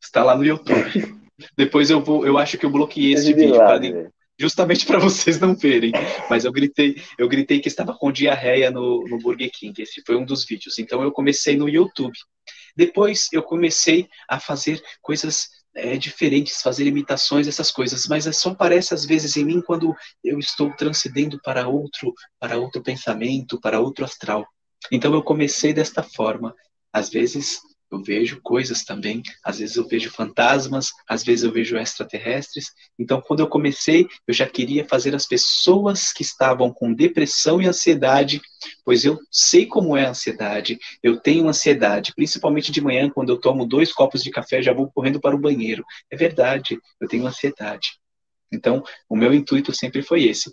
Está 0.00 0.22
lá 0.22 0.36
no 0.36 0.44
YouTube. 0.44 1.17
Depois 1.56 1.90
eu 1.90 2.02
vou, 2.02 2.26
eu 2.26 2.38
acho 2.38 2.58
que 2.58 2.66
eu 2.66 2.70
bloqueei 2.70 3.12
esse 3.12 3.32
vídeo 3.32 3.52
milagre, 3.52 3.90
pra 3.90 3.98
velho. 4.00 4.14
justamente 4.38 4.86
para 4.86 4.98
vocês 4.98 5.38
não 5.38 5.54
verem. 5.54 5.92
Mas 6.28 6.44
eu 6.44 6.52
gritei, 6.52 7.00
eu 7.16 7.28
gritei 7.28 7.60
que 7.60 7.68
estava 7.68 7.94
com 7.94 8.12
diarreia 8.12 8.70
no, 8.70 9.04
no 9.08 9.18
Burger 9.18 9.50
King. 9.52 9.80
Esse 9.80 10.02
foi 10.06 10.16
um 10.16 10.24
dos 10.24 10.44
vídeos. 10.44 10.78
Então 10.78 11.02
eu 11.02 11.12
comecei 11.12 11.56
no 11.56 11.68
YouTube. 11.68 12.16
Depois 12.76 13.28
eu 13.32 13.42
comecei 13.42 14.08
a 14.28 14.38
fazer 14.38 14.82
coisas 15.00 15.48
é, 15.74 15.96
diferentes, 15.96 16.60
fazer 16.60 16.86
imitações, 16.86 17.46
essas 17.46 17.70
coisas. 17.70 18.06
Mas 18.06 18.26
é 18.26 18.32
só 18.32 18.50
aparece 18.50 18.94
às 18.94 19.04
vezes 19.04 19.36
em 19.36 19.44
mim 19.44 19.60
quando 19.60 19.94
eu 20.24 20.38
estou 20.38 20.70
transcendendo 20.74 21.40
para 21.42 21.68
outro, 21.68 22.12
para 22.38 22.58
outro 22.58 22.82
pensamento, 22.82 23.60
para 23.60 23.80
outro 23.80 24.04
astral. 24.04 24.46
Então 24.90 25.12
eu 25.14 25.22
comecei 25.22 25.72
desta 25.72 26.02
forma. 26.02 26.54
Às 26.92 27.10
vezes 27.10 27.60
eu 27.90 28.02
vejo 28.02 28.40
coisas 28.42 28.84
também, 28.84 29.22
às 29.42 29.58
vezes 29.58 29.76
eu 29.76 29.86
vejo 29.86 30.10
fantasmas, 30.10 30.88
às 31.08 31.24
vezes 31.24 31.44
eu 31.44 31.52
vejo 31.52 31.76
extraterrestres. 31.76 32.66
Então, 32.98 33.20
quando 33.20 33.40
eu 33.40 33.48
comecei, 33.48 34.06
eu 34.26 34.34
já 34.34 34.46
queria 34.46 34.84
fazer 34.84 35.14
as 35.14 35.26
pessoas 35.26 36.12
que 36.12 36.22
estavam 36.22 36.72
com 36.72 36.92
depressão 36.92 37.60
e 37.60 37.66
ansiedade, 37.66 38.40
pois 38.84 39.04
eu 39.04 39.18
sei 39.30 39.66
como 39.66 39.96
é 39.96 40.06
a 40.06 40.10
ansiedade, 40.10 40.78
eu 41.02 41.18
tenho 41.18 41.48
ansiedade, 41.48 42.12
principalmente 42.14 42.70
de 42.70 42.80
manhã, 42.80 43.08
quando 43.08 43.30
eu 43.30 43.40
tomo 43.40 43.66
dois 43.66 43.92
copos 43.92 44.22
de 44.22 44.30
café, 44.30 44.62
já 44.62 44.72
vou 44.72 44.90
correndo 44.92 45.20
para 45.20 45.34
o 45.34 45.40
banheiro. 45.40 45.84
É 46.10 46.16
verdade, 46.16 46.78
eu 47.00 47.08
tenho 47.08 47.26
ansiedade. 47.26 47.98
Então, 48.52 48.82
o 49.08 49.16
meu 49.16 49.32
intuito 49.32 49.74
sempre 49.74 50.02
foi 50.02 50.24
esse. 50.24 50.50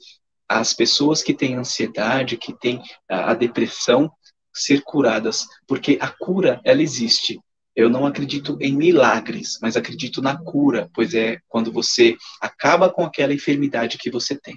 As 0.48 0.74
pessoas 0.74 1.24
que 1.24 1.34
têm 1.34 1.56
ansiedade, 1.56 2.38
que 2.38 2.54
têm 2.54 2.82
a, 3.10 3.32
a 3.32 3.34
depressão, 3.34 4.12
ser 4.56 4.82
curadas, 4.82 5.46
porque 5.68 5.98
a 6.02 6.10
cura, 6.10 6.62
ela 6.64 6.82
existe. 6.82 7.40
Eu 7.76 7.90
não 7.90 8.06
acredito 8.06 8.58
em 8.62 8.76
milagres, 8.76 9.60
mas 9.62 9.76
acredito 9.76 10.22
na 10.22 10.42
cura, 10.42 10.90
pois 10.94 11.14
é 11.14 11.42
quando 11.48 11.74
você 11.74 12.16
acaba 12.42 12.90
com 12.90 13.04
aquela 13.04 13.34
enfermidade 13.34 13.98
que 13.98 14.10
você 14.10 14.40
tem. 14.40 14.56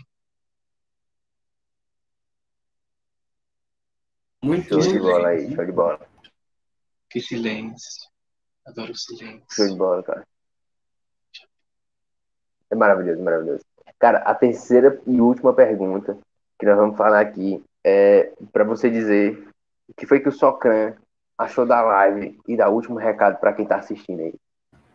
Muito 4.40 4.80
Show 4.80 4.92
de 4.92 5.00
bola 5.00 5.28
aí, 5.30 5.52
show 5.52 5.66
de 5.66 5.72
bola. 5.72 6.08
Que 7.10 7.20
silêncio. 7.20 8.08
Adoro 8.64 8.92
o 8.92 8.96
silêncio. 8.96 9.42
Show 9.50 9.66
de 9.66 9.74
bola, 9.74 10.02
cara. 10.02 10.24
É 12.70 12.76
maravilhoso, 12.76 13.20
maravilhoso. 13.20 13.64
Cara, 13.98 14.18
a 14.18 14.34
terceira 14.34 15.00
e 15.06 15.20
última 15.20 15.52
pergunta 15.52 16.16
que 16.56 16.66
nós 16.66 16.76
vamos 16.76 16.96
falar 16.96 17.20
aqui 17.20 17.64
é 17.82 18.32
para 18.52 18.62
você 18.62 18.88
dizer 18.88 19.47
o 19.88 19.94
que 19.94 20.06
foi 20.06 20.20
que 20.20 20.28
o 20.28 20.32
Socran 20.32 20.94
achou 21.36 21.64
da 21.64 21.80
live 21.80 22.38
e 22.46 22.56
dar 22.56 22.68
o 22.68 22.74
último 22.74 22.98
recado 22.98 23.38
para 23.38 23.52
quem 23.52 23.66
tá 23.66 23.76
assistindo 23.76 24.20
aí. 24.20 24.34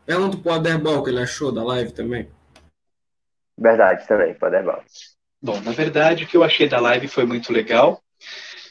Pergunta 0.06 0.38
pro 0.38 0.52
Aderbal 0.52 0.98
o 0.98 1.04
que 1.04 1.10
ele 1.10 1.22
achou 1.22 1.52
da 1.52 1.64
live 1.64 1.92
também. 1.94 2.30
Verdade, 3.58 4.08
também, 4.08 4.34
pro 4.34 4.48
Aderbal. 4.48 4.84
Bom, 5.42 5.60
na 5.62 5.72
verdade, 5.72 6.24
o 6.24 6.28
que 6.28 6.38
eu 6.38 6.44
achei 6.44 6.68
da 6.68 6.80
live 6.80 7.08
foi 7.08 7.26
muito 7.26 7.52
legal. 7.52 8.02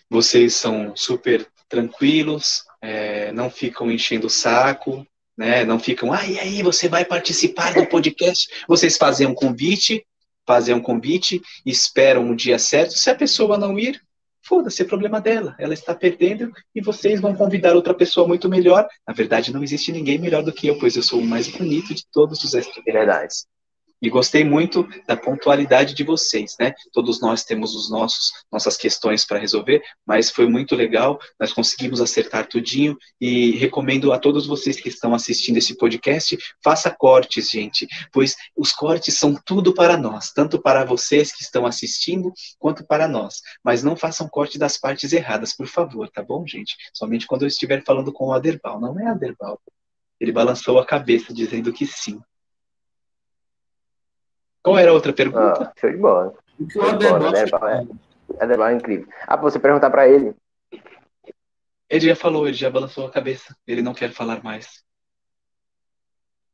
Vocês 0.09 0.55
são 0.55 0.95
super 0.95 1.47
tranquilos, 1.69 2.65
é, 2.81 3.33
não 3.33 3.51
ficam 3.51 3.91
enchendo 3.91 4.27
o 4.27 4.31
saco, 4.31 5.07
né? 5.37 5.65
Não 5.65 5.79
ficam, 5.79 6.13
ah, 6.13 6.27
e 6.27 6.39
aí, 6.39 6.63
você 6.63 6.89
vai 6.89 7.05
participar 7.05 7.73
do 7.75 7.87
podcast? 7.87 8.65
Vocês 8.69 8.97
fazem 8.97 9.27
um 9.27 9.35
convite, 9.35 10.05
fazem 10.47 10.75
um 10.75 10.83
convite, 10.83 11.41
esperam 11.65 12.23
um 12.23 12.37
dia 12.37 12.59
certo. 12.59 12.93
Se 12.93 13.09
a 13.09 13.15
pessoa 13.15 13.57
não 13.57 13.79
ir, 13.79 14.03
foda-se, 14.43 14.83
é 14.83 14.85
problema 14.85 15.21
dela. 15.21 15.55
Ela 15.59 15.75
está 15.75 15.95
perdendo 15.95 16.51
e 16.75 16.81
vocês 16.81 17.21
vão 17.21 17.35
convidar 17.35 17.75
outra 17.75 17.95
pessoa 17.95 18.27
muito 18.27 18.49
melhor. 18.49 18.87
Na 19.07 19.15
verdade, 19.15 19.53
não 19.53 19.63
existe 19.63 19.93
ninguém 19.93 20.19
melhor 20.19 20.43
do 20.43 20.53
que 20.53 20.67
eu, 20.67 20.79
pois 20.79 20.97
eu 20.97 21.03
sou 21.03 21.21
o 21.21 21.27
mais 21.27 21.49
bonito 21.49 21.95
de 21.95 22.05
todos 22.11 22.43
os 22.43 22.55
extraterrestres. 22.55 23.47
E 24.03 24.11
gostei 24.11 24.43
muito 24.43 24.87
da 25.07 25.17
pontualidade 25.17 25.95
de 25.95 26.03
vocês, 26.03 26.57
né? 26.59 26.75
Todos 26.93 27.21
nós 27.21 27.45
temos 27.45 27.77
os 27.77 27.89
nossos 27.89 28.33
nossas 28.51 28.77
questões 28.77 29.25
para 29.25 29.39
resolver, 29.39 29.81
mas 30.05 30.29
foi 30.29 30.47
muito 30.49 30.75
legal, 30.75 31.21
nós 31.39 31.53
conseguimos 31.53 32.01
acertar 32.01 32.49
tudinho 32.49 32.99
e 33.21 33.53
recomendo 33.53 34.13
a 34.13 34.19
todos 34.19 34.45
vocês 34.45 34.81
que 34.81 34.89
estão 34.89 35.15
assistindo 35.15 35.57
esse 35.57 35.77
podcast, 35.77 36.37
faça 36.63 36.91
cortes, 36.91 37.49
gente, 37.49 37.87
pois 38.13 38.37
os 38.57 38.73
cortes 38.73 39.17
são 39.17 39.41
tudo 39.47 39.73
para 39.73 39.97
nós, 39.97 40.33
tanto 40.33 40.61
para 40.61 40.85
vocês 40.85 41.33
que 41.33 41.43
estão 41.43 41.65
assistindo 41.65 42.33
quanto 42.59 42.85
para 42.85 43.07
nós. 43.07 43.41
Mas 43.65 43.85
não 43.85 43.95
façam 43.95 44.29
corte 44.29 44.59
das 44.59 44.77
partes 44.77 45.13
erradas, 45.13 45.55
por 45.55 45.69
favor, 45.69 46.11
tá 46.11 46.23
bom, 46.23 46.45
gente? 46.47 46.75
Somente 46.93 47.27
quando 47.27 47.43
eu 47.43 47.49
estiver 47.49 47.85
falando 47.85 48.13
com 48.13 48.27
o 48.27 48.33
Aderbal, 48.33 48.81
não 48.81 48.99
é 48.99 49.07
Aderbal. 49.07 49.61
Ele 50.21 50.33
balançou 50.33 50.79
a 50.79 50.87
cabeça 50.87 51.33
dizendo 51.33 51.73
que 51.73 51.87
sim. 51.87 52.21
Qual 54.63 54.79
era 54.79 54.91
a 54.91 54.95
outra 54.95 55.13
pergunta? 55.13 55.65
Ah, 55.65 55.73
show 55.79 55.91
de 55.91 55.97
bola. 55.97 56.35
O 56.59 56.67
que 56.67 56.79
o 56.79 56.83
é, 56.85 58.71
é 58.71 58.75
incrível. 58.75 59.09
Ah, 59.27 59.37
pra 59.37 59.51
você 59.51 59.59
perguntar 59.59 59.91
pra 59.91 60.09
ele. 60.09 60.35
Ele 61.91 62.07
já 62.07 62.17
falou, 62.17 62.47
ele 62.47 62.57
já 62.57 62.71
balançou 62.71 63.07
a 63.07 63.11
cabeça. 63.11 63.55
Ele 63.67 63.83
não 63.83 63.93
quer 63.93 64.13
falar 64.13 64.43
mais. 64.43 64.83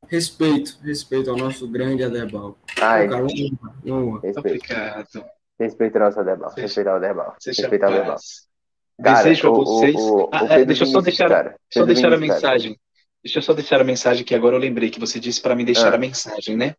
Respeito, 0.09 0.79
respeito 0.83 1.31
ao 1.31 1.37
nosso 1.37 1.69
grande 1.69 2.03
Aderbal. 2.03 2.57
Ai, 2.81 3.09
Cara, 3.09 3.23
honra, 3.25 3.75
honra. 3.87 4.21
respeito. 4.23 4.39
Obrigado. 4.39 5.25
Respeita 5.61 5.99
o 5.99 6.03
nosso 6.03 6.21
Aderbal. 6.21 6.51
Seja- 6.51 6.63
Respeita 6.63 6.91
o 6.91 6.95
Aderbal. 6.97 7.37
Seja 7.39 7.63
Respeita 7.63 7.87
o 7.87 7.89
Aderbal. 7.91 8.13
paz. 8.13 8.49
Cara, 9.03 9.17
Desejo 9.19 9.47
a 9.47 9.51
o- 9.51 9.55
o- 9.61 9.65
vocês. 9.65 9.95
o- 9.97 10.17
o 10.25 10.31
Ah, 10.33 10.45
é, 10.55 10.65
deixa 10.65 10.83
eu 10.83 10.87
só 10.87 11.01
Vinícius, 11.01 11.05
deixar, 11.05 11.29
cara. 11.29 11.51
só 11.51 11.81
Pedro 11.81 11.87
deixar 11.95 12.13
a 12.13 12.17
Vinícius, 12.17 12.41
cara. 12.43 12.59
Deixa 13.25 13.39
eu 13.39 13.43
só 13.43 13.53
deixar 13.53 13.81
a 13.81 13.85
mensagem 13.85 14.25
que 14.25 14.35
agora 14.35 14.55
eu 14.57 14.61
lembrei 14.61 14.91
que 14.91 15.01
você 15.01 15.19
disse 15.19 15.41
para 15.41 15.55
mim 15.55 15.65
deixar 15.65 15.93
Ah. 15.93 15.97
a 15.97 15.99
mensagem, 15.99 16.57
né? 16.57 16.75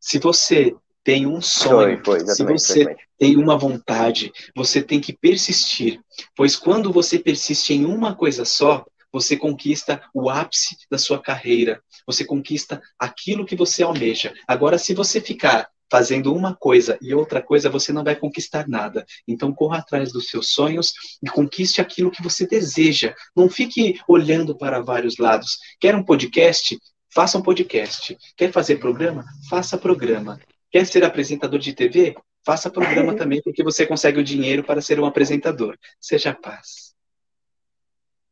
Se 0.00 0.18
você 0.18 0.74
tem 1.04 1.26
um 1.26 1.34
Foi, 1.34 1.42
sonho, 1.42 2.02
foi, 2.04 2.18
se 2.20 2.24
exatamente. 2.24 2.60
você 2.62 2.80
exatamente. 2.80 3.08
tem 3.18 3.36
uma 3.36 3.56
vontade, 3.58 4.32
você 4.56 4.82
tem 4.82 5.00
que 5.00 5.12
persistir, 5.12 6.00
pois 6.34 6.56
quando 6.56 6.92
você 6.92 7.18
persiste 7.18 7.74
em 7.74 7.84
uma 7.84 8.14
coisa 8.14 8.44
só, 8.44 8.84
você 9.12 9.36
conquista 9.36 10.02
o 10.12 10.28
ápice 10.28 10.76
da 10.90 10.98
sua 10.98 11.20
carreira, 11.22 11.80
você 12.06 12.24
conquista 12.24 12.82
aquilo 12.98 13.46
que 13.46 13.54
você 13.54 13.82
almeja. 13.82 14.34
Agora, 14.48 14.76
se 14.78 14.92
você 14.94 15.20
ficar 15.20 15.68
fazendo 15.90 16.34
uma 16.34 16.54
coisa 16.54 16.98
e 17.00 17.14
outra 17.14 17.42
coisa, 17.42 17.70
você 17.70 17.92
não 17.92 18.04
vai 18.04 18.16
conquistar 18.16 18.68
nada. 18.68 19.04
Então, 19.26 19.52
corra 19.52 19.78
atrás 19.78 20.12
dos 20.12 20.28
seus 20.28 20.50
sonhos 20.50 20.92
e 21.22 21.28
conquiste 21.28 21.80
aquilo 21.80 22.10
que 22.10 22.22
você 22.22 22.46
deseja. 22.46 23.14
Não 23.34 23.48
fique 23.48 24.00
olhando 24.08 24.56
para 24.56 24.80
vários 24.80 25.18
lados. 25.18 25.58
Quer 25.80 25.94
um 25.94 26.02
podcast? 26.02 26.78
Faça 27.12 27.38
um 27.38 27.42
podcast. 27.42 28.16
Quer 28.36 28.50
fazer 28.50 28.76
programa? 28.76 29.24
Faça 29.48 29.78
programa. 29.78 30.40
Quer 30.70 30.86
ser 30.86 31.04
apresentador 31.04 31.60
de 31.60 31.72
TV? 31.72 32.16
Faça 32.44 32.70
programa 32.70 33.14
também, 33.16 33.40
porque 33.42 33.62
você 33.62 33.86
consegue 33.86 34.18
o 34.18 34.24
dinheiro 34.24 34.64
para 34.64 34.80
ser 34.80 34.98
um 34.98 35.06
apresentador. 35.06 35.78
Seja 36.00 36.34
paz. 36.34 36.94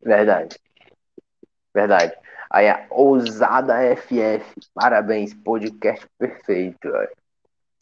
Verdade. 0.02 0.56
Verdade. 1.72 2.12
Aí 2.50 2.68
a 2.68 2.86
Ousada 2.90 3.74
FF. 3.96 4.44
Parabéns, 4.74 5.32
podcast 5.32 6.06
perfeito. 6.18 6.88
ó. 6.88 7.21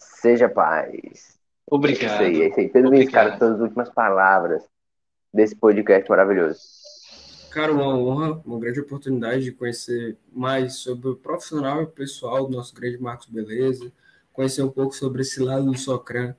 Seja 0.00 0.48
paz. 0.48 0.92
É 0.92 0.96
isso 1.12 1.38
Obrigado. 1.66 2.20
aí, 2.22 2.42
é 2.42 2.48
isso 2.48 2.60
aí. 2.60 2.68
Pedro 2.68 2.90
Vinícius, 2.90 3.12
cara, 3.14 3.28
Obrigado. 3.28 3.48
suas 3.50 3.60
últimas 3.60 3.90
palavras 3.90 4.62
desse 5.32 5.54
podcast 5.54 6.08
maravilhoso. 6.10 6.58
Cara, 7.52 7.72
uma 7.72 7.88
honra, 7.96 8.40
uma 8.44 8.58
grande 8.58 8.80
oportunidade 8.80 9.44
de 9.44 9.52
conhecer 9.52 10.16
mais 10.32 10.74
sobre 10.76 11.08
o 11.08 11.16
profissional 11.16 11.82
e 11.82 11.86
pessoal 11.86 12.46
do 12.46 12.56
nosso 12.56 12.74
grande 12.74 12.98
Marcos 13.00 13.26
Beleza, 13.28 13.92
conhecer 14.32 14.62
um 14.62 14.70
pouco 14.70 14.94
sobre 14.94 15.22
esse 15.22 15.40
lado 15.40 15.66
do 15.66 15.76
Socran, 15.78 16.34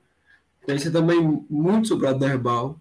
conhecer 0.64 0.90
também 0.90 1.44
muito 1.48 1.88
sobre 1.88 2.08
a 2.08 2.12
Derbal. 2.12 2.78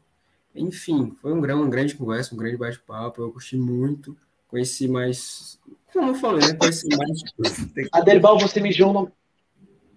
Enfim, 0.55 1.13
foi 1.21 1.31
um, 1.33 1.39
gran- 1.41 1.55
uma 1.57 1.69
grande 1.69 1.95
conversa, 1.95 2.33
um 2.33 2.37
grande 2.37 2.57
bate-papo, 2.57 3.21
eu 3.21 3.31
gostei 3.31 3.59
muito, 3.59 4.17
conheci 4.47 4.87
mais, 4.87 5.57
como 5.93 6.09
eu 6.11 6.15
falei, 6.15 6.45
né? 6.47 6.53
conheci 6.55 6.87
mais. 6.95 7.21
Aderbal, 7.93 8.37
você 8.39 8.59
mijou 8.59 8.91
no... 8.93 9.11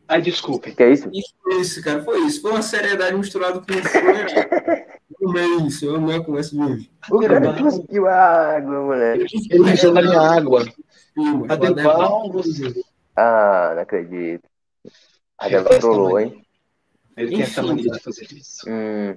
Ai, 0.06 0.20
desculpe. 0.20 0.72
Que 0.74 0.82
é 0.82 0.92
isso? 0.92 1.10
Foi 1.42 1.60
isso, 1.60 1.82
cara, 1.82 2.02
foi 2.02 2.20
isso. 2.26 2.42
Foi 2.42 2.50
uma 2.50 2.62
seriedade 2.62 3.16
misturada 3.16 3.60
com 3.60 3.72
zoeira. 3.72 4.86
Eu 5.20 5.30
amei 5.30 5.66
isso, 5.66 5.84
eu 5.86 5.96
amei 5.96 6.16
a 6.16 6.24
conversa 6.24 6.50
de 6.54 6.62
hoje. 6.62 6.90
O 7.10 7.20
cara 7.20 7.54
cuspiu 7.54 8.06
a 8.06 8.56
água, 8.56 8.80
moleque. 8.82 9.36
Ele 9.50 9.64
mijou 9.64 9.92
na 9.92 10.02
minha 10.02 10.20
água. 10.20 10.64
Filma, 11.14 11.46
Aderbal, 11.48 12.30
você... 12.30 12.84
Ah, 13.16 13.72
não 13.74 13.82
acredito. 13.82 14.42
A 15.38 15.48
essa 15.48 15.78
trollou, 15.78 16.18
hein? 16.18 16.44
Ele 17.16 17.30
tem 17.30 17.42
essa 17.42 17.62
mania 17.62 17.92
de 17.92 18.00
fazer 18.00 18.26
isso. 18.32 18.66
Hum, 18.68 19.16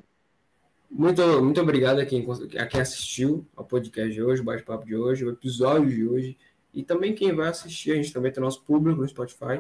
Muito, 0.90 1.44
muito 1.44 1.60
obrigado 1.60 2.00
a 2.00 2.06
quem, 2.06 2.26
a 2.58 2.66
quem 2.66 2.80
assistiu 2.80 3.46
ao 3.56 3.66
podcast 3.66 4.14
de 4.14 4.22
hoje, 4.22 4.42
o 4.42 4.46
bate-papo 4.46 4.86
de 4.86 4.96
hoje, 4.96 5.26
o 5.26 5.32
episódio 5.32 5.90
de 5.90 6.08
hoje. 6.08 6.38
E 6.74 6.84
também 6.84 7.14
quem 7.14 7.34
vai 7.34 7.50
assistir, 7.50 7.92
a 7.92 7.96
gente 7.96 8.14
também 8.14 8.32
tem 8.32 8.42
nosso 8.42 8.64
público 8.64 9.02
no 9.02 9.08
Spotify. 9.08 9.60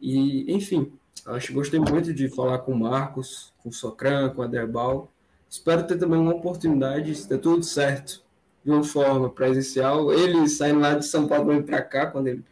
E, 0.00 0.52
enfim, 0.52 0.92
acho 1.26 1.48
que 1.48 1.52
gostei 1.52 1.78
muito 1.78 2.12
de 2.14 2.28
falar 2.28 2.58
com 2.60 2.72
o 2.72 2.78
Marcos, 2.78 3.52
com 3.62 3.68
o 3.68 3.72
Socran, 3.72 4.30
com 4.30 4.40
o 4.40 4.44
Aderbal. 4.44 5.10
Espero 5.48 5.86
ter 5.86 5.98
também 5.98 6.18
uma 6.18 6.34
oportunidade, 6.34 7.14
se 7.14 7.28
der 7.28 7.38
tudo 7.38 7.62
certo, 7.62 8.22
de 8.64 8.70
uma 8.70 8.84
forma 8.84 9.28
presencial. 9.28 10.12
Ele 10.12 10.48
saindo 10.48 10.80
lá 10.80 10.94
de 10.94 11.04
São 11.04 11.26
Paulo 11.26 11.62
para 11.62 11.82
cá, 11.82 12.06
quando 12.06 12.28
ele. 12.28 12.44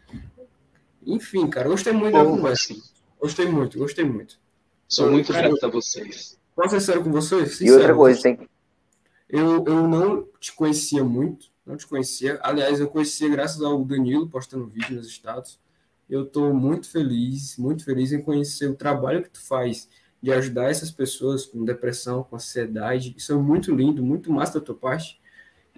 Enfim, 1.06 1.46
cara, 1.48 1.68
gostei 1.68 1.92
muito 1.92 2.14
da 2.14 2.24
Bom, 2.24 2.36
conversa. 2.36 2.72
assim, 2.72 2.82
Gostei 3.20 3.46
muito, 3.46 3.78
gostei 3.78 4.04
muito. 4.04 4.38
sou 4.86 5.10
muito 5.10 5.32
grato 5.32 5.64
a 5.64 5.68
vocês. 5.68 6.38
Posso 6.54 6.70
ser 6.70 6.80
sério 6.80 7.04
com 7.04 7.10
vocês? 7.10 7.60
E 7.60 7.70
outra 7.70 7.94
coisa, 7.94 8.22
tem 8.22 8.36
que. 8.36 8.48
Eu, 9.28 9.64
eu 9.66 9.86
não 9.86 10.26
te 10.40 10.52
conhecia 10.54 11.04
muito, 11.04 11.46
não 11.66 11.76
te 11.76 11.86
conhecia. 11.86 12.38
Aliás, 12.42 12.80
eu 12.80 12.88
conhecia 12.88 13.28
graças 13.28 13.60
ao 13.62 13.84
Danilo 13.84 14.28
postando 14.28 14.66
vídeo 14.66 14.96
nos 14.96 15.06
status. 15.08 15.58
Eu 16.08 16.22
estou 16.24 16.54
muito 16.54 16.90
feliz, 16.90 17.56
muito 17.58 17.84
feliz 17.84 18.12
em 18.12 18.20
conhecer 18.22 18.66
o 18.68 18.74
trabalho 18.74 19.22
que 19.22 19.30
tu 19.30 19.40
faz 19.40 19.88
de 20.22 20.32
ajudar 20.32 20.70
essas 20.70 20.90
pessoas 20.90 21.46
com 21.46 21.64
depressão, 21.64 22.22
com 22.24 22.36
ansiedade. 22.36 23.14
Isso 23.16 23.32
é 23.32 23.36
muito 23.36 23.74
lindo, 23.74 24.02
muito 24.02 24.32
massa 24.32 24.58
da 24.58 24.64
tua 24.64 24.74
parte. 24.74 25.20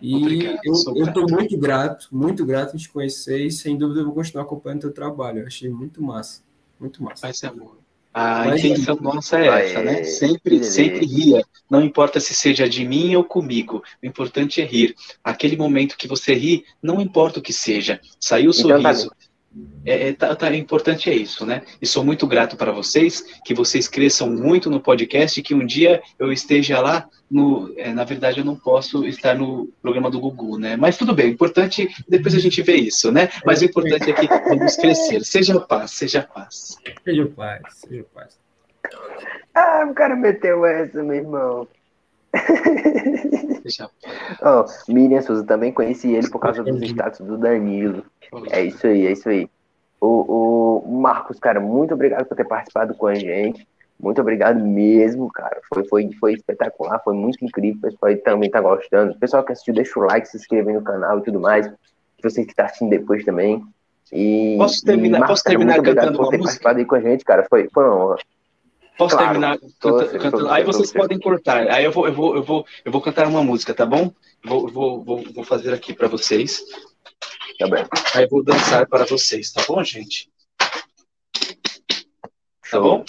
E 0.00 0.14
Obrigado, 0.14 0.58
eu 0.96 1.04
estou 1.06 1.26
muito 1.28 1.58
grato, 1.58 2.08
muito 2.10 2.46
grato 2.46 2.74
em 2.74 2.78
te 2.78 2.88
conhecer 2.88 3.44
e 3.44 3.50
sem 3.50 3.76
dúvida 3.76 4.00
eu 4.00 4.06
vou 4.06 4.14
continuar 4.14 4.44
acompanhando 4.44 4.80
teu 4.82 4.92
trabalho. 4.92 5.40
Eu 5.40 5.46
achei 5.46 5.68
muito 5.68 6.02
massa, 6.02 6.42
muito 6.78 7.02
massa. 7.02 7.20
Paz 7.22 7.42
e 7.42 7.46
amor. 7.46 7.78
A 8.12 8.44
Mas- 8.46 8.64
intenção 8.64 8.96
nossa 8.96 9.38
é 9.38 9.48
Aê, 9.48 9.70
essa, 9.70 9.82
né? 9.82 10.02
Sempre, 10.04 10.54
beleza. 10.56 10.70
sempre 10.72 11.06
ria. 11.06 11.44
Não 11.70 11.80
importa 11.82 12.18
se 12.18 12.34
seja 12.34 12.68
de 12.68 12.84
mim 12.84 13.14
ou 13.14 13.22
comigo. 13.22 13.84
O 14.02 14.06
importante 14.06 14.60
é 14.60 14.64
rir. 14.64 14.96
Aquele 15.22 15.56
momento 15.56 15.96
que 15.96 16.08
você 16.08 16.34
ri, 16.34 16.64
não 16.82 17.00
importa 17.00 17.38
o 17.38 17.42
que 17.42 17.52
seja. 17.52 18.00
Saiu 18.18 18.50
o 18.50 18.54
Então 18.58 18.82
tá 18.82 18.94
sorriso. 18.94 19.12
É, 19.84 20.08
é, 20.08 20.12
tá, 20.12 20.34
tá, 20.36 20.54
importante 20.54 21.10
é 21.10 21.14
isso, 21.14 21.44
né? 21.44 21.62
E 21.82 21.86
sou 21.86 22.04
muito 22.04 22.26
grato 22.26 22.56
para 22.56 22.70
vocês, 22.70 23.20
que 23.44 23.52
vocês 23.52 23.88
cresçam 23.88 24.30
muito 24.30 24.70
no 24.70 24.80
podcast, 24.80 25.42
que 25.42 25.54
um 25.54 25.66
dia 25.66 26.00
eu 26.18 26.32
esteja 26.32 26.80
lá 26.80 27.08
no. 27.28 27.72
é, 27.76 27.92
na 27.92 28.04
verdade, 28.04 28.38
eu 28.38 28.44
não 28.44 28.54
posso 28.54 29.04
estar 29.06 29.34
no 29.34 29.68
programa 29.82 30.10
do 30.10 30.20
Gugu, 30.20 30.56
né? 30.56 30.76
Mas 30.76 30.96
tudo 30.96 31.14
bem, 31.14 31.26
o 31.26 31.30
importante, 31.30 31.88
depois 32.08 32.34
a 32.34 32.38
gente 32.38 32.62
vê 32.62 32.76
isso, 32.76 33.10
né? 33.10 33.28
Mas 33.44 33.60
o 33.60 33.64
importante 33.64 34.10
é 34.10 34.12
que 34.12 34.26
vamos 34.26 34.76
crescer. 34.76 35.24
Seja 35.24 35.58
paz, 35.58 35.90
seja 35.92 36.22
paz. 36.22 36.76
Seja 37.04 37.26
paz, 37.26 37.62
seja 37.74 38.04
paz. 38.14 38.38
Ah, 39.52 39.84
o 39.90 39.94
cara 39.94 40.14
meteu 40.14 40.64
essa, 40.64 41.02
meu 41.02 41.16
irmão. 41.16 41.68
Ó, 44.42 44.64
Miriam 44.88 45.20
Souza 45.22 45.44
também 45.44 45.72
conheci 45.72 46.12
ele 46.12 46.28
por 46.30 46.38
causa 46.38 46.62
dos 46.62 46.80
status 46.82 47.26
do 47.26 47.36
Danilo. 47.36 48.04
É 48.50 48.62
isso 48.62 48.86
aí, 48.86 49.06
é 49.06 49.12
isso 49.12 49.28
aí. 49.28 49.48
O, 50.00 50.82
o 50.86 51.00
Marcos, 51.00 51.38
cara, 51.38 51.60
muito 51.60 51.92
obrigado 51.94 52.26
por 52.26 52.36
ter 52.36 52.44
participado 52.44 52.94
com 52.94 53.06
a 53.06 53.14
gente. 53.14 53.66
Muito 53.98 54.20
obrigado 54.20 54.58
mesmo, 54.64 55.30
cara. 55.30 55.60
Foi, 55.72 55.86
foi, 55.86 56.10
foi 56.18 56.32
espetacular, 56.32 57.00
foi 57.04 57.14
muito 57.14 57.44
incrível. 57.44 57.78
O 57.78 57.82
pessoal 57.82 58.10
aí 58.10 58.16
também 58.16 58.50
tá 58.50 58.60
gostando. 58.60 59.12
O 59.12 59.18
pessoal 59.18 59.44
que 59.44 59.52
assistiu, 59.52 59.74
deixa 59.74 60.00
o 60.00 60.02
like, 60.04 60.26
se 60.26 60.38
inscreve 60.38 60.72
no 60.72 60.82
canal 60.82 61.18
e 61.18 61.22
tudo 61.22 61.38
mais. 61.38 61.70
Você 62.22 62.44
que 62.44 62.54
tá 62.54 62.64
assistindo 62.64 62.90
depois 62.90 63.24
também. 63.24 63.62
E, 64.10 64.56
Posso 64.58 64.82
terminar, 64.84 65.18
e, 65.18 65.20
Marcos, 65.20 65.34
posso 65.34 65.44
terminar 65.44 65.74
cara, 65.74 65.82
muito 65.82 65.88
obrigado 65.90 66.04
cantando 66.06 66.18
por 66.18 66.24
uma 66.24 66.30
ter 66.30 66.38
música? 66.38 66.62
participado 66.62 66.78
aí 66.78 66.84
com 66.86 66.94
a 66.94 67.00
gente, 67.00 67.24
cara. 67.24 67.46
Foi, 67.48 67.68
foi 67.72 67.84
uma 67.84 67.96
honra. 67.96 68.18
Posso 69.00 69.16
Claro, 69.16 69.30
terminar 69.30 69.58
tô- 69.58 69.96
canta- 69.96 70.12
tô- 70.12 70.18
cantando? 70.18 70.44
tô- 70.44 70.50
Aí 70.50 70.62
vocês 70.62 70.92
podem 70.92 71.18
cortar. 71.18 71.66
Aí 71.70 71.84
eu 71.86 71.90
vou, 71.90 72.06
eu 72.06 72.12
vou, 72.12 72.36
eu 72.36 72.42
vou, 72.42 72.66
eu 72.84 72.92
vou 72.92 73.00
cantar 73.00 73.26
uma 73.26 73.42
música, 73.42 73.72
tá 73.72 73.86
bom? 73.86 74.12
Vou, 74.44 74.68
vou, 74.70 75.02
vou, 75.02 75.24
vou 75.32 75.42
fazer 75.42 75.72
aqui 75.72 75.94
para 75.94 76.06
vocês. 76.06 76.60
Tá 77.58 77.66
bem. 77.66 77.82
Aí 78.14 78.24
eu 78.24 78.28
vou 78.28 78.44
dançar 78.44 78.86
para 78.86 79.06
vocês, 79.06 79.52
tá 79.52 79.64
bom, 79.66 79.82
gente? 79.82 80.30
Tá 80.58 80.68
Show. 82.66 82.82
bom? 82.82 83.04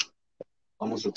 Vamos 0.80 1.04
lá. 1.04 1.12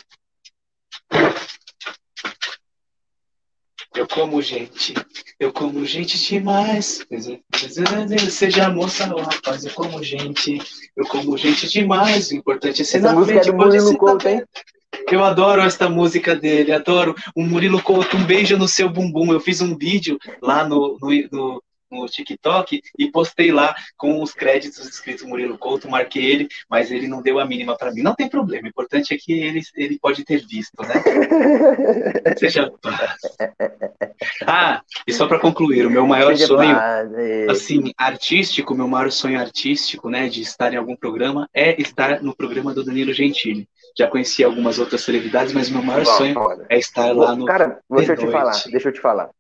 Eu 3.95 4.09
como 4.09 4.43
gente, 4.43 4.93
eu 5.39 5.53
como 5.53 5.85
gente 5.85 6.19
demais. 6.19 7.07
Seja 8.29 8.69
moça 8.69 9.13
ou 9.15 9.23
rapaz, 9.23 9.65
eu 9.65 9.73
como 9.73 10.03
gente, 10.03 10.59
eu 10.97 11.07
como 11.07 11.37
gente 11.37 11.69
demais. 11.69 12.31
O 12.31 12.35
importante 12.35 12.83
é 12.83 12.85
ser 12.85 12.99
Essa 12.99 13.13
na 13.13 13.15
música 13.15 13.39
é 13.39 13.43
frente, 13.43 13.53
do 13.53 13.57
pode 13.57 13.71
Murilo 13.71 13.89
ser 13.91 13.97
Couto, 13.97 14.29
hein? 14.29 14.43
Eu 15.11 15.25
adoro 15.25 15.61
essa 15.61 15.89
música 15.89 16.35
dele, 16.35 16.73
adoro. 16.73 17.15
O 17.37 17.43
Murilo 17.43 17.81
Couto, 17.81 18.17
um 18.17 18.25
beijo 18.25 18.57
no 18.57 18.67
seu 18.67 18.89
bumbum. 18.89 19.33
Eu 19.33 19.41
fiz 19.41 19.61
um 19.61 19.77
vídeo 19.77 20.19
lá 20.43 20.67
no, 20.67 20.99
no, 21.01 21.11
no, 21.31 21.63
no 21.91 22.07
TikTok 22.07 22.81
e 22.99 23.11
postei 23.11 23.53
lá 23.53 23.75
com 23.97 24.23
os 24.23 24.33
créditos 24.33 24.89
escritos 24.89 25.25
Murilo 25.25 25.59
Couto, 25.59 25.89
marquei 25.89 26.25
ele, 26.25 26.49
mas 26.69 26.91
ele 26.91 27.09
não 27.09 27.23
deu 27.23 27.39
a 27.39 27.45
mínima 27.45 27.77
para 27.77 27.93
mim. 27.93 28.03
Não 28.03 28.15
tem 28.15 28.29
problema, 28.29 28.67
o 28.67 28.69
importante 28.69 29.15
é 29.15 29.19
que 29.19 29.33
ele, 29.33 29.61
ele 29.75 29.99
pode 29.99 30.25
ter 30.25 30.45
visto, 30.47 30.83
né? 30.83 30.95
Seja 32.39 32.71
paz. 32.83 33.21
Ah, 34.47 34.83
e 35.07 35.13
só 35.13 35.27
para 35.27 35.39
concluir, 35.39 35.87
o 35.87 35.91
meu 35.91 36.07
maior 36.07 36.37
Seja 36.37 36.47
sonho 36.47 36.75
paz, 36.75 37.13
é. 37.15 37.51
assim, 37.51 37.93
artístico, 37.97 38.75
meu 38.75 38.89
maior 38.89 39.11
sonho 39.11 39.39
artístico, 39.39 40.09
né, 40.09 40.29
de 40.29 40.43
estar 40.43 40.73
em 40.73 40.77
algum 40.77 40.97
programa, 40.97 41.49
é 41.55 41.81
estar 41.81 42.23
no 42.23 42.35
programa 42.35 42.75
do 42.75 42.85
Danilo 42.85 43.13
Gentili. 43.13 43.69
Já 43.97 44.09
conheci 44.09 44.43
algumas 44.43 44.79
outras 44.79 45.03
celebridades, 45.03 45.53
mas 45.53 45.71
meu 45.71 45.83
maior 45.83 46.05
Bom, 46.05 46.17
sonho 46.17 46.35
foda. 46.35 46.67
é 46.69 46.79
estar 46.79 47.15
lá 47.15 47.37
no. 47.37 47.45
Cara, 47.45 47.81
deixa 47.91 48.13
eu 48.13 48.17
te 48.17 48.31
falar, 48.31 48.63
deixa 48.71 48.89
eu 48.89 48.93
te 48.93 49.01
falar. 49.01 49.31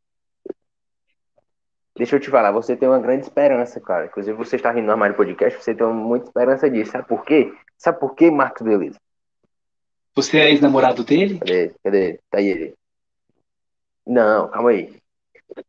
Deixa 1.96 2.16
eu 2.16 2.20
te 2.20 2.28
falar, 2.28 2.50
você 2.50 2.76
tem 2.76 2.88
uma 2.88 2.98
grande 2.98 3.22
esperança, 3.22 3.80
cara. 3.80 4.06
Inclusive, 4.06 4.36
você 4.36 4.56
está 4.56 4.70
rindo 4.72 4.86
no 4.86 4.92
Armário 4.92 5.14
Podcast, 5.14 5.62
você 5.62 5.74
tem 5.74 5.86
muita 5.86 6.26
esperança 6.26 6.68
disso. 6.68 6.90
Sabe 6.90 7.06
por 7.06 7.24
quê? 7.24 7.52
Sabe 7.78 8.00
por 8.00 8.14
quê, 8.14 8.30
Marcos 8.30 8.62
Beleza? 8.62 8.98
Você 10.16 10.38
é 10.38 10.50
ex-namorado 10.50 11.04
dele? 11.04 11.38
Cadê 11.38 11.52
ele? 11.62 11.74
Cadê 11.82 12.08
ele? 12.08 12.20
Tá 12.30 12.38
aí 12.38 12.48
ele. 12.48 12.74
Não, 14.06 14.48
calma 14.48 14.70
aí. 14.70 14.96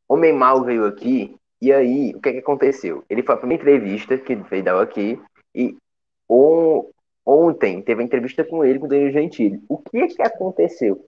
Homem 0.07 0.33
Mal 0.33 0.63
veio 0.63 0.85
aqui, 0.85 1.35
e 1.61 1.71
aí, 1.71 2.13
o 2.15 2.19
que 2.19 2.31
que 2.33 2.39
aconteceu? 2.39 3.03
Ele 3.09 3.21
foi 3.23 3.35
a 3.35 3.37
primeira 3.37 3.61
entrevista 3.61 4.17
que 4.17 4.33
ele 4.33 4.43
veio 4.49 4.63
dar 4.63 4.81
aqui, 4.81 5.19
e 5.53 5.77
on- 6.27 6.89
ontem 7.25 7.81
teve 7.81 8.01
a 8.01 8.05
entrevista 8.05 8.43
com 8.43 8.63
ele, 8.65 8.79
com 8.79 8.85
o 8.85 8.89
Danilo 8.89 9.11
Gentili. 9.11 9.61
O 9.69 9.77
que 9.77 10.07
que 10.07 10.21
aconteceu? 10.21 11.05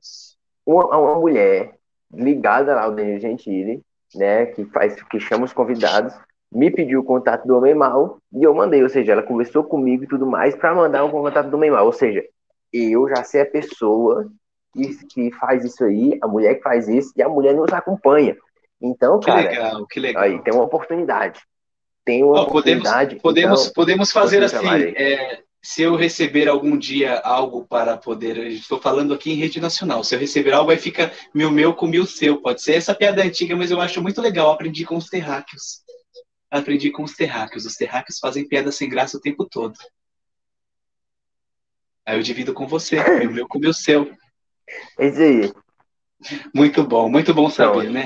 Uma, 0.66 0.98
uma 0.98 1.16
mulher 1.16 1.76
ligada 2.14 2.76
lá 2.76 2.84
ao 2.84 2.96
Danilo 2.96 3.20
Gentili, 3.20 3.82
né, 4.16 4.46
que 4.48 4.66
faz, 4.66 5.02
que 5.04 5.20
chama 5.20 5.46
os 5.46 5.54
convidados, 5.54 6.14
me 6.52 6.72
pediu 6.72 7.02
o 7.02 7.04
contato 7.04 7.46
do 7.46 7.58
Homem 7.58 7.76
Mal, 7.76 8.18
e 8.34 8.44
eu 8.44 8.54
mandei, 8.54 8.82
ou 8.82 8.90
seja, 8.90 9.12
ela 9.12 9.24
conversou 9.24 9.64
comigo 9.64 10.04
e 10.04 10.08
tudo 10.08 10.26
mais 10.26 10.56
para 10.56 10.74
mandar 10.74 11.04
o 11.04 11.12
contato 11.12 11.50
do 11.50 11.58
Homem 11.58 11.72
Mal, 11.72 11.86
ou 11.86 11.94
seja, 11.94 12.24
eu 12.72 13.08
já 13.10 13.24
sei 13.24 13.42
a 13.42 13.46
pessoa 13.46 14.28
que, 14.74 15.06
que 15.08 15.32
faz 15.34 15.66
isso 15.66 15.84
aí, 15.84 16.18
a 16.22 16.28
mulher 16.28 16.56
que 16.56 16.62
faz 16.62 16.88
isso, 16.88 17.12
e 17.16 17.22
a 17.22 17.30
mulher 17.30 17.54
nos 17.54 17.72
acompanha. 17.74 18.36
Então, 18.82 19.20
Que 19.20 19.26
cara, 19.26 19.50
legal, 19.50 19.88
que 19.88 20.00
legal. 20.00 20.24
aí 20.24 20.40
tem 20.42 20.54
uma 20.54 20.64
oportunidade. 20.64 21.42
Tem 22.06 22.24
uma 22.24 22.46
podemos, 22.46 22.50
oportunidade. 22.50 23.16
podemos, 23.18 23.62
então, 23.64 23.74
podemos 23.74 24.12
fazer 24.12 24.44
assim. 24.44 24.66
é, 24.96 25.42
se 25.62 25.82
eu 25.82 25.96
receber 25.96 26.48
algum 26.48 26.78
dia 26.78 27.20
algo 27.20 27.66
para 27.66 27.98
poder. 27.98 28.38
Estou 28.48 28.80
falando 28.80 29.14
aqui 29.14 29.32
em 29.32 29.36
rede 29.36 29.60
nacional. 29.60 30.04
Se 30.04 30.16
eu 30.16 30.20
receber 30.20 30.54
algo, 30.54 30.72
aí 30.72 30.78
fica 30.78 31.12
mil 31.34 31.52
meu 31.52 31.74
com 31.74 31.88
mil 31.88 32.06
seu. 32.06 32.42
Pode 32.42 32.62
ser 32.62 32.74
essa 32.74 32.96
piada 32.96 33.24
antiga, 33.24 33.56
mas 33.56 33.72
eu 33.72 33.82
acho 33.82 34.02
muito 34.02 34.22
legal. 34.22 34.52
Aprendi 34.52 34.86
com 34.86 34.96
os 34.96 35.08
terráqueos. 35.08 35.84
Aprendi 36.50 36.90
com 36.92 37.04
os 37.04 37.14
terráqueos. 37.14 37.66
Os 37.66 37.76
terráqueos 37.76 38.20
fazem 38.20 38.48
piada 38.48 38.72
sem 38.72 38.88
graça 38.88 39.18
o 39.18 39.22
tempo 39.22 39.46
todo. 39.46 39.78
Aí 42.06 42.18
eu 42.18 42.24
divido 42.24 42.54
com 42.54 42.66
você, 42.66 43.04
mil 43.20 43.32
meu 43.32 43.48
com 43.48 43.60
mil 43.60 43.74
seu. 43.74 44.10
é 44.98 45.08
isso 45.08 45.22
aí. 45.22 45.54
Muito 46.54 46.84
bom, 46.84 47.10
muito 47.10 47.34
bom 47.34 47.50
saber, 47.50 47.86
Não, 47.86 47.94
né? 47.94 48.06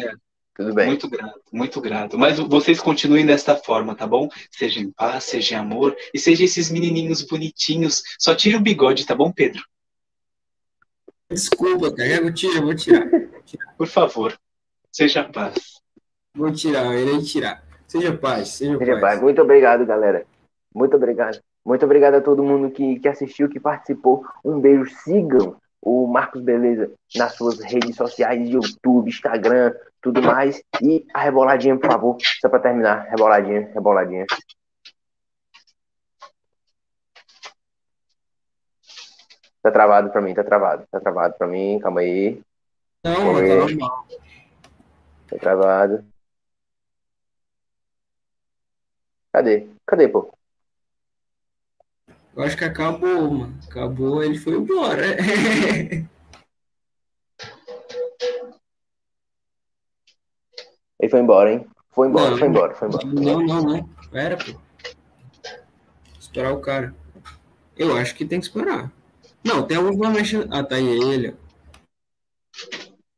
Tudo 0.62 0.76
bem. 0.76 0.88
Muito 0.88 1.10
grato, 1.10 1.42
muito 1.52 1.82
grato. 1.82 2.18
Mas 2.20 2.38
vocês 2.38 2.80
continuem 2.80 3.26
desta 3.26 3.56
forma, 3.56 3.96
tá 3.96 4.06
bom? 4.06 4.30
Seja 4.52 4.80
em 4.80 4.92
paz, 4.92 5.24
seja 5.24 5.56
em 5.56 5.58
amor 5.58 5.96
e 6.14 6.20
seja 6.20 6.44
esses 6.44 6.70
menininhos 6.70 7.24
bonitinhos. 7.24 8.04
Só 8.20 8.36
tire 8.36 8.56
o 8.56 8.62
bigode, 8.62 9.06
tá 9.06 9.16
bom, 9.16 9.32
Pedro? 9.32 9.64
Desculpa, 11.30 11.92
cara. 11.96 12.10
Eu 12.10 12.22
vou 12.24 12.34
tirar, 12.34 12.56
eu 12.58 12.62
vou 12.64 12.76
tirar. 12.76 13.10
Por 13.78 13.88
favor. 13.88 14.38
Seja 14.92 15.24
paz. 15.24 15.82
Vou 16.36 16.52
tirar, 16.52 16.86
eu 16.86 17.00
irei 17.00 17.22
tirar. 17.24 17.64
Seja 17.88 18.16
paz, 18.16 18.50
seja, 18.50 18.78
Seja 18.78 18.92
paz. 18.94 19.02
paz. 19.02 19.22
Muito 19.22 19.42
obrigado, 19.42 19.86
galera. 19.86 20.26
Muito 20.74 20.96
obrigado. 20.96 21.40
Muito 21.66 21.86
obrigado 21.86 22.16
a 22.16 22.22
todo 22.22 22.44
mundo 22.44 22.72
que, 22.72 23.00
que 23.00 23.08
assistiu, 23.08 23.50
que 23.50 23.60
participou. 23.60 24.26
Um 24.44 24.60
beijo. 24.60 24.86
Sigam 25.04 25.61
o 25.82 26.08
Marcos 26.08 26.42
Beleza 26.42 26.92
nas 27.16 27.34
suas 27.34 27.60
redes 27.60 27.96
sociais, 27.96 28.48
YouTube, 28.48 29.10
Instagram, 29.10 29.74
tudo 30.02 30.22
mais. 30.22 30.62
E 30.82 31.06
a 31.14 31.22
reboladinha, 31.22 31.78
por 31.78 31.90
favor. 31.90 32.18
Só 32.40 32.50
pra 32.50 32.60
terminar. 32.60 33.08
Reboladinha, 33.10 33.72
reboladinha. 33.74 34.26
Tá 39.62 39.72
travado 39.72 40.10
pra 40.12 40.22
mim, 40.22 40.34
tá 40.34 40.44
travado. 40.44 40.86
Tá 40.92 41.00
travado 41.00 41.36
pra 41.38 41.48
mim. 41.48 41.80
Calma 41.80 42.02
aí. 42.02 42.42
Não, 43.04 43.34
mas 43.34 43.50
tá 43.50 43.56
normal. 43.56 44.08
Tá 45.30 45.38
travado. 45.38 46.06
Cadê? 49.32 49.68
Cadê, 49.86 50.08
pô? 50.08 50.32
Eu 52.36 52.44
acho 52.44 52.58
que 52.58 52.64
acabou, 52.64 53.32
mano. 53.32 53.60
Acabou, 53.70 54.24
ele 54.24 54.38
foi 54.38 54.54
embora. 54.54 55.06
Ele 61.02 61.10
foi 61.10 61.20
embora, 61.20 61.52
hein? 61.52 61.68
Foi 61.90 62.08
embora, 62.08 62.30
Não. 62.30 62.38
foi 62.38 62.48
embora, 62.48 62.76
foi 62.76 62.88
embora. 62.88 63.08
Não, 63.08 63.42
não, 63.42 63.62
não. 63.64 63.90
Espera, 64.00 64.38
pô. 64.38 64.62
Esperar 66.20 66.54
o 66.54 66.62
cara. 66.62 66.96
Eu 67.76 67.98
acho 67.98 68.14
que 68.14 68.24
tem 68.24 68.40
que 68.40 68.46
esperar. 68.46 68.92
Não, 69.44 69.66
tem 69.66 69.78
alguns 69.78 69.98
mexendo. 70.14 70.48
Ah, 70.54 70.64
tá 70.64 70.76
aí 70.76 70.88
ele. 70.88 71.36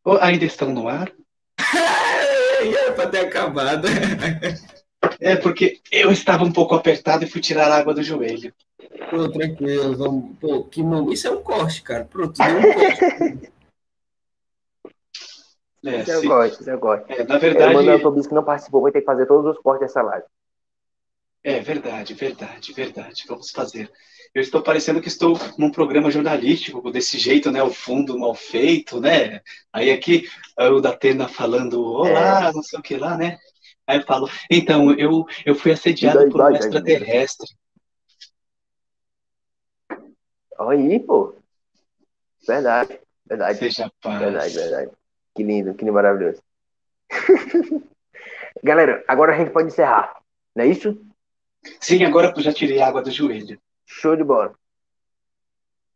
Oh, 0.06 0.18
ainda 0.22 0.46
estão 0.46 0.72
no 0.72 0.88
ar? 0.88 1.12
Era 2.74 2.94
pra 2.94 3.08
ter 3.08 3.20
acabado. 3.20 3.88
É 5.20 5.36
porque 5.36 5.82
eu 5.92 6.10
estava 6.10 6.46
um 6.46 6.52
pouco 6.52 6.76
apertado 6.76 7.26
e 7.26 7.30
fui 7.30 7.42
tirar 7.42 7.70
a 7.70 7.78
água 7.78 7.94
do 7.94 8.02
joelho. 8.02 8.54
Pô, 9.14 9.30
tranquilo, 9.30 9.96
vamos. 9.96 10.38
Pô, 10.40 10.64
que 10.64 10.82
mão. 10.82 11.12
Isso 11.12 11.28
é 11.28 11.32
um 11.32 11.44
corte, 11.44 11.84
cara. 11.84 12.04
Pronto, 12.06 12.34
deu 12.36 12.58
um 12.58 12.62
corte. 12.74 13.52
É, 15.86 16.02
Isso 16.02 16.12
eu 16.12 16.22
se- 16.22 16.28
gosto, 16.28 16.62
isso 16.62 16.70
eu 16.70 16.80
gosto. 16.80 17.12
é, 17.12 17.24
na 17.24 17.36
O 17.38 17.40
verdade, 17.40 17.74
Manuel 17.76 18.02
Tobias 18.02 18.26
que 18.26 18.34
não 18.34 18.44
participou 18.44 18.82
vai 18.82 18.92
ter 18.92 19.02
que 19.02 19.06
fazer 19.06 19.26
todos 19.28 19.56
os 19.56 19.62
cortes 19.62 19.88
dessa 19.88 20.02
live. 20.02 20.26
é 21.44 21.60
verdade, 21.60 22.14
verdade, 22.14 22.74
verdade. 22.74 23.24
Vamos 23.28 23.52
fazer. 23.52 23.92
Eu 24.34 24.42
estou 24.42 24.64
parecendo 24.64 25.00
que 25.02 25.10
estou 25.10 25.38
num 25.60 25.70
programa 25.70 26.10
jornalístico 26.10 26.90
desse 26.90 27.20
jeito, 27.20 27.52
né? 27.52 27.62
O 27.62 27.70
fundo 27.70 28.18
mal 28.18 28.34
feito, 28.34 29.00
né? 29.00 29.42
Aí 29.72 29.92
aqui 29.92 30.28
o 30.58 30.80
da 30.82 30.90
Atena 30.92 31.28
falando 31.28 31.84
olá, 31.84 32.52
não 32.52 32.64
sei 32.64 32.80
o 32.80 32.82
que 32.82 32.96
lá, 32.96 33.16
né? 33.18 33.38
Aí 33.86 34.00
eu 34.00 34.04
falo, 34.06 34.28
então, 34.50 34.92
eu, 34.94 35.26
eu 35.46 35.54
fui 35.54 35.72
assediado 35.74 36.30
por 36.30 36.40
um 36.40 36.44
vai. 36.46 36.54
extraterrestre. 36.56 37.48
Aí, 40.60 41.00
pô. 41.00 41.36
Verdade, 42.48 43.00
verdade, 43.26 43.58
Seja 43.58 43.92
paz. 44.02 44.20
verdade, 44.20 44.54
verdade. 44.54 44.92
Que 45.36 45.44
lindo, 45.44 45.74
que 45.74 45.84
lindo, 45.84 45.94
maravilhoso. 45.94 46.42
Galera, 48.64 49.04
agora 49.08 49.34
a 49.34 49.38
gente 49.38 49.52
pode 49.52 49.68
encerrar. 49.68 50.22
Não 50.56 50.64
é 50.64 50.68
isso? 50.68 51.00
Sim, 51.80 52.04
agora 52.04 52.34
eu 52.36 52.42
já 52.42 52.54
tirei 52.54 52.82
a 52.82 52.88
água 52.88 53.02
do 53.02 53.10
joelho. 53.10 53.58
Show 53.86 54.16
de 54.16 54.24
bola. 54.24 54.54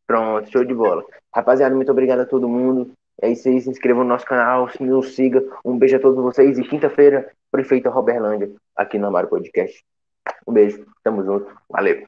Pronto, 0.06 0.50
show 0.50 0.64
de 0.64 0.74
bola. 0.74 1.04
Rapaziada, 1.34 1.76
muito 1.76 1.92
obrigado 1.92 2.22
a 2.22 2.26
todo 2.26 2.48
mundo. 2.48 2.92
É 3.22 3.30
isso 3.30 3.48
aí, 3.48 3.60
se 3.60 3.70
inscreva 3.70 4.04
no 4.04 4.10
nosso 4.10 4.26
canal, 4.26 4.70
se 4.70 4.82
nos 4.84 5.16
siga. 5.16 5.44
Um 5.66 5.78
beijo 5.78 5.98
a 5.98 6.00
todos 6.00 6.24
vocês. 6.24 6.58
E 6.58 6.64
quinta-feira, 6.64 7.32
prefeito 7.52 7.90
Roberlândia, 7.90 8.52
aqui 8.76 8.98
no 8.98 9.08
Amaro 9.08 9.28
Podcast. 9.28 9.84
Um 10.48 10.54
beijo. 10.54 10.86
Tamo 11.04 11.24
junto. 11.24 11.52
Valeu. 11.70 12.08